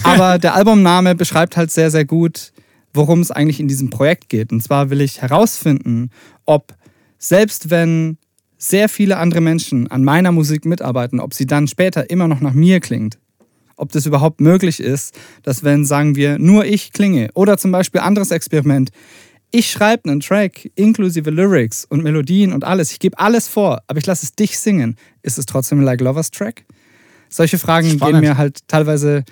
Aber 0.05 0.39
der 0.39 0.55
Albumname 0.55 1.15
beschreibt 1.15 1.57
halt 1.57 1.71
sehr, 1.71 1.91
sehr 1.91 2.05
gut, 2.05 2.53
worum 2.93 3.21
es 3.21 3.31
eigentlich 3.31 3.61
in 3.61 3.69
diesem 3.69 3.91
Projekt 3.91 4.29
geht. 4.29 4.53
Und 4.53 4.63
zwar 4.63 4.91
will 4.91 5.01
ich 5.01 5.23
herausfinden, 5.23 6.11
ob 6.45 6.75
selbst 7.19 7.71
wenn 7.71 8.19
sehr 8.59 8.89
viele 8.89 9.17
andere 9.17 9.41
Menschen 9.41 9.91
an 9.91 10.05
meiner 10.05 10.33
Musik 10.33 10.65
mitarbeiten, 10.65 11.21
ob 11.21 11.35
sie 11.35 11.47
dann 11.47 11.67
später 11.67 12.11
immer 12.11 12.29
noch 12.29 12.41
nach 12.41 12.55
mir 12.55 12.81
klingt 12.81 13.19
ob 13.83 13.91
das 13.91 14.07
überhaupt 14.07 14.41
möglich 14.41 14.79
ist, 14.79 15.19
dass 15.43 15.65
wenn, 15.65 15.85
sagen 15.85 16.15
wir, 16.15 16.39
nur 16.39 16.65
ich 16.65 16.93
klinge 16.93 17.31
oder 17.35 17.59
zum 17.59 17.73
Beispiel 17.73 18.01
anderes 18.01 18.31
Experiment, 18.31 18.91
ich 19.51 19.71
schreibe 19.71 20.09
einen 20.09 20.21
Track 20.21 20.71
inklusive 20.77 21.31
Lyrics 21.31 21.85
und 21.85 22.03
Melodien 22.03 22.53
und 22.53 22.65
alles, 22.65 22.93
ich 22.93 23.01
gebe 23.01 23.19
alles 23.19 23.49
vor, 23.49 23.83
aber 23.89 23.99
ich 23.99 24.07
lasse 24.07 24.25
es 24.25 24.35
dich 24.35 24.59
singen, 24.59 24.97
ist 25.23 25.37
es 25.37 25.47
trotzdem 25.47 25.81
ein 25.81 25.85
Like 25.85 26.01
Lovers 26.01 26.31
Track? 26.31 26.65
Solche 27.33 27.59
Fragen 27.59 27.91
Spannend. 27.91 28.21
gehen 28.21 28.31
mir 28.31 28.37
halt 28.37 28.61
teilweise 28.69 29.25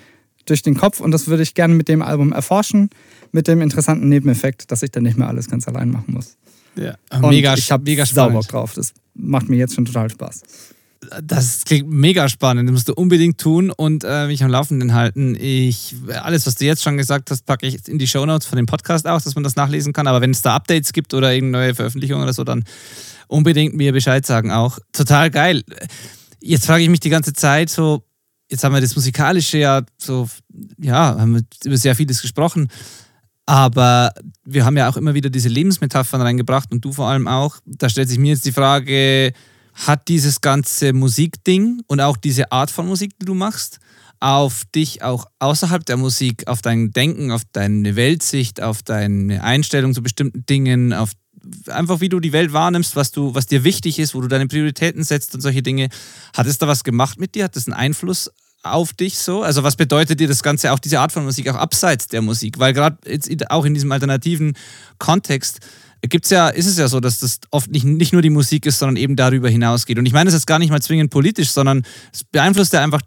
durch 0.45 0.61
den 0.63 0.75
Kopf 0.75 0.99
und 0.99 1.11
das 1.11 1.27
würde 1.27 1.43
ich 1.43 1.53
gerne 1.53 1.73
mit 1.73 1.87
dem 1.87 2.01
Album 2.01 2.33
erforschen, 2.33 2.89
mit 3.31 3.47
dem 3.47 3.61
interessanten 3.61 4.09
Nebeneffekt, 4.09 4.71
dass 4.71 4.83
ich 4.83 4.91
dann 4.91 5.03
nicht 5.03 5.17
mehr 5.17 5.27
alles 5.27 5.49
ganz 5.49 5.67
allein 5.67 5.91
machen 5.91 6.13
muss. 6.13 6.37
Ja, 6.75 6.95
mega, 7.19 7.51
und 7.51 7.59
ich 7.59 7.71
habe 7.71 7.83
mega 7.83 8.05
Bock 8.29 8.47
drauf. 8.47 8.73
Das 8.73 8.93
macht 9.13 9.49
mir 9.49 9.57
jetzt 9.57 9.75
schon 9.75 9.85
total 9.85 10.09
Spaß 10.09 10.41
das 11.23 11.63
klingt 11.65 11.89
mega 11.89 12.29
spannend. 12.29 12.69
Das 12.69 12.73
musst 12.73 12.89
du 12.89 12.93
unbedingt 12.93 13.39
tun 13.39 13.71
und 13.71 14.03
äh, 14.03 14.27
mich 14.27 14.43
am 14.43 14.51
Laufenden 14.51 14.93
halten. 14.93 15.35
Ich, 15.39 15.95
alles, 16.21 16.45
was 16.45 16.55
du 16.55 16.65
jetzt 16.65 16.83
schon 16.83 16.97
gesagt 16.97 17.31
hast, 17.31 17.45
packe 17.45 17.65
ich 17.65 17.87
in 17.87 17.97
die 17.97 18.07
Shownotes 18.07 18.45
von 18.47 18.57
dem 18.57 18.65
Podcast 18.65 19.07
auch, 19.07 19.21
dass 19.21 19.35
man 19.35 19.43
das 19.43 19.55
nachlesen 19.55 19.93
kann. 19.93 20.07
Aber 20.07 20.21
wenn 20.21 20.31
es 20.31 20.41
da 20.41 20.55
Updates 20.55 20.93
gibt 20.93 21.13
oder 21.13 21.33
irgendeine 21.33 21.65
neue 21.65 21.75
Veröffentlichungen 21.75 22.23
oder 22.23 22.33
so, 22.33 22.43
dann 22.43 22.63
unbedingt 23.27 23.75
mir 23.75 23.93
Bescheid 23.93 24.25
sagen 24.25 24.51
auch. 24.51 24.79
Total 24.93 25.31
geil. 25.31 25.63
Jetzt 26.41 26.65
frage 26.65 26.83
ich 26.83 26.89
mich 26.89 26.99
die 26.99 27.09
ganze 27.09 27.33
Zeit 27.33 27.69
so, 27.69 28.03
jetzt 28.49 28.63
haben 28.63 28.73
wir 28.73 28.81
das 28.81 28.95
Musikalische 28.95 29.59
ja 29.59 29.81
so, 29.97 30.27
ja, 30.77 31.17
haben 31.19 31.35
wir 31.35 31.43
über 31.63 31.77
sehr 31.77 31.95
vieles 31.95 32.21
gesprochen. 32.21 32.67
Aber 33.45 34.13
wir 34.45 34.65
haben 34.65 34.77
ja 34.77 34.89
auch 34.89 34.97
immer 34.97 35.13
wieder 35.13 35.29
diese 35.29 35.49
Lebensmetaphern 35.49 36.21
reingebracht 36.21 36.71
und 36.71 36.83
du 36.85 36.93
vor 36.93 37.07
allem 37.07 37.27
auch. 37.27 37.57
Da 37.65 37.89
stellt 37.89 38.09
sich 38.09 38.19
mir 38.19 38.33
jetzt 38.33 38.45
die 38.45 38.51
Frage, 38.51 39.33
hat 39.73 40.07
dieses 40.07 40.41
ganze 40.41 40.93
Musikding 40.93 41.81
und 41.87 42.01
auch 42.01 42.17
diese 42.17 42.51
Art 42.51 42.71
von 42.71 42.87
Musik, 42.87 43.13
die 43.19 43.25
du 43.25 43.33
machst, 43.33 43.79
auf 44.19 44.63
dich 44.75 45.01
auch 45.01 45.25
außerhalb 45.39 45.83
der 45.85 45.97
Musik, 45.97 46.47
auf 46.47 46.61
dein 46.61 46.91
Denken, 46.91 47.31
auf 47.31 47.41
deine 47.51 47.95
Weltsicht, 47.95 48.61
auf 48.61 48.83
deine 48.83 49.43
Einstellung 49.43 49.93
zu 49.93 50.03
bestimmten 50.03 50.45
Dingen, 50.45 50.93
auf 50.93 51.11
einfach 51.67 52.01
wie 52.01 52.09
du 52.09 52.19
die 52.19 52.33
Welt 52.33 52.53
wahrnimmst, 52.53 52.95
was 52.95 53.11
du, 53.11 53.33
was 53.33 53.47
dir 53.47 53.63
wichtig 53.63 53.99
ist, 53.99 54.13
wo 54.15 54.21
du 54.21 54.27
deine 54.27 54.47
Prioritäten 54.47 55.03
setzt 55.03 55.35
und 55.35 55.41
solche 55.41 55.61
Dinge. 55.61 55.89
Hat 56.35 56.47
es 56.47 56.57
da 56.57 56.67
was 56.67 56.83
gemacht 56.83 57.19
mit 57.19 57.35
dir? 57.35 57.45
Hat 57.45 57.55
das 57.55 57.67
einen 57.67 57.75
Einfluss 57.75 58.31
auf 58.63 58.93
dich 58.93 59.17
so? 59.17 59.41
Also 59.41 59.63
was 59.63 59.75
bedeutet 59.75 60.19
dir 60.19 60.27
das 60.27 60.43
Ganze, 60.43 60.71
auch 60.71 60.79
diese 60.79 60.99
Art 60.99 61.11
von 61.11 61.23
Musik, 61.23 61.49
auch 61.49 61.55
abseits 61.55 62.07
der 62.07 62.21
Musik? 62.21 62.59
Weil 62.59 62.73
gerade 62.73 62.97
jetzt 63.05 63.49
auch 63.49 63.65
in 63.65 63.73
diesem 63.73 63.91
alternativen 63.91 64.53
Kontext 64.99 65.59
gibt's 66.01 66.29
ja, 66.29 66.49
ist 66.49 66.65
es 66.65 66.77
ja 66.77 66.87
so, 66.87 66.99
dass 66.99 67.19
das 67.19 67.39
oft 67.51 67.69
nicht, 67.69 67.85
nicht 67.85 68.13
nur 68.13 68.21
die 68.21 68.29
Musik 68.29 68.65
ist, 68.65 68.79
sondern 68.79 68.95
eben 68.95 69.15
darüber 69.15 69.49
hinausgeht. 69.49 69.99
Und 69.99 70.05
ich 70.05 70.13
meine 70.13 70.25
das 70.25 70.33
jetzt 70.33 70.47
gar 70.47 70.59
nicht 70.59 70.71
mal 70.71 70.81
zwingend 70.81 71.11
politisch, 71.11 71.51
sondern 71.51 71.83
es 72.11 72.23
beeinflusst 72.23 72.73
ja 72.73 72.81
einfach 72.81 73.01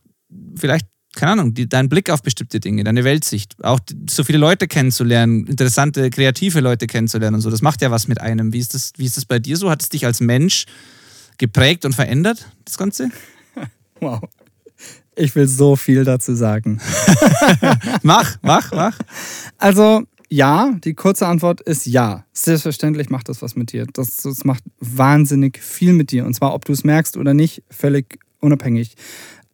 vielleicht, 0.56 0.86
keine 1.14 1.32
Ahnung, 1.32 1.54
die, 1.54 1.68
deinen 1.68 1.88
Blick 1.88 2.10
auf 2.10 2.22
bestimmte 2.22 2.60
Dinge, 2.60 2.84
deine 2.84 3.04
Weltsicht. 3.04 3.62
Auch 3.62 3.80
so 4.08 4.24
viele 4.24 4.38
Leute 4.38 4.66
kennenzulernen, 4.66 5.46
interessante, 5.46 6.10
kreative 6.10 6.60
Leute 6.60 6.86
kennenzulernen 6.86 7.36
und 7.36 7.40
so. 7.40 7.50
Das 7.50 7.62
macht 7.62 7.82
ja 7.82 7.90
was 7.90 8.08
mit 8.08 8.20
einem. 8.20 8.52
Wie 8.52 8.58
ist 8.58 8.74
das, 8.74 8.92
wie 8.96 9.04
ist 9.04 9.16
das 9.16 9.24
bei 9.24 9.38
dir 9.38 9.56
so? 9.56 9.70
Hat 9.70 9.82
es 9.82 9.88
dich 9.88 10.06
als 10.06 10.20
Mensch 10.20 10.66
geprägt 11.38 11.84
und 11.84 11.94
verändert, 11.94 12.50
das 12.64 12.78
Ganze? 12.78 13.10
Wow. 14.00 14.20
Ich 15.16 15.34
will 15.36 15.46
so 15.46 15.76
viel 15.76 16.04
dazu 16.04 16.34
sagen. 16.34 16.80
mach, 18.02 18.36
mach, 18.42 18.72
mach. 18.72 18.98
Also, 19.56 20.02
ja, 20.28 20.74
die 20.82 20.94
kurze 20.94 21.28
Antwort 21.28 21.60
ist 21.60 21.86
ja. 21.86 22.24
Selbstverständlich 22.32 23.08
macht 23.08 23.28
das 23.28 23.40
was 23.40 23.54
mit 23.54 23.72
dir. 23.72 23.86
Das, 23.92 24.16
das 24.16 24.44
macht 24.44 24.64
wahnsinnig 24.80 25.58
viel 25.58 25.92
mit 25.92 26.10
dir. 26.10 26.26
Und 26.26 26.34
zwar, 26.34 26.54
ob 26.54 26.64
du 26.64 26.72
es 26.72 26.82
merkst 26.82 27.16
oder 27.16 27.34
nicht, 27.34 27.62
völlig 27.70 28.18
unabhängig. 28.40 28.96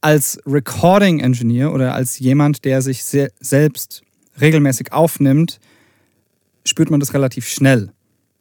Als 0.01 0.41
Recording 0.47 1.21
Engineer 1.21 1.73
oder 1.73 1.95
als 1.95 2.19
jemand, 2.19 2.65
der 2.65 2.81
sich 2.81 3.05
selbst 3.05 4.03
regelmäßig 4.41 4.93
aufnimmt, 4.93 5.61
spürt 6.65 6.91
man 6.91 7.01
das 7.01 7.13
relativ 7.15 7.47
schnell. 7.49 7.93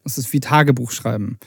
Das 0.03 0.17
ist 0.17 0.31
wie 0.31 0.39
Tagebuch 0.39 0.91
schreiben. 0.91 1.37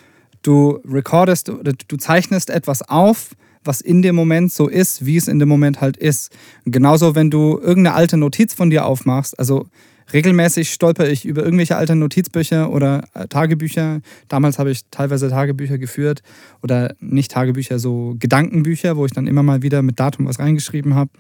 Du 0.42 0.80
recordest 0.84 1.48
oder 1.48 1.72
du 1.72 1.96
zeichnest 1.96 2.50
etwas 2.50 2.82
auf, 2.82 3.30
was 3.64 3.80
in 3.80 4.02
dem 4.02 4.14
Moment 4.14 4.52
so 4.52 4.68
ist, 4.68 5.06
wie 5.06 5.16
es 5.16 5.28
in 5.28 5.38
dem 5.38 5.48
Moment 5.48 5.80
halt 5.80 5.96
ist. 5.96 6.30
Genauso, 6.64 7.14
wenn 7.14 7.30
du 7.30 7.58
irgendeine 7.58 7.94
alte 7.94 8.16
Notiz 8.16 8.52
von 8.52 8.70
dir 8.70 8.84
aufmachst, 8.84 9.38
also 9.38 9.66
regelmäßig 10.12 10.72
stolper 10.72 11.08
ich 11.08 11.24
über 11.24 11.42
irgendwelche 11.44 11.76
alten 11.76 11.98
Notizbücher 11.98 12.70
oder 12.70 13.04
äh, 13.14 13.26
Tagebücher. 13.28 14.00
Damals 14.28 14.58
habe 14.58 14.70
ich 14.70 14.82
teilweise 14.90 15.30
Tagebücher 15.30 15.78
geführt 15.78 16.22
oder 16.62 16.94
nicht 17.00 17.30
Tagebücher, 17.30 17.78
so 17.78 18.14
Gedankenbücher, 18.18 18.96
wo 18.96 19.06
ich 19.06 19.12
dann 19.12 19.26
immer 19.26 19.42
mal 19.42 19.62
wieder 19.62 19.82
mit 19.82 19.98
Datum 19.98 20.26
was 20.26 20.38
reingeschrieben 20.38 20.94
habe. 20.94 21.10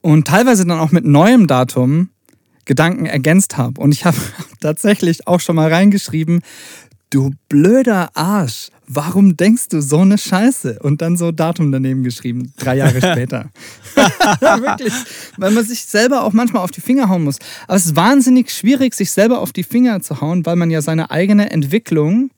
Und 0.00 0.26
teilweise 0.26 0.66
dann 0.66 0.78
auch 0.78 0.92
mit 0.92 1.04
neuem 1.04 1.46
Datum 1.46 2.10
Gedanken 2.64 3.06
ergänzt 3.06 3.56
habe. 3.56 3.80
Und 3.80 3.92
ich 3.92 4.04
habe 4.06 4.16
tatsächlich 4.60 5.26
auch 5.26 5.40
schon 5.40 5.56
mal 5.56 5.72
reingeschrieben, 5.72 6.42
du 7.10 7.32
blöder 7.48 8.10
Arsch, 8.14 8.70
warum 8.86 9.36
denkst 9.36 9.68
du 9.68 9.82
so 9.82 9.98
eine 9.98 10.16
Scheiße? 10.16 10.78
Und 10.80 11.02
dann 11.02 11.16
so 11.16 11.32
Datum 11.32 11.72
daneben 11.72 12.02
geschrieben, 12.02 12.52
drei 12.56 12.76
Jahre 12.76 12.98
später. 13.00 13.50
Wirklich, 14.40 14.94
weil 15.36 15.50
man 15.50 15.64
sich 15.64 15.84
selber 15.84 16.22
auch 16.22 16.32
manchmal 16.32 16.62
auf 16.62 16.70
die 16.70 16.80
Finger 16.80 17.08
hauen 17.08 17.24
muss. 17.24 17.38
Aber 17.66 17.76
es 17.76 17.86
ist 17.86 17.96
wahnsinnig 17.96 18.50
schwierig, 18.50 18.94
sich 18.94 19.10
selber 19.10 19.40
auf 19.40 19.52
die 19.52 19.64
Finger 19.64 20.00
zu 20.00 20.20
hauen, 20.20 20.46
weil 20.46 20.56
man 20.56 20.70
ja 20.70 20.80
seine 20.82 21.10
eigene 21.10 21.50
Entwicklung 21.50 22.30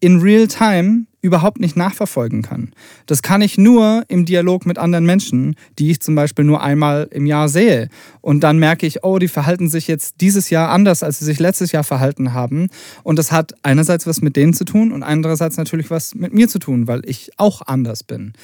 in 0.00 0.20
real 0.20 0.48
time 0.48 1.06
überhaupt 1.24 1.58
nicht 1.58 1.74
nachverfolgen 1.74 2.42
kann. 2.42 2.72
Das 3.06 3.22
kann 3.22 3.40
ich 3.40 3.56
nur 3.56 4.04
im 4.08 4.26
Dialog 4.26 4.66
mit 4.66 4.76
anderen 4.76 5.06
Menschen, 5.06 5.56
die 5.78 5.90
ich 5.90 6.00
zum 6.00 6.14
Beispiel 6.14 6.44
nur 6.44 6.62
einmal 6.62 7.08
im 7.12 7.24
Jahr 7.24 7.48
sehe. 7.48 7.88
Und 8.20 8.40
dann 8.40 8.58
merke 8.58 8.86
ich, 8.86 9.04
oh, 9.04 9.18
die 9.18 9.28
verhalten 9.28 9.70
sich 9.70 9.88
jetzt 9.88 10.20
dieses 10.20 10.50
Jahr 10.50 10.68
anders, 10.68 11.02
als 11.02 11.20
sie 11.20 11.24
sich 11.24 11.40
letztes 11.40 11.72
Jahr 11.72 11.82
verhalten 11.82 12.34
haben. 12.34 12.68
Und 13.04 13.18
das 13.18 13.32
hat 13.32 13.54
einerseits 13.62 14.06
was 14.06 14.20
mit 14.20 14.36
denen 14.36 14.52
zu 14.52 14.66
tun 14.66 14.92
und 14.92 15.02
andererseits 15.02 15.56
natürlich 15.56 15.90
was 15.90 16.14
mit 16.14 16.34
mir 16.34 16.46
zu 16.46 16.58
tun, 16.58 16.88
weil 16.88 17.00
ich 17.06 17.30
auch 17.38 17.62
anders 17.62 18.02
bin. 18.02 18.34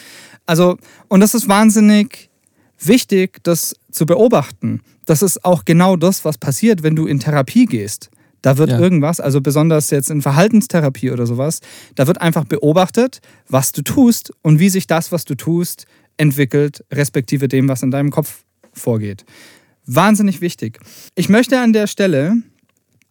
Also, 0.47 0.79
und 1.09 1.21
das 1.21 1.35
ist 1.35 1.49
wahnsinnig 1.49 2.31
wichtig, 2.79 3.41
das 3.43 3.77
zu 3.91 4.07
beobachten. 4.07 4.81
Das 5.05 5.21
ist 5.21 5.45
auch 5.45 5.67
genau 5.67 5.97
das, 5.97 6.25
was 6.25 6.39
passiert, 6.39 6.83
wenn 6.83 6.97
du 6.97 7.07
in 7.07 7.21
Therapie 7.21 7.67
gehst. 7.67 8.11
Da 8.43 8.59
wird 8.59 8.71
ja. 8.71 8.79
irgendwas, 8.79 9.21
also 9.21 9.41
besonders 9.41 9.91
jetzt 9.91 10.11
in 10.11 10.23
Verhaltenstherapie 10.23 11.11
oder 11.11 11.27
sowas, 11.27 11.61
da 11.95 12.07
wird 12.07 12.21
einfach 12.21 12.45
beobachtet, 12.45 13.21
was 13.49 13.73
du 13.73 13.83
tust 13.83 14.33
und 14.43 14.59
wie 14.59 14.69
sich 14.69 14.87
das, 14.87 15.13
was 15.13 15.25
du 15.25 15.35
tust, 15.35 15.87
entwickelt, 16.17 16.85
respektive 16.93 17.49
dem, 17.49 17.69
was 17.69 17.83
in 17.83 17.91
deinem 17.91 18.11
Kopf 18.11 18.45
vorgeht. 18.73 19.25
Wahnsinnig 19.87 20.41
wichtig. 20.41 20.79
Ich 21.15 21.29
möchte 21.29 21.59
an 21.59 21.73
der 21.73 21.87
Stelle 21.87 22.37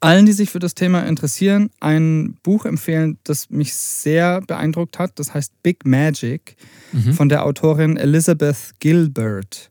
allen, 0.01 0.25
die 0.25 0.31
sich 0.31 0.49
für 0.49 0.59
das 0.59 0.75
Thema 0.75 1.05
interessieren, 1.05 1.69
ein 1.79 2.37
Buch 2.43 2.65
empfehlen, 2.65 3.17
das 3.23 3.49
mich 3.49 3.73
sehr 3.73 4.41
beeindruckt 4.41 4.97
hat. 4.97 5.19
Das 5.19 5.33
heißt 5.33 5.51
Big 5.61 5.85
Magic 5.85 6.55
mhm. 6.93 7.13
von 7.13 7.29
der 7.29 7.45
Autorin 7.45 7.97
Elizabeth 7.97 8.71
Gilbert. 8.79 9.69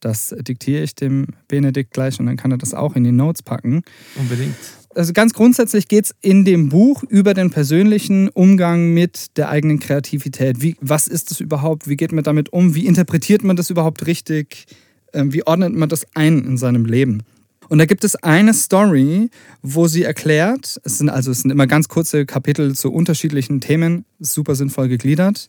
Das 0.00 0.34
diktiere 0.38 0.82
ich 0.82 0.94
dem 0.94 1.26
Benedikt 1.48 1.92
gleich 1.92 2.20
und 2.20 2.26
dann 2.26 2.36
kann 2.36 2.52
er 2.52 2.58
das 2.58 2.74
auch 2.74 2.96
in 2.96 3.04
die 3.04 3.12
Notes 3.12 3.42
packen. 3.42 3.82
Unbedingt 4.16 4.54
also 4.96 5.12
ganz 5.12 5.34
grundsätzlich 5.34 5.88
geht 5.88 6.06
es 6.06 6.14
in 6.22 6.44
dem 6.44 6.68
Buch 6.70 7.02
über 7.04 7.34
den 7.34 7.50
persönlichen 7.50 8.28
Umgang 8.30 8.94
mit 8.94 9.36
der 9.36 9.50
eigenen 9.50 9.78
Kreativität. 9.78 10.62
Wie, 10.62 10.76
was 10.80 11.06
ist 11.06 11.30
das 11.30 11.40
überhaupt? 11.40 11.88
Wie 11.88 11.96
geht 11.96 12.12
man 12.12 12.24
damit 12.24 12.52
um? 12.52 12.74
Wie 12.74 12.86
interpretiert 12.86 13.44
man 13.44 13.56
das 13.56 13.70
überhaupt 13.70 14.06
richtig? 14.06 14.66
Ähm, 15.12 15.32
wie 15.32 15.46
ordnet 15.46 15.74
man 15.74 15.88
das 15.88 16.06
ein 16.14 16.44
in 16.44 16.56
seinem 16.56 16.86
Leben? 16.86 17.22
Und 17.68 17.78
da 17.78 17.84
gibt 17.84 18.04
es 18.04 18.16
eine 18.16 18.54
Story, 18.54 19.28
wo 19.60 19.88
sie 19.88 20.04
erklärt, 20.04 20.80
es 20.84 20.98
sind 20.98 21.08
also 21.08 21.32
es 21.32 21.40
sind 21.40 21.50
immer 21.50 21.66
ganz 21.66 21.88
kurze 21.88 22.24
Kapitel 22.24 22.74
zu 22.74 22.92
unterschiedlichen 22.92 23.60
Themen, 23.60 24.04
super 24.20 24.54
sinnvoll 24.54 24.88
gegliedert. 24.88 25.48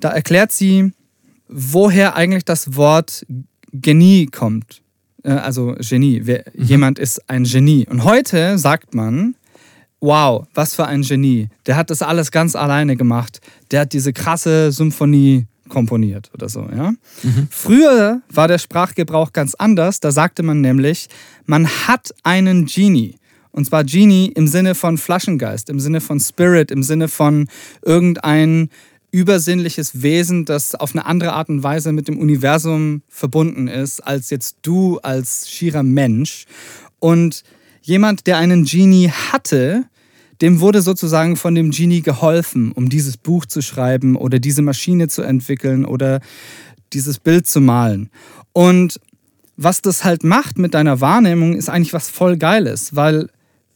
Da 0.00 0.08
erklärt 0.10 0.52
sie, 0.52 0.92
woher 1.48 2.16
eigentlich 2.16 2.44
das 2.44 2.76
Wort 2.76 3.26
Genie 3.72 4.26
kommt. 4.26 4.82
Äh, 5.22 5.32
also 5.32 5.74
Genie. 5.78 6.22
Wer, 6.24 6.44
mhm. 6.54 6.64
Jemand 6.64 6.98
ist 6.98 7.28
ein 7.28 7.44
Genie. 7.44 7.86
Und 7.88 8.04
heute 8.04 8.58
sagt 8.58 8.94
man, 8.94 9.34
wow, 10.00 10.46
was 10.54 10.74
für 10.74 10.86
ein 10.86 11.02
Genie. 11.02 11.48
Der 11.66 11.76
hat 11.76 11.90
das 11.90 12.02
alles 12.02 12.30
ganz 12.30 12.56
alleine 12.56 12.96
gemacht. 12.96 13.40
Der 13.70 13.80
hat 13.80 13.92
diese 13.92 14.12
krasse 14.12 14.72
Symphonie 14.72 15.46
komponiert 15.68 16.30
oder 16.34 16.48
so. 16.48 16.68
Ja? 16.74 16.92
Mhm. 17.22 17.48
Früher 17.50 18.22
war 18.28 18.48
der 18.48 18.58
Sprachgebrauch 18.58 19.32
ganz 19.32 19.54
anders. 19.54 20.00
Da 20.00 20.10
sagte 20.10 20.42
man 20.42 20.60
nämlich, 20.60 21.08
man 21.46 21.66
hat 21.66 22.12
einen 22.22 22.66
Genie. 22.66 23.16
Und 23.52 23.66
zwar 23.66 23.84
Genie 23.84 24.26
im 24.34 24.46
Sinne 24.46 24.74
von 24.74 24.96
Flaschengeist, 24.96 25.70
im 25.70 25.80
Sinne 25.80 26.00
von 26.00 26.20
Spirit, 26.20 26.70
im 26.70 26.82
Sinne 26.82 27.08
von 27.08 27.48
irgendein 27.82 28.68
übersinnliches 29.10 30.02
Wesen, 30.02 30.44
das 30.44 30.74
auf 30.74 30.94
eine 30.94 31.06
andere 31.06 31.32
Art 31.32 31.48
und 31.48 31.62
Weise 31.62 31.92
mit 31.92 32.08
dem 32.08 32.18
Universum 32.18 33.02
verbunden 33.08 33.68
ist, 33.68 34.00
als 34.00 34.30
jetzt 34.30 34.58
du 34.62 34.98
als 34.98 35.50
schierer 35.50 35.82
Mensch. 35.82 36.46
Und 36.98 37.42
jemand, 37.82 38.26
der 38.26 38.38
einen 38.38 38.64
Genie 38.64 39.10
hatte, 39.10 39.84
dem 40.40 40.60
wurde 40.60 40.80
sozusagen 40.80 41.36
von 41.36 41.54
dem 41.54 41.70
Genie 41.70 42.02
geholfen, 42.02 42.72
um 42.72 42.88
dieses 42.88 43.16
Buch 43.16 43.46
zu 43.46 43.60
schreiben 43.60 44.16
oder 44.16 44.38
diese 44.38 44.62
Maschine 44.62 45.08
zu 45.08 45.22
entwickeln 45.22 45.84
oder 45.84 46.20
dieses 46.92 47.18
Bild 47.18 47.46
zu 47.46 47.60
malen. 47.60 48.10
Und 48.52 49.00
was 49.56 49.82
das 49.82 50.04
halt 50.04 50.24
macht 50.24 50.58
mit 50.58 50.74
deiner 50.74 51.00
Wahrnehmung, 51.00 51.54
ist 51.54 51.68
eigentlich 51.68 51.92
was 51.92 52.08
voll 52.08 52.38
Geiles, 52.38 52.96
weil 52.96 53.28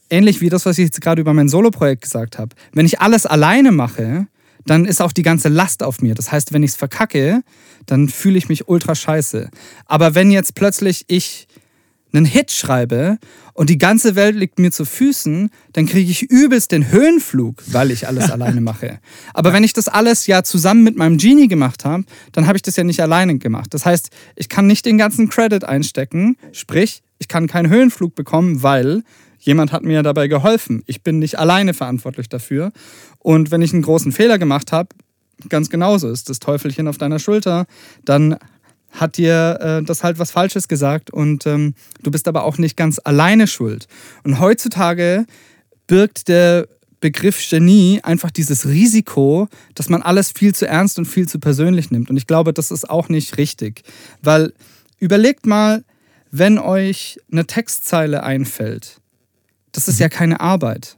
ähnlich 0.08 0.40
wie 0.40 0.48
das, 0.48 0.64
was 0.64 0.78
ich 0.78 0.86
jetzt 0.86 1.00
gerade 1.00 1.20
über 1.20 1.34
mein 1.34 1.48
Solo-Projekt 1.48 2.02
gesagt 2.02 2.38
habe, 2.38 2.56
wenn 2.72 2.86
ich 2.86 3.00
alles 3.00 3.26
alleine 3.26 3.72
mache, 3.72 4.26
dann 4.66 4.84
ist 4.84 5.00
auch 5.00 5.12
die 5.12 5.22
ganze 5.22 5.48
Last 5.48 5.82
auf 5.82 6.00
mir. 6.00 6.14
Das 6.14 6.32
heißt, 6.32 6.52
wenn 6.52 6.62
ich 6.62 6.72
es 6.72 6.76
verkacke, 6.76 7.42
dann 7.86 8.08
fühle 8.08 8.38
ich 8.38 8.48
mich 8.48 8.68
ultra 8.68 8.94
scheiße. 8.94 9.50
Aber 9.86 10.14
wenn 10.14 10.30
jetzt 10.30 10.54
plötzlich 10.54 11.04
ich 11.08 11.46
einen 12.16 12.24
Hit 12.24 12.52
schreibe 12.52 13.18
und 13.54 13.70
die 13.70 13.78
ganze 13.78 14.14
Welt 14.14 14.36
liegt 14.36 14.58
mir 14.58 14.70
zu 14.70 14.84
Füßen, 14.84 15.50
dann 15.72 15.86
kriege 15.86 16.10
ich 16.10 16.22
übelst 16.22 16.72
den 16.72 16.90
Höhenflug, 16.90 17.62
weil 17.66 17.90
ich 17.90 18.06
alles 18.06 18.30
alleine 18.30 18.60
mache. 18.60 19.00
Aber 19.32 19.52
wenn 19.52 19.64
ich 19.64 19.72
das 19.72 19.88
alles 19.88 20.26
ja 20.26 20.42
zusammen 20.42 20.84
mit 20.84 20.96
meinem 20.96 21.18
Genie 21.18 21.48
gemacht 21.48 21.84
habe, 21.84 22.04
dann 22.32 22.46
habe 22.46 22.56
ich 22.56 22.62
das 22.62 22.76
ja 22.76 22.84
nicht 22.84 23.00
alleine 23.00 23.38
gemacht. 23.38 23.74
Das 23.74 23.84
heißt, 23.84 24.10
ich 24.36 24.48
kann 24.48 24.66
nicht 24.66 24.86
den 24.86 24.98
ganzen 24.98 25.28
Credit 25.28 25.64
einstecken, 25.64 26.36
sprich, 26.52 27.02
ich 27.18 27.28
kann 27.28 27.46
keinen 27.46 27.68
Höhenflug 27.68 28.14
bekommen, 28.14 28.62
weil 28.62 29.02
jemand 29.44 29.72
hat 29.72 29.82
mir 29.84 30.02
dabei 30.02 30.26
geholfen. 30.26 30.82
Ich 30.86 31.02
bin 31.02 31.18
nicht 31.18 31.38
alleine 31.38 31.74
verantwortlich 31.74 32.28
dafür. 32.28 32.72
Und 33.18 33.50
wenn 33.50 33.62
ich 33.62 33.72
einen 33.72 33.82
großen 33.82 34.12
Fehler 34.12 34.38
gemacht 34.38 34.72
habe, 34.72 34.88
ganz 35.48 35.70
genauso 35.70 36.10
ist 36.10 36.28
das 36.28 36.38
Teufelchen 36.38 36.88
auf 36.88 36.98
deiner 36.98 37.18
Schulter, 37.18 37.66
dann 38.04 38.36
hat 38.90 39.16
dir 39.16 39.58
äh, 39.60 39.82
das 39.82 40.04
halt 40.04 40.18
was 40.18 40.30
Falsches 40.30 40.68
gesagt 40.68 41.10
und 41.10 41.46
ähm, 41.46 41.74
du 42.02 42.10
bist 42.10 42.28
aber 42.28 42.44
auch 42.44 42.58
nicht 42.58 42.76
ganz 42.76 43.00
alleine 43.02 43.46
schuld. 43.46 43.86
Und 44.22 44.38
heutzutage 44.38 45.26
birgt 45.86 46.28
der 46.28 46.68
Begriff 47.00 47.44
Genie 47.50 48.00
einfach 48.02 48.30
dieses 48.30 48.66
Risiko, 48.66 49.48
dass 49.74 49.90
man 49.90 50.00
alles 50.00 50.30
viel 50.32 50.54
zu 50.54 50.66
ernst 50.66 50.98
und 50.98 51.04
viel 51.04 51.28
zu 51.28 51.38
persönlich 51.38 51.90
nimmt. 51.90 52.08
Und 52.08 52.16
ich 52.16 52.26
glaube, 52.26 52.54
das 52.54 52.70
ist 52.70 52.88
auch 52.88 53.10
nicht 53.10 53.36
richtig. 53.36 53.82
Weil 54.22 54.54
überlegt 55.00 55.44
mal, 55.44 55.84
wenn 56.30 56.58
euch 56.58 57.18
eine 57.30 57.46
Textzeile 57.46 58.22
einfällt, 58.22 59.02
das 59.74 59.88
ist 59.88 60.00
ja 60.00 60.08
keine 60.08 60.40
Arbeit. 60.40 60.96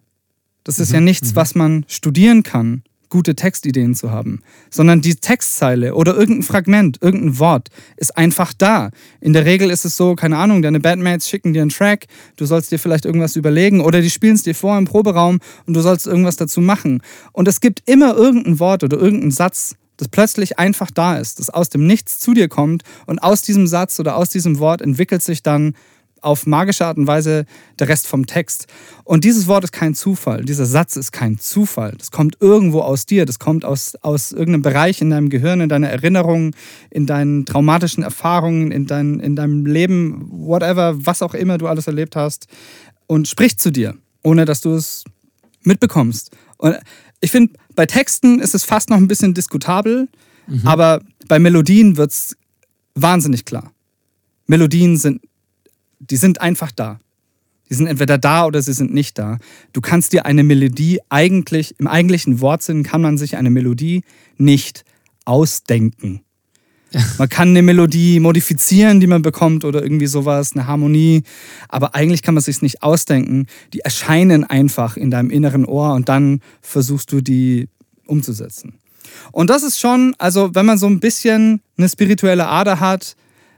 Das 0.63 0.79
ist 0.79 0.91
mhm. 0.91 0.95
ja 0.95 1.01
nichts, 1.01 1.31
mhm. 1.31 1.37
was 1.37 1.55
man 1.55 1.85
studieren 1.89 2.43
kann 2.43 2.83
gute 3.09 3.35
Textideen 3.35 3.95
zu 3.95 4.11
haben, 4.11 4.43
sondern 4.71 5.01
die 5.01 5.15
Textzeile 5.15 5.95
oder 5.95 6.17
irgendein 6.17 6.43
Fragment, 6.43 6.99
irgendein 7.01 7.39
Wort 7.39 7.69
ist 7.97 8.17
einfach 8.17 8.53
da. 8.53 8.91
In 9.21 9.33
der 9.33 9.45
Regel 9.45 9.71
ist 9.71 9.85
es 9.85 9.97
so, 9.97 10.15
keine 10.15 10.39
Ahnung, 10.39 10.63
deine 10.63 10.81
Bandmates 10.81 11.29
schicken 11.29 11.53
dir 11.53 11.63
einen 11.63 11.71
Track, 11.71 12.07
du 12.37 12.47
sollst 12.47 12.73
dir 12.73 12.79
vielleicht 12.79 13.05
irgendwas 13.05 13.37
überlegen 13.37 13.81
oder 13.81 14.01
die 14.01 14.11
spielen 14.11 14.35
es 14.35 14.43
dir 14.43 14.55
vor 14.55 14.77
im 14.77 14.87
Proberaum 14.87 15.39
und 15.67 15.75
du 15.75 15.81
sollst 15.81 16.07
irgendwas 16.07 16.37
dazu 16.37 16.61
machen. 16.61 17.03
Und 17.33 17.49
es 17.49 17.61
gibt 17.61 17.89
immer 17.89 18.15
irgendein 18.15 18.59
Wort 18.59 18.83
oder 18.83 18.99
irgendeinen 18.99 19.31
Satz, 19.31 19.77
das 19.97 20.09
plötzlich 20.09 20.59
einfach 20.59 20.91
da 20.91 21.17
ist, 21.17 21.39
das 21.39 21.49
aus 21.49 21.71
dem 21.71 21.87
Nichts 21.87 22.19
zu 22.19 22.35
dir 22.35 22.49
kommt 22.49 22.83
und 23.07 23.21
aus 23.21 23.41
diesem 23.43 23.67
Satz 23.67 23.99
oder 23.99 24.17
aus 24.17 24.29
diesem 24.29 24.59
Wort 24.59 24.83
entwickelt 24.83 25.23
sich 25.23 25.43
dann 25.43 25.75
auf 26.27 26.45
magische 26.45 26.85
Art 26.85 26.99
und 26.99 27.07
Weise 27.07 27.47
der 27.79 27.89
Rest 27.89 28.09
vom 28.09 28.27
Text. 28.27 28.67
Und 29.05 29.25
dieses 29.25 29.47
Wort 29.47 29.63
ist 29.63 29.73
kein 29.73 29.95
Zufall, 29.95 30.45
dieser 30.45 30.67
Satz 30.67 30.97
ist 30.97 31.13
kein 31.13 31.39
Zufall. 31.39 31.95
Das 31.97 32.11
kommt 32.11 32.39
irgendwo 32.41 32.81
aus 32.81 33.07
dir, 33.07 33.25
das 33.25 33.39
kommt 33.39 33.65
aus, 33.65 33.95
aus 34.03 34.33
irgendeinem 34.33 34.63
Bereich 34.63 35.01
in 35.01 35.11
deinem 35.11 35.31
Gehirn, 35.31 35.61
in 35.61 35.69
deiner 35.69 35.89
Erinnerung, 35.89 36.55
in 36.91 37.07
deinen 37.07 37.47
traumatischen 37.47 38.03
Erfahrungen, 38.03 38.73
in, 38.73 38.87
dein, 38.87 39.21
in 39.21 39.37
deinem 39.37 39.65
Leben, 39.65 40.27
whatever, 40.31 40.95
was 41.07 41.23
auch 41.23 41.33
immer 41.33 41.59
du 41.59 41.69
alles 41.69 41.87
erlebt 41.87 42.17
hast 42.17 42.49
und 43.07 43.29
spricht 43.29 43.61
zu 43.61 43.71
dir, 43.71 43.95
ohne 44.25 44.45
dass 44.45 44.61
du 44.61 44.75
es 44.75 45.05
mitbekommst. 45.63 46.37
Und 46.59 46.77
ich 47.21 47.31
finde, 47.31 47.55
bei 47.77 47.87
Texten 47.87 48.41
ist 48.41 48.55
es 48.55 48.65
fast 48.65 48.91
noch 48.91 48.97
ein 48.97 49.07
bisschen 49.07 49.33
diskutabel, 49.33 50.09
mhm. 50.49 50.67
aber 50.67 51.03
bei 51.29 51.39
Melodien 51.39 51.97
wird 51.97 52.11
es 52.11 52.37
wahnsinnig 52.97 53.45
klar. 53.45 53.71
Melodien 54.49 54.97
sind 54.97 55.21
die 55.99 56.17
sind 56.17 56.41
einfach 56.41 56.73
da. 56.73 56.99
Die 57.69 57.75
sind 57.75 57.87
entweder 57.87 58.19
da 58.19 58.47
oder 58.47 58.63
sie 58.63 58.73
sind 58.73 58.95
nicht 58.95 59.19
da. 59.19 59.39
Du 59.73 59.81
kannst 59.81 60.13
dir 60.13 60.25
eine 60.25 60.45
Melodie 60.45 61.01
eigentlich, 61.09 61.75
im 61.79 61.87
eigentlichen 61.87 62.41
Wortsinn 62.41 62.85
kann 62.85 63.03
man 63.03 63.19
sich 63.19 63.37
eine 63.37 63.51
Melodie 63.51 64.03
nicht 64.37 64.85
ausdenken. 65.25 66.21
Man 67.19 67.29
kann 67.29 67.49
eine 67.49 67.63
Melodie 67.63 68.21
modifizieren, 68.21 69.01
die 69.01 69.09
man 69.09 69.21
bekommt 69.21 69.65
oder 69.65 69.83
irgendwie 69.83 70.07
sowas, 70.07 70.53
eine 70.55 70.69
Harmonie. 70.69 71.25
Aber 71.69 71.97
eigentlich 71.97 72.23
kann 72.23 72.35
man 72.35 72.43
sich 72.43 72.63
nicht 72.63 72.83
ausdenken. 72.83 73.47
Die 73.75 73.81
erscheinen 73.81 74.45
einfach 74.45 74.97
in 74.97 75.11
deinem 75.11 75.31
inneren 75.31 75.65
Ohr 75.65 75.95
und 75.95 76.09
dann 76.09 76.41
versuchst 76.63 77.11
du 77.11 77.21
die 77.21 77.69
umzusetzen. 78.07 78.79
Und 79.33 79.51
das 79.51 79.63
ist 79.63 79.81
schon, 79.81 80.15
also 80.19 80.55
wenn 80.55 80.65
man 80.65 80.79
so 80.79 80.87
ein 80.87 81.01
bisschen 81.01 81.61
eine 81.77 81.89
spirituelle 81.89 82.47
Ader 82.47 82.81
hat, 82.81 83.17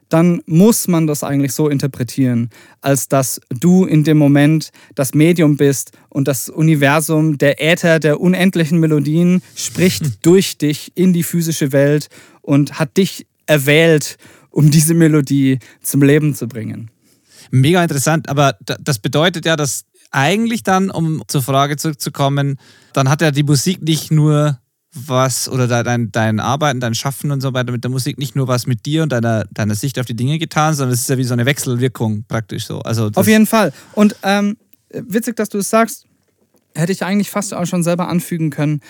dann 0.09 0.43
muss 0.47 0.89
man 0.89 1.07
das 1.07 1.23
eigentlich 1.23 1.53
so 1.53 1.69
interpretieren, 1.69 2.51
als 2.81 3.09
dass 3.09 3.41
du 3.51 3.85
in 3.85 4.05
dem 4.05 4.19
Moment 4.19 4.71
das 4.95 5.15
Medium 5.15 5.57
bist 5.57 5.93
und 6.09 6.29
das 6.29 6.49
Universum, 6.49 7.39
der 7.39 7.63
Äther 7.63 7.99
der 7.99 8.21
unendlichen 8.21 8.81
Melodien 8.81 9.43
spricht 9.55 10.05
hm. 10.05 10.13
durch 10.23 10.59
dich 10.59 10.93
in 10.95 11.13
die 11.13 11.23
physische 11.23 11.73
Welt 11.73 12.09
und 12.43 12.79
hat 12.79 12.97
dich 12.97 13.27
erwählt, 13.47 14.17
um 14.51 14.71
diese 14.71 14.95
Melodie 14.95 15.59
zum 15.83 16.03
Leben 16.03 16.35
zu 16.35 16.49
bringen. 16.49 16.91
Mega 17.51 17.83
interessant, 17.83 18.29
aber 18.29 18.57
das 18.61 18.99
bedeutet 18.99 19.47
ja, 19.47 19.57
dass 19.57 19.85
eigentlich 20.11 20.63
dann, 20.63 20.91
um 20.91 21.23
zur 21.29 21.43
Frage 21.43 21.77
zurückzukommen, 21.77 22.59
dann 22.93 23.09
hat 23.09 23.21
ja 23.21 23.31
die 23.31 23.43
Musik 23.43 23.83
nicht 23.83 24.11
nur 24.11 24.59
was 25.07 25.49
oder 25.49 25.67
dein, 25.67 26.11
dein 26.13 26.41
Arbeiten, 26.41 26.81
dein 26.81 26.95
Schaffen 26.95 27.31
und 27.31 27.41
so 27.41 27.55
weiter 27.55 27.73
mit 27.73 27.85
der 27.85 27.91
Musik 27.91 28.19
nicht 28.19 28.37
nur 28.37 28.49
was 28.49 28.67
mit 28.67 28.87
dir 28.87 29.03
und 29.03 29.13
deiner, 29.13 29.45
deiner 29.53 29.75
Sicht 29.75 29.99
auf 29.99 30.07
die 30.07 30.17
Dinge 30.17 30.39
getan, 30.39 30.75
sondern 30.75 30.95
es 30.95 31.03
ist 31.03 31.09
ja 31.09 31.19
wie 31.19 31.25
so 31.25 31.35
eine 31.35 31.47
Wechselwirkung 31.47 32.25
praktisch 32.29 32.67
so. 32.67 32.81
Also 32.81 33.11
auf 33.15 33.29
jeden 33.29 33.47
Fall. 33.47 33.73
Und 33.93 34.17
ähm, 34.23 34.57
witzig, 34.91 35.37
dass 35.37 35.49
du 35.49 35.59
es 35.59 35.71
sagst, 35.71 36.05
hätte 36.75 36.93
ich 36.93 37.03
eigentlich 37.03 37.31
fast 37.31 37.55
auch 37.55 37.67
schon 37.67 37.83
selber 37.83 38.09
anfügen 38.09 38.51
können. 38.51 38.81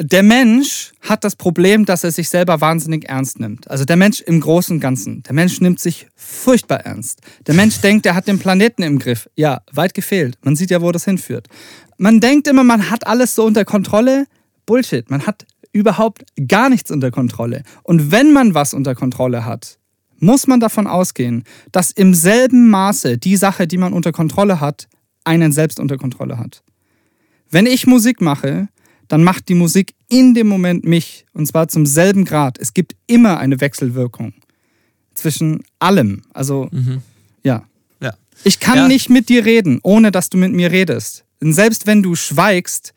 Der 0.00 0.24
Mensch 0.24 0.92
hat 1.00 1.22
das 1.22 1.36
Problem, 1.36 1.84
dass 1.84 2.02
er 2.02 2.10
sich 2.10 2.28
selber 2.28 2.60
wahnsinnig 2.60 3.08
ernst 3.08 3.38
nimmt. 3.38 3.70
Also 3.70 3.84
der 3.84 3.94
Mensch 3.94 4.20
im 4.20 4.40
Großen 4.40 4.76
und 4.76 4.80
Ganzen. 4.80 5.22
Der 5.22 5.34
Mensch 5.34 5.60
nimmt 5.60 5.78
sich 5.78 6.08
furchtbar 6.16 6.80
ernst. 6.80 7.20
Der 7.46 7.54
Mensch 7.54 7.80
denkt, 7.80 8.04
er 8.04 8.16
hat 8.16 8.26
den 8.26 8.40
Planeten 8.40 8.82
im 8.82 8.98
Griff. 8.98 9.28
Ja, 9.36 9.62
weit 9.72 9.94
gefehlt. 9.94 10.36
Man 10.42 10.56
sieht 10.56 10.70
ja, 10.70 10.82
wo 10.82 10.90
das 10.90 11.04
hinführt. 11.04 11.46
Man 11.96 12.20
denkt 12.20 12.48
immer, 12.48 12.64
man 12.64 12.90
hat 12.90 13.06
alles 13.06 13.36
so 13.36 13.44
unter 13.44 13.64
Kontrolle. 13.64 14.26
Bullshit. 14.66 15.10
Man 15.10 15.26
hat 15.26 15.46
überhaupt 15.72 16.24
gar 16.48 16.68
nichts 16.70 16.90
unter 16.90 17.10
Kontrolle. 17.10 17.62
Und 17.82 18.10
wenn 18.10 18.32
man 18.32 18.54
was 18.54 18.74
unter 18.74 18.94
Kontrolle 18.94 19.44
hat, 19.44 19.78
muss 20.18 20.46
man 20.46 20.60
davon 20.60 20.86
ausgehen, 20.86 21.44
dass 21.72 21.90
im 21.90 22.14
selben 22.14 22.70
Maße 22.70 23.18
die 23.18 23.36
Sache, 23.36 23.66
die 23.66 23.78
man 23.78 23.92
unter 23.92 24.12
Kontrolle 24.12 24.60
hat, 24.60 24.88
einen 25.24 25.52
selbst 25.52 25.80
unter 25.80 25.98
Kontrolle 25.98 26.38
hat. 26.38 26.62
Wenn 27.50 27.66
ich 27.66 27.86
Musik 27.86 28.20
mache, 28.20 28.68
dann 29.08 29.22
macht 29.22 29.48
die 29.48 29.54
Musik 29.54 29.94
in 30.08 30.34
dem 30.34 30.48
Moment 30.48 30.84
mich, 30.84 31.26
und 31.32 31.46
zwar 31.46 31.68
zum 31.68 31.86
selben 31.86 32.24
Grad. 32.24 32.58
Es 32.58 32.74
gibt 32.74 32.96
immer 33.06 33.38
eine 33.38 33.60
Wechselwirkung 33.60 34.32
zwischen 35.14 35.62
allem. 35.78 36.22
Also, 36.32 36.68
mhm. 36.70 37.02
ja. 37.42 37.64
ja. 38.00 38.14
Ich 38.44 38.60
kann 38.60 38.76
ja. 38.76 38.88
nicht 38.88 39.10
mit 39.10 39.28
dir 39.28 39.44
reden, 39.44 39.80
ohne 39.82 40.10
dass 40.10 40.30
du 40.30 40.38
mit 40.38 40.52
mir 40.52 40.70
redest. 40.70 41.24
Denn 41.40 41.52
selbst 41.52 41.86
wenn 41.86 42.02
du 42.02 42.14
schweigst, 42.14 42.94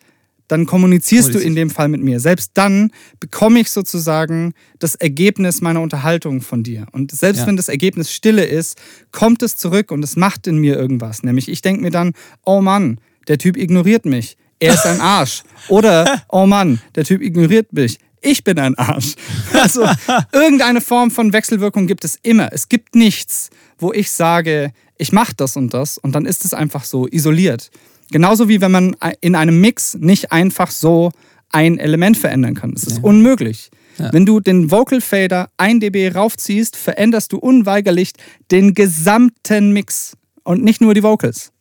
dann 0.48 0.66
kommunizierst 0.66 1.34
du 1.34 1.40
in 1.40 1.56
dem 1.56 1.70
Fall 1.70 1.90
mit 1.90 2.02
mir. 2.02 2.20
Selbst 2.20 2.52
dann 2.54 2.92
bekomme 3.20 3.60
ich 3.60 3.70
sozusagen 3.70 4.54
das 4.80 4.96
Ergebnis 4.96 5.62
meiner 5.62 5.82
Unterhaltung 5.82 6.42
von 6.42 6.64
dir. 6.64 6.88
Und 6.92 7.12
selbst 7.12 7.42
ja. 7.42 7.48
wenn 7.48 7.58
das 7.58 7.68
Ergebnis 7.68 8.12
Stille 8.12 8.46
ist, 8.46 8.78
kommt 9.12 9.44
es 9.44 9.58
zurück 9.58 9.92
und 9.92 10.04
es 10.04 10.16
macht 10.16 10.48
in 10.48 10.58
mir 10.58 10.78
irgendwas. 10.78 11.24
Nämlich 11.24 11.50
ich 11.50 11.62
denke 11.62 11.82
mir 11.82 11.92
dann, 11.92 12.14
oh 12.46 12.62
Mann, 12.62 13.00
der 13.28 13.38
Typ 13.38 13.58
ignoriert 13.58 14.06
mich. 14.06 14.38
Er 14.60 14.74
ist 14.74 14.86
ein 14.86 15.02
Arsch. 15.02 15.44
Oder, 15.68 16.24
oh 16.30 16.46
Mann, 16.46 16.82
der 16.96 17.04
Typ 17.04 17.22
ignoriert 17.22 17.74
mich. 17.74 18.00
Ich 18.22 18.44
bin 18.44 18.58
ein 18.58 18.76
Arsch. 18.76 19.16
Also 19.54 19.88
irgendeine 20.34 20.82
Form 20.82 21.12
von 21.12 21.34
Wechselwirkung 21.34 21.88
gibt 21.88 22.06
es 22.06 22.18
immer. 22.22 22.50
Es 22.52 22.70
gibt 22.70 22.96
nichts, 22.96 23.50
wo 23.78 23.92
ich 23.92 24.12
sage, 24.12 24.72
ich 24.98 25.12
mache 25.12 25.34
das 25.36 25.58
und 25.58 25.74
das 25.74 25.98
und 25.98 26.14
dann 26.14 26.26
ist 26.26 26.46
es 26.46 26.54
einfach 26.54 26.84
so 26.84 27.08
isoliert. 27.08 27.70
Genauso 28.12 28.48
wie 28.48 28.62
wenn 28.62 28.72
man 28.72 28.96
in 29.22 29.36
einem 29.36 29.60
Mix 29.60 29.96
nicht 29.96 30.32
einfach 30.32 30.72
so 30.72 31.12
ein 31.52 31.80
Element 31.80 32.18
verändern 32.18 32.56
kann. 32.56 32.74
Das 32.74 32.84
ist 32.84 32.98
ja. 32.98 33.04
unmöglich. 33.04 33.70
Ja. 33.98 34.14
Wenn 34.14 34.26
du 34.26 34.40
den 34.40 34.70
Vocal 34.70 35.02
Fader 35.02 35.50
1 35.58 35.80
dB 35.80 36.10
raufziehst, 36.10 36.76
veränderst 36.76 37.34
du 37.34 37.38
unweigerlich 37.38 38.12
den 38.52 38.74
gesamten 38.74 39.72
Mix 39.72 40.16
und 40.44 40.64
nicht 40.64 40.82
nur 40.82 40.94
die 40.94 41.04
Vocals. 41.04 41.52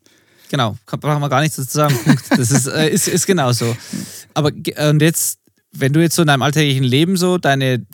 Genau, 0.51 0.77
brauchen 0.86 1.20
wir 1.20 1.28
gar 1.28 1.40
nichts 1.40 1.56
zu 1.56 1.62
sagen. 1.62 1.98
Das 2.31 2.51
ist, 2.51 2.66
äh, 2.66 2.89
ist, 2.90 3.09
ist 3.09 3.27
genau 3.27 3.52
so. 3.52 3.77
Aber 4.35 4.52
und 4.90 5.02
jetzt, 5.02 5.40
wenn 5.73 5.93
du 5.93 6.01
jetzt 6.01 6.14
so 6.14 6.23
in 6.23 6.28
deinem 6.28 6.43
alltäglichen 6.43 6.85
Leben 6.85 7.16
so 7.16 7.39
deine, 7.39 7.85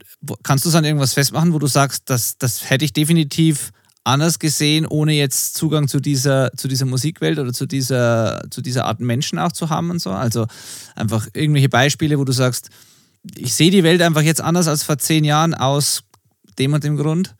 kannst 0.42 0.64
du 0.64 0.68
es 0.68 0.74
an 0.74 0.84
irgendwas 0.84 1.14
festmachen, 1.14 1.52
wo 1.52 1.58
du 1.58 1.66
sagst, 1.66 2.10
das, 2.10 2.36
das 2.36 2.68
hätte 2.68 2.84
ich 2.84 2.92
definitiv 2.92 3.70
anders 4.04 4.38
gesehen, 4.38 4.86
ohne 4.86 5.12
jetzt 5.12 5.54
Zugang 5.54 5.88
zu 5.88 6.00
dieser, 6.00 6.50
zu 6.56 6.68
dieser 6.68 6.86
Musikwelt 6.86 7.38
oder 7.38 7.52
zu 7.52 7.66
dieser, 7.66 8.42
zu 8.50 8.60
dieser 8.60 8.86
Art 8.86 9.00
Menschen 9.00 9.38
auch 9.38 9.52
zu 9.52 9.70
haben 9.70 9.90
und 9.90 10.00
so? 10.00 10.10
Also 10.10 10.46
einfach 10.94 11.28
irgendwelche 11.34 11.68
Beispiele, 11.68 12.18
wo 12.18 12.24
du 12.24 12.32
sagst, 12.32 12.70
ich 13.36 13.54
sehe 13.54 13.70
die 13.70 13.84
Welt 13.84 14.02
einfach 14.02 14.22
jetzt 14.22 14.40
anders 14.40 14.66
als 14.68 14.82
vor 14.82 14.98
zehn 14.98 15.24
Jahren 15.24 15.54
aus 15.54 16.02
dem 16.58 16.72
und 16.72 16.84
dem 16.84 16.96
Grund? 16.96 17.34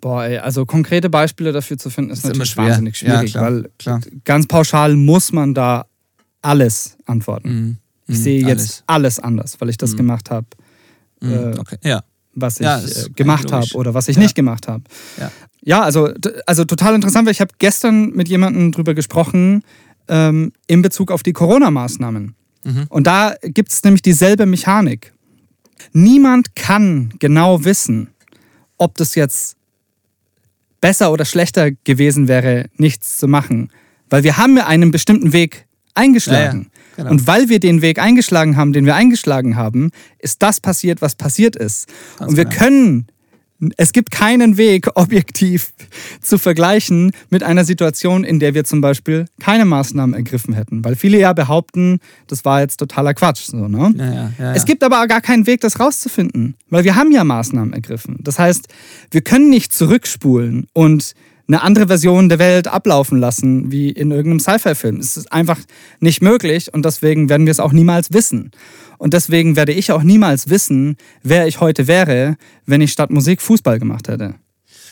Boah, 0.00 0.24
ey, 0.24 0.38
also 0.38 0.66
konkrete 0.66 1.08
Beispiele 1.08 1.52
dafür 1.52 1.78
zu 1.78 1.88
finden, 1.90 2.10
ist, 2.10 2.18
ist 2.18 2.24
natürlich 2.24 2.50
schwer. 2.50 2.66
wahnsinnig 2.66 2.98
schwierig, 2.98 3.32
ja, 3.32 3.40
klar, 3.40 3.52
weil 3.52 3.70
klar. 3.78 4.00
ganz 4.24 4.46
pauschal 4.46 4.96
muss 4.96 5.32
man 5.32 5.54
da 5.54 5.86
alles 6.42 6.96
antworten. 7.06 7.48
Mhm. 7.48 7.76
Ich 8.06 8.18
mhm, 8.18 8.22
sehe 8.22 8.44
alles. 8.44 8.62
jetzt 8.62 8.84
alles 8.86 9.18
anders, 9.18 9.60
weil 9.60 9.70
ich 9.70 9.78
das 9.78 9.92
mhm. 9.92 9.96
gemacht 9.96 10.30
habe. 10.30 10.46
Mhm, 11.20 11.32
äh, 11.32 11.58
okay. 11.58 11.78
ja. 11.82 12.02
Was 12.34 12.60
ich 12.60 12.64
ja, 12.64 12.80
äh, 12.80 13.10
gemacht 13.14 13.52
habe 13.52 13.66
oder 13.74 13.94
was 13.94 14.08
ich 14.08 14.16
ja. 14.16 14.22
nicht 14.22 14.34
gemacht 14.34 14.68
habe. 14.68 14.84
Ja. 15.18 15.30
Ja, 15.66 15.80
also, 15.82 16.12
also 16.46 16.64
total 16.66 16.94
interessant, 16.94 17.26
weil 17.26 17.32
ich 17.32 17.40
habe 17.40 17.54
gestern 17.58 18.10
mit 18.10 18.28
jemandem 18.28 18.70
drüber 18.70 18.92
gesprochen 18.92 19.62
ähm, 20.08 20.52
in 20.66 20.82
Bezug 20.82 21.10
auf 21.10 21.22
die 21.22 21.32
Corona-Maßnahmen. 21.32 22.34
Mhm. 22.64 22.86
Und 22.90 23.06
da 23.06 23.34
gibt 23.42 23.72
es 23.72 23.82
nämlich 23.82 24.02
dieselbe 24.02 24.44
Mechanik. 24.44 25.14
Niemand 25.92 26.54
kann 26.54 27.14
genau 27.18 27.64
wissen, 27.64 28.10
ob 28.76 28.96
das 28.96 29.14
jetzt 29.14 29.56
besser 30.80 31.12
oder 31.12 31.24
schlechter 31.24 31.70
gewesen 31.70 32.28
wäre, 32.28 32.66
nichts 32.76 33.16
zu 33.16 33.26
machen. 33.26 33.70
Weil 34.10 34.22
wir 34.22 34.36
haben 34.36 34.56
ja 34.58 34.66
einen 34.66 34.90
bestimmten 34.90 35.32
Weg 35.32 35.66
eingeschlagen. 35.94 36.70
Genau. 36.96 37.10
Und 37.10 37.26
weil 37.26 37.48
wir 37.48 37.60
den 37.60 37.82
Weg 37.82 37.98
eingeschlagen 37.98 38.56
haben, 38.56 38.72
den 38.72 38.86
wir 38.86 38.94
eingeschlagen 38.94 39.56
haben, 39.56 39.90
ist 40.18 40.42
das 40.42 40.60
passiert, 40.60 41.02
was 41.02 41.14
passiert 41.14 41.56
ist. 41.56 41.88
Ganz 42.18 42.30
und 42.30 42.36
wir 42.36 42.44
genau. 42.44 42.56
können 42.56 43.06
es 43.76 43.92
gibt 43.92 44.10
keinen 44.10 44.56
Weg, 44.56 44.88
objektiv 44.94 45.72
zu 46.20 46.38
vergleichen 46.38 47.12
mit 47.30 47.42
einer 47.42 47.64
Situation, 47.64 48.24
in 48.24 48.40
der 48.40 48.54
wir 48.54 48.64
zum 48.64 48.80
Beispiel 48.80 49.26
keine 49.40 49.64
Maßnahmen 49.64 50.14
ergriffen 50.14 50.54
hätten. 50.54 50.84
Weil 50.84 50.96
viele 50.96 51.18
ja 51.18 51.32
behaupten, 51.32 52.00
das 52.26 52.44
war 52.44 52.60
jetzt 52.60 52.78
totaler 52.78 53.14
Quatsch. 53.14 53.44
So, 53.46 53.68
ne? 53.68 53.92
Ja, 53.96 54.12
ja, 54.12 54.32
ja, 54.38 54.52
es 54.54 54.64
gibt 54.64 54.82
aber 54.82 55.06
gar 55.06 55.20
keinen 55.20 55.46
Weg, 55.46 55.60
das 55.60 55.80
rauszufinden, 55.80 56.56
weil 56.68 56.84
wir 56.84 56.96
haben 56.96 57.12
ja 57.12 57.24
Maßnahmen 57.24 57.72
ergriffen. 57.72 58.16
Das 58.20 58.38
heißt, 58.38 58.68
wir 59.10 59.22
können 59.22 59.50
nicht 59.50 59.72
zurückspulen 59.72 60.66
und 60.72 61.14
eine 61.46 61.62
andere 61.62 61.86
Version 61.88 62.28
der 62.28 62.38
Welt 62.38 62.68
ablaufen 62.68 63.18
lassen, 63.18 63.70
wie 63.70 63.90
in 63.90 64.10
irgendeinem 64.10 64.40
Sci-Fi-Film. 64.40 64.98
Es 64.98 65.16
ist 65.16 65.32
einfach 65.32 65.58
nicht 66.00 66.22
möglich 66.22 66.72
und 66.72 66.84
deswegen 66.84 67.28
werden 67.28 67.46
wir 67.46 67.50
es 67.50 67.60
auch 67.60 67.72
niemals 67.72 68.12
wissen. 68.12 68.50
Und 68.98 69.12
deswegen 69.12 69.56
werde 69.56 69.72
ich 69.72 69.92
auch 69.92 70.02
niemals 70.02 70.48
wissen, 70.48 70.96
wer 71.22 71.46
ich 71.46 71.60
heute 71.60 71.86
wäre, 71.86 72.36
wenn 72.64 72.80
ich 72.80 72.92
statt 72.92 73.10
Musik 73.10 73.42
Fußball 73.42 73.78
gemacht 73.78 74.08
hätte. 74.08 74.36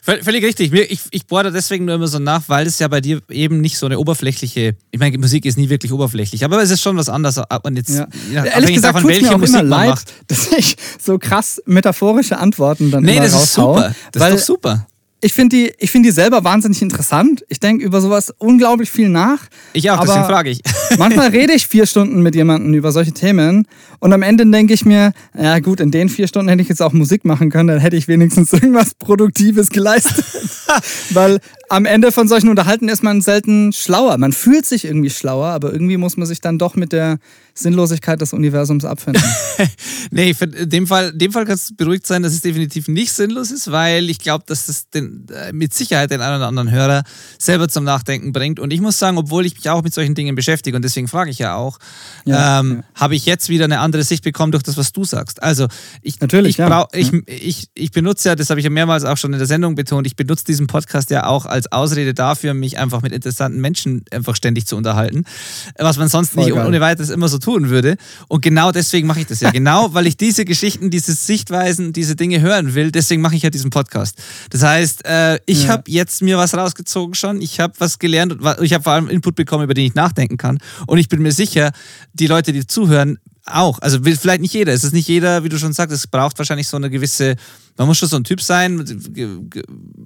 Völlig 0.05 0.45
richtig. 0.45 0.73
Ich, 0.73 1.01
ich 1.13 1.27
bohre 1.29 1.45
da 1.45 1.51
deswegen 1.51 1.85
nur 1.85 1.95
immer 1.95 2.09
so 2.09 2.19
nach, 2.19 2.49
weil 2.49 2.67
es 2.67 2.81
ja 2.81 2.89
bei 2.89 3.01
dir 3.01 3.21
eben 3.31 3.61
nicht 3.61 3.79
so 3.79 3.87
eine 3.87 4.01
oberflächliche. 4.01 4.75
Ich 4.91 4.99
meine, 4.99 5.17
Musik 5.17 5.45
ist 5.45 5.57
nie 5.57 5.69
wirklich 5.69 5.93
oberflächlich, 5.93 6.45
aber 6.45 6.61
es 6.61 6.71
ist 6.71 6.83
schon 6.83 6.97
was 6.97 7.09
anderes. 7.09 7.41
Und 7.63 7.77
jetzt, 7.77 7.91
ja. 7.91 8.09
Ja, 8.33 8.45
Ehrlich 8.45 8.75
gesagt, 8.75 8.97
davon, 8.97 9.09
welche 9.09 9.27
mir 9.27 9.35
auch 9.37 9.39
Musik 9.39 9.61
immer 9.61 9.63
leid, 9.63 9.91
macht. 9.91 10.13
dass 10.27 10.51
ich 10.53 10.77
so 11.01 11.21
krass 11.21 11.63
metaphorische 11.67 12.37
Antworten 12.37 12.91
dann 12.91 13.05
nee, 13.05 13.19
das 13.19 13.33
ist 13.33 13.55
super. 13.55 13.95
Das 14.11 14.35
ist 14.35 14.49
doch 14.49 14.57
super 14.57 14.87
ich 15.25 15.33
finde 15.33 15.57
die, 15.57 15.87
find 15.87 16.05
die 16.05 16.11
selber 16.11 16.43
wahnsinnig 16.43 16.83
interessant. 16.83 17.45
Ich 17.49 17.61
denke 17.61 17.85
über 17.85 18.01
sowas 18.01 18.35
unglaublich 18.39 18.91
viel 18.91 19.09
nach. 19.09 19.39
Ich 19.73 19.89
auch, 19.89 20.01
deswegen 20.01 20.25
frage 20.25 20.51
ich. 20.51 20.61
manchmal 20.99 21.29
rede 21.29 21.53
ich 21.53 21.69
vier 21.69 21.87
Stunden 21.87 22.23
mit 22.23 22.35
jemandem 22.35 22.75
über 22.75 22.91
solche 22.91 23.13
Themen 23.13 23.69
und 24.01 24.13
am 24.13 24.23
Ende 24.23 24.45
denke 24.45 24.75
ich 24.75 24.85
mir, 24.85 25.13
ja 25.41 25.61
gut, 25.61 25.79
in 25.79 25.93
den 25.93 26.09
vier 26.09 26.27
Stunden 26.27 26.49
hätte 26.49 26.61
ich 26.61 26.69
jetzt 26.69 26.83
auch 26.83 26.93
Musik 26.93 27.25
machen 27.25 27.51
können, 27.51 27.69
dann 27.69 27.79
hätte 27.79 27.95
ich 27.95 28.09
wenigstens 28.09 28.53
irgendwas 28.53 28.95
Produktives 28.95 29.71
geleistet. 29.71 30.25
Weil 31.11 31.39
am 31.73 31.87
Ende 31.87 32.13
von 32.13 32.29
solchen 32.29 32.51
Unterhalten 32.51 32.91
ist 32.91 33.03
man 33.03 33.23
selten 33.23 33.73
schlauer. 33.73 34.19
Man 34.19 34.33
fühlt 34.33 34.67
sich 34.67 34.85
irgendwie 34.85 35.09
schlauer, 35.09 35.49
aber 35.49 35.73
irgendwie 35.73 35.97
muss 35.97 36.19
man 36.19 36.27
sich 36.27 36.43
dann 36.43 36.59
doch 36.59 36.75
mit 36.75 36.93
der 36.93 37.19
Sinnlosigkeit 37.55 38.21
des 38.21 38.35
Universums 38.35 38.85
abfinden. 38.85 39.23
nee, 40.11 40.35
in 40.39 40.69
dem 40.69 40.87
Fall, 40.87 41.13
dem 41.13 41.33
Fall 41.33 41.45
kannst 41.45 41.71
du 41.71 41.77
beruhigt 41.77 42.07
sein, 42.07 42.23
dass 42.23 42.33
es 42.33 42.41
definitiv 42.43 42.89
nicht 42.89 43.13
sinnlos 43.13 43.51
ist, 43.51 43.71
weil 43.73 44.11
ich 44.11 44.19
glaube, 44.19 44.45
dass 44.47 44.67
das 44.67 44.91
den, 44.91 45.27
äh, 45.31 45.53
mit 45.53 45.73
Sicherheit 45.73 46.11
den 46.11 46.21
einen 46.21 46.37
oder 46.37 46.49
anderen 46.49 46.71
Hörer 46.71 47.05
selber 47.39 47.69
zum 47.69 47.85
Nachdenken 47.85 48.33
bringt. 48.33 48.61
Und 48.61 48.71
ich 48.71 48.81
muss 48.81 48.99
sagen, 48.99 49.19
obwohl 49.19 49.47
ich 49.47 49.55
mich 49.55 49.69
auch 49.71 49.83
mit 49.83 49.95
solchen 49.95 50.15
Dingen 50.15 50.35
beschäftige 50.35 50.77
und 50.77 50.83
deswegen 50.83 51.09
frage 51.09 51.31
ich 51.31 51.39
ja 51.39 51.57
auch, 51.57 51.79
ja, 52.27 52.61
ähm, 52.61 52.83
ja. 52.83 53.01
habe 53.01 53.15
ich 53.15 53.27
jetzt 53.27 53.49
wieder 53.49 53.65
eine 53.65 53.81
andere 53.81 54.03
Sicht 54.03 54.25
bekommen 54.25 54.53
durch 54.53 54.63
das, 54.63 54.77
was 54.77 54.93
du 54.93 55.05
sagst. 55.05 55.43
Also 55.43 55.69
ich, 56.03 56.21
Natürlich, 56.21 56.51
ich, 56.51 56.59
ja. 56.59 56.87
ich, 56.93 57.13
ich, 57.27 57.69
ich 57.75 57.91
benutze 57.93 58.29
ja, 58.29 58.35
das 58.35 58.51
habe 58.51 58.61
ich 58.61 58.65
ja 58.65 58.71
mehrmals 58.71 59.05
auch 59.05 59.17
schon 59.17 59.33
in 59.33 59.39
der 59.39 59.49
Sendung 59.49 59.75
betont, 59.75 60.07
ich 60.07 60.17
benutze 60.17 60.45
diesen 60.45 60.67
Podcast 60.67 61.11
ja 61.11 61.27
auch 61.27 61.47
als 61.47 61.62
Ausrede 61.71 62.15
dafür, 62.15 62.55
mich 62.55 62.79
einfach 62.79 63.03
mit 63.03 63.13
interessanten 63.13 63.61
Menschen 63.61 64.05
einfach 64.11 64.35
ständig 64.35 64.67
zu 64.67 64.77
unterhalten, 64.77 65.25
was 65.79 65.99
man 65.99 66.09
sonst 66.09 66.33
Voll 66.33 66.45
nicht 66.45 66.55
geil. 66.55 66.67
ohne 66.67 66.81
weiteres 66.81 67.11
immer 67.11 67.29
so 67.29 67.39
tun 67.39 67.69
würde. 67.69 67.97
Und 68.29 68.43
genau 68.43 68.73
deswegen 68.73 69.07
mache 69.07 69.21
ich 69.21 69.27
das 69.27 69.41
ja. 69.41 69.51
genau, 69.53 69.95
weil 69.95 70.07
ich 70.07 70.17
diese 70.17 70.45
Geschichten, 70.45 70.91
diese 70.91 71.13
Sichtweisen, 71.13 71.93
diese 71.93 72.17
Dinge 72.17 72.41
hören 72.41 72.75
will, 72.75 72.91
deswegen 72.91 73.23
mache 73.23 73.37
ich 73.37 73.43
ja 73.43 73.51
diesen 73.51 73.71
Podcast. 73.71 74.21
Das 74.51 74.63
heißt, 74.63 75.05
äh, 75.05 75.39
ich 75.47 75.65
ja. 75.65 75.69
habe 75.71 75.85
jetzt 75.87 76.23
mir 76.23 76.39
was 76.39 76.55
rausgezogen 76.55 77.15
schon, 77.15 77.41
ich 77.41 77.61
habe 77.61 77.75
was 77.79 77.99
gelernt 77.99 78.33
und 78.33 78.63
ich 78.63 78.73
habe 78.73 78.85
vor 78.85 78.93
allem 78.95 79.09
Input 79.09 79.35
bekommen, 79.35 79.65
über 79.65 79.75
den 79.75 79.87
ich 79.87 79.95
nachdenken 79.95 80.37
kann. 80.37 80.59
Und 80.87 80.99
ich 80.99 81.09
bin 81.09 81.23
mir 81.23 81.33
sicher, 81.33 81.73
die 82.13 82.27
Leute, 82.27 82.53
die 82.53 82.67
zuhören, 82.67 83.19
auch. 83.47 83.79
Also 83.81 83.99
vielleicht 84.03 84.41
nicht 84.41 84.55
jeder. 84.55 84.73
Es 84.73 84.85
ist 84.85 84.93
nicht 84.93 85.09
jeder, 85.09 85.45
wie 85.45 85.49
du 85.49 85.59
schon 85.59 85.73
sagst, 85.73 85.95
es 85.95 86.07
braucht 86.07 86.39
wahrscheinlich 86.39 86.69
so 86.69 86.77
eine 86.77 86.91
gewisse, 86.91 87.37
man 87.77 87.87
muss 87.87 87.99
schon 87.99 88.09
so 88.09 88.17
ein 88.17 88.25
Typ 88.25 88.41
sein, 88.41 88.85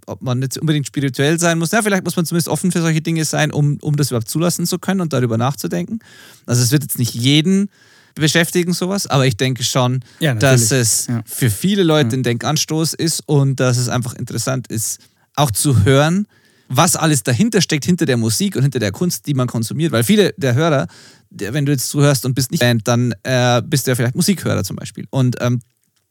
ob 0.06 0.22
man 0.22 0.38
nicht 0.38 0.58
unbedingt 0.58 0.86
spirituell 0.86 1.38
sein 1.38 1.58
muss. 1.58 1.72
Ja, 1.72 1.82
vielleicht 1.82 2.04
muss 2.04 2.16
man 2.16 2.24
zumindest 2.24 2.48
offen 2.48 2.72
für 2.72 2.80
solche 2.80 3.02
Dinge 3.02 3.24
sein, 3.24 3.52
um, 3.52 3.78
um 3.82 3.96
das 3.96 4.10
überhaupt 4.10 4.28
zulassen 4.28 4.66
zu 4.66 4.78
können 4.78 5.00
und 5.00 5.12
darüber 5.12 5.36
nachzudenken. 5.36 5.98
Also 6.46 6.62
es 6.62 6.72
wird 6.72 6.82
jetzt 6.82 6.98
nicht 6.98 7.14
jeden 7.14 7.68
beschäftigen, 8.14 8.72
sowas, 8.72 9.06
aber 9.06 9.26
ich 9.26 9.36
denke 9.36 9.62
schon, 9.62 10.00
ja, 10.20 10.34
dass 10.34 10.72
es 10.72 11.06
ja. 11.06 11.22
für 11.26 11.50
viele 11.50 11.82
Leute 11.82 12.16
ein 12.16 12.22
Denkanstoß 12.22 12.94
ist 12.94 13.22
und 13.26 13.60
dass 13.60 13.76
es 13.76 13.88
einfach 13.88 14.14
interessant 14.14 14.68
ist, 14.68 15.00
auch 15.34 15.50
zu 15.50 15.84
hören, 15.84 16.26
was 16.68 16.96
alles 16.96 17.22
dahinter 17.22 17.60
steckt, 17.60 17.84
hinter 17.84 18.06
der 18.06 18.16
Musik 18.16 18.56
und 18.56 18.62
hinter 18.62 18.78
der 18.78 18.90
Kunst, 18.90 19.26
die 19.26 19.34
man 19.34 19.46
konsumiert. 19.46 19.92
Weil 19.92 20.02
viele 20.02 20.34
der 20.36 20.54
Hörer, 20.54 20.88
wenn 21.30 21.66
du 21.66 21.72
jetzt 21.72 21.88
zuhörst 21.88 22.24
und 22.24 22.34
bist 22.34 22.50
nicht 22.50 22.60
Band, 22.60 22.86
dann 22.88 23.14
äh, 23.22 23.62
bist 23.64 23.86
du 23.86 23.90
ja 23.90 23.94
vielleicht 23.94 24.14
Musikhörer 24.14 24.64
zum 24.64 24.76
Beispiel. 24.76 25.06
Und, 25.10 25.36
ähm, 25.40 25.60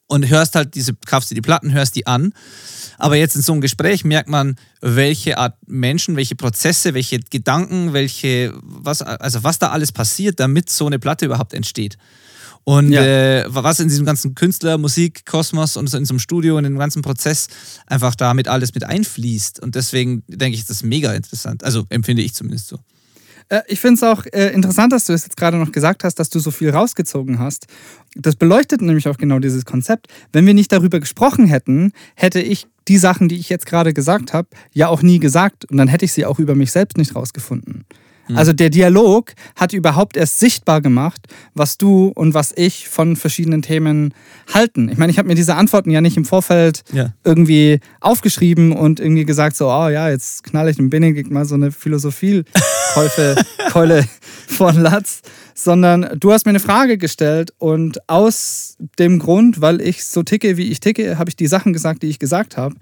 und 0.08 0.30
hörst 0.30 0.56
halt 0.56 0.76
diese, 0.76 0.94
kaufst 0.94 1.32
dir 1.32 1.36
die 1.36 1.42
Platten, 1.42 1.74
hörst 1.74 1.96
die 1.96 2.06
an. 2.08 2.34
Aber 2.98 3.16
jetzt 3.16 3.36
in 3.36 3.42
so 3.42 3.52
einem 3.52 3.62
Gespräch 3.62 4.04
merkt 4.04 4.30
man, 4.30 4.56
welche 4.82 5.38
Art 5.38 5.58
Menschen, 5.66 6.16
welche 6.16 6.36
Prozesse, 6.36 6.94
welche 6.94 7.20
Gedanken, 7.20 7.94
welche, 7.94 8.54
was, 8.62 9.02
also 9.02 9.44
was 9.44 9.60
da 9.60 9.70
alles 9.70 9.92
passiert, 9.92 10.40
damit 10.40 10.70
so 10.70 10.86
eine 10.86 11.00
Platte 11.00 11.26
überhaupt 11.26 11.54
entsteht. 11.54 11.98
Und 12.66 12.92
ja. 12.92 13.04
äh, 13.04 13.46
was 13.48 13.80
in 13.80 13.90
diesem 13.90 14.06
ganzen 14.06 14.34
Künstler, 14.34 14.80
Musik, 14.80 15.24
Kosmos 15.26 15.78
und 15.78 15.88
so 15.88 15.98
in 15.98 16.06
so 16.06 16.14
einem 16.14 16.20
Studio 16.20 16.58
und 16.58 16.66
in 16.66 16.74
dem 16.74 16.80
ganzen 16.80 17.04
Prozess 17.04 17.48
einfach 17.86 18.16
damit 18.16 18.48
alles 18.48 18.74
mit 18.74 18.84
einfließt. 18.84 19.60
Und 19.60 19.76
deswegen 19.76 20.24
denke 20.28 20.56
ich, 20.56 20.62
ist 20.62 20.72
das 20.72 20.82
mega 20.82 21.14
interessant. 21.14 21.64
Also 21.64 21.86
empfinde 21.90 22.24
ich 22.24 22.34
zumindest 22.34 22.68
so. 22.68 22.80
Äh, 23.50 23.62
ich 23.68 23.80
finde 23.80 23.96
es 23.96 24.04
auch 24.04 24.26
äh, 24.26 24.54
interessant, 24.54 24.94
dass 24.94 25.06
du 25.06 25.14
es 25.14 25.24
jetzt 25.24 25.38
gerade 25.38 25.58
noch 25.58 25.72
gesagt 25.72 26.04
hast, 26.04 26.16
dass 26.16 26.30
du 26.30 26.40
so 26.40 26.52
viel 26.52 26.70
rausgezogen 26.70 27.40
hast. 27.40 27.68
Das 28.16 28.36
beleuchtet 28.36 28.82
nämlich 28.82 29.08
auch 29.08 29.18
genau 29.18 29.40
dieses 29.40 29.66
Konzept. 29.66 30.08
Wenn 30.32 30.46
wir 30.46 30.54
nicht 30.54 30.72
darüber 30.72 31.00
gesprochen 31.00 31.48
hätten, 31.48 31.92
hätte 32.16 32.42
ich 32.42 32.68
die 32.88 32.98
Sachen, 32.98 33.28
die 33.28 33.38
ich 33.38 33.50
jetzt 33.50 33.66
gerade 33.66 33.94
gesagt 33.94 34.34
habe, 34.34 34.48
ja 34.72 34.88
auch 34.88 35.02
nie 35.02 35.20
gesagt. 35.20 35.66
Und 35.66 35.78
dann 35.78 35.88
hätte 35.88 36.06
ich 36.06 36.14
sie 36.14 36.26
auch 36.26 36.40
über 36.40 36.56
mich 36.56 36.72
selbst 36.72 36.98
nicht 36.98 37.16
rausgefunden. 37.16 37.86
Mhm. 38.28 38.38
Also 38.38 38.54
der 38.54 38.70
Dialog 38.70 39.34
hat 39.56 39.74
überhaupt 39.74 40.18
erst 40.18 40.40
sichtbar 40.40 40.82
gemacht, 40.82 41.28
was 41.54 41.78
du 41.78 42.12
und 42.16 42.34
was 42.34 42.54
ich 42.56 42.90
von 42.90 43.16
verschiedenen 43.16 43.62
Themen 43.62 44.14
halten. 44.54 44.90
Ich 44.90 44.98
meine, 44.98 45.12
ich 45.12 45.18
habe 45.18 45.28
mir 45.28 45.36
diese 45.36 45.56
Antworten 45.56 45.92
ja 45.92 46.02
nicht 46.02 46.18
im 46.18 46.26
Vorfeld 46.26 46.84
ja. 46.94 47.14
irgendwie 47.24 47.80
aufgeschrieben 48.02 48.72
und 48.72 49.00
irgendwie 49.00 49.26
gesagt, 49.26 49.56
so, 49.56 49.70
oh 49.70 49.90
ja, 49.90 50.10
jetzt 50.10 50.44
knall 50.44 50.70
ich 50.70 50.78
dem 50.78 50.90
Benedikt 50.90 51.32
mal 51.32 51.46
so 51.46 51.56
eine 51.56 51.72
Philosophie-Keule 51.72 54.06
von 54.48 54.76
Latz, 54.76 55.22
sondern 55.54 56.18
du 56.20 56.32
hast 56.32 56.46
mir 56.46 56.52
eine 56.52 56.60
Frage 56.60 56.98
gestellt 56.98 57.54
und 57.58 58.10
aus 58.10 58.78
dem 59.00 59.20
Grund, 59.20 59.62
weil 59.62 59.82
ich 59.82 60.06
so 60.06 60.24
ticke, 60.24 60.58
wie 60.58 60.72
ich 60.72 60.80
ticke, 60.80 61.18
habe 61.18 61.30
ich 61.30 61.36
die 61.36 61.48
Sachen 61.48 61.74
gesagt, 61.74 62.04
die 62.04 62.10
ich 62.10 62.20
gesagt 62.20 62.58
habe 62.58 62.76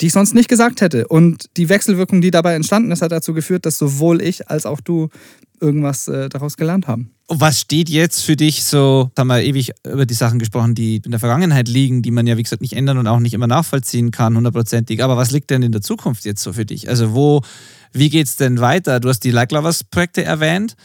die 0.00 0.06
ich 0.06 0.12
sonst 0.12 0.34
nicht 0.34 0.48
gesagt 0.48 0.80
hätte. 0.80 1.08
Und 1.08 1.48
die 1.56 1.68
Wechselwirkung, 1.68 2.20
die 2.20 2.30
dabei 2.30 2.54
entstanden 2.54 2.90
ist, 2.90 3.02
hat 3.02 3.12
dazu 3.12 3.34
geführt, 3.34 3.66
dass 3.66 3.78
sowohl 3.78 4.20
ich 4.22 4.48
als 4.48 4.66
auch 4.66 4.80
du 4.80 5.08
irgendwas 5.60 6.06
äh, 6.08 6.28
daraus 6.28 6.56
gelernt 6.56 6.86
haben. 6.86 7.10
Was 7.28 7.60
steht 7.60 7.88
jetzt 7.88 8.22
für 8.22 8.36
dich 8.36 8.62
so, 8.62 9.10
haben 9.18 9.28
wir 9.28 9.42
ewig 9.42 9.72
über 9.84 10.06
die 10.06 10.14
Sachen 10.14 10.38
gesprochen, 10.38 10.74
die 10.74 11.00
in 11.04 11.10
der 11.10 11.18
Vergangenheit 11.18 11.66
liegen, 11.66 12.02
die 12.02 12.10
man 12.10 12.26
ja, 12.26 12.36
wie 12.36 12.42
gesagt, 12.42 12.62
nicht 12.62 12.74
ändern 12.74 12.98
und 12.98 13.06
auch 13.06 13.18
nicht 13.18 13.34
immer 13.34 13.46
nachvollziehen 13.46 14.10
kann, 14.10 14.36
hundertprozentig. 14.36 15.02
Aber 15.02 15.16
was 15.16 15.30
liegt 15.30 15.50
denn 15.50 15.62
in 15.62 15.72
der 15.72 15.80
Zukunft 15.80 16.24
jetzt 16.24 16.42
so 16.42 16.52
für 16.52 16.66
dich? 16.66 16.88
Also 16.88 17.14
wo, 17.14 17.42
wie 17.92 18.10
geht 18.10 18.26
es 18.26 18.36
denn 18.36 18.60
weiter? 18.60 19.00
Du 19.00 19.08
hast 19.08 19.20
die 19.20 19.30
Like 19.30 19.50
Lovers 19.50 19.82
Projekte 19.82 20.24
erwähnt. 20.24 20.76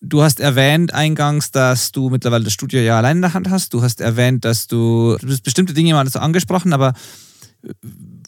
Du 0.00 0.22
hast 0.22 0.40
erwähnt 0.40 0.92
eingangs, 0.92 1.50
dass 1.50 1.92
du 1.92 2.10
mittlerweile 2.10 2.44
das 2.44 2.52
Studio 2.52 2.80
ja 2.80 2.98
allein 2.98 3.18
in 3.18 3.22
der 3.22 3.34
Hand 3.34 3.50
hast. 3.50 3.72
Du 3.72 3.82
hast 3.82 4.00
erwähnt, 4.00 4.44
dass 4.44 4.66
du, 4.66 5.16
du 5.20 5.38
bestimmte 5.42 5.74
Dinge 5.74 5.92
mal 5.92 6.08
so 6.08 6.18
angesprochen, 6.18 6.72
aber 6.72 6.94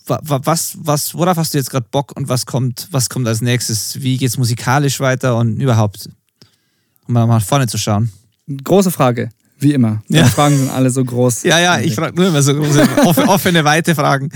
was, 0.09 0.77
was, 0.81 1.15
worauf 1.15 1.37
hast 1.37 1.55
du 1.55 1.59
jetzt 1.59 1.71
gerade 1.71 1.87
Bock 1.91 2.13
und 2.17 2.29
was 2.29 2.47
kommt, 2.47 2.89
was 2.91 3.09
kommt 3.09 3.27
als 3.29 3.41
nächstes? 3.41 4.01
Wie 4.01 4.17
geht 4.17 4.29
es 4.29 4.39
musikalisch 4.39 5.01
weiter 5.01 5.37
und 5.37 5.61
überhaupt, 5.61 6.09
um 7.07 7.15
mal 7.15 7.27
nach 7.27 7.45
vorne 7.45 7.67
zu 7.67 7.79
schauen? 7.79 8.11
Große 8.65 8.91
Frage, 8.91 9.31
wie 9.59 9.75
immer. 9.75 10.03
Ja. 10.09 10.25
Die 10.25 10.31
Fragen 10.31 10.57
sind 10.57 10.71
alle 10.71 10.91
so 10.91 11.05
groß. 11.05 11.43
Ja, 11.43 11.59
ja, 11.59 11.79
ich 11.79 11.95
frage 11.95 12.17
nur 12.17 12.29
immer 12.29 12.43
so 12.43 12.55
große, 12.55 12.87
offene, 13.29 13.65
weite 13.65 13.95
Fragen. 13.95 14.31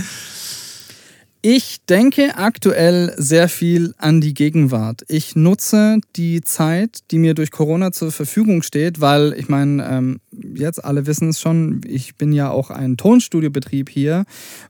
Ich 1.44 1.84
denke 1.86 2.36
aktuell 2.36 3.12
sehr 3.16 3.48
viel 3.48 3.94
an 3.98 4.20
die 4.20 4.32
Gegenwart. 4.32 5.02
Ich 5.08 5.34
nutze 5.34 5.98
die 6.14 6.40
Zeit, 6.40 7.00
die 7.10 7.18
mir 7.18 7.34
durch 7.34 7.50
Corona 7.50 7.90
zur 7.90 8.12
Verfügung 8.12 8.62
steht, 8.62 9.00
weil 9.00 9.34
ich 9.36 9.48
meine, 9.48 9.84
ähm, 9.90 10.20
jetzt 10.54 10.84
alle 10.84 11.04
wissen 11.08 11.30
es 11.30 11.40
schon, 11.40 11.80
ich 11.84 12.14
bin 12.14 12.32
ja 12.32 12.48
auch 12.52 12.70
ein 12.70 12.96
Tonstudiobetrieb 12.96 13.90
hier 13.90 14.24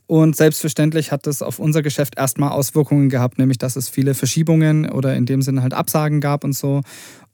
und 0.06 0.34
selbstverständlich 0.34 1.12
hat 1.12 1.26
das 1.26 1.42
auf 1.42 1.58
unser 1.58 1.82
Geschäft 1.82 2.16
erstmal 2.16 2.52
Auswirkungen 2.52 3.10
gehabt, 3.10 3.38
nämlich 3.38 3.58
dass 3.58 3.76
es 3.76 3.90
viele 3.90 4.14
Verschiebungen 4.14 4.88
oder 4.88 5.14
in 5.14 5.26
dem 5.26 5.42
Sinne 5.42 5.60
halt 5.60 5.74
Absagen 5.74 6.22
gab 6.22 6.42
und 6.42 6.54
so 6.54 6.80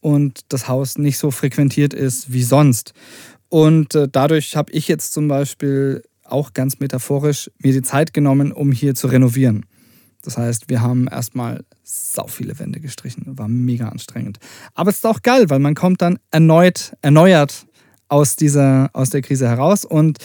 und 0.01 0.41
das 0.49 0.67
Haus 0.67 0.99
nicht 0.99 1.19
so 1.19 1.31
frequentiert 1.31 1.95
ist 1.95 2.33
wie 2.33 2.43
sonst. 2.43 2.93
Und 3.51 3.95
äh, 3.95 4.09
dadurch 4.11 4.57
habe 4.57 4.73
ich 4.73 4.89
jetzt 4.89 5.13
zum 5.13 5.29
Beispiel 5.29 6.03
auch 6.31 6.53
ganz 6.53 6.81
metaphorisch 6.81 7.51
mir 7.59 7.73
die 7.73 7.83
Zeit 7.83 8.13
genommen, 8.13 8.53
um 8.53 8.73
hier 8.73 8.95
zu 8.95 9.07
renovieren. 9.09 9.67
Das 10.23 10.37
heißt, 10.37 10.69
wir 10.69 10.83
haben 10.83 11.09
erstmal 11.09 11.65
sau 11.85 12.27
viele 12.27 12.59
Wände 12.59 12.81
gestrichen. 12.81 13.25
War 13.39 13.49
mega 13.49 13.89
anstrengend. 13.89 14.39
Aber 14.75 14.91
es 14.91 14.97
ist 14.97 15.07
auch 15.07 15.23
geil, 15.23 15.49
weil 15.49 15.59
man 15.59 15.75
kommt 15.75 16.03
dann 16.03 16.19
erneut, 16.31 16.93
erneuert 17.03 17.67
aus 18.09 18.37
dieser, 18.37 18.91
aus 18.93 19.11
der 19.11 19.23
Krise 19.23 19.49
heraus. 19.49 19.85
Und 19.85 20.19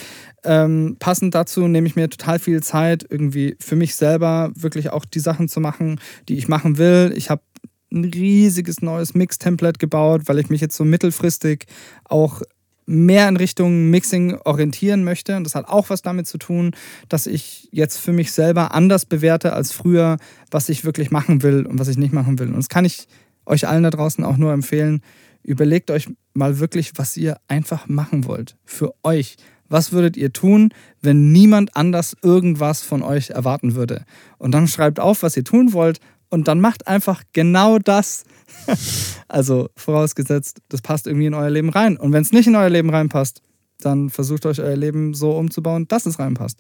ähm, 0.43 0.97
passend 0.99 1.35
dazu 1.35 1.67
nehme 1.67 1.88
ich 1.88 1.95
mir 1.95 2.09
total 2.09 2.39
viel 2.39 2.63
Zeit, 2.63 3.05
irgendwie 3.07 3.55
für 3.59 3.75
mich 3.75 3.95
selber 3.95 4.51
wirklich 4.55 4.89
auch 4.89 5.05
die 5.05 5.19
Sachen 5.19 5.47
zu 5.47 5.59
machen, 5.59 5.99
die 6.27 6.38
ich 6.38 6.47
machen 6.47 6.77
will. 6.77 7.13
Ich 7.15 7.30
habe 7.30 7.43
ein 7.91 8.05
riesiges 8.05 8.81
neues 8.81 9.13
Mix-Template 9.13 9.77
gebaut, 9.77 10.23
weil 10.25 10.39
ich 10.39 10.49
mich 10.49 10.61
jetzt 10.61 10.75
so 10.75 10.84
mittelfristig 10.84 11.65
auch 12.05 12.41
mehr 12.85 13.27
in 13.30 13.38
Richtung 13.38 13.89
Mixing 13.89 14.35
orientieren 14.43 15.03
möchte. 15.03 15.38
Und 15.38 15.43
das 15.43 15.55
hat 15.55 15.68
auch 15.68 15.89
was 15.89 16.01
damit 16.01 16.27
zu 16.27 16.38
tun, 16.38 16.72
dass 17.10 17.27
ich 17.27 17.69
jetzt 17.72 17.97
für 17.97 18.14
mich 18.14 18.31
selber 18.31 18.73
anders 18.73 19.05
bewerte 19.05 19.53
als 19.53 19.72
früher, 19.72 20.18
was 20.51 20.69
ich 20.69 20.85
wirklich 20.85 21.11
machen 21.11 21.43
will 21.43 21.65
und 21.65 21.80
was 21.80 21.88
ich 21.88 21.97
nicht 21.97 22.14
machen 22.14 22.39
will. 22.39 22.47
Und 22.47 22.57
das 22.57 22.69
kann 22.69 22.85
ich 22.85 23.07
euch 23.45 23.68
allen 23.68 23.84
da 23.84 23.89
draußen 23.89 24.23
auch 24.23 24.38
nur 24.38 24.53
empfehlen. 24.53 25.01
Überlegt 25.43 25.91
euch 25.91 26.10
mal 26.34 26.60
wirklich, 26.60 26.93
was 26.95 27.18
ihr 27.18 27.38
einfach 27.47 27.88
machen 27.88 28.26
wollt. 28.26 28.55
Für 28.65 28.93
euch. 29.03 29.35
Was 29.69 29.91
würdet 29.91 30.18
ihr 30.18 30.31
tun, 30.31 30.69
wenn 31.01 31.31
niemand 31.31 31.76
anders 31.76 32.15
irgendwas 32.22 32.81
von 32.84 33.01
euch 33.01 33.31
erwarten 33.31 33.76
würde? 33.76 34.05
Und 34.38 34.51
dann 34.51 34.68
schreibt 34.68 34.99
auf, 34.99 35.23
was 35.23 35.35
ihr 35.35 35.43
tun 35.43 35.73
wollt 35.73 35.99
und 36.34 36.47
dann 36.47 36.60
macht 36.60 36.88
einfach 36.88 37.22
genau 37.34 37.77
das, 37.77 38.23
also 39.27 39.69
vorausgesetzt, 39.76 40.61
das 40.68 40.81
passt 40.81 41.05
irgendwie 41.05 41.27
in 41.27 41.35
euer 41.35 41.51
Leben 41.51 41.69
rein. 41.69 41.95
Und 41.95 42.11
wenn 42.11 42.23
es 42.23 42.31
nicht 42.31 42.47
in 42.47 42.55
euer 42.55 42.72
Leben 42.72 42.89
reinpasst, 42.89 43.43
dann 43.80 44.10
versucht 44.10 44.47
euch 44.47 44.60
euer 44.60 44.76
Leben 44.76 45.14
so 45.14 45.38
umzubauen, 45.38 45.88
dass 45.88 46.07
es 46.07 46.18
reinpasst. 46.18 46.57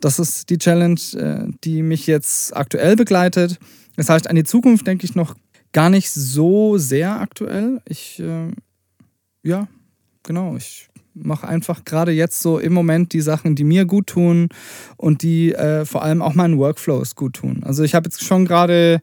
Das 0.00 0.18
ist 0.18 0.48
die 0.48 0.56
Challenge, 0.56 0.98
äh, 1.16 1.52
die 1.64 1.82
mich 1.82 2.06
jetzt 2.06 2.56
aktuell 2.56 2.96
begleitet. 2.96 3.58
Das 3.96 4.08
heißt, 4.08 4.26
an 4.30 4.36
die 4.36 4.44
Zukunft 4.44 4.86
denke 4.86 5.04
ich 5.04 5.14
noch 5.14 5.34
gar 5.72 5.90
nicht 5.90 6.10
so 6.10 6.78
sehr 6.78 7.20
aktuell. 7.20 7.82
Ich, 7.86 8.18
äh, 8.20 8.52
ja, 9.42 9.68
genau, 10.22 10.56
ich 10.56 10.88
mache 11.14 11.46
einfach 11.46 11.84
gerade 11.84 12.12
jetzt 12.12 12.40
so 12.40 12.58
im 12.58 12.72
Moment 12.72 13.12
die 13.12 13.20
Sachen, 13.20 13.54
die 13.54 13.64
mir 13.64 13.84
gut 13.84 14.08
tun 14.08 14.48
und 14.96 15.22
die 15.22 15.54
äh, 15.54 15.84
vor 15.84 16.02
allem 16.02 16.22
auch 16.22 16.34
meinen 16.34 16.58
Workflows 16.58 17.14
gut 17.14 17.34
tun. 17.34 17.62
Also 17.64 17.82
ich 17.84 17.94
habe 17.94 18.06
jetzt 18.06 18.24
schon 18.24 18.44
gerade 18.44 19.00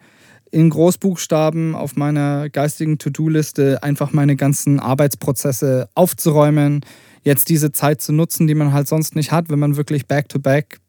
in 0.52 0.70
Großbuchstaben 0.70 1.76
auf 1.76 1.96
meiner 1.96 2.50
geistigen 2.50 2.98
To-Do-Liste 2.98 3.82
einfach 3.84 4.12
meine 4.12 4.36
ganzen 4.36 4.80
Arbeitsprozesse 4.80 5.88
aufzuräumen, 5.96 6.82
jetzt 7.24 7.50
diese 7.50 7.72
Zeit 7.72 8.02
zu 8.02 8.12
nutzen, 8.12 8.48
die 8.48 8.56
man 8.56 8.74
halt 8.74 8.88
sonst 8.88 9.16
nicht 9.16 9.32
hat, 9.32 9.50
wenn 9.50 9.60
man 9.60 9.78
wirklich 9.78 10.08
back-to-back 10.08 10.80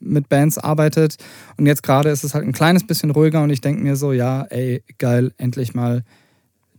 mit 0.00 0.28
Bands 0.28 0.58
arbeitet. 0.58 1.16
Und 1.56 1.66
jetzt 1.66 1.82
gerade 1.82 2.10
ist 2.10 2.22
es 2.22 2.34
halt 2.34 2.44
ein 2.44 2.52
kleines 2.52 2.86
bisschen 2.86 3.10
ruhiger 3.10 3.42
und 3.42 3.50
ich 3.50 3.60
denke 3.60 3.82
mir 3.82 3.96
so, 3.96 4.12
ja, 4.12 4.42
ey, 4.50 4.84
geil, 4.98 5.32
endlich 5.38 5.74
mal 5.74 6.04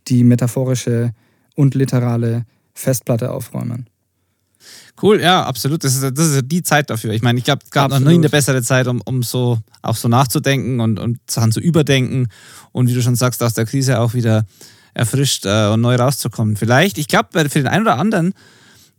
die 0.07 0.23
metaphorische 0.23 1.11
und 1.55 1.75
literale 1.75 2.45
Festplatte 2.73 3.31
aufräumen. 3.31 3.88
Cool, 5.01 5.21
ja, 5.21 5.43
absolut. 5.43 5.83
Das 5.83 5.95
ist, 5.95 6.17
das 6.17 6.27
ist 6.27 6.43
die 6.45 6.63
Zeit 6.63 6.89
dafür. 6.89 7.13
Ich 7.13 7.21
meine, 7.21 7.39
ich 7.39 7.45
glaube, 7.45 7.61
es 7.63 7.71
gab 7.71 7.85
absolut. 7.85 8.05
noch 8.05 8.11
nie 8.11 8.17
eine 8.17 8.29
bessere 8.29 8.61
Zeit, 8.61 8.87
um, 8.87 9.01
um 9.05 9.23
so 9.23 9.59
auch 9.81 9.95
so 9.95 10.07
nachzudenken 10.07 10.79
und, 10.79 10.99
und 10.99 11.19
Sachen 11.29 11.51
zu 11.51 11.59
überdenken 11.59 12.27
und 12.71 12.87
wie 12.87 12.93
du 12.93 13.01
schon 13.01 13.15
sagst, 13.15 13.41
aus 13.41 13.53
der 13.53 13.65
Krise 13.65 13.99
auch 13.99 14.13
wieder 14.13 14.45
erfrischt 14.93 15.45
äh, 15.45 15.67
und 15.67 15.81
neu 15.81 15.95
rauszukommen. 15.95 16.57
Vielleicht, 16.57 16.97
ich 16.97 17.07
glaube, 17.07 17.29
für 17.31 17.59
den 17.59 17.67
einen 17.67 17.83
oder 17.83 17.97
anderen 17.97 18.33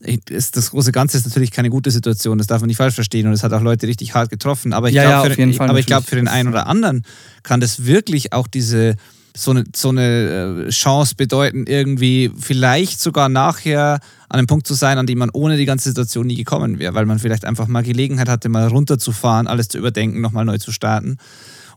ist 0.01 0.57
das 0.57 0.71
große 0.71 0.93
Ganze 0.93 1.19
ist 1.19 1.27
natürlich 1.27 1.51
keine 1.51 1.69
gute 1.69 1.91
Situation, 1.91 2.39
das 2.39 2.47
darf 2.47 2.63
man 2.63 2.69
nicht 2.69 2.79
falsch 2.79 2.95
verstehen 2.95 3.27
und 3.27 3.35
es 3.35 3.43
hat 3.43 3.53
auch 3.53 3.61
Leute 3.61 3.87
richtig 3.87 4.15
hart 4.15 4.31
getroffen. 4.31 4.73
Aber 4.73 4.89
ich 4.89 4.95
ja, 4.95 5.03
glaube, 5.03 5.29
ja, 5.29 5.75
für, 5.75 5.83
glaub, 5.83 6.05
für 6.05 6.17
den 6.17 6.29
einen 6.29 6.49
oder 6.49 6.67
anderen 6.67 7.05
kann 7.43 7.61
das 7.61 7.85
wirklich 7.85 8.33
auch 8.33 8.47
diese 8.47 8.97
so 9.37 9.53
eine, 9.53 9.65
so 9.75 9.91
eine 9.91 10.67
äh, 10.67 10.71
Chance 10.71 11.15
bedeuten, 11.17 11.65
irgendwie 11.67 12.31
vielleicht 12.39 13.01
sogar 13.01 13.29
nachher 13.29 14.01
an 14.29 14.39
einem 14.39 14.47
Punkt 14.47 14.67
zu 14.67 14.75
sein, 14.75 14.99
an 14.99 15.07
dem 15.07 15.19
man 15.19 15.31
ohne 15.31 15.57
die 15.57 15.65
ganze 15.65 15.89
Situation 15.89 16.27
nie 16.27 16.37
gekommen 16.37 16.79
wäre, 16.79 16.95
weil 16.95 17.07
man 17.07 17.19
vielleicht 17.19 17.45
einfach 17.45 17.67
mal 17.67 17.83
Gelegenheit 17.83 18.29
hatte, 18.29 18.49
mal 18.49 18.69
runterzufahren, 18.69 19.47
alles 19.47 19.69
zu 19.69 19.79
überdenken, 19.79 20.21
nochmal 20.21 20.45
neu 20.45 20.59
zu 20.59 20.73
starten. 20.73 21.17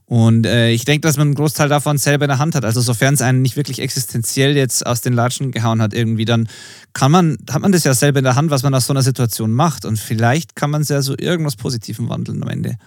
Und 0.05 0.45
äh, 0.45 0.69
ich 0.69 0.85
denke, 0.85 1.07
dass 1.07 1.17
man 1.17 1.27
einen 1.27 1.35
Großteil 1.35 1.69
davon 1.69 1.97
selber 1.97 2.25
in 2.25 2.30
der 2.30 2.38
Hand 2.38 2.55
hat. 2.55 2.65
Also 2.65 2.81
sofern 2.81 3.13
es 3.13 3.21
einen 3.21 3.41
nicht 3.41 3.55
wirklich 3.55 3.80
existenziell 3.80 4.55
jetzt 4.55 4.85
aus 4.85 5.01
den 5.01 5.13
Latschen 5.13 5.51
gehauen 5.51 5.81
hat 5.81 5.93
irgendwie, 5.93 6.25
dann 6.25 6.49
kann 6.93 7.11
man, 7.11 7.38
hat 7.49 7.61
man 7.61 7.71
das 7.71 7.85
ja 7.85 7.93
selber 7.93 8.19
in 8.19 8.25
der 8.25 8.35
Hand, 8.35 8.51
was 8.51 8.63
man 8.63 8.73
aus 8.75 8.85
so 8.85 8.93
einer 8.93 9.01
Situation 9.01 9.53
macht. 9.53 9.85
Und 9.85 9.97
vielleicht 9.97 10.55
kann 10.55 10.69
man 10.69 10.81
es 10.81 10.89
ja 10.89 11.01
so 11.01 11.15
irgendwas 11.17 11.55
Positiven 11.55 12.09
wandeln 12.09 12.43
am 12.43 12.49
Ende 12.49 12.77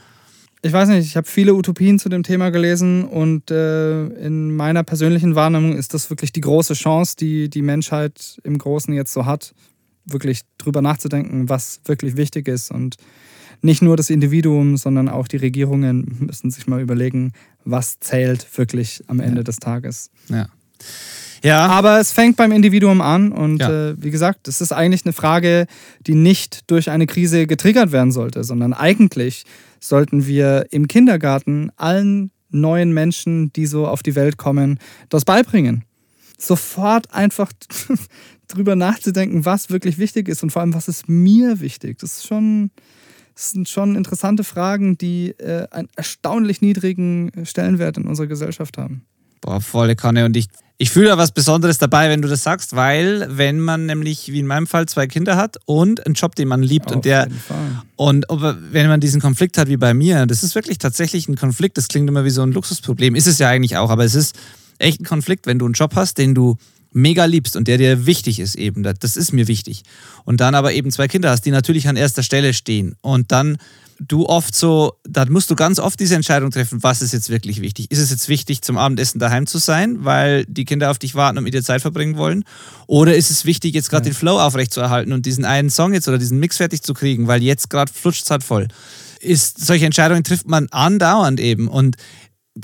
ich 0.66 0.72
weiß 0.72 0.88
nicht, 0.88 1.06
ich 1.06 1.16
habe 1.16 1.26
viele 1.26 1.54
Utopien 1.54 1.98
zu 1.98 2.08
dem 2.08 2.22
Thema 2.22 2.50
gelesen 2.50 3.04
und 3.04 3.50
äh, 3.50 4.06
in 4.06 4.54
meiner 4.54 4.82
persönlichen 4.82 5.34
Wahrnehmung 5.34 5.76
ist 5.76 5.94
das 5.94 6.10
wirklich 6.10 6.32
die 6.32 6.40
große 6.40 6.74
Chance, 6.74 7.16
die 7.16 7.48
die 7.48 7.62
Menschheit 7.62 8.38
im 8.44 8.58
Großen 8.58 8.92
jetzt 8.92 9.12
so 9.12 9.24
hat, 9.24 9.54
wirklich 10.04 10.42
drüber 10.58 10.82
nachzudenken, 10.82 11.48
was 11.48 11.80
wirklich 11.84 12.16
wichtig 12.16 12.48
ist 12.48 12.70
und 12.70 12.96
nicht 13.62 13.82
nur 13.82 13.96
das 13.96 14.10
Individuum, 14.10 14.76
sondern 14.76 15.08
auch 15.08 15.28
die 15.28 15.38
Regierungen 15.38 16.16
müssen 16.20 16.50
sich 16.50 16.66
mal 16.66 16.80
überlegen, 16.80 17.32
was 17.64 17.98
zählt 18.00 18.46
wirklich 18.58 19.02
am 19.06 19.20
Ende 19.20 19.38
ja. 19.38 19.44
des 19.44 19.56
Tages. 19.56 20.10
Ja. 20.28 20.48
Ja. 21.46 21.66
Aber 21.68 22.00
es 22.00 22.12
fängt 22.12 22.36
beim 22.36 22.52
Individuum 22.52 23.00
an 23.00 23.30
und 23.32 23.58
ja. 23.58 23.90
äh, 23.90 23.94
wie 24.02 24.10
gesagt, 24.10 24.48
das 24.48 24.60
ist 24.60 24.72
eigentlich 24.72 25.04
eine 25.04 25.12
Frage, 25.12 25.66
die 26.00 26.14
nicht 26.14 26.70
durch 26.70 26.90
eine 26.90 27.06
Krise 27.06 27.46
getriggert 27.46 27.92
werden 27.92 28.10
sollte, 28.10 28.42
sondern 28.42 28.72
eigentlich 28.72 29.44
sollten 29.80 30.26
wir 30.26 30.66
im 30.70 30.88
Kindergarten 30.88 31.70
allen 31.76 32.30
neuen 32.50 32.92
Menschen, 32.92 33.52
die 33.52 33.66
so 33.66 33.86
auf 33.86 34.02
die 34.02 34.14
Welt 34.14 34.36
kommen, 34.36 34.78
das 35.08 35.24
beibringen. 35.24 35.84
Sofort 36.38 37.12
einfach 37.14 37.52
drüber 38.48 38.76
nachzudenken, 38.76 39.44
was 39.44 39.70
wirklich 39.70 39.98
wichtig 39.98 40.28
ist 40.28 40.42
und 40.42 40.50
vor 40.50 40.62
allem, 40.62 40.74
was 40.74 40.88
ist 40.88 41.08
mir 41.08 41.60
wichtig. 41.60 41.98
Das 41.98 42.18
ist 42.18 42.26
schon, 42.26 42.70
das 43.34 43.50
sind 43.50 43.68
schon 43.68 43.94
interessante 43.96 44.44
Fragen, 44.44 44.98
die 44.98 45.30
äh, 45.38 45.66
einen 45.70 45.88
erstaunlich 45.96 46.60
niedrigen 46.60 47.30
Stellenwert 47.44 47.98
in 47.98 48.06
unserer 48.06 48.26
Gesellschaft 48.26 48.78
haben. 48.78 49.06
Boah, 49.46 49.60
volle 49.60 49.94
Kanne. 49.94 50.24
Und 50.24 50.36
ich, 50.36 50.48
ich 50.76 50.90
fühle 50.90 51.08
da 51.08 51.18
was 51.18 51.30
Besonderes 51.30 51.78
dabei, 51.78 52.10
wenn 52.10 52.20
du 52.20 52.28
das 52.28 52.42
sagst, 52.42 52.74
weil 52.74 53.26
wenn 53.30 53.60
man 53.60 53.86
nämlich, 53.86 54.32
wie 54.32 54.40
in 54.40 54.46
meinem 54.46 54.66
Fall, 54.66 54.86
zwei 54.86 55.06
Kinder 55.06 55.36
hat 55.36 55.56
und 55.66 56.04
einen 56.04 56.16
Job, 56.16 56.34
den 56.34 56.48
man 56.48 56.64
liebt 56.64 56.88
Auf 56.88 56.96
und 56.96 57.04
der 57.04 57.28
und 57.94 58.28
ob, 58.28 58.42
wenn 58.72 58.88
man 58.88 59.00
diesen 59.00 59.20
Konflikt 59.20 59.56
hat 59.56 59.68
wie 59.68 59.76
bei 59.76 59.94
mir, 59.94 60.26
das 60.26 60.42
ist 60.42 60.56
wirklich 60.56 60.78
tatsächlich 60.78 61.28
ein 61.28 61.36
Konflikt, 61.36 61.78
das 61.78 61.86
klingt 61.86 62.08
immer 62.08 62.24
wie 62.24 62.30
so 62.30 62.42
ein 62.42 62.50
Luxusproblem, 62.50 63.14
ist 63.14 63.28
es 63.28 63.38
ja 63.38 63.48
eigentlich 63.48 63.76
auch, 63.76 63.88
aber 63.88 64.04
es 64.04 64.16
ist 64.16 64.36
echt 64.78 65.00
ein 65.00 65.04
Konflikt, 65.04 65.46
wenn 65.46 65.60
du 65.60 65.64
einen 65.64 65.74
Job 65.74 65.92
hast, 65.94 66.18
den 66.18 66.34
du 66.34 66.56
mega 66.90 67.24
liebst 67.24 67.56
und 67.56 67.68
der 67.68 67.78
dir 67.78 68.06
wichtig 68.06 68.40
ist 68.40 68.56
eben, 68.56 68.82
das 68.82 69.16
ist 69.16 69.32
mir 69.32 69.46
wichtig. 69.46 69.84
Und 70.24 70.40
dann 70.40 70.56
aber 70.56 70.72
eben 70.72 70.90
zwei 70.90 71.06
Kinder 71.06 71.30
hast, 71.30 71.42
die 71.42 71.52
natürlich 71.52 71.88
an 71.88 71.96
erster 71.96 72.22
Stelle 72.22 72.52
stehen. 72.52 72.96
Und 73.00 73.30
dann 73.30 73.58
du 73.98 74.26
oft 74.26 74.54
so, 74.54 74.94
dann 75.04 75.30
musst 75.32 75.50
du 75.50 75.54
ganz 75.54 75.78
oft 75.78 75.98
diese 75.98 76.14
Entscheidung 76.14 76.50
treffen, 76.50 76.82
was 76.82 77.02
ist 77.02 77.12
jetzt 77.12 77.30
wirklich 77.30 77.60
wichtig? 77.60 77.90
Ist 77.90 77.98
es 77.98 78.10
jetzt 78.10 78.28
wichtig, 78.28 78.62
zum 78.62 78.78
Abendessen 78.78 79.18
daheim 79.18 79.46
zu 79.46 79.58
sein, 79.58 80.04
weil 80.04 80.44
die 80.46 80.64
Kinder 80.64 80.90
auf 80.90 80.98
dich 80.98 81.14
warten 81.14 81.38
und 81.38 81.44
mit 81.44 81.54
dir 81.54 81.62
Zeit 81.62 81.82
verbringen 81.82 82.16
wollen? 82.16 82.44
Oder 82.86 83.16
ist 83.16 83.30
es 83.30 83.44
wichtig, 83.44 83.74
jetzt 83.74 83.90
gerade 83.90 84.04
den 84.04 84.14
Flow 84.14 84.38
aufrechtzuerhalten 84.38 85.12
und 85.12 85.26
diesen 85.26 85.44
einen 85.44 85.70
Song 85.70 85.92
jetzt 85.92 86.08
oder 86.08 86.18
diesen 86.18 86.38
Mix 86.38 86.58
fertig 86.58 86.82
zu 86.82 86.94
kriegen, 86.94 87.26
weil 87.26 87.42
jetzt 87.42 87.70
gerade 87.70 87.92
flutscht 87.92 88.24
es 88.24 88.30
halt 88.30 88.44
voll? 88.44 88.68
Ist, 89.20 89.64
solche 89.64 89.86
Entscheidungen 89.86 90.24
trifft 90.24 90.46
man 90.46 90.68
andauernd 90.70 91.40
eben 91.40 91.68
und 91.68 91.96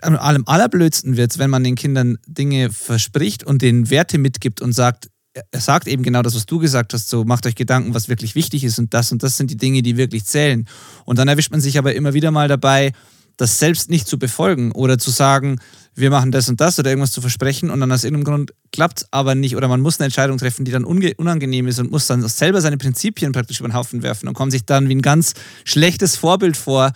am 0.00 0.46
allerblödsten 0.46 1.16
wird 1.18 1.32
es, 1.32 1.38
wenn 1.38 1.50
man 1.50 1.64
den 1.64 1.74
Kindern 1.74 2.16
Dinge 2.26 2.70
verspricht 2.70 3.44
und 3.44 3.60
denen 3.60 3.90
Werte 3.90 4.16
mitgibt 4.16 4.62
und 4.62 4.72
sagt, 4.72 5.08
er 5.50 5.60
sagt 5.60 5.86
eben 5.88 6.02
genau 6.02 6.22
das, 6.22 6.34
was 6.34 6.46
du 6.46 6.58
gesagt 6.58 6.92
hast, 6.92 7.08
so 7.08 7.24
macht 7.24 7.46
euch 7.46 7.54
Gedanken, 7.54 7.94
was 7.94 8.08
wirklich 8.08 8.34
wichtig 8.34 8.64
ist 8.64 8.78
und 8.78 8.92
das 8.92 9.12
und 9.12 9.22
das 9.22 9.36
sind 9.36 9.50
die 9.50 9.56
Dinge, 9.56 9.82
die 9.82 9.96
wirklich 9.96 10.24
zählen. 10.24 10.68
Und 11.04 11.18
dann 11.18 11.28
erwischt 11.28 11.50
man 11.50 11.60
sich 11.60 11.78
aber 11.78 11.94
immer 11.94 12.14
wieder 12.14 12.30
mal 12.30 12.48
dabei, 12.48 12.92
das 13.36 13.58
selbst 13.58 13.90
nicht 13.90 14.06
zu 14.06 14.18
befolgen 14.18 14.72
oder 14.72 14.98
zu 14.98 15.10
sagen, 15.10 15.58
wir 15.94 16.10
machen 16.10 16.32
das 16.32 16.48
und 16.48 16.60
das 16.60 16.78
oder 16.78 16.90
irgendwas 16.90 17.12
zu 17.12 17.20
versprechen 17.20 17.70
und 17.70 17.80
dann 17.80 17.92
aus 17.92 18.04
irgendeinem 18.04 18.24
Grund 18.24 18.54
klappt 18.72 18.98
es 18.98 19.08
aber 19.10 19.34
nicht 19.34 19.56
oder 19.56 19.68
man 19.68 19.82
muss 19.82 20.00
eine 20.00 20.06
Entscheidung 20.06 20.38
treffen, 20.38 20.64
die 20.64 20.72
dann 20.72 20.84
unangenehm 20.84 21.66
ist 21.66 21.78
und 21.78 21.90
muss 21.90 22.06
dann 22.06 22.26
selber 22.26 22.62
seine 22.62 22.78
Prinzipien 22.78 23.32
praktisch 23.32 23.60
über 23.60 23.68
den 23.68 23.74
Haufen 23.74 24.02
werfen 24.02 24.26
und 24.26 24.34
kommt 24.34 24.52
sich 24.52 24.64
dann 24.64 24.88
wie 24.88 24.94
ein 24.94 25.02
ganz 25.02 25.34
schlechtes 25.64 26.16
Vorbild 26.16 26.56
vor. 26.56 26.92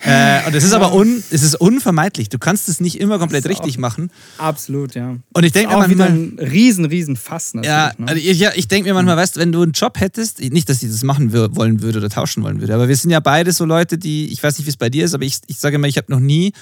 Äh, 0.00 0.46
und 0.46 0.54
es 0.54 0.64
ist 0.64 0.72
aber 0.72 0.92
un, 0.92 1.22
es 1.30 1.42
ist 1.42 1.54
unvermeidlich. 1.54 2.28
Du 2.28 2.38
kannst 2.38 2.68
es 2.68 2.80
nicht 2.80 3.00
immer 3.00 3.18
komplett 3.18 3.46
richtig 3.46 3.78
machen. 3.78 4.10
Absolut, 4.38 4.94
ja. 4.94 5.16
Und 5.32 5.44
ich 5.44 5.52
denke 5.52 5.72
mir 5.72 5.78
manchmal, 5.78 6.08
ein 6.08 6.38
riesen, 6.38 6.84
riesen 6.84 7.16
Fass 7.16 7.54
natürlich. 7.54 7.70
ja, 7.70 7.92
ne? 7.96 8.08
also 8.08 8.20
ich, 8.20 8.38
ja, 8.38 8.50
ich 8.54 8.66
denke 8.66 8.88
mir 8.88 8.94
manchmal, 8.94 9.16
weißt 9.16 9.36
du, 9.36 9.40
wenn 9.40 9.52
du 9.52 9.62
einen 9.62 9.72
Job 9.72 10.00
hättest, 10.00 10.40
nicht, 10.40 10.68
dass 10.68 10.82
ich 10.82 10.90
das 10.90 11.04
machen 11.04 11.32
wollen 11.32 11.82
würde 11.82 11.98
oder 11.98 12.10
tauschen 12.10 12.42
wollen 12.42 12.60
würde, 12.60 12.74
aber 12.74 12.88
wir 12.88 12.96
sind 12.96 13.10
ja 13.10 13.20
beide 13.20 13.52
so 13.52 13.64
Leute, 13.64 13.96
die, 13.96 14.26
ich 14.32 14.42
weiß 14.42 14.58
nicht, 14.58 14.66
wie 14.66 14.70
es 14.70 14.76
bei 14.76 14.90
dir 14.90 15.04
ist, 15.04 15.14
aber 15.14 15.24
ich, 15.24 15.38
ich 15.46 15.58
sage 15.58 15.76
immer, 15.76 15.86
ich 15.86 15.96
habe 15.96 16.10
noch 16.10 16.20
nie 16.20 16.52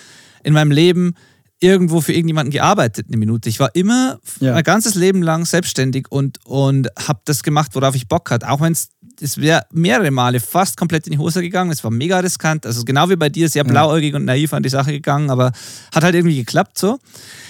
in 0.42 0.52
meinem 0.52 0.70
Leben 0.70 1.14
irgendwo 1.62 2.00
für 2.00 2.12
irgendjemanden 2.12 2.50
gearbeitet, 2.50 3.06
eine 3.08 3.16
Minute. 3.16 3.48
Ich 3.48 3.60
war 3.60 3.74
immer 3.74 4.18
Ja. 4.40 4.52
mein 4.54 4.64
ganzes 4.64 4.94
Leben 4.94 5.22
lang 5.22 5.44
selbstständig 5.46 6.06
und, 6.10 6.38
und 6.44 6.88
habe 7.08 7.20
das 7.24 7.42
gemacht, 7.42 7.70
worauf 7.74 7.94
ich 7.94 8.08
Bock 8.08 8.30
hatte. 8.30 8.48
Auch 8.50 8.60
wenn 8.60 8.72
es, 8.72 8.88
es 9.20 9.38
wäre 9.38 9.64
mehrere 9.70 10.10
Male 10.10 10.40
fast 10.40 10.76
komplett 10.76 11.06
in 11.06 11.12
die 11.12 11.18
Hose 11.18 11.40
gegangen. 11.42 11.70
Es 11.70 11.84
war 11.84 11.90
mega 11.90 12.18
riskant. 12.18 12.66
Also 12.66 12.84
genau 12.84 13.08
wie 13.10 13.16
bei 13.16 13.28
dir, 13.28 13.48
sehr 13.48 13.64
blauäugig 13.64 14.14
und 14.14 14.24
naiv 14.24 14.52
an 14.52 14.62
die 14.62 14.68
Sache 14.68 14.90
gegangen, 14.92 15.30
aber 15.30 15.52
hat 15.94 16.02
halt 16.02 16.14
irgendwie 16.14 16.36
geklappt 16.36 16.78
so. 16.78 16.98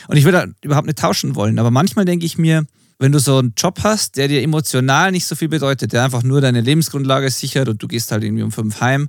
Und 0.08 0.16
ich 0.16 0.24
würde 0.24 0.38
halt 0.38 0.54
überhaupt 0.62 0.86
nicht 0.86 0.98
tauschen 0.98 1.34
wollen. 1.34 1.58
Aber 1.58 1.70
manchmal 1.70 2.04
denke 2.04 2.26
ich 2.26 2.36
mir, 2.36 2.66
wenn 2.98 3.12
du 3.12 3.18
so 3.18 3.38
einen 3.38 3.54
Job 3.56 3.80
hast, 3.82 4.16
der 4.16 4.28
dir 4.28 4.42
emotional 4.42 5.10
nicht 5.10 5.26
so 5.26 5.34
viel 5.34 5.48
bedeutet, 5.48 5.92
der 5.92 6.04
einfach 6.04 6.22
nur 6.22 6.40
deine 6.40 6.60
Lebensgrundlage 6.60 7.30
sichert 7.30 7.68
und 7.68 7.82
du 7.82 7.88
gehst 7.88 8.12
halt 8.12 8.22
irgendwie 8.22 8.42
um 8.44 8.52
fünf 8.52 8.80
heim, 8.80 9.08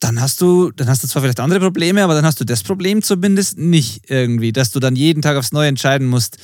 dann 0.00 0.20
hast 0.20 0.40
du, 0.40 0.70
dann 0.72 0.88
hast 0.88 1.02
du 1.04 1.08
zwar 1.08 1.22
vielleicht 1.22 1.40
andere 1.40 1.60
Probleme, 1.60 2.02
aber 2.02 2.14
dann 2.14 2.24
hast 2.24 2.40
du 2.40 2.44
das 2.44 2.62
Problem 2.62 3.02
zumindest 3.02 3.58
nicht 3.58 4.10
irgendwie, 4.10 4.52
dass 4.52 4.70
du 4.70 4.80
dann 4.80 4.96
jeden 4.96 5.22
Tag 5.22 5.36
aufs 5.36 5.52
Neue 5.52 5.68
entscheiden 5.68 6.08
musst, 6.08 6.38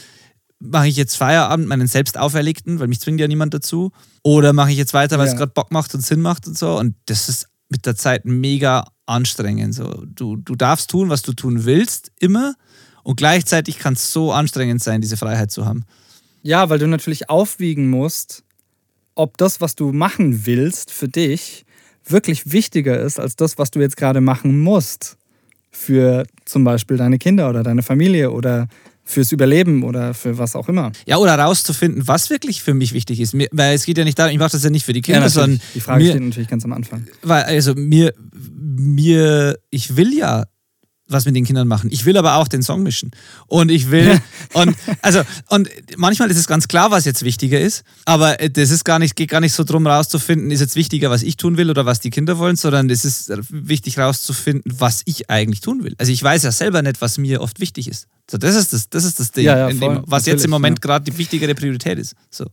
mache 0.58 0.88
ich 0.88 0.96
jetzt 0.96 1.16
Feierabend, 1.16 1.66
meinen 1.68 1.86
selbst 1.86 2.18
auferlegten, 2.18 2.78
weil 2.80 2.88
mich 2.88 3.00
zwingt 3.00 3.20
ja 3.20 3.28
niemand 3.28 3.52
dazu, 3.54 3.92
oder 4.22 4.52
mache 4.52 4.70
ich 4.70 4.78
jetzt 4.78 4.94
weiter, 4.94 5.18
weil 5.18 5.26
es 5.26 5.32
Ja. 5.32 5.38
gerade 5.40 5.52
Bock 5.52 5.70
macht 5.72 5.94
und 5.94 6.00
Sinn 6.02 6.20
macht 6.20 6.46
und 6.46 6.56
so. 6.56 6.78
Und 6.78 6.94
das 7.06 7.28
ist 7.28 7.48
mit 7.68 7.84
der 7.86 7.96
Zeit 7.96 8.24
mega 8.24 8.86
anstrengend. 9.06 9.74
So, 9.74 10.04
du, 10.06 10.36
du 10.36 10.54
darfst 10.54 10.90
tun, 10.90 11.08
was 11.10 11.22
du 11.22 11.32
tun 11.32 11.64
willst, 11.64 12.10
immer. 12.20 12.54
Und 13.02 13.16
gleichzeitig 13.16 13.78
kann 13.78 13.94
es 13.94 14.12
so 14.12 14.32
anstrengend 14.32 14.82
sein, 14.82 15.00
diese 15.00 15.16
Freiheit 15.16 15.50
zu 15.50 15.64
haben. 15.66 15.84
Ja, 16.42 16.68
weil 16.70 16.78
du 16.78 16.86
natürlich 16.88 17.28
aufwiegen 17.28 17.88
musst, 17.90 18.42
ob 19.14 19.36
das, 19.38 19.60
was 19.60 19.74
du 19.76 19.92
machen 19.92 20.46
willst 20.46 20.90
für 20.90 21.08
dich, 21.08 21.65
wirklich 22.08 22.52
wichtiger 22.52 22.98
ist 23.00 23.18
als 23.18 23.36
das, 23.36 23.58
was 23.58 23.70
du 23.70 23.80
jetzt 23.80 23.96
gerade 23.96 24.20
machen 24.20 24.60
musst. 24.60 25.16
Für 25.70 26.24
zum 26.46 26.64
Beispiel 26.64 26.96
deine 26.96 27.18
Kinder 27.18 27.50
oder 27.50 27.62
deine 27.62 27.82
Familie 27.82 28.30
oder 28.30 28.66
fürs 29.04 29.30
Überleben 29.30 29.82
oder 29.84 30.14
für 30.14 30.38
was 30.38 30.56
auch 30.56 30.68
immer. 30.68 30.90
Ja, 31.06 31.18
oder 31.18 31.38
rauszufinden, 31.38 32.08
was 32.08 32.28
wirklich 32.30 32.62
für 32.62 32.74
mich 32.74 32.92
wichtig 32.92 33.20
ist. 33.20 33.34
Mir, 33.34 33.48
weil 33.52 33.74
es 33.74 33.84
geht 33.84 33.98
ja 33.98 34.04
nicht 34.04 34.18
darum, 34.18 34.32
ich 34.32 34.38
mache 34.38 34.52
das 34.52 34.64
ja 34.64 34.70
nicht 34.70 34.84
für 34.84 34.92
die 34.94 35.02
Kinder, 35.02 35.28
sondern 35.28 35.60
Die 35.74 35.80
Frage 35.80 36.02
mir, 36.02 36.10
steht 36.10 36.22
natürlich 36.22 36.48
ganz 36.48 36.64
am 36.64 36.72
Anfang. 36.72 37.06
weil, 37.22 37.44
also 37.44 37.74
mir, 37.74 38.12
mir, 38.34 39.58
ich 39.70 39.96
will 39.96 40.12
ja 40.16 40.44
was 41.08 41.24
mit 41.24 41.36
den 41.36 41.44
Kindern 41.44 41.68
machen. 41.68 41.90
Ich 41.92 42.04
will 42.04 42.16
aber 42.16 42.36
auch 42.36 42.48
den 42.48 42.62
Song 42.62 42.82
mischen. 42.82 43.12
Und 43.46 43.70
ich 43.70 43.90
will, 43.90 44.20
und 44.54 44.76
also, 45.02 45.22
und 45.48 45.68
manchmal 45.96 46.30
ist 46.30 46.36
es 46.36 46.46
ganz 46.46 46.68
klar, 46.68 46.90
was 46.90 47.04
jetzt 47.04 47.22
wichtiger 47.22 47.60
ist, 47.60 47.84
aber 48.04 48.36
das 48.36 48.70
ist 48.70 48.84
gar 48.84 48.98
nicht, 48.98 49.14
geht 49.14 49.30
gar 49.30 49.40
nicht 49.40 49.52
so 49.52 49.64
drum 49.64 49.86
rauszufinden, 49.86 50.50
ist 50.50 50.60
jetzt 50.60 50.76
wichtiger, 50.76 51.10
was 51.10 51.22
ich 51.22 51.36
tun 51.36 51.56
will 51.56 51.70
oder 51.70 51.86
was 51.86 52.00
die 52.00 52.10
Kinder 52.10 52.38
wollen, 52.38 52.56
sondern 52.56 52.90
es 52.90 53.04
ist 53.04 53.30
wichtig 53.50 53.98
rauszufinden, 53.98 54.72
was 54.78 55.02
ich 55.04 55.30
eigentlich 55.30 55.60
tun 55.60 55.84
will. 55.84 55.94
Also 55.98 56.12
ich 56.12 56.22
weiß 56.22 56.42
ja 56.42 56.52
selber 56.52 56.82
nicht, 56.82 57.00
was 57.00 57.18
mir 57.18 57.40
oft 57.40 57.60
wichtig 57.60 57.88
ist. 57.88 58.08
So, 58.28 58.38
das 58.38 58.56
ist 58.56 58.72
das, 58.72 58.88
das 58.88 59.04
ist 59.04 59.20
das 59.20 59.30
Ding, 59.30 59.44
Ja, 59.44 59.58
ja, 59.58 59.68
in 59.68 59.78
voll. 59.78 59.94
dem, 59.96 60.04
was 60.06 60.26
jetzt 60.26 60.44
im 60.44 60.50
Moment 60.50 60.78
ja. 60.78 60.82
gerade 60.88 61.04
die 61.04 61.16
wichtigere 61.16 61.54
Priorität 61.54 61.98
ist. 61.98 62.14
So. 62.30 62.46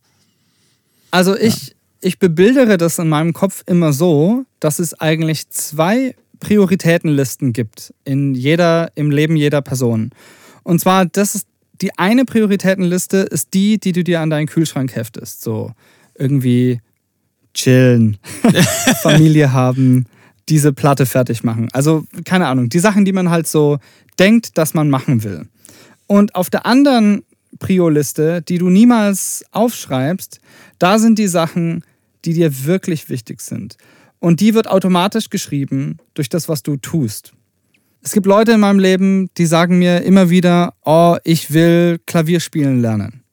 Also 1.09 1.35
ich, 1.35 1.75
ich 2.01 2.19
bebildere 2.19 2.77
das 2.77 2.99
in 2.99 3.09
meinem 3.09 3.33
Kopf 3.33 3.63
immer 3.65 3.93
so, 3.93 4.45
dass 4.59 4.79
es 4.79 4.99
eigentlich 4.99 5.49
zwei 5.49 6.15
Prioritätenlisten 6.43 7.53
gibt 7.53 7.93
in 8.03 8.35
jeder, 8.35 8.91
im 8.95 9.11
Leben 9.11 9.37
jeder 9.37 9.61
Person. 9.61 10.11
Und 10.63 10.79
zwar, 10.79 11.05
das 11.05 11.35
ist 11.35 11.47
die 11.81 11.97
eine 11.97 12.25
Prioritätenliste 12.25 13.17
ist 13.17 13.53
die, 13.53 13.79
die 13.79 13.93
du 13.93 14.03
dir 14.03 14.19
an 14.21 14.29
deinen 14.29 14.47
Kühlschrank 14.47 14.95
heftest. 14.95 15.41
So 15.41 15.71
irgendwie 16.17 16.81
chillen, 17.53 18.17
Familie 19.01 19.53
haben, 19.53 20.05
diese 20.49 20.73
Platte 20.73 21.05
fertig 21.05 21.43
machen. 21.43 21.69
Also 21.71 22.05
keine 22.25 22.47
Ahnung, 22.47 22.69
die 22.69 22.79
Sachen, 22.79 23.05
die 23.05 23.13
man 23.13 23.29
halt 23.29 23.47
so 23.47 23.79
denkt, 24.19 24.57
dass 24.57 24.73
man 24.73 24.89
machen 24.89 25.23
will. 25.23 25.47
Und 26.07 26.35
auf 26.35 26.49
der 26.49 26.65
anderen 26.65 27.23
Prio-Liste, 27.59 28.41
die 28.41 28.57
du 28.57 28.69
niemals 28.69 29.45
aufschreibst, 29.51 30.41
da 30.77 30.99
sind 30.99 31.17
die 31.17 31.27
Sachen, 31.27 31.83
die 32.25 32.33
dir 32.33 32.65
wirklich 32.65 33.09
wichtig 33.09 33.41
sind. 33.41 33.77
Und 34.23 34.39
die 34.39 34.53
wird 34.53 34.69
automatisch 34.69 35.29
geschrieben 35.29 35.97
durch 36.13 36.29
das, 36.29 36.47
was 36.47 36.63
du 36.63 36.77
tust. 36.77 37.33
Es 38.01 38.13
gibt 38.13 38.25
Leute 38.25 38.53
in 38.53 38.61
meinem 38.61 38.79
Leben, 38.79 39.29
die 39.37 39.45
sagen 39.45 39.79
mir 39.79 40.03
immer 40.03 40.29
wieder, 40.29 40.75
oh, 40.85 41.17
ich 41.25 41.51
will 41.51 41.99
Klavier 42.05 42.39
spielen 42.39 42.81
lernen. 42.81 43.23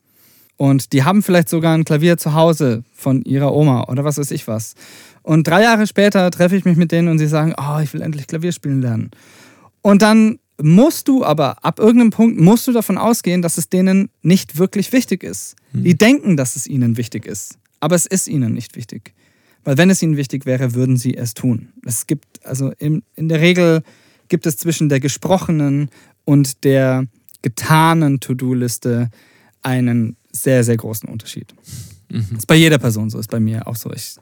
Und 0.57 0.93
die 0.93 1.05
haben 1.05 1.23
vielleicht 1.23 1.49
sogar 1.49 1.75
ein 1.75 1.85
Klavier 1.85 2.17
zu 2.17 2.35
Hause 2.35 2.83
von 2.93 3.23
ihrer 3.23 3.55
Oma 3.55 3.85
oder 3.85 4.03
was 4.03 4.19
weiß 4.19 4.33
ich 4.33 4.49
was. 4.49 4.75
Und 5.23 5.47
drei 5.47 5.63
Jahre 5.63 5.87
später 5.87 6.29
treffe 6.33 6.57
ich 6.57 6.65
mich 6.65 6.77
mit 6.77 6.91
denen 6.91 7.07
und 7.07 7.21
sie 7.21 7.29
sagen, 7.29 7.55
oh, 7.57 7.79
ich 7.81 7.95
will 7.95 8.03
endlich 8.03 8.27
Klavier 8.27 8.51
spielen 8.51 8.83
lernen. 8.83 9.13
Und 9.83 10.03
dann 10.03 10.41
musst 10.61 11.07
du 11.07 11.25
aber, 11.25 11.65
ab 11.65 11.79
irgendeinem 11.79 12.11
Punkt 12.11 12.41
musst 12.41 12.67
du 12.67 12.73
davon 12.73 12.99
ausgehen, 12.99 13.43
dass 13.43 13.59
es 13.59 13.69
denen 13.69 14.11
nicht 14.23 14.59
wirklich 14.59 14.91
wichtig 14.91 15.23
ist. 15.23 15.55
Die 15.73 15.97
denken, 15.97 16.37
dass 16.37 16.57
es 16.57 16.67
ihnen 16.67 16.97
wichtig 16.97 17.27
ist, 17.27 17.59
aber 17.79 17.95
es 17.95 18.07
ist 18.07 18.27
ihnen 18.27 18.55
nicht 18.55 18.75
wichtig. 18.75 19.15
Weil 19.65 19.77
wenn 19.77 19.91
es 19.91 20.03
ihnen 20.03 20.17
wichtig 20.17 20.47
wäre, 20.47 20.75
würden 20.75 20.97
sie 20.97 21.17
es 21.17 21.35
tun. 21.35 21.69
Es 21.85 22.07
gibt, 22.07 22.45
also 22.45 22.73
in, 22.79 23.03
in 23.15 23.29
der 23.29 23.41
Regel 23.41 23.83
gibt 24.29 24.47
es 24.47 24.57
zwischen 24.57 24.89
der 24.89 25.01
gesprochenen 25.01 25.91
und 26.25 26.65
der 26.65 27.07
getanen 27.43 28.21
To-Do-Liste 28.21 29.11
einen 29.63 30.17
sehr, 30.33 30.65
sehr 30.65 30.77
großen 30.77 31.09
Unterschied. 31.09 31.55
Das 32.09 32.39
ist 32.39 32.47
bei 32.47 32.57
jeder 32.57 32.79
Person 32.79 33.11
so, 33.11 33.19
ist 33.19 33.31
bei 33.31 33.41
mir 33.41 33.67
auch 33.67 33.77
so. 33.77 33.93
Ich, 33.93 34.17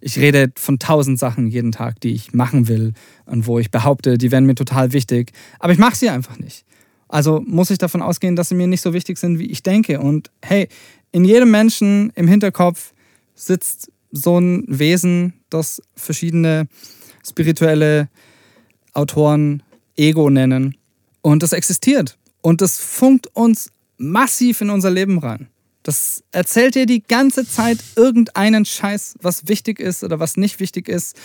ich 0.00 0.18
rede 0.18 0.52
von 0.56 0.78
tausend 0.78 1.18
Sachen 1.18 1.48
jeden 1.48 1.72
Tag, 1.72 2.00
die 2.00 2.12
ich 2.12 2.32
machen 2.32 2.68
will 2.68 2.92
und 3.24 3.46
wo 3.46 3.58
ich 3.58 3.70
behaupte, 3.70 4.18
die 4.18 4.30
wären 4.30 4.46
mir 4.46 4.54
total 4.54 4.92
wichtig, 4.92 5.32
aber 5.58 5.72
ich 5.72 5.78
mache 5.78 5.96
sie 5.96 6.08
einfach 6.08 6.38
nicht. 6.38 6.64
Also 7.08 7.42
muss 7.46 7.70
ich 7.70 7.78
davon 7.78 8.02
ausgehen, 8.02 8.36
dass 8.36 8.48
sie 8.48 8.54
mir 8.54 8.66
nicht 8.66 8.80
so 8.80 8.92
wichtig 8.92 9.18
sind, 9.18 9.38
wie 9.38 9.46
ich 9.46 9.62
denke. 9.62 10.00
Und 10.00 10.30
hey, 10.42 10.68
in 11.12 11.24
jedem 11.24 11.50
Menschen 11.50 12.10
im 12.16 12.26
Hinterkopf 12.26 12.92
sitzt 13.34 13.92
so 14.12 14.38
ein 14.38 14.64
Wesen, 14.66 15.34
das 15.50 15.82
verschiedene 15.94 16.68
spirituelle 17.24 18.08
Autoren 18.92 19.62
Ego 19.96 20.30
nennen. 20.30 20.76
Und 21.22 21.42
das 21.42 21.52
existiert. 21.52 22.18
Und 22.40 22.60
das 22.60 22.78
funkt 22.78 23.26
uns 23.34 23.70
massiv 23.98 24.60
in 24.60 24.70
unser 24.70 24.90
Leben 24.90 25.18
rein. 25.18 25.48
Das 25.82 26.24
erzählt 26.32 26.74
dir 26.74 26.86
die 26.86 27.02
ganze 27.02 27.46
Zeit 27.46 27.78
irgendeinen 27.94 28.64
Scheiß, 28.64 29.16
was 29.20 29.48
wichtig 29.48 29.78
ist 29.78 30.02
oder 30.02 30.18
was 30.18 30.36
nicht 30.36 30.58
wichtig 30.60 30.88
ist. 30.88 31.16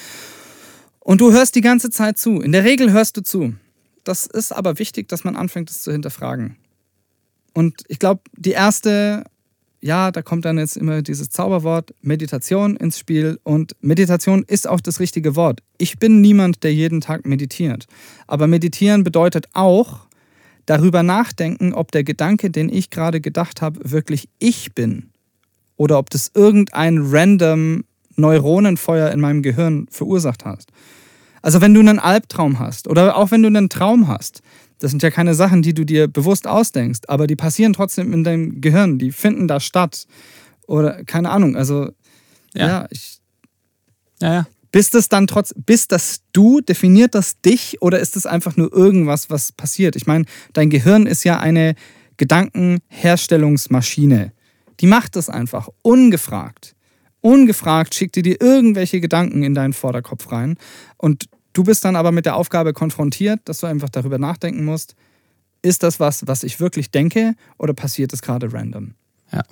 Und 0.99 1.19
du 1.19 1.31
hörst 1.31 1.55
die 1.55 1.61
ganze 1.61 1.89
Zeit 1.89 2.19
zu. 2.19 2.41
In 2.41 2.51
der 2.51 2.63
Regel 2.63 2.91
hörst 2.91 3.17
du 3.17 3.21
zu. 3.21 3.55
das 4.03 4.25
ist 4.25 4.51
aber 4.51 4.79
wichtig, 4.79 5.07
dass 5.07 5.23
man 5.23 5.35
anfängt, 5.35 5.69
das 5.69 5.83
zu 5.83 5.91
hinterfragen. 5.91 6.57
Und 7.53 7.83
ich 7.87 7.99
glaube, 7.99 8.21
die 8.35 8.51
erste, 8.51 9.23
ja, 9.81 10.11
da 10.11 10.21
kommt 10.21 10.45
dann 10.45 10.57
jetzt 10.57 10.77
immer 10.77 11.01
dieses 11.01 11.29
Zauberwort 11.29 11.93
Meditation 12.01 12.75
ins 12.75 12.99
Spiel. 12.99 13.39
Und 13.43 13.75
Meditation 13.81 14.43
ist 14.47 14.69
auch 14.69 14.79
das 14.79 14.99
richtige 14.99 15.35
Wort. 15.35 15.61
Ich 15.77 15.97
bin 15.97 16.21
niemand, 16.21 16.63
der 16.63 16.73
jeden 16.73 17.01
Tag 17.01 17.25
meditiert. 17.25 17.87
Aber 18.27 18.47
meditieren 18.47 19.03
bedeutet 19.03 19.47
auch, 19.53 20.07
darüber 20.67 21.03
nachdenken, 21.03 21.73
ob 21.73 21.91
der 21.91 22.03
Gedanke, 22.03 22.51
den 22.51 22.69
ich 22.69 22.91
gerade 22.91 23.21
gedacht 23.21 23.61
habe, 23.61 23.79
wirklich 23.91 24.29
ich 24.39 24.73
bin. 24.73 25.09
Oder 25.75 25.97
ob 25.97 26.09
das 26.11 26.31
irgendein 26.33 26.99
random 26.99 27.83
Neuronenfeuer 28.15 29.11
in 29.11 29.19
meinem 29.19 29.41
Gehirn 29.41 29.87
verursacht 29.89 30.45
hast. 30.45 30.71
Also 31.41 31.59
wenn 31.59 31.73
du 31.73 31.79
einen 31.79 31.97
Albtraum 31.97 32.59
hast 32.59 32.87
oder 32.87 33.17
auch 33.17 33.31
wenn 33.31 33.41
du 33.41 33.47
einen 33.47 33.69
Traum 33.69 34.07
hast, 34.07 34.41
das 34.81 34.91
sind 34.91 35.03
ja 35.03 35.11
keine 35.11 35.35
Sachen, 35.35 35.61
die 35.61 35.75
du 35.75 35.85
dir 35.85 36.07
bewusst 36.07 36.47
ausdenkst, 36.47 37.01
aber 37.07 37.27
die 37.27 37.35
passieren 37.35 37.73
trotzdem 37.73 38.13
in 38.13 38.23
deinem 38.23 38.61
Gehirn, 38.61 38.97
die 38.97 39.11
finden 39.11 39.47
da 39.47 39.59
statt. 39.59 40.07
Oder 40.65 41.03
keine 41.03 41.29
Ahnung, 41.29 41.55
also 41.55 41.91
ja, 42.55 42.67
ja 42.67 42.87
ich. 42.89 43.19
Ja, 44.19 44.33
ja. 44.33 44.47
Bist 44.71 44.95
das 44.95 45.07
dann 45.07 45.27
trotz, 45.27 45.53
bist 45.55 45.91
das 45.91 46.23
du, 46.33 46.61
definiert 46.61 47.13
das 47.13 47.39
dich 47.41 47.79
oder 47.81 47.99
ist 47.99 48.15
es 48.15 48.25
einfach 48.25 48.57
nur 48.57 48.73
irgendwas, 48.73 49.29
was 49.29 49.51
passiert? 49.51 49.95
Ich 49.95 50.07
meine, 50.07 50.25
dein 50.53 50.71
Gehirn 50.71 51.05
ist 51.05 51.25
ja 51.25 51.39
eine 51.39 51.75
Gedankenherstellungsmaschine. 52.17 54.31
Die 54.79 54.87
macht 54.87 55.15
das 55.15 55.29
einfach 55.29 55.69
ungefragt. 55.83 56.75
Ungefragt 57.19 57.93
schickt 57.93 58.15
die 58.15 58.23
dir 58.23 58.41
irgendwelche 58.41 58.99
Gedanken 58.99 59.43
in 59.43 59.53
deinen 59.53 59.73
Vorderkopf 59.73 60.31
rein 60.31 60.57
und 60.97 61.29
Du 61.53 61.63
bist 61.63 61.83
dann 61.83 61.95
aber 61.95 62.11
mit 62.11 62.25
der 62.25 62.35
Aufgabe 62.35 62.73
konfrontiert, 62.73 63.41
dass 63.45 63.59
du 63.59 63.67
einfach 63.67 63.89
darüber 63.89 64.17
nachdenken 64.17 64.63
musst, 64.63 64.95
ist 65.61 65.83
das 65.83 65.99
was, 65.99 66.25
was 66.27 66.43
ich 66.43 66.59
wirklich 66.59 66.91
denke 66.91 67.35
oder 67.57 67.73
passiert 67.73 68.13
es 68.13 68.21
gerade 68.21 68.51
random? 68.51 68.95
Ja. 69.31 69.43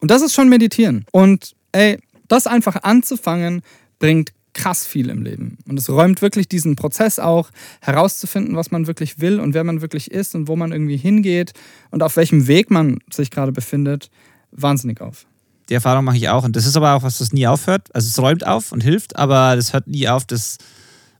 Und 0.00 0.10
das 0.10 0.22
ist 0.22 0.34
schon 0.34 0.48
meditieren. 0.48 1.04
Und 1.12 1.54
ey, 1.72 1.98
das 2.28 2.46
einfach 2.46 2.82
anzufangen, 2.82 3.62
bringt 3.98 4.32
krass 4.54 4.86
viel 4.86 5.08
im 5.08 5.22
Leben. 5.22 5.58
Und 5.68 5.78
es 5.78 5.88
räumt 5.88 6.20
wirklich 6.20 6.48
diesen 6.48 6.76
Prozess 6.76 7.18
auch, 7.18 7.50
herauszufinden, 7.80 8.56
was 8.56 8.70
man 8.70 8.86
wirklich 8.86 9.20
will 9.20 9.40
und 9.40 9.54
wer 9.54 9.64
man 9.64 9.80
wirklich 9.80 10.10
ist 10.10 10.34
und 10.34 10.48
wo 10.48 10.56
man 10.56 10.72
irgendwie 10.72 10.96
hingeht 10.96 11.52
und 11.90 12.02
auf 12.02 12.16
welchem 12.16 12.46
Weg 12.46 12.70
man 12.70 12.98
sich 13.10 13.30
gerade 13.30 13.52
befindet, 13.52 14.10
wahnsinnig 14.50 15.00
auf. 15.00 15.26
Die 15.68 15.74
Erfahrung 15.74 16.04
mache 16.04 16.16
ich 16.16 16.28
auch. 16.28 16.44
Und 16.44 16.56
das 16.56 16.66
ist 16.66 16.76
aber 16.76 16.94
auch 16.94 17.02
was, 17.02 17.18
das 17.18 17.32
nie 17.32 17.46
aufhört. 17.46 17.94
Also 17.94 18.08
es 18.08 18.18
räumt 18.18 18.46
auf 18.46 18.72
und 18.72 18.82
hilft, 18.82 19.16
aber 19.16 19.54
das 19.54 19.72
hört 19.72 19.86
nie 19.86 20.08
auf. 20.08 20.24
Das 20.24 20.58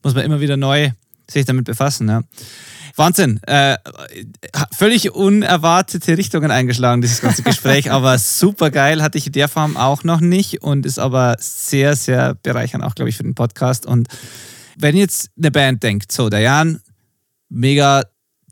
muss 0.09 0.15
man 0.15 0.25
immer 0.25 0.41
wieder 0.41 0.57
neu 0.57 0.91
sich 1.31 1.45
damit 1.45 1.67
befassen. 1.67 2.09
Ja. 2.09 2.23
Wahnsinn. 2.97 3.41
Äh, 3.47 3.77
völlig 4.75 5.13
unerwartete 5.15 6.17
Richtungen 6.17 6.51
eingeschlagen, 6.51 7.03
dieses 7.03 7.21
ganze 7.21 7.43
Gespräch, 7.43 7.91
aber 7.93 8.17
super 8.17 8.71
geil, 8.71 9.03
hatte 9.03 9.19
ich 9.19 9.27
in 9.27 9.35
der 9.35 9.49
Form 9.49 9.77
auch 9.77 10.03
noch 10.05 10.21
nicht 10.21 10.63
und 10.63 10.87
ist 10.87 10.99
aber 10.99 11.37
sehr, 11.39 11.95
sehr 11.95 12.37
bereichernd, 12.37 12.83
auch 12.83 12.95
glaube 12.95 13.11
ich, 13.11 13.19
für 13.19 13.23
den 13.23 13.35
Podcast. 13.35 13.85
Und 13.85 14.09
wenn 14.79 14.97
jetzt 14.97 15.29
eine 15.37 15.51
Band 15.51 15.83
denkt, 15.83 16.11
so, 16.11 16.31
der 16.31 16.41
Jan, 16.41 16.81
mega 17.51 18.05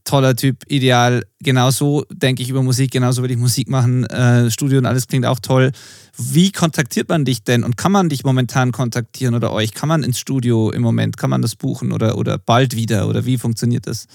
toller 0.07 0.35
Typ, 0.35 0.62
ideal. 0.69 1.24
Genauso 1.41 2.07
denke 2.11 2.43
ich 2.43 2.49
über 2.49 2.62
Musik, 2.62 2.91
genauso 2.91 3.23
will 3.23 3.31
ich 3.31 3.37
Musik 3.37 3.69
machen. 3.69 4.05
Äh, 4.07 4.51
Studio 4.51 4.78
und 4.78 4.87
alles 4.87 5.07
klingt 5.07 5.27
auch 5.27 5.39
toll. 5.39 5.73
Wie 6.16 6.51
kontaktiert 6.51 7.11
man 7.11 7.27
dich 7.27 7.43
denn 7.45 7.62
und 7.62 7.77
kann 7.77 7.93
man 7.93 8.09
dich 8.09 8.24
momentan 8.24 8.73
kontaktieren 8.73 9.35
oder 9.35 9.53
euch? 9.53 9.74
Kann 9.74 9.89
man 9.89 10.03
ins 10.03 10.19
Studio 10.19 10.70
im 10.70 10.81
Moment? 10.81 11.19
Kann 11.19 11.28
man 11.28 11.43
das 11.43 11.55
buchen 11.55 11.93
oder, 11.93 12.16
oder 12.16 12.39
bald 12.39 12.74
wieder? 12.74 13.07
Oder 13.09 13.27
wie 13.27 13.37
funktioniert 13.37 13.87
das? 13.87 14.07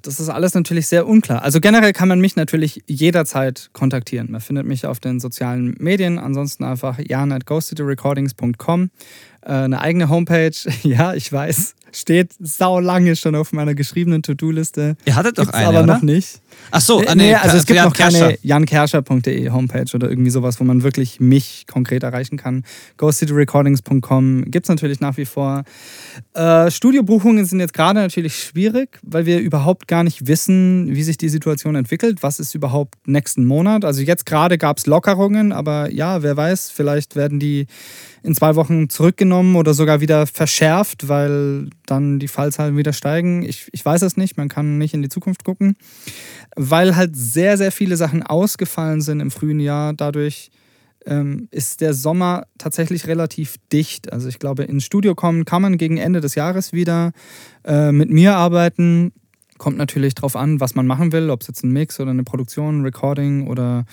Das 0.00 0.20
ist 0.20 0.30
alles 0.30 0.54
natürlich 0.54 0.86
sehr 0.86 1.06
unklar. 1.06 1.42
Also 1.42 1.60
generell 1.60 1.92
kann 1.92 2.08
man 2.08 2.20
mich 2.20 2.36
natürlich 2.36 2.82
jederzeit 2.86 3.68
kontaktieren. 3.74 4.30
Man 4.30 4.40
findet 4.40 4.66
mich 4.66 4.86
auf 4.86 5.00
den 5.00 5.20
sozialen 5.20 5.74
Medien. 5.78 6.18
Ansonsten 6.18 6.64
einfach 6.64 6.98
jan 6.98 7.32
at 7.32 7.44
ghostcityrecordings.com. 7.44 8.90
Äh, 9.42 9.52
eine 9.52 9.80
eigene 9.80 10.08
Homepage. 10.08 10.50
Ja, 10.82 11.14
ich 11.14 11.30
weiß 11.30 11.74
steht 11.92 12.32
sau 12.38 12.80
lange 12.80 13.16
schon 13.16 13.34
auf 13.34 13.52
meiner 13.52 13.74
geschriebenen 13.74 14.22
To-Do-Liste. 14.22 14.96
Ihr 15.04 15.16
hattet 15.16 15.38
doch 15.38 15.44
Gibt's 15.44 15.58
eine, 15.58 15.68
aber 15.68 15.82
oder? 15.84 15.94
noch 15.94 16.02
nicht. 16.02 16.40
Ach 16.70 16.80
so, 16.80 17.00
nee, 17.00 17.14
nee, 17.14 17.34
also 17.34 17.56
es 17.56 17.66
gibt 17.66 17.80
noch 17.80 17.92
keine 17.92 18.38
jankerscher.de 18.42 19.50
Homepage 19.50 19.86
oder 19.94 20.08
irgendwie 20.08 20.30
sowas, 20.30 20.60
wo 20.60 20.64
man 20.64 20.82
wirklich 20.82 21.20
mich 21.20 21.66
konkret 21.66 22.02
erreichen 22.02 22.36
kann. 22.36 22.64
GhostCityRecordings.com 22.96 24.44
gibt 24.46 24.66
es 24.66 24.68
natürlich 24.68 25.00
nach 25.00 25.16
wie 25.16 25.24
vor. 25.24 25.64
Äh, 26.34 26.70
Studiobuchungen 26.70 27.44
sind 27.44 27.60
jetzt 27.60 27.74
gerade 27.74 28.00
natürlich 28.00 28.36
schwierig, 28.36 28.98
weil 29.02 29.26
wir 29.26 29.40
überhaupt 29.40 29.88
gar 29.88 30.04
nicht 30.04 30.26
wissen, 30.26 30.94
wie 30.94 31.02
sich 31.02 31.18
die 31.18 31.28
Situation 31.28 31.74
entwickelt. 31.74 32.22
Was 32.22 32.38
ist 32.38 32.54
überhaupt 32.54 32.94
nächsten 33.06 33.44
Monat? 33.44 33.84
Also 33.84 34.02
jetzt 34.02 34.26
gerade 34.26 34.58
gab 34.58 34.78
es 34.78 34.86
Lockerungen, 34.86 35.52
aber 35.52 35.90
ja, 35.90 36.22
wer 36.22 36.36
weiß, 36.36 36.70
vielleicht 36.70 37.16
werden 37.16 37.40
die 37.40 37.66
in 38.22 38.34
zwei 38.34 38.54
Wochen 38.54 38.88
zurückgenommen 38.88 39.56
oder 39.56 39.74
sogar 39.74 40.00
wieder 40.00 40.26
verschärft, 40.26 41.08
weil 41.08 41.70
dann 41.86 42.18
die 42.18 42.28
Fallzahlen 42.28 42.76
wieder 42.76 42.92
steigen. 42.92 43.42
Ich, 43.42 43.68
ich 43.72 43.84
weiß 43.84 44.02
es 44.02 44.16
nicht, 44.16 44.36
man 44.36 44.48
kann 44.48 44.78
nicht 44.78 44.94
in 44.94 45.02
die 45.02 45.08
Zukunft 45.08 45.44
gucken, 45.44 45.76
weil 46.56 46.96
halt 46.96 47.16
sehr, 47.16 47.56
sehr 47.56 47.72
viele 47.72 47.96
Sachen 47.96 48.22
ausgefallen 48.22 49.00
sind 49.00 49.20
im 49.20 49.30
frühen 49.30 49.60
Jahr. 49.60 49.92
Dadurch 49.92 50.50
ähm, 51.06 51.48
ist 51.50 51.80
der 51.80 51.94
Sommer 51.94 52.46
tatsächlich 52.58 53.06
relativ 53.06 53.56
dicht. 53.72 54.12
Also 54.12 54.28
ich 54.28 54.38
glaube, 54.38 54.64
ins 54.64 54.84
Studio 54.84 55.14
kommen 55.14 55.44
kann 55.44 55.62
man 55.62 55.78
gegen 55.78 55.96
Ende 55.96 56.20
des 56.20 56.34
Jahres 56.34 56.72
wieder 56.72 57.12
äh, 57.64 57.92
mit 57.92 58.10
mir 58.10 58.36
arbeiten. 58.36 59.12
Kommt 59.58 59.76
natürlich 59.76 60.14
drauf 60.14 60.36
an, 60.36 60.60
was 60.60 60.74
man 60.74 60.86
machen 60.86 61.12
will, 61.12 61.30
ob 61.30 61.42
es 61.42 61.48
jetzt 61.48 61.64
ein 61.64 61.72
Mix 61.72 62.00
oder 62.00 62.10
eine 62.10 62.24
Produktion, 62.24 62.80
ein 62.80 62.84
Recording 62.84 63.46
oder 63.46 63.84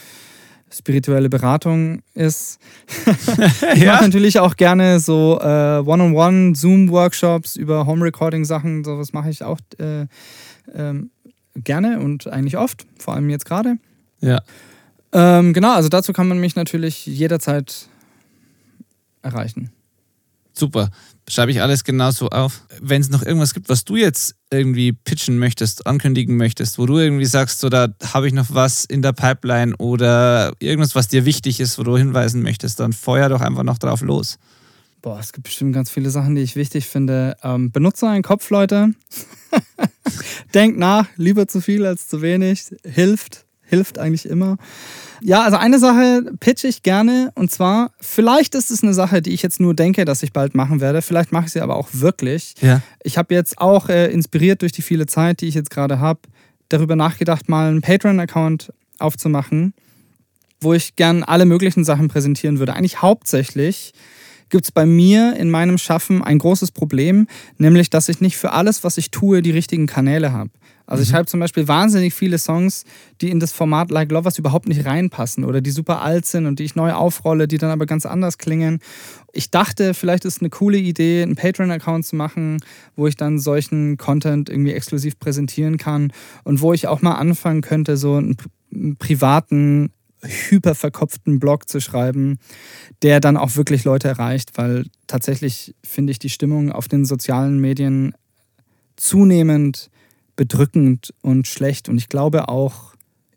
spirituelle 0.70 1.30
Beratung 1.30 2.02
ist. 2.14 2.60
ich 3.74 3.84
ja? 3.84 3.94
mache 3.94 4.06
natürlich 4.06 4.40
auch 4.40 4.56
gerne 4.56 5.00
so 5.00 5.40
äh, 5.42 5.80
One-on-One 5.80 6.56
Zoom-Workshops 6.56 7.56
über 7.56 7.86
Home-Recording-Sachen. 7.86 8.84
Sowas 8.84 9.14
mache 9.14 9.30
ich 9.30 9.44
auch 9.44 9.60
äh, 9.80 10.08
ähm, 10.74 11.12
gerne 11.64 12.00
und 12.00 12.28
eigentlich 12.28 12.58
oft, 12.58 12.86
vor 12.98 13.14
allem 13.14 13.30
jetzt 13.30 13.46
gerade. 13.46 13.78
Ja. 14.22 14.42
Ähm, 15.12 15.54
genau, 15.54 15.74
also 15.74 15.90
dazu 15.90 16.14
kann 16.14 16.28
man 16.28 16.40
mich 16.40 16.56
natürlich 16.56 17.06
jederzeit 17.06 17.88
erreichen. 19.22 19.72
Super. 20.54 20.90
Schreibe 21.30 21.52
ich 21.52 21.62
alles 21.62 21.84
genauso 21.84 22.30
auf. 22.30 22.64
Wenn 22.82 23.02
es 23.02 23.10
noch 23.10 23.22
irgendwas 23.22 23.54
gibt, 23.54 23.70
was 23.70 23.86
du 23.86 23.96
jetzt 23.96 24.36
irgendwie 24.50 24.92
pitchen 24.92 25.38
möchtest, 25.38 25.86
ankündigen 25.86 26.36
möchtest, 26.36 26.80
wo 26.80 26.86
du 26.86 26.98
irgendwie 26.98 27.26
sagst, 27.26 27.60
so 27.60 27.70
da 27.70 27.90
habe 28.14 28.28
ich 28.28 28.34
noch 28.34 28.48
was 28.50 28.86
in 28.86 29.02
der 29.02 29.14
Pipeline 29.14 29.76
oder 29.78 30.54
irgendwas, 30.60 30.96
was 30.96 31.10
dir 31.10 31.26
wichtig 31.26 31.60
ist, 31.60 31.78
wo 31.78 31.84
du 31.84 31.98
hinweisen 31.98 32.42
möchtest, 32.42 32.80
dann 32.80 32.94
feuer 32.94 33.30
doch 33.30 33.42
einfach 33.42 33.64
noch 33.64 33.78
drauf 33.78 34.02
los. 34.02 34.40
Boah, 35.08 35.22
es 35.22 35.32
gibt 35.32 35.46
bestimmt 35.46 35.74
ganz 35.74 35.90
viele 35.90 36.10
Sachen, 36.10 36.36
die 36.36 36.42
ich 36.42 36.58
wichtig 36.58 36.86
finde. 36.86 37.38
Ähm, 37.42 37.72
benutze 37.72 38.10
einen 38.10 38.24
Kopf, 38.24 38.50
Leute. 38.50 38.92
Denkt 40.54 40.78
nach, 40.78 41.08
lieber 41.16 41.48
zu 41.48 41.62
viel 41.62 41.86
als 41.86 42.10
zu 42.10 42.22
wenig. 42.22 42.76
Hilft 42.84 43.46
hilft 43.62 44.00
eigentlich 44.00 44.28
immer. 44.28 44.58
Ja, 45.22 45.44
also 45.44 45.56
eine 45.56 45.80
Sache 45.80 46.24
pitche 46.42 46.68
ich 46.68 46.84
gerne 46.84 47.32
und 47.36 47.52
zwar, 47.52 47.92
vielleicht 48.02 48.54
ist 48.54 48.70
es 48.70 48.84
eine 48.84 48.94
Sache, 48.94 49.22
die 49.22 49.34
ich 49.34 49.42
jetzt 49.44 49.62
nur 49.62 49.74
denke, 49.74 50.04
dass 50.04 50.24
ich 50.24 50.34
bald 50.34 50.56
machen 50.56 50.82
werde. 50.82 51.02
Vielleicht 51.02 51.32
mache 51.32 51.46
ich 51.46 51.54
sie 51.54 51.62
aber 51.62 51.78
auch 51.78 51.88
wirklich. 51.94 52.56
Ja. 52.60 52.82
Ich 53.02 53.18
habe 53.18 53.34
jetzt 53.34 53.60
auch 53.60 53.88
äh, 53.88 54.12
inspiriert 54.12 54.62
durch 54.62 54.74
die 54.74 54.82
viele 54.82 55.06
Zeit, 55.06 55.40
die 55.40 55.48
ich 55.48 55.56
jetzt 55.56 55.70
gerade 55.70 56.02
habe, 56.02 56.20
darüber 56.68 56.98
nachgedacht, 56.98 57.48
mal 57.48 57.70
einen 57.70 57.82
Patreon-Account 57.82 58.74
aufzumachen, 59.00 59.74
wo 60.60 60.74
ich 60.74 60.98
gern 60.98 61.24
alle 61.24 61.46
möglichen 61.46 61.86
Sachen 61.86 62.10
präsentieren 62.10 62.60
würde. 62.60 62.74
Eigentlich 62.74 63.02
hauptsächlich 63.02 63.94
gibt 64.50 64.66
es 64.66 64.72
bei 64.72 64.86
mir 64.86 65.36
in 65.38 65.50
meinem 65.50 65.78
Schaffen 65.78 66.24
ein 66.24 66.38
großes 66.38 66.72
Problem, 66.72 67.28
nämlich 67.58 67.90
dass 67.90 68.10
ich 68.10 68.22
nicht 68.22 68.38
für 68.38 68.52
alles, 68.52 68.84
was 68.84 68.98
ich 68.98 69.12
tue, 69.12 69.42
die 69.42 69.52
richtigen 69.52 69.88
Kanäle 69.88 70.32
habe. 70.32 70.50
Also 70.88 71.04
ich 71.04 71.10
mhm. 71.10 71.16
schreibe 71.16 71.26
zum 71.28 71.40
Beispiel 71.42 71.68
wahnsinnig 71.68 72.14
viele 72.14 72.38
Songs, 72.38 72.86
die 73.20 73.30
in 73.30 73.42
das 73.42 73.52
Format 73.52 73.92
Like 73.92 74.10
Lovers 74.10 74.40
überhaupt 74.40 74.70
nicht 74.70 74.86
reinpassen 74.86 75.44
oder 75.44 75.60
die 75.60 75.72
super 75.72 76.02
alt 76.02 76.26
sind 76.26 76.46
und 76.46 76.60
die 76.60 76.64
ich 76.64 76.76
neu 76.76 76.94
aufrolle, 76.94 77.48
die 77.48 77.58
dann 77.58 77.72
aber 77.72 77.86
ganz 77.86 78.06
anders 78.06 78.38
klingen. 78.38 78.80
Ich 79.34 79.52
dachte, 79.52 79.94
vielleicht 79.94 80.24
ist 80.24 80.42
eine 80.42 80.50
coole 80.50 80.78
Idee, 80.78 81.24
einen 81.24 81.36
Patreon-Account 81.36 82.06
zu 82.06 82.16
machen, 82.16 82.60
wo 82.96 83.06
ich 83.06 83.18
dann 83.18 83.38
solchen 83.38 83.98
Content 83.98 84.50
irgendwie 84.50 84.72
exklusiv 84.72 85.20
präsentieren 85.20 85.78
kann 85.78 86.14
und 86.46 86.62
wo 86.62 86.72
ich 86.72 86.88
auch 86.88 87.02
mal 87.02 87.16
anfangen 87.16 87.62
könnte, 87.62 87.98
so 87.98 88.16
einen 88.16 88.38
privaten 88.98 89.92
hyperverkopften 90.22 91.40
Blog 91.40 91.70
zu 91.70 91.80
schreiben, 91.80 92.40
der 93.02 93.20
dann 93.20 93.38
auch 93.38 93.56
wirklich 93.56 93.84
Leute 93.84 94.08
erreicht, 94.08 94.58
weil 94.58 94.86
tatsächlich 95.08 95.76
finde 95.84 96.12
ich 96.12 96.20
die 96.20 96.30
Stimmung 96.30 96.72
auf 96.72 96.88
den 96.88 97.06
sozialen 97.06 97.60
Medien 97.60 98.14
zunehmend 98.96 99.90
bedrückend 100.36 101.14
und 101.22 101.48
schlecht 101.48 101.90
und 101.90 101.98
ich 101.98 102.10
glaube 102.10 102.50
auch 102.50 102.94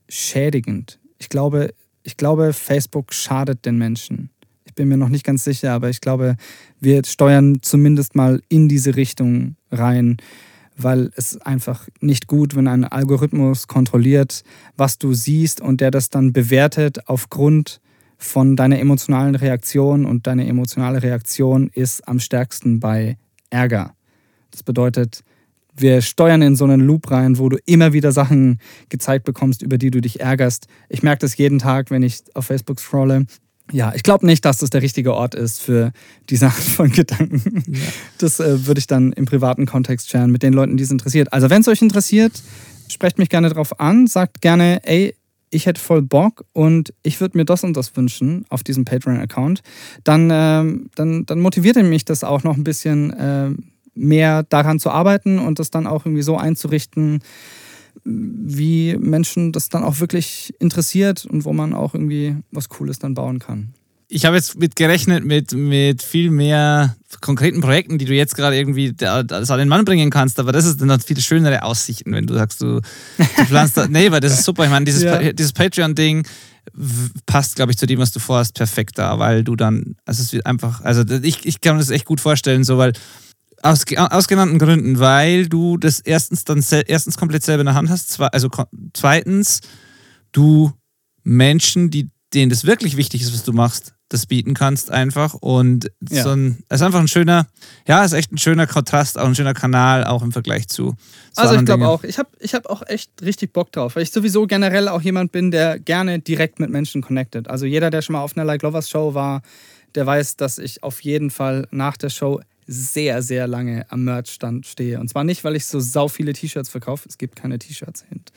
schädigend. 0.08 0.98
Ich 1.18 1.28
glaube, 1.28 1.74
ich 2.02 2.16
glaube, 2.16 2.52
Facebook 2.52 3.12
schadet 3.12 3.64
den 3.66 3.78
Menschen. 3.78 4.30
Ich 4.64 4.74
bin 4.74 4.88
mir 4.88 4.96
noch 4.96 5.08
nicht 5.08 5.24
ganz 5.24 5.44
sicher, 5.44 5.72
aber 5.72 5.90
ich 5.90 6.00
glaube, 6.00 6.36
wir 6.80 7.04
steuern 7.04 7.58
zumindest 7.62 8.14
mal 8.14 8.40
in 8.48 8.68
diese 8.68 8.96
Richtung 8.96 9.56
rein, 9.70 10.16
weil 10.82 11.10
es 11.16 11.36
einfach 11.40 11.88
nicht 12.00 12.26
gut, 12.26 12.54
wenn 12.56 12.68
ein 12.68 12.84
Algorithmus 12.84 13.66
kontrolliert, 13.66 14.42
was 14.76 14.98
du 14.98 15.12
siehst 15.12 15.60
und 15.60 15.80
der 15.80 15.90
das 15.90 16.10
dann 16.10 16.32
bewertet 16.32 17.08
aufgrund 17.08 17.80
von 18.16 18.54
deiner 18.54 18.78
emotionalen 18.78 19.34
Reaktion 19.34 20.04
und 20.04 20.26
deine 20.26 20.46
emotionale 20.46 21.02
Reaktion 21.02 21.70
ist 21.72 22.06
am 22.06 22.20
stärksten 22.20 22.78
bei 22.78 23.16
Ärger. 23.48 23.94
Das 24.50 24.62
bedeutet, 24.62 25.22
wir 25.74 26.02
steuern 26.02 26.42
in 26.42 26.56
so 26.56 26.64
einen 26.64 26.80
Loop 26.80 27.10
rein, 27.10 27.38
wo 27.38 27.48
du 27.48 27.56
immer 27.64 27.92
wieder 27.92 28.12
Sachen 28.12 28.58
gezeigt 28.88 29.24
bekommst, 29.24 29.62
über 29.62 29.78
die 29.78 29.90
du 29.90 30.00
dich 30.00 30.20
ärgerst. 30.20 30.66
Ich 30.88 31.02
merke 31.02 31.20
das 31.20 31.36
jeden 31.36 31.58
Tag, 31.58 31.90
wenn 31.90 32.02
ich 32.02 32.22
auf 32.34 32.46
Facebook 32.46 32.80
scrolle. 32.80 33.26
Ja, 33.72 33.92
ich 33.94 34.02
glaube 34.02 34.26
nicht, 34.26 34.44
dass 34.44 34.58
das 34.58 34.70
der 34.70 34.82
richtige 34.82 35.14
Ort 35.14 35.34
ist 35.34 35.60
für 35.60 35.92
diese 36.28 36.46
Art 36.46 36.54
von 36.54 36.90
Gedanken. 36.92 37.62
Ja. 37.68 37.80
Das 38.18 38.40
äh, 38.40 38.66
würde 38.66 38.78
ich 38.78 38.86
dann 38.86 39.12
im 39.12 39.24
privaten 39.24 39.66
Kontext 39.66 40.10
scheren 40.10 40.30
mit 40.30 40.42
den 40.42 40.52
Leuten, 40.52 40.76
die 40.76 40.82
es 40.82 40.90
interessiert. 40.90 41.32
Also 41.32 41.50
wenn 41.50 41.60
es 41.60 41.68
euch 41.68 41.82
interessiert, 41.82 42.32
sprecht 42.88 43.18
mich 43.18 43.28
gerne 43.28 43.50
drauf 43.50 43.78
an, 43.80 44.06
sagt 44.06 44.40
gerne, 44.40 44.80
ey, 44.84 45.14
ich 45.50 45.66
hätte 45.66 45.80
voll 45.80 46.02
Bock 46.02 46.44
und 46.52 46.94
ich 47.02 47.20
würde 47.20 47.36
mir 47.36 47.44
das 47.44 47.64
und 47.64 47.76
das 47.76 47.96
wünschen 47.96 48.44
auf 48.48 48.62
diesem 48.62 48.84
Patreon-Account, 48.84 49.62
dann, 50.04 50.30
ähm, 50.32 50.90
dann, 50.94 51.26
dann 51.26 51.40
motiviert 51.40 51.76
mich 51.76 52.04
das 52.04 52.22
auch 52.24 52.44
noch 52.44 52.56
ein 52.56 52.64
bisschen 52.64 53.12
äh, 53.12 53.50
mehr 53.94 54.44
daran 54.44 54.78
zu 54.78 54.90
arbeiten 54.90 55.38
und 55.38 55.58
das 55.58 55.70
dann 55.70 55.86
auch 55.86 56.06
irgendwie 56.06 56.22
so 56.22 56.36
einzurichten, 56.36 57.22
wie 58.04 58.96
Menschen 58.96 59.52
das 59.52 59.68
dann 59.68 59.84
auch 59.84 60.00
wirklich 60.00 60.54
interessiert 60.58 61.24
und 61.26 61.44
wo 61.44 61.52
man 61.52 61.74
auch 61.74 61.94
irgendwie 61.94 62.36
was 62.50 62.68
Cooles 62.68 62.98
dann 62.98 63.14
bauen 63.14 63.38
kann 63.38 63.74
ich 64.10 64.24
habe 64.24 64.36
jetzt 64.36 64.58
mit 64.58 64.76
gerechnet 64.76 65.24
mit, 65.24 65.52
mit 65.52 66.02
viel 66.02 66.30
mehr 66.30 66.96
konkreten 67.20 67.60
Projekten, 67.60 67.96
die 67.96 68.04
du 68.04 68.12
jetzt 68.12 68.34
gerade 68.34 68.56
irgendwie 68.56 68.92
das 68.92 69.50
an 69.50 69.58
den 69.58 69.68
Mann 69.68 69.84
bringen 69.84 70.10
kannst, 70.10 70.38
aber 70.40 70.52
das 70.52 70.66
ist 70.66 70.80
dann 70.80 71.00
viel 71.00 71.20
schönere 71.20 71.62
Aussichten, 71.62 72.12
wenn 72.12 72.26
du 72.26 72.34
sagst, 72.34 72.60
du, 72.60 72.80
du 73.18 73.44
planst 73.46 73.76
da, 73.76 73.86
nee, 73.88 74.10
weil 74.10 74.20
das 74.20 74.32
ist 74.32 74.44
super. 74.44 74.64
Ich 74.64 74.70
meine, 74.70 74.84
dieses, 74.84 75.02
ja. 75.02 75.32
dieses 75.32 75.52
Patreon-Ding 75.52 76.26
passt, 77.26 77.56
glaube 77.56 77.72
ich, 77.72 77.78
zu 77.78 77.86
dem, 77.86 78.00
was 78.00 78.10
du 78.10 78.18
vorhast, 78.18 78.54
perfekt 78.54 78.98
da, 78.98 79.18
weil 79.18 79.44
du 79.44 79.54
dann, 79.56 79.96
also 80.04 80.22
es 80.22 80.32
wird 80.32 80.44
einfach, 80.44 80.82
also 80.82 81.02
ich, 81.22 81.46
ich 81.46 81.60
kann 81.60 81.76
mir 81.76 81.80
das 81.80 81.90
echt 81.90 82.04
gut 82.04 82.20
vorstellen, 82.20 82.64
so, 82.64 82.78
weil 82.78 82.92
aus, 83.62 83.84
aus 83.96 84.28
genannten 84.28 84.58
Gründen, 84.58 84.98
weil 84.98 85.48
du 85.48 85.76
das 85.76 86.00
erstens 86.00 86.44
dann 86.44 86.64
erstens 86.86 87.16
komplett 87.16 87.42
selber 87.42 87.60
in 87.60 87.66
der 87.66 87.74
Hand 87.74 87.90
hast, 87.90 88.20
also 88.20 88.48
zweitens 88.92 89.60
du 90.32 90.72
Menschen, 91.22 91.90
die 91.90 92.10
denen 92.34 92.50
das 92.50 92.64
wirklich 92.64 92.96
wichtig 92.96 93.22
ist, 93.22 93.32
was 93.32 93.42
du 93.42 93.52
machst, 93.52 93.94
das 94.08 94.26
bieten 94.26 94.54
kannst 94.54 94.90
einfach. 94.90 95.34
Und 95.34 95.90
ja. 96.08 96.22
so 96.22 96.30
ein, 96.30 96.62
es 96.68 96.80
ist 96.80 96.86
einfach 96.86 97.00
ein 97.00 97.08
schöner, 97.08 97.46
ja, 97.86 98.04
ist 98.04 98.12
echt 98.12 98.32
ein 98.32 98.38
schöner 98.38 98.66
Kontrast, 98.66 99.18
auch 99.18 99.26
ein 99.26 99.34
schöner 99.34 99.54
Kanal, 99.54 100.04
auch 100.04 100.22
im 100.22 100.32
Vergleich 100.32 100.68
zu. 100.68 100.94
zu 101.32 101.42
also 101.42 101.54
ich 101.54 101.64
glaube 101.64 101.88
auch, 101.88 102.04
ich 102.04 102.18
habe 102.18 102.28
ich 102.38 102.54
hab 102.54 102.66
auch 102.66 102.82
echt 102.86 103.10
richtig 103.22 103.52
Bock 103.52 103.72
drauf, 103.72 103.96
weil 103.96 104.02
ich 104.02 104.10
sowieso 104.10 104.46
generell 104.46 104.88
auch 104.88 105.02
jemand 105.02 105.32
bin, 105.32 105.50
der 105.50 105.78
gerne 105.78 106.18
direkt 106.20 106.60
mit 106.60 106.70
Menschen 106.70 107.02
connectet. 107.02 107.48
Also 107.48 107.66
jeder, 107.66 107.90
der 107.90 108.02
schon 108.02 108.14
mal 108.14 108.22
auf 108.22 108.36
einer 108.36 108.44
Like 108.44 108.62
Lovers 108.62 108.90
Show 108.90 109.14
war, 109.14 109.42
der 109.94 110.06
weiß, 110.06 110.36
dass 110.36 110.58
ich 110.58 110.82
auf 110.82 111.00
jeden 111.00 111.30
Fall 111.30 111.66
nach 111.70 111.96
der 111.96 112.10
Show 112.10 112.40
sehr, 112.72 113.20
sehr 113.20 113.48
lange 113.48 113.84
am 113.90 114.04
Merchstand 114.04 114.64
stehe. 114.64 115.00
Und 115.00 115.08
zwar 115.08 115.24
nicht, 115.24 115.42
weil 115.42 115.56
ich 115.56 115.66
so 115.66 115.80
sau 115.80 116.06
viele 116.06 116.32
T-Shirts 116.32 116.68
verkaufe, 116.68 117.08
es 117.08 117.18
gibt 117.18 117.34
keine 117.34 117.58
T-Shirts 117.58 118.04
hint, 118.08 118.30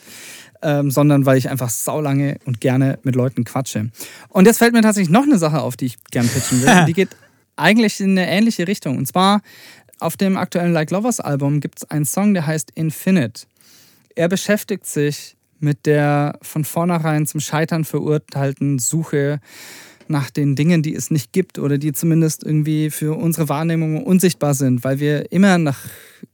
ähm, 0.64 0.90
sondern 0.90 1.28
weil 1.28 1.38
ich 1.38 1.52
einfach 1.52 1.70
sau 1.70 2.02
lange 2.02 2.38
und 2.46 2.60
gerne 2.60 2.98
mit 3.04 3.16
Leuten 3.16 3.44
quatsche. 3.44 3.92
Und 4.30 4.48
jetzt 4.48 4.58
fällt 4.58 4.74
mir 4.74 4.82
tatsächlich 4.82 5.12
noch 5.12 5.24
eine 5.24 5.38
Sache 5.38 5.62
auf, 5.62 5.78
die 5.78 5.86
ich 5.86 6.04
gern 6.10 6.28
pitchen 6.28 6.64
will. 6.64 6.86
die 6.88 6.94
geht 6.94 7.10
eigentlich 7.56 8.00
in 8.02 8.18
eine 8.18 8.28
ähnliche 8.28 8.68
Richtung. 8.68 8.98
Und 8.98 9.08
zwar 9.08 9.42
auf 10.00 10.18
dem 10.18 10.36
aktuellen 10.36 10.74
Like 10.74 10.90
Lovers 10.90 11.20
Album 11.20 11.60
gibt 11.60 11.84
es 11.84 11.92
einen 11.92 12.06
Song, 12.06 12.34
der 12.34 12.48
heißt 12.48 12.72
Infinite. 12.74 13.44
Er 14.16 14.30
beschäftigt 14.30 14.88
sich 14.88 15.36
mit 15.60 15.86
der 15.86 16.40
von 16.42 16.66
vornherein 16.66 17.28
zum 17.28 17.40
Scheitern 17.40 17.86
verurteilten 17.86 18.80
Suche 18.80 19.40
nach 20.08 20.30
den 20.30 20.56
Dingen, 20.56 20.84
die 20.84 20.96
es 20.96 21.12
nicht 21.12 21.32
gibt 21.32 21.60
oder 21.60 21.78
die 21.78 21.94
zumindest 21.94 22.44
irgendwie 22.44 22.90
für 22.90 23.18
unsere 23.18 23.50
Wahrnehmung 23.50 24.04
unsichtbar 24.04 24.54
sind, 24.54 24.84
weil 24.84 25.00
wir 25.00 25.32
immer 25.32 25.58
nach 25.58 25.80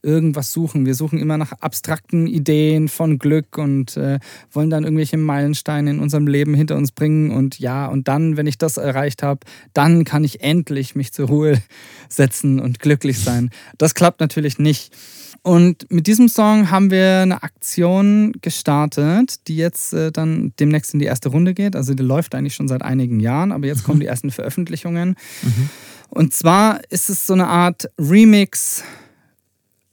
irgendwas 0.02 0.52
suchen. 0.52 0.86
Wir 0.86 0.94
suchen 0.94 1.18
immer 1.18 1.36
nach 1.36 1.52
abstrakten 1.52 2.26
Ideen 2.26 2.88
von 2.88 3.18
Glück 3.18 3.58
und 3.58 3.96
äh, 3.96 4.18
wollen 4.52 4.70
dann 4.70 4.84
irgendwelche 4.84 5.16
Meilensteine 5.16 5.90
in 5.90 5.98
unserem 6.00 6.26
Leben 6.26 6.54
hinter 6.54 6.76
uns 6.76 6.92
bringen. 6.92 7.30
Und 7.30 7.58
ja, 7.58 7.86
und 7.86 8.08
dann, 8.08 8.36
wenn 8.36 8.46
ich 8.46 8.58
das 8.58 8.76
erreicht 8.76 9.22
habe, 9.22 9.40
dann 9.74 10.04
kann 10.04 10.24
ich 10.24 10.42
endlich 10.42 10.94
mich 10.94 11.12
zur 11.12 11.28
Ruhe 11.28 11.62
setzen 12.08 12.60
und 12.60 12.78
glücklich 12.78 13.18
sein. 13.18 13.50
Das 13.78 13.94
klappt 13.94 14.20
natürlich 14.20 14.58
nicht. 14.58 14.94
Und 15.42 15.90
mit 15.90 16.06
diesem 16.06 16.28
Song 16.28 16.70
haben 16.70 16.90
wir 16.90 17.20
eine 17.20 17.42
Aktion 17.42 18.32
gestartet, 18.42 19.48
die 19.48 19.56
jetzt 19.56 19.94
äh, 19.94 20.12
dann 20.12 20.52
demnächst 20.60 20.92
in 20.92 21.00
die 21.00 21.06
erste 21.06 21.30
Runde 21.30 21.54
geht. 21.54 21.76
Also 21.76 21.94
die 21.94 22.02
läuft 22.02 22.34
eigentlich 22.34 22.54
schon 22.54 22.68
seit 22.68 22.82
einigen 22.82 23.20
Jahren, 23.20 23.52
aber 23.52 23.66
jetzt 23.66 23.84
kommen 23.84 24.00
die 24.00 24.06
ersten 24.06 24.30
Veröffentlichungen. 24.30 25.16
Mhm. 25.42 25.70
Und 26.10 26.34
zwar 26.34 26.80
ist 26.90 27.08
es 27.08 27.26
so 27.26 27.32
eine 27.32 27.46
Art 27.46 27.88
Remix. 27.98 28.84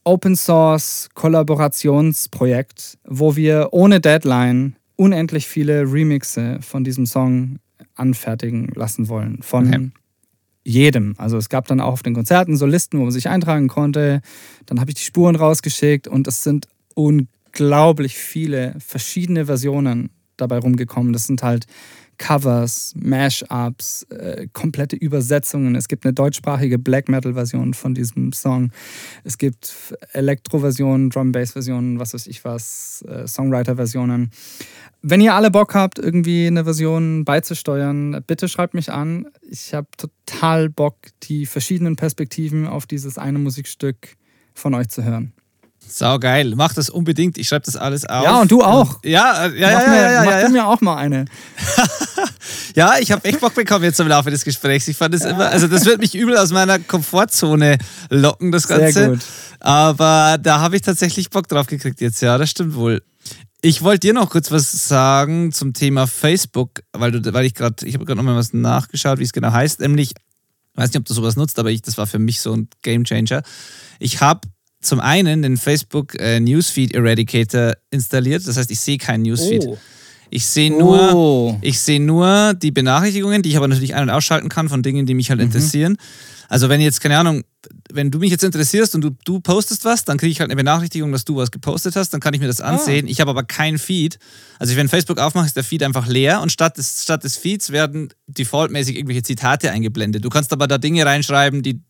Open 0.04 0.36
Source 0.36 1.10
Kollaborationsprojekt, 1.12 2.96
wo 3.04 3.36
wir 3.36 3.68
ohne 3.72 4.00
Deadline 4.00 4.76
unendlich 4.96 5.46
viele 5.46 5.82
Remixe 5.82 6.60
von 6.62 6.82
diesem 6.82 7.04
Song 7.04 7.58
anfertigen 7.94 8.68
lassen 8.74 9.08
wollen. 9.08 9.42
Von 9.42 9.66
okay 9.66 9.90
jedem. 10.64 11.14
Also 11.18 11.36
es 11.36 11.48
gab 11.48 11.66
dann 11.66 11.80
auch 11.80 11.92
auf 11.92 12.02
den 12.02 12.14
Konzerten 12.14 12.56
so 12.56 12.66
Listen, 12.66 12.98
wo 12.98 13.04
man 13.04 13.12
sich 13.12 13.28
eintragen 13.28 13.68
konnte. 13.68 14.20
Dann 14.66 14.80
habe 14.80 14.90
ich 14.90 14.96
die 14.96 15.02
Spuren 15.02 15.36
rausgeschickt 15.36 16.08
und 16.08 16.26
es 16.28 16.42
sind 16.42 16.68
unglaublich 16.94 18.16
viele 18.16 18.74
verschiedene 18.78 19.46
Versionen 19.46 20.10
dabei 20.36 20.58
rumgekommen. 20.58 21.12
Das 21.12 21.26
sind 21.26 21.42
halt 21.42 21.66
Covers, 22.18 22.94
Mashups, 22.96 24.02
äh, 24.10 24.48
komplette 24.52 24.96
Übersetzungen. 24.96 25.74
Es 25.74 25.88
gibt 25.88 26.04
eine 26.04 26.12
deutschsprachige 26.12 26.78
Black 26.78 27.08
Metal-Version 27.08 27.74
von 27.74 27.94
diesem 27.94 28.32
Song. 28.32 28.70
Es 29.24 29.38
gibt 29.38 29.74
Elektro-Versionen, 30.12 31.10
Drum-Bass-Versionen, 31.10 31.98
was 31.98 32.14
weiß 32.14 32.26
ich 32.26 32.44
was, 32.44 33.04
äh, 33.08 33.26
Songwriter-Versionen. 33.26 34.30
Wenn 35.00 35.20
ihr 35.20 35.34
alle 35.34 35.50
Bock 35.50 35.74
habt, 35.74 35.98
irgendwie 35.98 36.48
eine 36.48 36.64
Version 36.64 37.24
beizusteuern, 37.24 38.22
bitte 38.26 38.48
schreibt 38.48 38.74
mich 38.74 38.90
an. 38.90 39.26
Ich 39.48 39.72
habe 39.72 39.86
total 39.96 40.68
Bock, 40.68 40.96
die 41.22 41.46
verschiedenen 41.46 41.94
Perspektiven 41.96 42.66
auf 42.66 42.86
dieses 42.86 43.16
eine 43.16 43.38
Musikstück 43.38 44.16
von 44.54 44.74
euch 44.74 44.88
zu 44.88 45.04
hören. 45.04 45.32
Sau 45.90 46.18
geil. 46.18 46.54
Mach 46.56 46.74
das 46.74 46.90
unbedingt. 46.90 47.38
Ich 47.38 47.48
schreibe 47.48 47.64
das 47.64 47.76
alles 47.76 48.04
auf. 48.04 48.24
Ja, 48.24 48.40
und 48.40 48.50
du 48.50 48.62
auch. 48.62 48.98
Ja, 49.04 49.46
äh, 49.46 49.58
ja, 49.58 49.70
ja, 49.70 49.80
ja, 49.80 49.94
ja, 49.94 50.12
ja, 50.12 50.24
Mach 50.24 50.30
ja, 50.32 50.46
du 50.46 50.52
mir 50.52 50.66
auch 50.66 50.80
mal 50.80 50.96
eine. 50.96 51.24
ja, 52.74 52.94
ich 52.98 53.10
habe 53.12 53.24
echt 53.24 53.40
Bock 53.40 53.54
bekommen 53.54 53.84
jetzt 53.84 53.98
im 54.00 54.08
Laufe 54.08 54.30
des 54.30 54.44
Gesprächs. 54.44 54.88
Ich 54.88 54.96
fand 54.96 55.14
das 55.14 55.22
ja. 55.22 55.30
immer, 55.30 55.48
also 55.48 55.66
das 55.66 55.84
wird 55.84 56.00
mich 56.00 56.14
übel 56.14 56.36
aus 56.36 56.50
meiner 56.52 56.78
Komfortzone 56.78 57.78
locken, 58.10 58.52
das 58.52 58.68
Ganze. 58.68 58.92
Sehr 58.92 59.08
gut. 59.10 59.20
Aber 59.60 60.38
da 60.40 60.60
habe 60.60 60.76
ich 60.76 60.82
tatsächlich 60.82 61.30
Bock 61.30 61.48
drauf 61.48 61.66
gekriegt 61.66 62.00
jetzt, 62.00 62.20
ja, 62.20 62.38
das 62.38 62.50
stimmt 62.50 62.74
wohl. 62.74 63.02
Ich 63.60 63.82
wollte 63.82 64.06
dir 64.06 64.14
noch 64.14 64.30
kurz 64.30 64.52
was 64.52 64.86
sagen 64.86 65.50
zum 65.50 65.72
Thema 65.72 66.06
Facebook, 66.06 66.82
weil 66.92 67.10
du, 67.10 67.32
weil 67.32 67.44
ich 67.44 67.54
gerade, 67.54 67.84
ich 67.86 67.94
habe 67.94 68.04
gerade 68.04 68.18
nochmal 68.18 68.36
was 68.36 68.52
nachgeschaut, 68.52 69.18
wie 69.18 69.24
es 69.24 69.32
genau 69.32 69.50
heißt, 69.50 69.80
nämlich, 69.80 70.12
ich 70.12 70.76
weiß 70.76 70.90
nicht, 70.90 70.98
ob 70.98 71.06
du 71.06 71.14
sowas 71.14 71.34
nutzt, 71.34 71.58
aber 71.58 71.70
ich, 71.70 71.82
das 71.82 71.98
war 71.98 72.06
für 72.06 72.20
mich 72.20 72.40
so 72.40 72.52
ein 72.54 72.68
Game 72.82 73.02
Changer. 73.02 73.42
Ich 73.98 74.20
habe 74.20 74.42
zum 74.80 75.00
einen 75.00 75.42
den 75.42 75.56
Facebook 75.56 76.14
äh, 76.20 76.40
Newsfeed 76.40 76.94
Eradicator 76.94 77.74
installiert. 77.90 78.46
Das 78.46 78.56
heißt, 78.56 78.70
ich 78.70 78.80
sehe 78.80 78.98
keinen 78.98 79.22
Newsfeed. 79.22 79.66
Oh. 79.66 79.78
Ich 80.30 80.46
sehe 80.46 80.70
nur, 80.70 81.14
oh. 81.14 81.58
ich 81.62 81.80
nur 82.00 82.54
die 82.54 82.70
Benachrichtigungen, 82.70 83.42
die 83.42 83.48
ich 83.50 83.56
aber 83.56 83.68
natürlich 83.68 83.94
ein- 83.94 84.02
und 84.02 84.10
ausschalten 84.10 84.48
kann 84.48 84.68
von 84.68 84.82
Dingen, 84.82 85.06
die 85.06 85.14
mich 85.14 85.30
halt 85.30 85.40
mhm. 85.40 85.46
interessieren. 85.46 85.96
Also 86.48 86.68
wenn 86.68 86.80
jetzt, 86.80 87.00
keine 87.00 87.18
Ahnung, 87.18 87.44
wenn 87.90 88.10
du 88.10 88.18
mich 88.18 88.30
jetzt 88.30 88.44
interessierst 88.44 88.94
und 88.94 89.00
du, 89.00 89.10
du 89.24 89.40
postest 89.40 89.84
was, 89.84 90.04
dann 90.04 90.18
kriege 90.18 90.30
ich 90.30 90.40
halt 90.40 90.50
eine 90.50 90.56
Benachrichtigung, 90.56 91.10
dass 91.10 91.24
du 91.24 91.36
was 91.36 91.50
gepostet 91.50 91.96
hast, 91.96 92.10
dann 92.10 92.20
kann 92.20 92.34
ich 92.34 92.40
mir 92.40 92.46
das 92.46 92.60
ansehen. 92.60 93.06
Ah. 93.06 93.10
Ich 93.10 93.20
habe 93.20 93.30
aber 93.30 93.42
keinen 93.42 93.78
Feed. 93.78 94.18
Also 94.58 94.76
wenn 94.76 94.88
Facebook 94.88 95.18
aufmache, 95.18 95.46
ist 95.46 95.56
der 95.56 95.64
Feed 95.64 95.82
einfach 95.82 96.06
leer 96.06 96.40
und 96.40 96.52
statt 96.52 96.78
des, 96.78 97.02
statt 97.02 97.24
des 97.24 97.36
Feeds 97.36 97.70
werden 97.70 98.10
defaultmäßig 98.26 98.96
irgendwelche 98.96 99.22
Zitate 99.22 99.70
eingeblendet. 99.70 100.24
Du 100.24 100.28
kannst 100.28 100.52
aber 100.52 100.66
da 100.66 100.78
Dinge 100.78 101.04
reinschreiben, 101.06 101.62
die, 101.62 101.80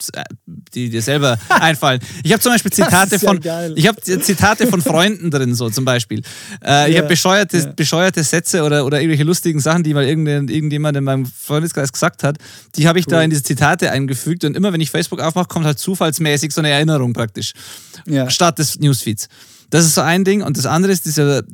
die 0.74 0.90
dir 0.90 1.02
selber 1.02 1.38
einfallen. 1.48 2.00
Ich 2.22 2.32
habe 2.32 2.42
zum 2.42 2.52
Beispiel 2.52 2.72
Zitate 2.72 3.18
von 3.18 3.40
geil. 3.40 3.72
ich 3.76 3.88
habe 3.88 4.00
Zitate 4.00 4.66
von 4.66 4.80
Freunden 4.80 5.30
drin, 5.30 5.54
so 5.54 5.68
zum 5.70 5.84
Beispiel. 5.84 6.22
Äh, 6.64 6.90
ich 6.90 6.98
habe 6.98 7.08
bescheuerte, 7.08 7.58
ja. 7.58 7.72
bescheuerte 7.72 8.22
Sätze 8.22 8.62
oder, 8.62 8.86
oder 8.86 9.00
irgendwelche 9.00 9.24
lustigen 9.24 9.60
Sachen, 9.60 9.82
die 9.82 9.94
mal 9.94 10.04
irgendjemand 10.04 10.96
in 10.96 11.04
meinem 11.04 11.26
Freundeskreis 11.26 11.92
gesagt 11.92 12.22
hat, 12.22 12.38
die 12.76 12.86
habe 12.86 12.98
ich 12.98 13.06
cool. 13.06 13.12
da 13.12 13.22
in 13.22 13.30
diese 13.30 13.42
Zitate 13.42 13.90
eingefügt 13.90 14.44
und 14.44 14.56
immer 14.56 14.72
wenn 14.72 14.80
ich 14.80 14.90
Facebook 14.90 15.20
aufmache, 15.20 15.48
kommt 15.58 15.66
halt 15.66 15.78
zufallsmäßig 15.80 16.52
so 16.52 16.60
eine 16.60 16.70
Erinnerung 16.70 17.12
praktisch. 17.12 17.52
Ja. 18.06 18.30
Statt 18.30 18.58
des 18.58 18.78
Newsfeeds. 18.78 19.28
Das 19.70 19.84
ist 19.84 19.94
so 19.96 20.00
ein 20.00 20.24
Ding. 20.24 20.42
Und 20.42 20.56
das 20.56 20.66
andere 20.66 20.92
ist, 20.92 21.04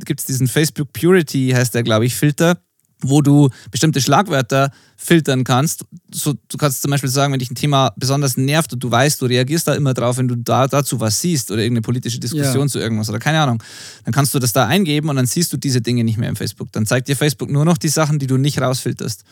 gibt 0.04 0.20
es 0.20 0.26
diesen 0.26 0.46
Facebook 0.46 0.92
Purity, 0.92 1.52
heißt 1.54 1.74
der, 1.74 1.82
glaube 1.82 2.04
ich, 2.06 2.14
Filter. 2.14 2.58
wo 3.02 3.22
du 3.22 3.50
bestimmte 3.70 4.00
Schlagwörter 4.00 4.70
filtern 4.96 5.44
kannst. 5.44 5.84
So, 6.10 6.34
du 6.48 6.56
kannst 6.56 6.82
zum 6.82 6.90
Beispiel 6.90 7.10
sagen, 7.10 7.32
wenn 7.32 7.38
dich 7.38 7.50
ein 7.50 7.54
Thema 7.54 7.92
besonders 7.96 8.36
nervt 8.36 8.72
und 8.72 8.82
du 8.82 8.90
weißt, 8.90 9.20
du 9.20 9.26
reagierst 9.26 9.68
da 9.68 9.74
immer 9.74 9.94
drauf, 9.94 10.16
wenn 10.16 10.28
du 10.28 10.36
da 10.36 10.66
dazu 10.66 11.00
was 11.00 11.20
siehst 11.20 11.50
oder 11.50 11.62
irgendeine 11.62 11.82
politische 11.82 12.18
Diskussion 12.18 12.62
ja. 12.62 12.68
zu 12.68 12.78
irgendwas 12.78 13.08
oder 13.08 13.18
keine 13.18 13.40
Ahnung, 13.40 13.62
dann 14.04 14.14
kannst 14.14 14.34
du 14.34 14.38
das 14.38 14.52
da 14.52 14.66
eingeben 14.66 15.08
und 15.08 15.16
dann 15.16 15.26
siehst 15.26 15.52
du 15.52 15.56
diese 15.56 15.80
Dinge 15.80 16.04
nicht 16.04 16.18
mehr 16.18 16.28
im 16.28 16.36
Facebook. 16.36 16.72
Dann 16.72 16.86
zeigt 16.86 17.08
dir 17.08 17.16
Facebook 17.16 17.50
nur 17.50 17.64
noch 17.64 17.78
die 17.78 17.88
Sachen, 17.88 18.18
die 18.18 18.26
du 18.26 18.36
nicht 18.36 18.60
rausfilterst. 18.60 19.24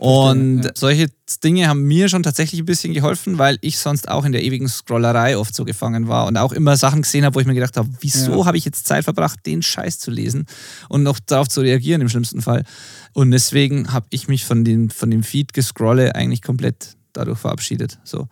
Und 0.00 0.62
ja. 0.64 0.70
solche 0.74 1.08
Dinge 1.44 1.68
haben 1.68 1.82
mir 1.82 2.08
schon 2.08 2.22
tatsächlich 2.22 2.62
ein 2.62 2.64
bisschen 2.64 2.94
geholfen, 2.94 3.36
weil 3.36 3.58
ich 3.60 3.78
sonst 3.78 4.08
auch 4.08 4.24
in 4.24 4.32
der 4.32 4.42
ewigen 4.42 4.66
Scrollerei 4.66 5.36
oft 5.36 5.54
so 5.54 5.66
gefangen 5.66 6.08
war 6.08 6.26
und 6.26 6.38
auch 6.38 6.52
immer 6.52 6.78
Sachen 6.78 7.02
gesehen 7.02 7.22
habe, 7.26 7.34
wo 7.34 7.40
ich 7.40 7.46
mir 7.46 7.52
gedacht 7.52 7.76
habe, 7.76 7.86
wieso 8.00 8.38
ja. 8.38 8.46
habe 8.46 8.56
ich 8.56 8.64
jetzt 8.64 8.86
Zeit 8.86 9.04
verbracht, 9.04 9.44
den 9.44 9.60
Scheiß 9.60 9.98
zu 9.98 10.10
lesen 10.10 10.46
und 10.88 11.02
noch 11.02 11.18
darauf 11.20 11.48
zu 11.48 11.60
reagieren 11.60 12.00
im 12.00 12.08
schlimmsten 12.08 12.40
Fall. 12.40 12.64
Und 13.12 13.30
deswegen 13.30 13.92
habe 13.92 14.06
ich 14.08 14.26
mich 14.26 14.46
von 14.46 14.64
dem, 14.64 14.88
von 14.88 15.10
dem 15.10 15.22
Feed 15.22 15.52
gescrolle 15.52 16.14
eigentlich 16.14 16.40
komplett 16.40 16.96
dadurch 17.12 17.38
verabschiedet. 17.38 17.98
So. 18.02 18.26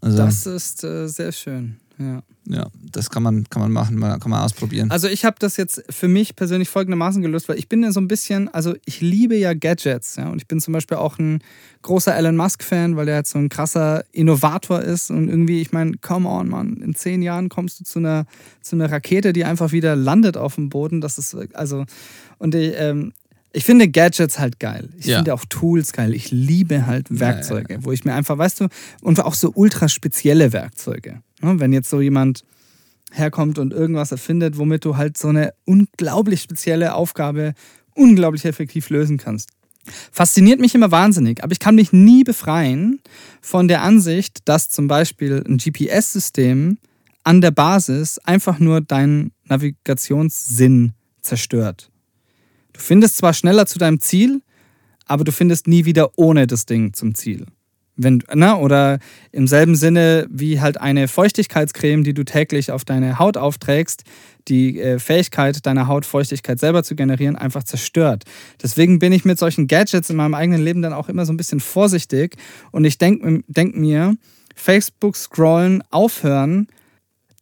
Also, 0.00 0.16
das 0.16 0.46
ist 0.46 0.84
äh, 0.84 1.08
sehr 1.08 1.32
schön. 1.32 1.80
Ja. 1.98 2.22
Ja, 2.46 2.66
das 2.92 3.08
kann 3.08 3.22
man, 3.22 3.48
kann 3.48 3.62
man 3.62 3.72
machen, 3.72 3.98
kann 4.00 4.30
man 4.30 4.42
ausprobieren. 4.42 4.90
Also 4.90 5.08
ich 5.08 5.24
habe 5.24 5.36
das 5.38 5.56
jetzt 5.56 5.82
für 5.88 6.08
mich 6.08 6.36
persönlich 6.36 6.68
folgendermaßen 6.68 7.22
gelöst, 7.22 7.48
weil 7.48 7.58
ich 7.58 7.70
bin 7.70 7.82
ja 7.82 7.90
so 7.90 8.00
ein 8.00 8.08
bisschen, 8.08 8.52
also 8.52 8.74
ich 8.84 9.00
liebe 9.00 9.34
ja 9.34 9.54
Gadgets, 9.54 10.16
ja, 10.16 10.28
und 10.28 10.42
ich 10.42 10.46
bin 10.46 10.60
zum 10.60 10.74
Beispiel 10.74 10.98
auch 10.98 11.18
ein 11.18 11.42
großer 11.80 12.14
Elon 12.14 12.36
Musk-Fan, 12.36 12.96
weil 12.96 13.08
er 13.08 13.16
jetzt 13.16 13.30
so 13.30 13.38
ein 13.38 13.48
krasser 13.48 14.04
Innovator 14.12 14.82
ist 14.82 15.10
und 15.10 15.30
irgendwie, 15.30 15.62
ich 15.62 15.72
meine, 15.72 15.92
come 16.02 16.28
on, 16.28 16.50
Mann, 16.50 16.82
in 16.84 16.94
zehn 16.94 17.22
Jahren 17.22 17.48
kommst 17.48 17.80
du 17.80 17.84
zu 17.84 17.98
einer, 17.98 18.26
zu 18.60 18.76
einer 18.76 18.92
Rakete, 18.92 19.32
die 19.32 19.46
einfach 19.46 19.72
wieder 19.72 19.96
landet 19.96 20.36
auf 20.36 20.56
dem 20.56 20.68
Boden, 20.68 21.00
das 21.00 21.16
ist, 21.16 21.34
also, 21.54 21.86
und 22.36 22.54
ich, 22.54 22.74
ähm, 22.76 23.14
ich 23.54 23.64
finde 23.64 23.88
Gadgets 23.88 24.38
halt 24.40 24.58
geil. 24.58 24.88
Ich 24.98 25.06
ja. 25.06 25.18
finde 25.18 25.32
auch 25.32 25.44
Tools 25.48 25.92
geil. 25.92 26.12
Ich 26.12 26.32
liebe 26.32 26.86
halt 26.86 27.06
Werkzeuge, 27.08 27.74
ja, 27.74 27.78
ja, 27.78 27.84
wo 27.84 27.92
ich 27.92 28.04
mir 28.04 28.12
einfach, 28.12 28.36
weißt 28.36 28.60
du, 28.60 28.68
und 29.00 29.20
auch 29.20 29.34
so 29.34 29.52
ultra 29.54 29.88
spezielle 29.88 30.52
Werkzeuge. 30.52 31.22
Ne, 31.44 31.60
wenn 31.60 31.72
jetzt 31.72 31.90
so 31.90 32.00
jemand 32.00 32.44
herkommt 33.12 33.58
und 33.58 33.72
irgendwas 33.72 34.12
erfindet, 34.12 34.56
womit 34.56 34.84
du 34.84 34.96
halt 34.96 35.18
so 35.18 35.28
eine 35.28 35.52
unglaublich 35.64 36.40
spezielle 36.40 36.94
Aufgabe 36.94 37.52
unglaublich 37.94 38.44
effektiv 38.44 38.90
lösen 38.90 39.18
kannst. 39.18 39.50
Fasziniert 40.10 40.58
mich 40.60 40.74
immer 40.74 40.90
wahnsinnig, 40.90 41.44
aber 41.44 41.52
ich 41.52 41.58
kann 41.58 41.74
mich 41.74 41.92
nie 41.92 42.24
befreien 42.24 43.00
von 43.42 43.68
der 43.68 43.82
Ansicht, 43.82 44.38
dass 44.46 44.70
zum 44.70 44.88
Beispiel 44.88 45.44
ein 45.46 45.58
GPS-System 45.58 46.78
an 47.22 47.40
der 47.42 47.50
Basis 47.50 48.18
einfach 48.18 48.58
nur 48.58 48.80
deinen 48.80 49.32
Navigationssinn 49.44 50.94
zerstört. 51.20 51.90
Du 52.72 52.80
findest 52.80 53.18
zwar 53.18 53.34
schneller 53.34 53.66
zu 53.66 53.78
deinem 53.78 54.00
Ziel, 54.00 54.40
aber 55.04 55.24
du 55.24 55.32
findest 55.32 55.68
nie 55.68 55.84
wieder 55.84 56.18
ohne 56.18 56.46
das 56.46 56.64
Ding 56.64 56.94
zum 56.94 57.14
Ziel. 57.14 57.46
Wenn, 57.96 58.24
na, 58.34 58.56
oder 58.56 58.98
im 59.30 59.46
selben 59.46 59.76
Sinne 59.76 60.26
wie 60.28 60.60
halt 60.60 60.80
eine 60.80 61.06
Feuchtigkeitscreme, 61.06 62.02
die 62.02 62.14
du 62.14 62.24
täglich 62.24 62.72
auf 62.72 62.84
deine 62.84 63.18
Haut 63.18 63.36
aufträgst, 63.36 64.02
die 64.48 64.80
äh, 64.80 64.98
Fähigkeit 64.98 65.64
deiner 65.64 65.86
Haut 65.86 66.04
Feuchtigkeit 66.04 66.58
selber 66.58 66.82
zu 66.82 66.96
generieren 66.96 67.36
einfach 67.36 67.62
zerstört. 67.62 68.24
Deswegen 68.62 68.98
bin 68.98 69.12
ich 69.12 69.24
mit 69.24 69.38
solchen 69.38 69.68
Gadgets 69.68 70.10
in 70.10 70.16
meinem 70.16 70.34
eigenen 70.34 70.62
Leben 70.62 70.82
dann 70.82 70.92
auch 70.92 71.08
immer 71.08 71.24
so 71.24 71.32
ein 71.32 71.36
bisschen 71.36 71.60
vorsichtig 71.60 72.36
und 72.72 72.84
ich 72.84 72.98
denke 72.98 73.42
denk 73.46 73.76
mir, 73.76 74.16
Facebook 74.54 75.16
scrollen 75.16 75.82
aufhören, 75.90 76.68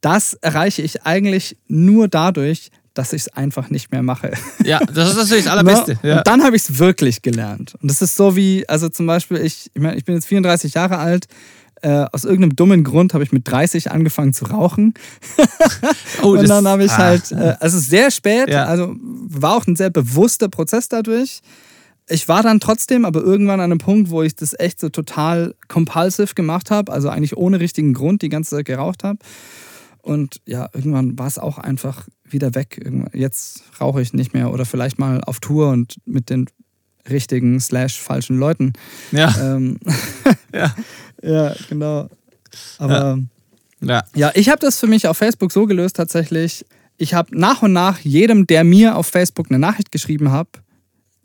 das 0.00 0.34
erreiche 0.34 0.82
ich 0.82 1.04
eigentlich 1.04 1.56
nur 1.68 2.08
dadurch, 2.08 2.70
dass 2.94 3.12
ich 3.12 3.22
es 3.22 3.28
einfach 3.28 3.70
nicht 3.70 3.90
mehr 3.90 4.02
mache. 4.02 4.32
Ja, 4.64 4.78
das 4.78 5.10
ist 5.10 5.16
natürlich 5.16 5.44
das 5.44 5.52
Allerbeste. 5.52 5.98
Ja. 6.02 6.18
Und 6.18 6.26
dann 6.26 6.44
habe 6.44 6.54
ich 6.54 6.62
es 6.62 6.78
wirklich 6.78 7.22
gelernt. 7.22 7.74
Und 7.80 7.90
das 7.90 8.00
ist 8.00 8.16
so 8.16 8.36
wie, 8.36 8.68
also 8.68 8.88
zum 8.88 9.06
Beispiel, 9.06 9.38
ich, 9.38 9.70
ich, 9.74 9.80
mein, 9.80 9.96
ich 9.96 10.04
bin 10.04 10.14
jetzt 10.14 10.26
34 10.26 10.74
Jahre 10.74 10.98
alt. 10.98 11.26
Äh, 11.82 12.06
aus 12.12 12.24
irgendeinem 12.24 12.54
dummen 12.54 12.84
Grund 12.84 13.12
habe 13.12 13.24
ich 13.24 13.32
mit 13.32 13.50
30 13.50 13.90
angefangen 13.90 14.32
zu 14.32 14.44
rauchen. 14.44 14.94
oh, 16.22 16.36
und 16.36 16.48
dann 16.48 16.68
habe 16.68 16.84
ich 16.84 16.92
ah. 16.92 16.98
halt, 16.98 17.32
äh, 17.32 17.56
also 17.58 17.80
sehr 17.80 18.12
spät, 18.12 18.50
ja. 18.50 18.66
also 18.66 18.94
war 19.00 19.56
auch 19.56 19.66
ein 19.66 19.74
sehr 19.74 19.90
bewusster 19.90 20.48
Prozess 20.48 20.88
dadurch. 20.88 21.40
Ich 22.08 22.28
war 22.28 22.44
dann 22.44 22.60
trotzdem 22.60 23.04
aber 23.04 23.20
irgendwann 23.20 23.58
an 23.58 23.72
einem 23.72 23.78
Punkt, 23.78 24.10
wo 24.10 24.22
ich 24.22 24.36
das 24.36 24.58
echt 24.58 24.78
so 24.78 24.90
total 24.90 25.54
compulsive 25.66 26.34
gemacht 26.34 26.70
habe, 26.70 26.92
also 26.92 27.08
eigentlich 27.08 27.36
ohne 27.36 27.58
richtigen 27.58 27.94
Grund 27.94 28.22
die 28.22 28.28
ganze 28.28 28.56
Zeit 28.56 28.66
geraucht 28.66 29.02
habe. 29.02 29.18
Und 30.02 30.40
ja, 30.46 30.68
irgendwann 30.72 31.18
war 31.18 31.28
es 31.28 31.38
auch 31.38 31.58
einfach 31.58 32.06
wieder 32.32 32.54
weg. 32.54 32.80
Jetzt 33.12 33.64
rauche 33.80 34.02
ich 34.02 34.12
nicht 34.12 34.34
mehr 34.34 34.52
oder 34.52 34.64
vielleicht 34.64 34.98
mal 34.98 35.20
auf 35.24 35.40
Tour 35.40 35.70
und 35.70 35.96
mit 36.04 36.30
den 36.30 36.46
richtigen 37.08 37.60
slash 37.60 38.00
falschen 38.00 38.38
Leuten. 38.38 38.72
Ja. 39.10 39.34
Ähm, 39.40 39.78
ja. 40.54 40.74
ja, 41.22 41.54
genau. 41.68 42.08
Aber 42.78 43.18
ja, 43.80 43.88
ja. 43.88 44.04
ja 44.14 44.30
ich 44.34 44.48
habe 44.48 44.60
das 44.60 44.78
für 44.78 44.86
mich 44.86 45.06
auf 45.06 45.16
Facebook 45.16 45.52
so 45.52 45.66
gelöst 45.66 45.96
tatsächlich. 45.96 46.64
Ich 46.96 47.14
habe 47.14 47.36
nach 47.36 47.62
und 47.62 47.72
nach 47.72 47.98
jedem, 48.00 48.46
der 48.46 48.64
mir 48.64 48.96
auf 48.96 49.06
Facebook 49.06 49.50
eine 49.50 49.58
Nachricht 49.58 49.90
geschrieben 49.90 50.30
hat, 50.30 50.48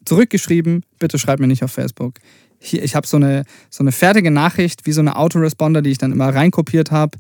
zurückgeschrieben, 0.05 0.83
bitte 0.97 1.19
schreib 1.19 1.39
mir 1.39 1.47
nicht 1.47 1.63
auf 1.63 1.71
Facebook. 1.71 2.15
Hier, 2.59 2.83
ich 2.83 2.95
habe 2.95 3.05
so 3.05 3.17
eine, 3.17 3.43
so 3.69 3.83
eine 3.83 3.91
fertige 3.91 4.31
Nachricht, 4.31 4.87
wie 4.87 4.91
so 4.91 5.01
eine 5.01 5.17
Autoresponder, 5.17 5.81
die 5.81 5.91
ich 5.91 5.97
dann 5.99 6.11
immer 6.11 6.33
reinkopiert 6.33 6.89
habe 6.89 7.17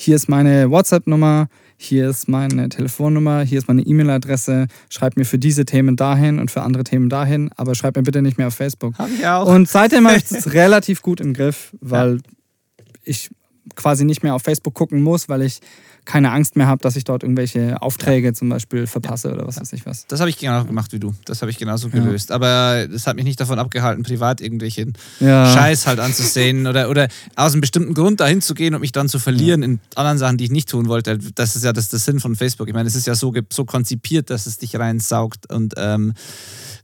hier 0.00 0.16
ist 0.16 0.30
meine 0.30 0.70
WhatsApp-Nummer, 0.70 1.48
hier 1.82 2.10
ist 2.10 2.28
meine 2.28 2.68
Telefonnummer, 2.68 3.40
hier 3.40 3.56
ist 3.56 3.66
meine 3.66 3.80
E-Mail-Adresse, 3.80 4.66
schreib 4.90 5.16
mir 5.16 5.24
für 5.24 5.38
diese 5.38 5.64
Themen 5.64 5.96
dahin 5.96 6.38
und 6.38 6.50
für 6.50 6.60
andere 6.60 6.84
Themen 6.84 7.08
dahin, 7.08 7.50
aber 7.56 7.74
schreib 7.74 7.96
mir 7.96 8.02
bitte 8.02 8.20
nicht 8.20 8.36
mehr 8.36 8.48
auf 8.48 8.54
Facebook. 8.54 8.98
Hab 8.98 9.08
ich 9.08 9.26
auch. 9.26 9.46
Und 9.46 9.66
seitdem 9.66 10.06
habe 10.06 10.18
ich 10.18 10.24
es 10.30 10.52
relativ 10.52 11.00
gut 11.00 11.22
im 11.22 11.32
Griff, 11.32 11.74
weil 11.80 12.16
ja. 12.16 12.84
ich 13.04 13.30
quasi 13.76 14.04
nicht 14.04 14.22
mehr 14.22 14.34
auf 14.34 14.42
Facebook 14.42 14.74
gucken 14.74 15.02
muss, 15.02 15.30
weil 15.30 15.40
ich 15.40 15.60
keine 16.04 16.32
Angst 16.32 16.56
mehr 16.56 16.66
habe, 16.66 16.82
dass 16.82 16.96
ich 16.96 17.04
dort 17.04 17.22
irgendwelche 17.22 17.80
Aufträge 17.82 18.28
ja. 18.28 18.32
zum 18.32 18.48
Beispiel 18.48 18.86
verpasse 18.86 19.28
ja. 19.28 19.34
oder 19.34 19.46
was 19.46 19.60
weiß 19.60 19.72
ich 19.72 19.86
was. 19.86 20.06
Das 20.06 20.20
habe 20.20 20.30
ich 20.30 20.38
genau 20.38 20.64
gemacht 20.64 20.92
wie 20.92 20.98
du. 20.98 21.14
Das 21.24 21.42
habe 21.42 21.50
ich 21.50 21.58
genauso 21.58 21.88
gelöst. 21.88 22.32
Aber 22.32 22.86
das 22.88 23.06
hat 23.06 23.16
mich 23.16 23.24
nicht 23.24 23.40
davon 23.40 23.58
abgehalten, 23.58 24.02
privat 24.02 24.40
irgendwelchen 24.40 24.94
Scheiß 25.20 25.86
halt 25.86 26.00
anzusehen 26.00 26.66
oder, 26.66 26.90
oder 26.90 27.08
aus 27.36 27.52
einem 27.52 27.60
bestimmten 27.60 27.94
Grund 27.94 28.20
dahin 28.20 28.40
zu 28.40 28.54
gehen 28.54 28.74
und 28.74 28.80
mich 28.80 28.92
dann 28.92 29.08
zu 29.08 29.18
verlieren 29.18 29.62
in 29.62 29.80
anderen 29.94 30.18
Sachen, 30.18 30.36
die 30.36 30.44
ich 30.44 30.50
nicht 30.50 30.68
tun 30.68 30.88
wollte. 30.88 31.18
Das 31.34 31.56
ist 31.56 31.64
ja 31.64 31.72
das, 31.72 31.88
das 31.88 32.04
Sinn 32.04 32.20
von 32.20 32.36
Facebook. 32.36 32.68
Ich 32.68 32.74
meine, 32.74 32.88
es 32.88 32.94
ist 32.94 33.06
ja 33.06 33.14
so, 33.14 33.32
so 33.52 33.64
konzipiert, 33.64 34.30
dass 34.30 34.46
es 34.46 34.58
dich 34.58 34.76
reinsaugt 34.76 35.50
und 35.52 35.74
ähm, 35.76 36.14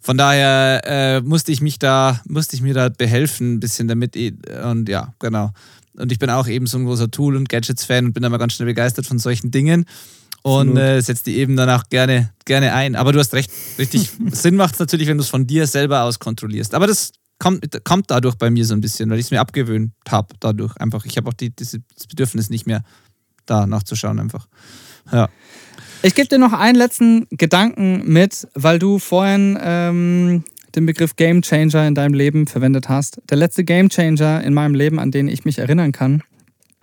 von 0.06 0.16
daher 0.16 0.82
äh, 0.84 1.20
musste 1.20 1.50
ich 1.50 1.60
mich 1.60 1.80
da, 1.80 2.20
musste 2.28 2.54
ich 2.54 2.62
mir 2.62 2.74
da 2.74 2.88
behelfen, 2.90 3.54
ein 3.54 3.60
bisschen 3.60 3.88
damit. 3.88 4.16
Und 4.62 4.88
ja, 4.88 5.12
genau. 5.18 5.50
Und 5.98 6.12
ich 6.12 6.18
bin 6.18 6.30
auch 6.30 6.46
eben 6.46 6.66
so 6.66 6.78
ein 6.78 6.84
großer 6.84 7.10
Tool- 7.10 7.36
und 7.36 7.48
Gadgets-Fan 7.48 8.06
und 8.06 8.12
bin 8.12 8.22
da 8.22 8.28
mal 8.28 8.38
ganz 8.38 8.54
schnell 8.54 8.66
begeistert 8.66 9.06
von 9.06 9.18
solchen 9.18 9.50
Dingen 9.50 9.86
und 10.42 10.76
äh, 10.76 11.00
setze 11.00 11.24
die 11.24 11.38
eben 11.38 11.56
dann 11.56 11.68
auch 11.70 11.84
gerne, 11.90 12.32
gerne 12.44 12.72
ein. 12.72 12.94
Aber 12.94 13.12
du 13.12 13.18
hast 13.18 13.34
recht, 13.34 13.50
richtig 13.78 14.12
Sinn 14.30 14.56
macht 14.56 14.74
es 14.74 14.80
natürlich, 14.80 15.08
wenn 15.08 15.16
du 15.16 15.24
es 15.24 15.28
von 15.28 15.46
dir 15.46 15.66
selber 15.66 16.02
aus 16.02 16.18
kontrollierst. 16.18 16.74
Aber 16.74 16.86
das 16.86 17.12
kommt, 17.38 17.84
kommt 17.84 18.10
dadurch 18.10 18.36
bei 18.36 18.50
mir 18.50 18.64
so 18.64 18.74
ein 18.74 18.80
bisschen, 18.80 19.10
weil 19.10 19.18
ich 19.18 19.26
es 19.26 19.30
mir 19.30 19.40
abgewöhnt 19.40 19.92
habe 20.08 20.34
dadurch. 20.40 20.76
Einfach, 20.76 21.04
ich 21.04 21.16
habe 21.16 21.28
auch 21.28 21.34
die, 21.34 21.50
dieses 21.50 21.80
Bedürfnis 22.08 22.48
nicht 22.48 22.66
mehr, 22.66 22.84
da 23.44 23.66
nachzuschauen 23.66 24.20
einfach. 24.20 24.46
Ja. 25.12 25.28
Ich 26.02 26.14
gebe 26.14 26.28
dir 26.28 26.38
noch 26.38 26.52
einen 26.52 26.76
letzten 26.76 27.26
Gedanken 27.30 28.04
mit, 28.06 28.46
weil 28.54 28.78
du 28.78 28.98
vorhin 28.98 29.58
ähm, 29.60 30.44
den 30.76 30.86
Begriff 30.86 31.16
Game 31.16 31.42
Changer 31.42 31.88
in 31.88 31.94
deinem 31.94 32.14
Leben 32.14 32.46
verwendet 32.46 32.88
hast. 32.88 33.20
Der 33.30 33.38
letzte 33.38 33.64
Game 33.64 33.88
Changer 33.88 34.44
in 34.44 34.54
meinem 34.54 34.74
Leben, 34.74 34.98
an 34.98 35.10
den 35.10 35.26
ich 35.26 35.44
mich 35.44 35.58
erinnern 35.58 35.92
kann, 35.92 36.22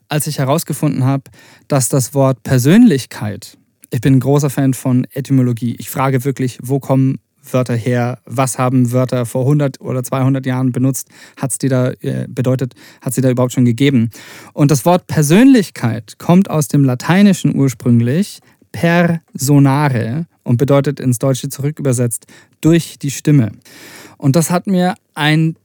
als 0.10 0.28
ich 0.28 0.40
herausgefunden 0.40 1.06
habe, 1.06 1.24
dass 1.68 1.90
das 1.90 2.14
Wort 2.14 2.44
Persönlichkeit, 2.44 3.58
ich 3.92 4.02
bin 4.02 4.16
ein 4.16 4.20
großer 4.20 4.50
Fan 4.50 4.74
von 4.74 5.06
Etymologie. 5.12 5.76
Ich 5.78 5.90
frage 5.90 6.26
wirklich, 6.26 6.58
wo 6.62 6.80
kommen 6.80 7.20
Wörter 7.52 7.76
her? 7.76 8.20
Was 8.26 8.58
haben 8.58 8.92
Wörter 8.92 9.26
vor 9.26 9.42
100 9.42 9.82
oder 9.82 10.04
200 10.04 10.46
Jahren 10.46 10.72
benutzt? 10.72 11.10
Hat 11.38 11.52
es 11.52 11.58
die 11.58 11.68
da 11.68 11.92
äh, 12.02 12.26
bedeutet? 12.28 12.74
Hat 13.02 13.14
sie 13.14 13.22
da 13.22 13.30
überhaupt 13.30 13.54
schon 13.54 13.66
gegeben? 13.66 14.10
Und 14.54 14.72
das 14.72 14.86
Wort 14.86 15.08
Persönlichkeit 15.08 16.18
kommt 16.18 16.50
aus 16.50 16.68
dem 16.68 16.84
Lateinischen 16.84 17.56
ursprünglich 17.56 18.40
personare 18.72 20.26
und 20.44 20.58
bedeutet 20.58 21.00
ins 21.00 21.20
Deutsche 21.20 21.50
zurückübersetzt 21.50 22.26
durch 22.62 23.00
die 23.00 23.12
Stimme. 23.12 23.52
Und 24.18 24.36
das 24.36 24.52
hat 24.52 24.68
mir 24.68 24.96
einen 25.14 25.56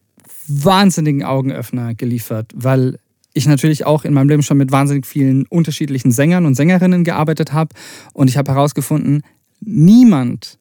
wahnsinnigen 0.47 1.25
Augenöffner 1.25 1.95
geliefert, 1.95 2.53
weil 2.55 2.99
ich 3.35 3.47
natürlich 3.47 3.87
auch 3.87 4.05
in 4.05 4.15
meinem 4.15 4.29
Leben 4.29 4.43
schon 4.43 4.57
mit 4.57 4.73
wahnsinnig 4.73 5.07
vielen 5.07 5.47
unterschiedlichen 5.47 6.11
Sängern 6.11 6.47
und 6.47 6.55
Sängerinnen 6.55 7.05
gearbeitet 7.05 7.53
habe 7.53 7.75
und 8.13 8.29
ich 8.29 8.37
habe 8.37 8.53
herausgefunden, 8.53 9.23
niemand 9.61 10.59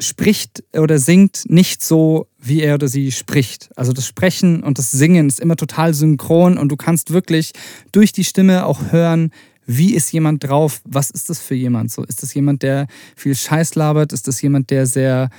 spricht 0.00 0.64
oder 0.72 0.98
singt 0.98 1.44
nicht 1.48 1.82
so, 1.82 2.26
wie 2.38 2.62
er 2.62 2.74
oder 2.74 2.88
sie 2.88 3.12
spricht. 3.12 3.70
Also 3.76 3.92
das 3.92 4.06
Sprechen 4.06 4.62
und 4.62 4.78
das 4.78 4.90
Singen 4.90 5.28
ist 5.28 5.38
immer 5.38 5.56
total 5.56 5.94
synchron 5.94 6.58
und 6.58 6.68
du 6.70 6.76
kannst 6.76 7.12
wirklich 7.12 7.52
durch 7.92 8.12
die 8.12 8.24
Stimme 8.24 8.66
auch 8.66 8.90
hören, 8.90 9.30
wie 9.66 9.94
ist 9.94 10.12
jemand 10.12 10.44
drauf, 10.44 10.80
was 10.84 11.10
ist 11.10 11.30
das 11.30 11.40
für 11.40 11.54
jemand? 11.54 11.90
So, 11.90 12.04
ist 12.04 12.22
das 12.22 12.34
jemand, 12.34 12.62
der 12.62 12.86
viel 13.16 13.34
Scheiß 13.34 13.74
labert? 13.74 14.12
Ist 14.12 14.28
das 14.28 14.40
jemand, 14.42 14.70
der 14.70 14.86
sehr 14.86 15.30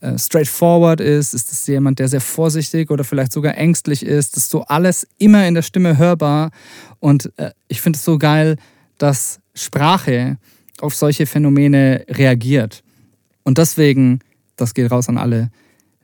äh, 0.00 0.18
straightforward 0.18 1.00
ist? 1.00 1.32
Ist 1.32 1.52
es 1.52 1.66
jemand, 1.66 1.98
der 1.98 2.08
sehr 2.08 2.20
vorsichtig 2.20 2.90
oder 2.90 3.04
vielleicht 3.04 3.32
sogar 3.32 3.56
ängstlich 3.56 4.04
ist? 4.04 4.36
Das 4.36 4.44
ist 4.44 4.50
so 4.50 4.62
alles 4.64 5.06
immer 5.18 5.46
in 5.46 5.54
der 5.54 5.62
Stimme 5.62 5.96
hörbar. 5.96 6.50
Und 7.00 7.32
äh, 7.36 7.52
ich 7.68 7.80
finde 7.80 7.96
es 7.96 8.04
so 8.04 8.18
geil, 8.18 8.56
dass 8.98 9.40
Sprache 9.54 10.38
auf 10.80 10.94
solche 10.94 11.26
Phänomene 11.26 12.04
reagiert. 12.08 12.82
Und 13.42 13.58
deswegen, 13.58 14.20
das 14.56 14.74
geht 14.74 14.90
raus 14.90 15.08
an 15.08 15.18
alle, 15.18 15.50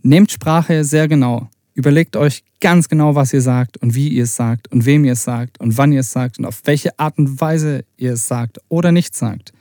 nehmt 0.03 0.31
Sprache 0.31 0.85
sehr 0.85 1.09
genau. 1.09 1.49
Überlegt 1.75 2.17
euch 2.17 2.43
ganz 2.61 2.89
genau, 2.89 3.15
was 3.15 3.33
ihr 3.33 3.43
sagt 3.43 3.77
und 3.79 3.95
wie 3.95 4.09
ihr 4.09 4.25
es 4.25 4.37
sagt 4.37 4.71
und 4.71 4.85
wem 4.85 5.05
ihr 5.05 5.13
es 5.13 5.23
sagt 5.23 5.61
und 5.61 5.77
wann 5.77 5.93
ihr 5.93 6.01
es 6.01 6.13
sagt 6.13 6.39
und 6.39 6.45
auf 6.45 6.63
welche 6.65 6.99
Art 6.99 7.19
und 7.19 7.41
Weise 7.41 7.85
ihr 7.97 8.15
es 8.15 8.27
sagt 8.27 8.59
oder 8.69 8.93
nicht 8.93 9.15
sagt. 9.15 9.53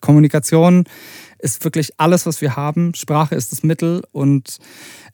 Kommunikation 0.00 0.84
ist 1.38 1.64
wirklich 1.64 1.92
alles, 1.98 2.26
was 2.26 2.40
wir 2.40 2.56
haben. 2.56 2.94
Sprache 2.94 3.34
ist 3.34 3.52
das 3.52 3.62
Mittel 3.62 4.02
und 4.12 4.58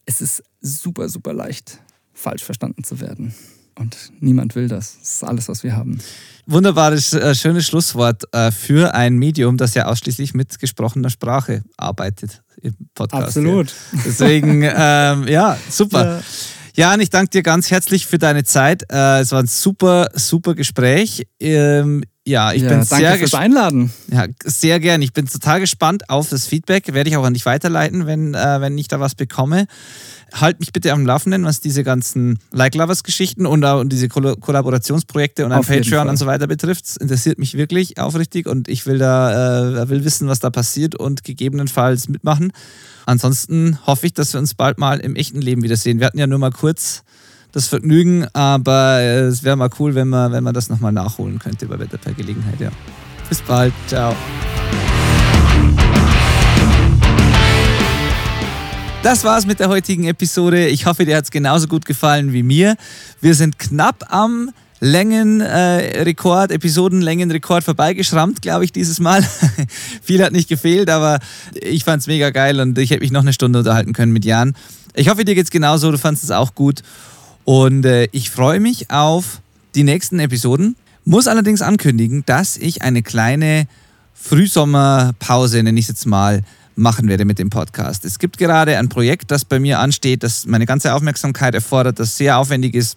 es 0.07 0.21
ist 0.21 0.43
super, 0.61 1.09
super 1.09 1.33
leicht, 1.33 1.79
falsch 2.13 2.43
verstanden 2.43 2.85
zu 2.85 3.01
werden. 3.01 3.35
Und 3.75 4.13
niemand 4.21 4.55
will 4.55 4.69
das. 4.69 4.99
Das 4.99 5.15
ist 5.15 5.25
alles, 5.25 5.49
was 5.49 5.63
wir 5.63 5.75
haben. 5.75 5.99
Wunderbares, 6.47 7.13
äh, 7.15 7.35
schönes 7.35 7.67
Schlusswort 7.67 8.25
äh, 8.33 8.51
für 8.51 8.95
ein 8.95 9.17
Medium, 9.17 9.57
das 9.57 9.75
ja 9.75 9.87
ausschließlich 9.87 10.35
mit 10.35 10.59
gesprochener 10.59 11.09
Sprache 11.09 11.63
arbeitet 11.77 12.43
im 12.61 12.75
Podcast. 12.95 13.29
Absolut. 13.29 13.69
Ja. 13.93 13.99
Deswegen, 14.05 14.63
ähm, 14.77 15.27
ja, 15.27 15.57
super. 15.71 16.19
Ja. 16.19 16.23
Jan, 16.75 17.01
ich 17.01 17.11
danke 17.11 17.29
dir 17.29 17.43
ganz 17.43 17.71
herzlich 17.71 18.07
für 18.07 18.17
deine 18.17 18.45
Zeit. 18.45 18.91
Äh, 18.91 19.21
es 19.21 19.31
war 19.33 19.41
ein 19.41 19.47
super, 19.47 20.09
super 20.15 20.55
Gespräch. 20.55 21.27
Ähm, 21.39 22.03
ja, 22.25 22.53
ich 22.53 22.63
ja, 22.63 22.69
bin 22.69 22.79
danke 22.79 22.95
sehr 22.95 23.17
fürs 23.17 23.35
Einladen. 23.35 23.93
Ja, 24.09 24.27
sehr 24.45 24.79
gern. 24.79 25.03
Ich 25.03 25.13
bin 25.13 25.27
total 25.27 25.59
gespannt 25.59 26.09
auf 26.09 26.29
das 26.29 26.47
Feedback. 26.47 26.95
Werde 26.95 27.11
ich 27.11 27.17
auch 27.17 27.25
an 27.25 27.35
dich 27.35 27.47
weiterleiten, 27.47 28.07
wenn, 28.07 28.35
äh, 28.35 28.61
wenn 28.61 28.79
ich 28.79 28.87
da 28.87 29.01
was 29.01 29.17
bekomme. 29.17 29.67
Halt 30.33 30.61
mich 30.61 30.73
bitte 30.73 30.93
am 30.93 31.05
Laufenden, 31.05 31.45
was 31.45 31.59
diese 31.59 31.83
ganzen 31.83 32.39
Like 32.53 32.77
Lovers 32.77 33.03
Geschichten 33.03 33.45
und, 33.45 33.65
und 33.65 33.89
diese 33.89 34.09
Koll 34.09 34.37
Kollaborationsprojekte 34.37 35.45
und 35.45 35.51
ein 35.51 35.63
Patreon 35.63 36.09
und 36.09 36.17
so 36.17 36.27
weiter 36.27 36.47
betrifft. 36.47 36.85
Das 36.87 36.97
interessiert 36.97 37.41
mich 37.41 37.55
wirklich 37.57 37.99
aufrichtig 37.99 38.47
und 38.47 38.69
ich 38.69 38.87
will 38.87 38.99
da 38.99 39.83
äh, 39.83 39.89
will 39.89 40.05
wissen, 40.05 40.29
was 40.29 40.39
da 40.39 40.51
passiert 40.51 40.95
und 40.95 41.25
gegebenenfalls 41.25 42.09
mitmachen. 42.09 42.53
Ansonsten 43.05 43.79
hoffe 43.85 44.07
ich, 44.07 44.15
dass 44.15 44.33
wir 44.33 44.39
uns 44.39 44.55
bald 44.55 44.79
mal 44.79 45.01
im 45.01 45.17
echten 45.17 45.41
Leben 45.41 45.65
wiedersehen. 45.65 45.99
Wir 45.99 46.07
hatten 46.07 46.19
ja 46.19 46.29
nur 46.29 46.39
mal 46.39 46.53
kurz 46.53 47.03
das 47.53 47.69
Vergnügen, 47.69 48.27
aber 48.33 49.01
es 49.01 49.43
wäre 49.45 49.57
mal 49.57 49.71
cool, 49.79 49.95
wenn 49.95 50.09
man, 50.09 50.33
wenn 50.33 50.43
man 50.43 50.55
das 50.55 50.69
nochmal 50.69 50.93
nachholen 50.93 51.39
könnte 51.39 51.67
bei 51.67 51.79
Wetter 51.79 51.99
per 51.99 52.15
Gelegenheit. 52.15 52.59
Ja. 52.59 52.71
Bis 53.29 53.41
bald. 53.43 53.73
Ciao. 53.87 54.15
Das 59.03 59.25
war's 59.25 59.47
mit 59.47 59.59
der 59.59 59.69
heutigen 59.69 60.05
Episode. 60.05 60.69
Ich 60.69 60.87
hoffe, 60.87 61.05
dir 61.05 61.17
hat 61.17 61.25
es 61.25 61.31
genauso 61.31 61.67
gut 61.67 61.85
gefallen 61.85 62.33
wie 62.33 62.43
mir. 62.43 62.77
Wir 63.21 63.35
sind 63.35 63.59
knapp 63.59 64.07
am 64.11 64.51
Längenrekord, 64.79 66.51
äh, 66.51 66.55
Episodenlängenrekord 66.55 67.65
vorbeigeschrammt, 67.65 68.43
glaube 68.43 68.65
ich, 68.65 68.73
dieses 68.73 69.01
Mal. 69.01 69.23
Viel 70.03 70.25
hat 70.25 70.33
nicht 70.33 70.49
gefehlt, 70.49 70.89
aber 70.89 71.19
ich 71.55 71.85
fand 71.85 72.01
es 72.01 72.07
mega 72.07 72.31
geil 72.31 72.61
und 72.61 72.79
ich 72.79 72.91
hätte 72.91 73.01
mich 73.01 73.13
noch 73.13 73.23
eine 73.23 73.33
Stunde 73.33 73.61
unterhalten 73.61 73.93
können 73.93 74.13
mit 74.13 74.25
Jan. 74.25 74.55
Ich 74.95 75.09
hoffe, 75.09 75.25
dir 75.25 75.35
geht's 75.35 75.51
genauso, 75.51 75.91
du 75.91 75.99
fandest 75.99 76.25
es 76.25 76.31
auch 76.31 76.55
gut. 76.55 76.83
Und 77.45 77.85
äh, 77.85 78.09
ich 78.13 78.31
freue 78.31 78.61
mich 78.61 78.91
auf 78.91 79.41
die 79.75 79.85
nächsten 79.85 80.19
Episoden. 80.19 80.77
Muss 81.05 81.27
allerdings 81.27 81.63
ankündigen, 81.63 82.23
dass 82.27 82.57
ich 82.57 82.83
eine 82.83 83.03
kleine 83.03 83.67
Frühsommerpause, 84.15 85.63
nenne 85.63 85.79
ich 85.79 85.87
es 85.87 85.89
jetzt 85.89 86.07
mal, 86.07 86.43
machen 86.77 87.09
werde 87.09 87.25
mit 87.25 87.39
dem 87.39 87.51
Podcast. 87.51 88.05
Es 88.05 88.19
gibt 88.19 88.39
gerade 88.39 88.79
ein 88.79 88.89
Projekt, 88.89 89.31
das 89.31 89.45
bei 89.45 89.59
mir 89.59 89.81
ansteht, 89.81 90.23
das 90.23 90.47
meine 90.47 90.67
ganze 90.67 90.95
Aufmerksamkeit 90.95 91.55
erfordert, 91.55 91.99
das 91.99 92.17
sehr 92.17 92.39
aufwendig 92.39 92.75
ist, 92.75 92.97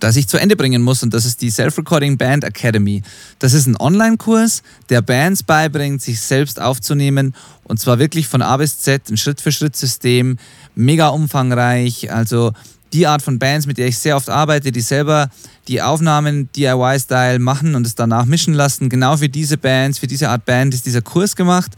das 0.00 0.16
ich 0.16 0.26
zu 0.26 0.36
Ende 0.36 0.56
bringen 0.56 0.82
muss 0.82 1.04
und 1.04 1.14
das 1.14 1.24
ist 1.24 1.42
die 1.42 1.50
Self-Recording 1.50 2.18
Band 2.18 2.42
Academy. 2.42 3.02
Das 3.38 3.52
ist 3.52 3.66
ein 3.66 3.76
Online-Kurs, 3.76 4.62
der 4.88 5.00
Bands 5.00 5.44
beibringt, 5.44 6.02
sich 6.02 6.20
selbst 6.20 6.60
aufzunehmen 6.60 7.34
und 7.62 7.78
zwar 7.78 8.00
wirklich 8.00 8.26
von 8.26 8.42
A 8.42 8.56
bis 8.56 8.80
Z, 8.80 9.08
ein 9.08 9.16
Schritt-für-Schritt-System, 9.16 10.38
mega 10.74 11.08
umfangreich, 11.08 12.12
also 12.12 12.52
die 12.92 13.06
Art 13.06 13.22
von 13.22 13.38
Bands, 13.38 13.66
mit 13.66 13.78
der 13.78 13.88
ich 13.88 13.98
sehr 13.98 14.16
oft 14.16 14.28
arbeite, 14.28 14.72
die 14.72 14.80
selber 14.80 15.30
die 15.68 15.80
Aufnahmen 15.80 16.50
DIY-Style 16.52 17.38
machen 17.38 17.74
und 17.74 17.86
es 17.86 17.94
danach 17.94 18.24
mischen 18.24 18.54
lassen. 18.54 18.88
Genau 18.88 19.16
für 19.16 19.28
diese 19.28 19.56
Bands, 19.56 19.98
für 19.98 20.06
diese 20.06 20.28
Art 20.28 20.44
Band 20.44 20.74
ist 20.74 20.86
dieser 20.86 21.02
Kurs 21.02 21.36
gemacht. 21.36 21.72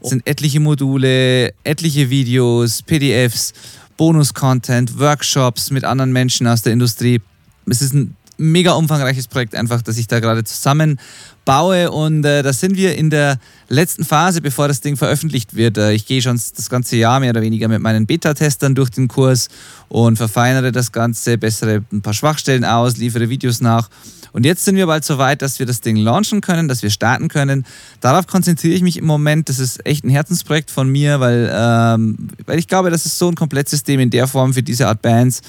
Es 0.00 0.10
sind 0.10 0.26
etliche 0.26 0.60
Module, 0.60 1.52
etliche 1.64 2.08
Videos, 2.08 2.82
PDFs, 2.82 3.52
Bonus-Content, 3.96 4.98
Workshops 4.98 5.70
mit 5.70 5.84
anderen 5.84 6.12
Menschen 6.12 6.46
aus 6.46 6.62
der 6.62 6.72
Industrie. 6.72 7.20
Es 7.66 7.82
ist 7.82 7.94
ein 7.94 8.16
mega 8.38 8.72
umfangreiches 8.72 9.28
Projekt 9.28 9.54
einfach, 9.54 9.82
das 9.82 9.98
ich 9.98 10.06
da 10.06 10.20
gerade 10.20 10.44
zusammenbaue 10.44 11.90
und 11.90 12.24
äh, 12.24 12.42
da 12.42 12.52
sind 12.52 12.76
wir 12.76 12.96
in 12.96 13.10
der 13.10 13.38
letzten 13.68 14.04
Phase, 14.04 14.40
bevor 14.40 14.68
das 14.68 14.80
Ding 14.80 14.96
veröffentlicht 14.96 15.56
wird. 15.56 15.76
Äh, 15.76 15.92
ich 15.92 16.06
gehe 16.06 16.22
schon 16.22 16.40
das 16.56 16.70
ganze 16.70 16.96
Jahr 16.96 17.20
mehr 17.20 17.30
oder 17.30 17.42
weniger 17.42 17.68
mit 17.68 17.82
meinen 17.82 18.06
Beta-Testern 18.06 18.74
durch 18.74 18.90
den 18.90 19.08
Kurs 19.08 19.48
und 19.88 20.16
verfeinere 20.16 20.72
das 20.72 20.92
Ganze, 20.92 21.36
bessere 21.36 21.84
ein 21.92 22.00
paar 22.00 22.14
Schwachstellen 22.14 22.64
aus, 22.64 22.96
liefere 22.96 23.28
Videos 23.28 23.60
nach. 23.60 23.90
Und 24.32 24.44
jetzt 24.44 24.64
sind 24.64 24.76
wir 24.76 24.86
bald 24.86 25.04
so 25.04 25.18
weit, 25.18 25.42
dass 25.42 25.58
wir 25.58 25.66
das 25.66 25.80
Ding 25.80 25.96
launchen 25.96 26.40
können, 26.40 26.68
dass 26.68 26.82
wir 26.82 26.90
starten 26.90 27.28
können. 27.28 27.64
Darauf 28.00 28.26
konzentriere 28.26 28.74
ich 28.74 28.82
mich 28.82 28.98
im 28.98 29.06
Moment. 29.06 29.48
Das 29.48 29.58
ist 29.58 29.84
echt 29.84 30.04
ein 30.04 30.10
Herzensprojekt 30.10 30.70
von 30.70 30.88
mir, 30.88 31.18
weil, 31.18 31.50
ähm, 31.52 32.28
weil 32.46 32.58
ich 32.58 32.68
glaube, 32.68 32.90
dass 32.90 33.04
es 33.06 33.18
so 33.18 33.28
ein 33.28 33.34
Komplettsystem 33.34 33.98
in 33.98 34.10
der 34.10 34.28
Form 34.28 34.54
für 34.54 34.62
diese 34.62 34.86
Art 34.86 35.02
Bands 35.02 35.40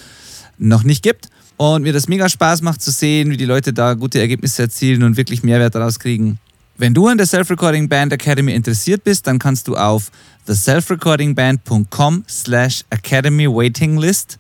noch 0.58 0.84
nicht 0.84 1.04
gibt 1.04 1.30
und 1.60 1.82
mir 1.82 1.92
das 1.92 2.08
mega 2.08 2.30
Spaß 2.30 2.62
macht 2.62 2.82
zu 2.82 2.90
sehen, 2.90 3.32
wie 3.32 3.36
die 3.36 3.44
Leute 3.44 3.74
da 3.74 3.94
gute 3.94 4.18
Ergebnisse 4.18 4.62
erzielen 4.62 5.04
und 5.04 5.18
wirklich 5.18 5.44
Mehrwert 5.44 5.76
daraus 5.76 6.00
kriegen. 6.00 6.40
Wenn 6.78 6.94
du 6.94 7.08
an 7.08 7.18
der 7.18 7.28
Self-Recording 7.28 7.90
Band 7.90 8.14
Academy 8.14 8.54
interessiert 8.54 9.04
bist, 9.04 9.28
dann 9.28 9.40
kannst 9.40 9.68
du 9.68 9.76
auf 9.76 10.10
theselfrecorడింgband.com 10.46 12.24
slash 12.30 12.86
academy 12.90 13.46
waiting 13.46 13.98
list 13.98 14.40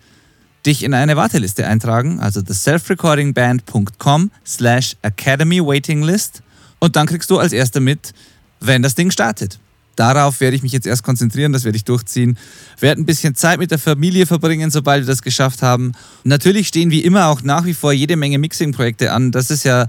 dich 0.65 0.83
in 0.83 0.93
eine 0.93 1.17
Warteliste 1.17 1.67
eintragen, 1.67 2.21
also 2.21 2.41
theselfrecordingband.com 2.41 4.31
slash 4.45 4.95
academy 5.01 5.59
waiting 5.59 6.01
list 6.03 6.41
und 6.79 6.95
dann 6.95 7.05
kriegst 7.05 7.29
du 7.29 7.37
als 7.37 7.51
erster 7.51 7.81
mit, 7.81 8.13
wenn 8.61 8.81
das 8.81 8.95
Ding 8.95 9.11
startet. 9.11 9.59
Darauf 9.99 10.39
werde 10.39 10.55
ich 10.55 10.63
mich 10.63 10.71
jetzt 10.71 10.87
erst 10.87 11.03
konzentrieren, 11.03 11.51
das 11.51 11.65
werde 11.65 11.75
ich 11.75 11.83
durchziehen. 11.83 12.37
Werde 12.79 13.01
ein 13.01 13.05
bisschen 13.05 13.35
Zeit 13.35 13.59
mit 13.59 13.69
der 13.69 13.79
Familie 13.79 14.25
verbringen, 14.25 14.71
sobald 14.71 15.03
wir 15.03 15.07
das 15.07 15.21
geschafft 15.21 15.61
haben. 15.61 15.91
Natürlich 16.23 16.69
stehen 16.69 16.89
wie 16.89 17.01
immer 17.01 17.27
auch 17.27 17.41
nach 17.41 17.65
wie 17.65 17.73
vor 17.73 17.91
jede 17.91 18.15
Menge 18.15 18.37
Mixing-Projekte 18.37 19.11
an. 19.11 19.33
Das 19.33 19.51
ist 19.51 19.65
ja 19.65 19.87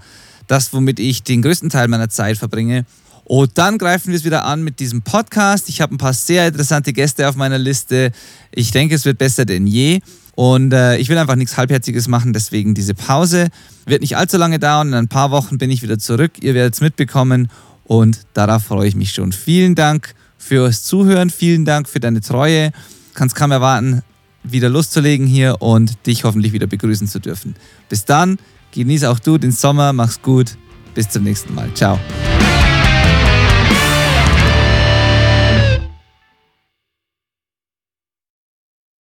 das, 0.49 0.73
womit 0.73 0.99
ich 0.99 1.23
den 1.23 1.43
größten 1.43 1.71
Teil 1.71 1.87
meiner 1.87 2.09
Zeit 2.09 2.39
verbringe. 2.39 2.87
Und 3.23 3.53
dann 3.57 3.79
greifen 3.79 4.09
wir 4.09 4.17
es 4.17 4.25
wieder 4.25 4.45
an 4.45 4.65
mit 4.65 4.81
diesem 4.81 5.03
Podcast. 5.03 5.69
Ich 5.69 5.81
habe 5.81 5.95
ein 5.95 5.99
paar 5.99 6.13
sehr 6.13 6.49
interessante 6.49 6.93
Gäste 6.93 7.29
auf 7.29 7.37
meiner 7.37 7.59
Liste. 7.59 8.11
Ich 8.51 8.73
denke, 8.73 8.97
es 8.97 9.05
wird 9.05 9.19
besser 9.19 9.45
denn 9.45 9.69
je. 9.69 10.01
Und 10.35 10.73
äh, 10.73 10.97
ich 10.97 11.09
will 11.09 11.19
einfach 11.19 11.37
nichts 11.37 11.57
Halbherziges 11.57 12.09
machen, 12.09 12.33
deswegen 12.33 12.75
diese 12.75 12.95
Pause. 12.95 13.47
Wird 13.87 14.01
nicht 14.01 14.17
allzu 14.17 14.39
lange 14.39 14.59
dauern. 14.59 14.89
In 14.89 14.95
ein 14.95 15.09
paar 15.09 15.31
Wochen 15.31 15.59
bin 15.59 15.71
ich 15.71 15.83
wieder 15.83 16.01
zurück. 16.01 16.33
Ihr 16.41 16.55
werdet 16.55 16.75
es 16.75 16.81
mitbekommen. 16.81 17.49
Und 17.91 18.21
darauf 18.35 18.63
freue 18.63 18.87
ich 18.87 18.95
mich 18.95 19.13
schon. 19.13 19.33
Vielen 19.33 19.75
Dank 19.75 20.15
fürs 20.39 20.85
Zuhören, 20.85 21.29
vielen 21.29 21.65
Dank 21.65 21.89
für 21.89 21.99
deine 21.99 22.21
Treue. 22.21 22.71
Kannst 23.15 23.35
kaum 23.35 23.51
erwarten, 23.51 24.03
wieder 24.45 24.69
loszulegen 24.69 25.27
hier 25.27 25.57
und 25.59 26.07
dich 26.07 26.23
hoffentlich 26.23 26.53
wieder 26.53 26.69
begrüßen 26.69 27.09
zu 27.09 27.19
dürfen. 27.19 27.57
Bis 27.89 28.05
dann, 28.05 28.39
genieße 28.71 29.11
auch 29.11 29.19
du 29.19 29.39
den 29.39 29.51
Sommer, 29.51 29.93
mach's 29.93 30.23
gut. 30.23 30.57
Bis 30.95 31.09
zum 31.09 31.25
nächsten 31.25 31.53
Mal. 31.53 31.69
Ciao. 31.75 31.99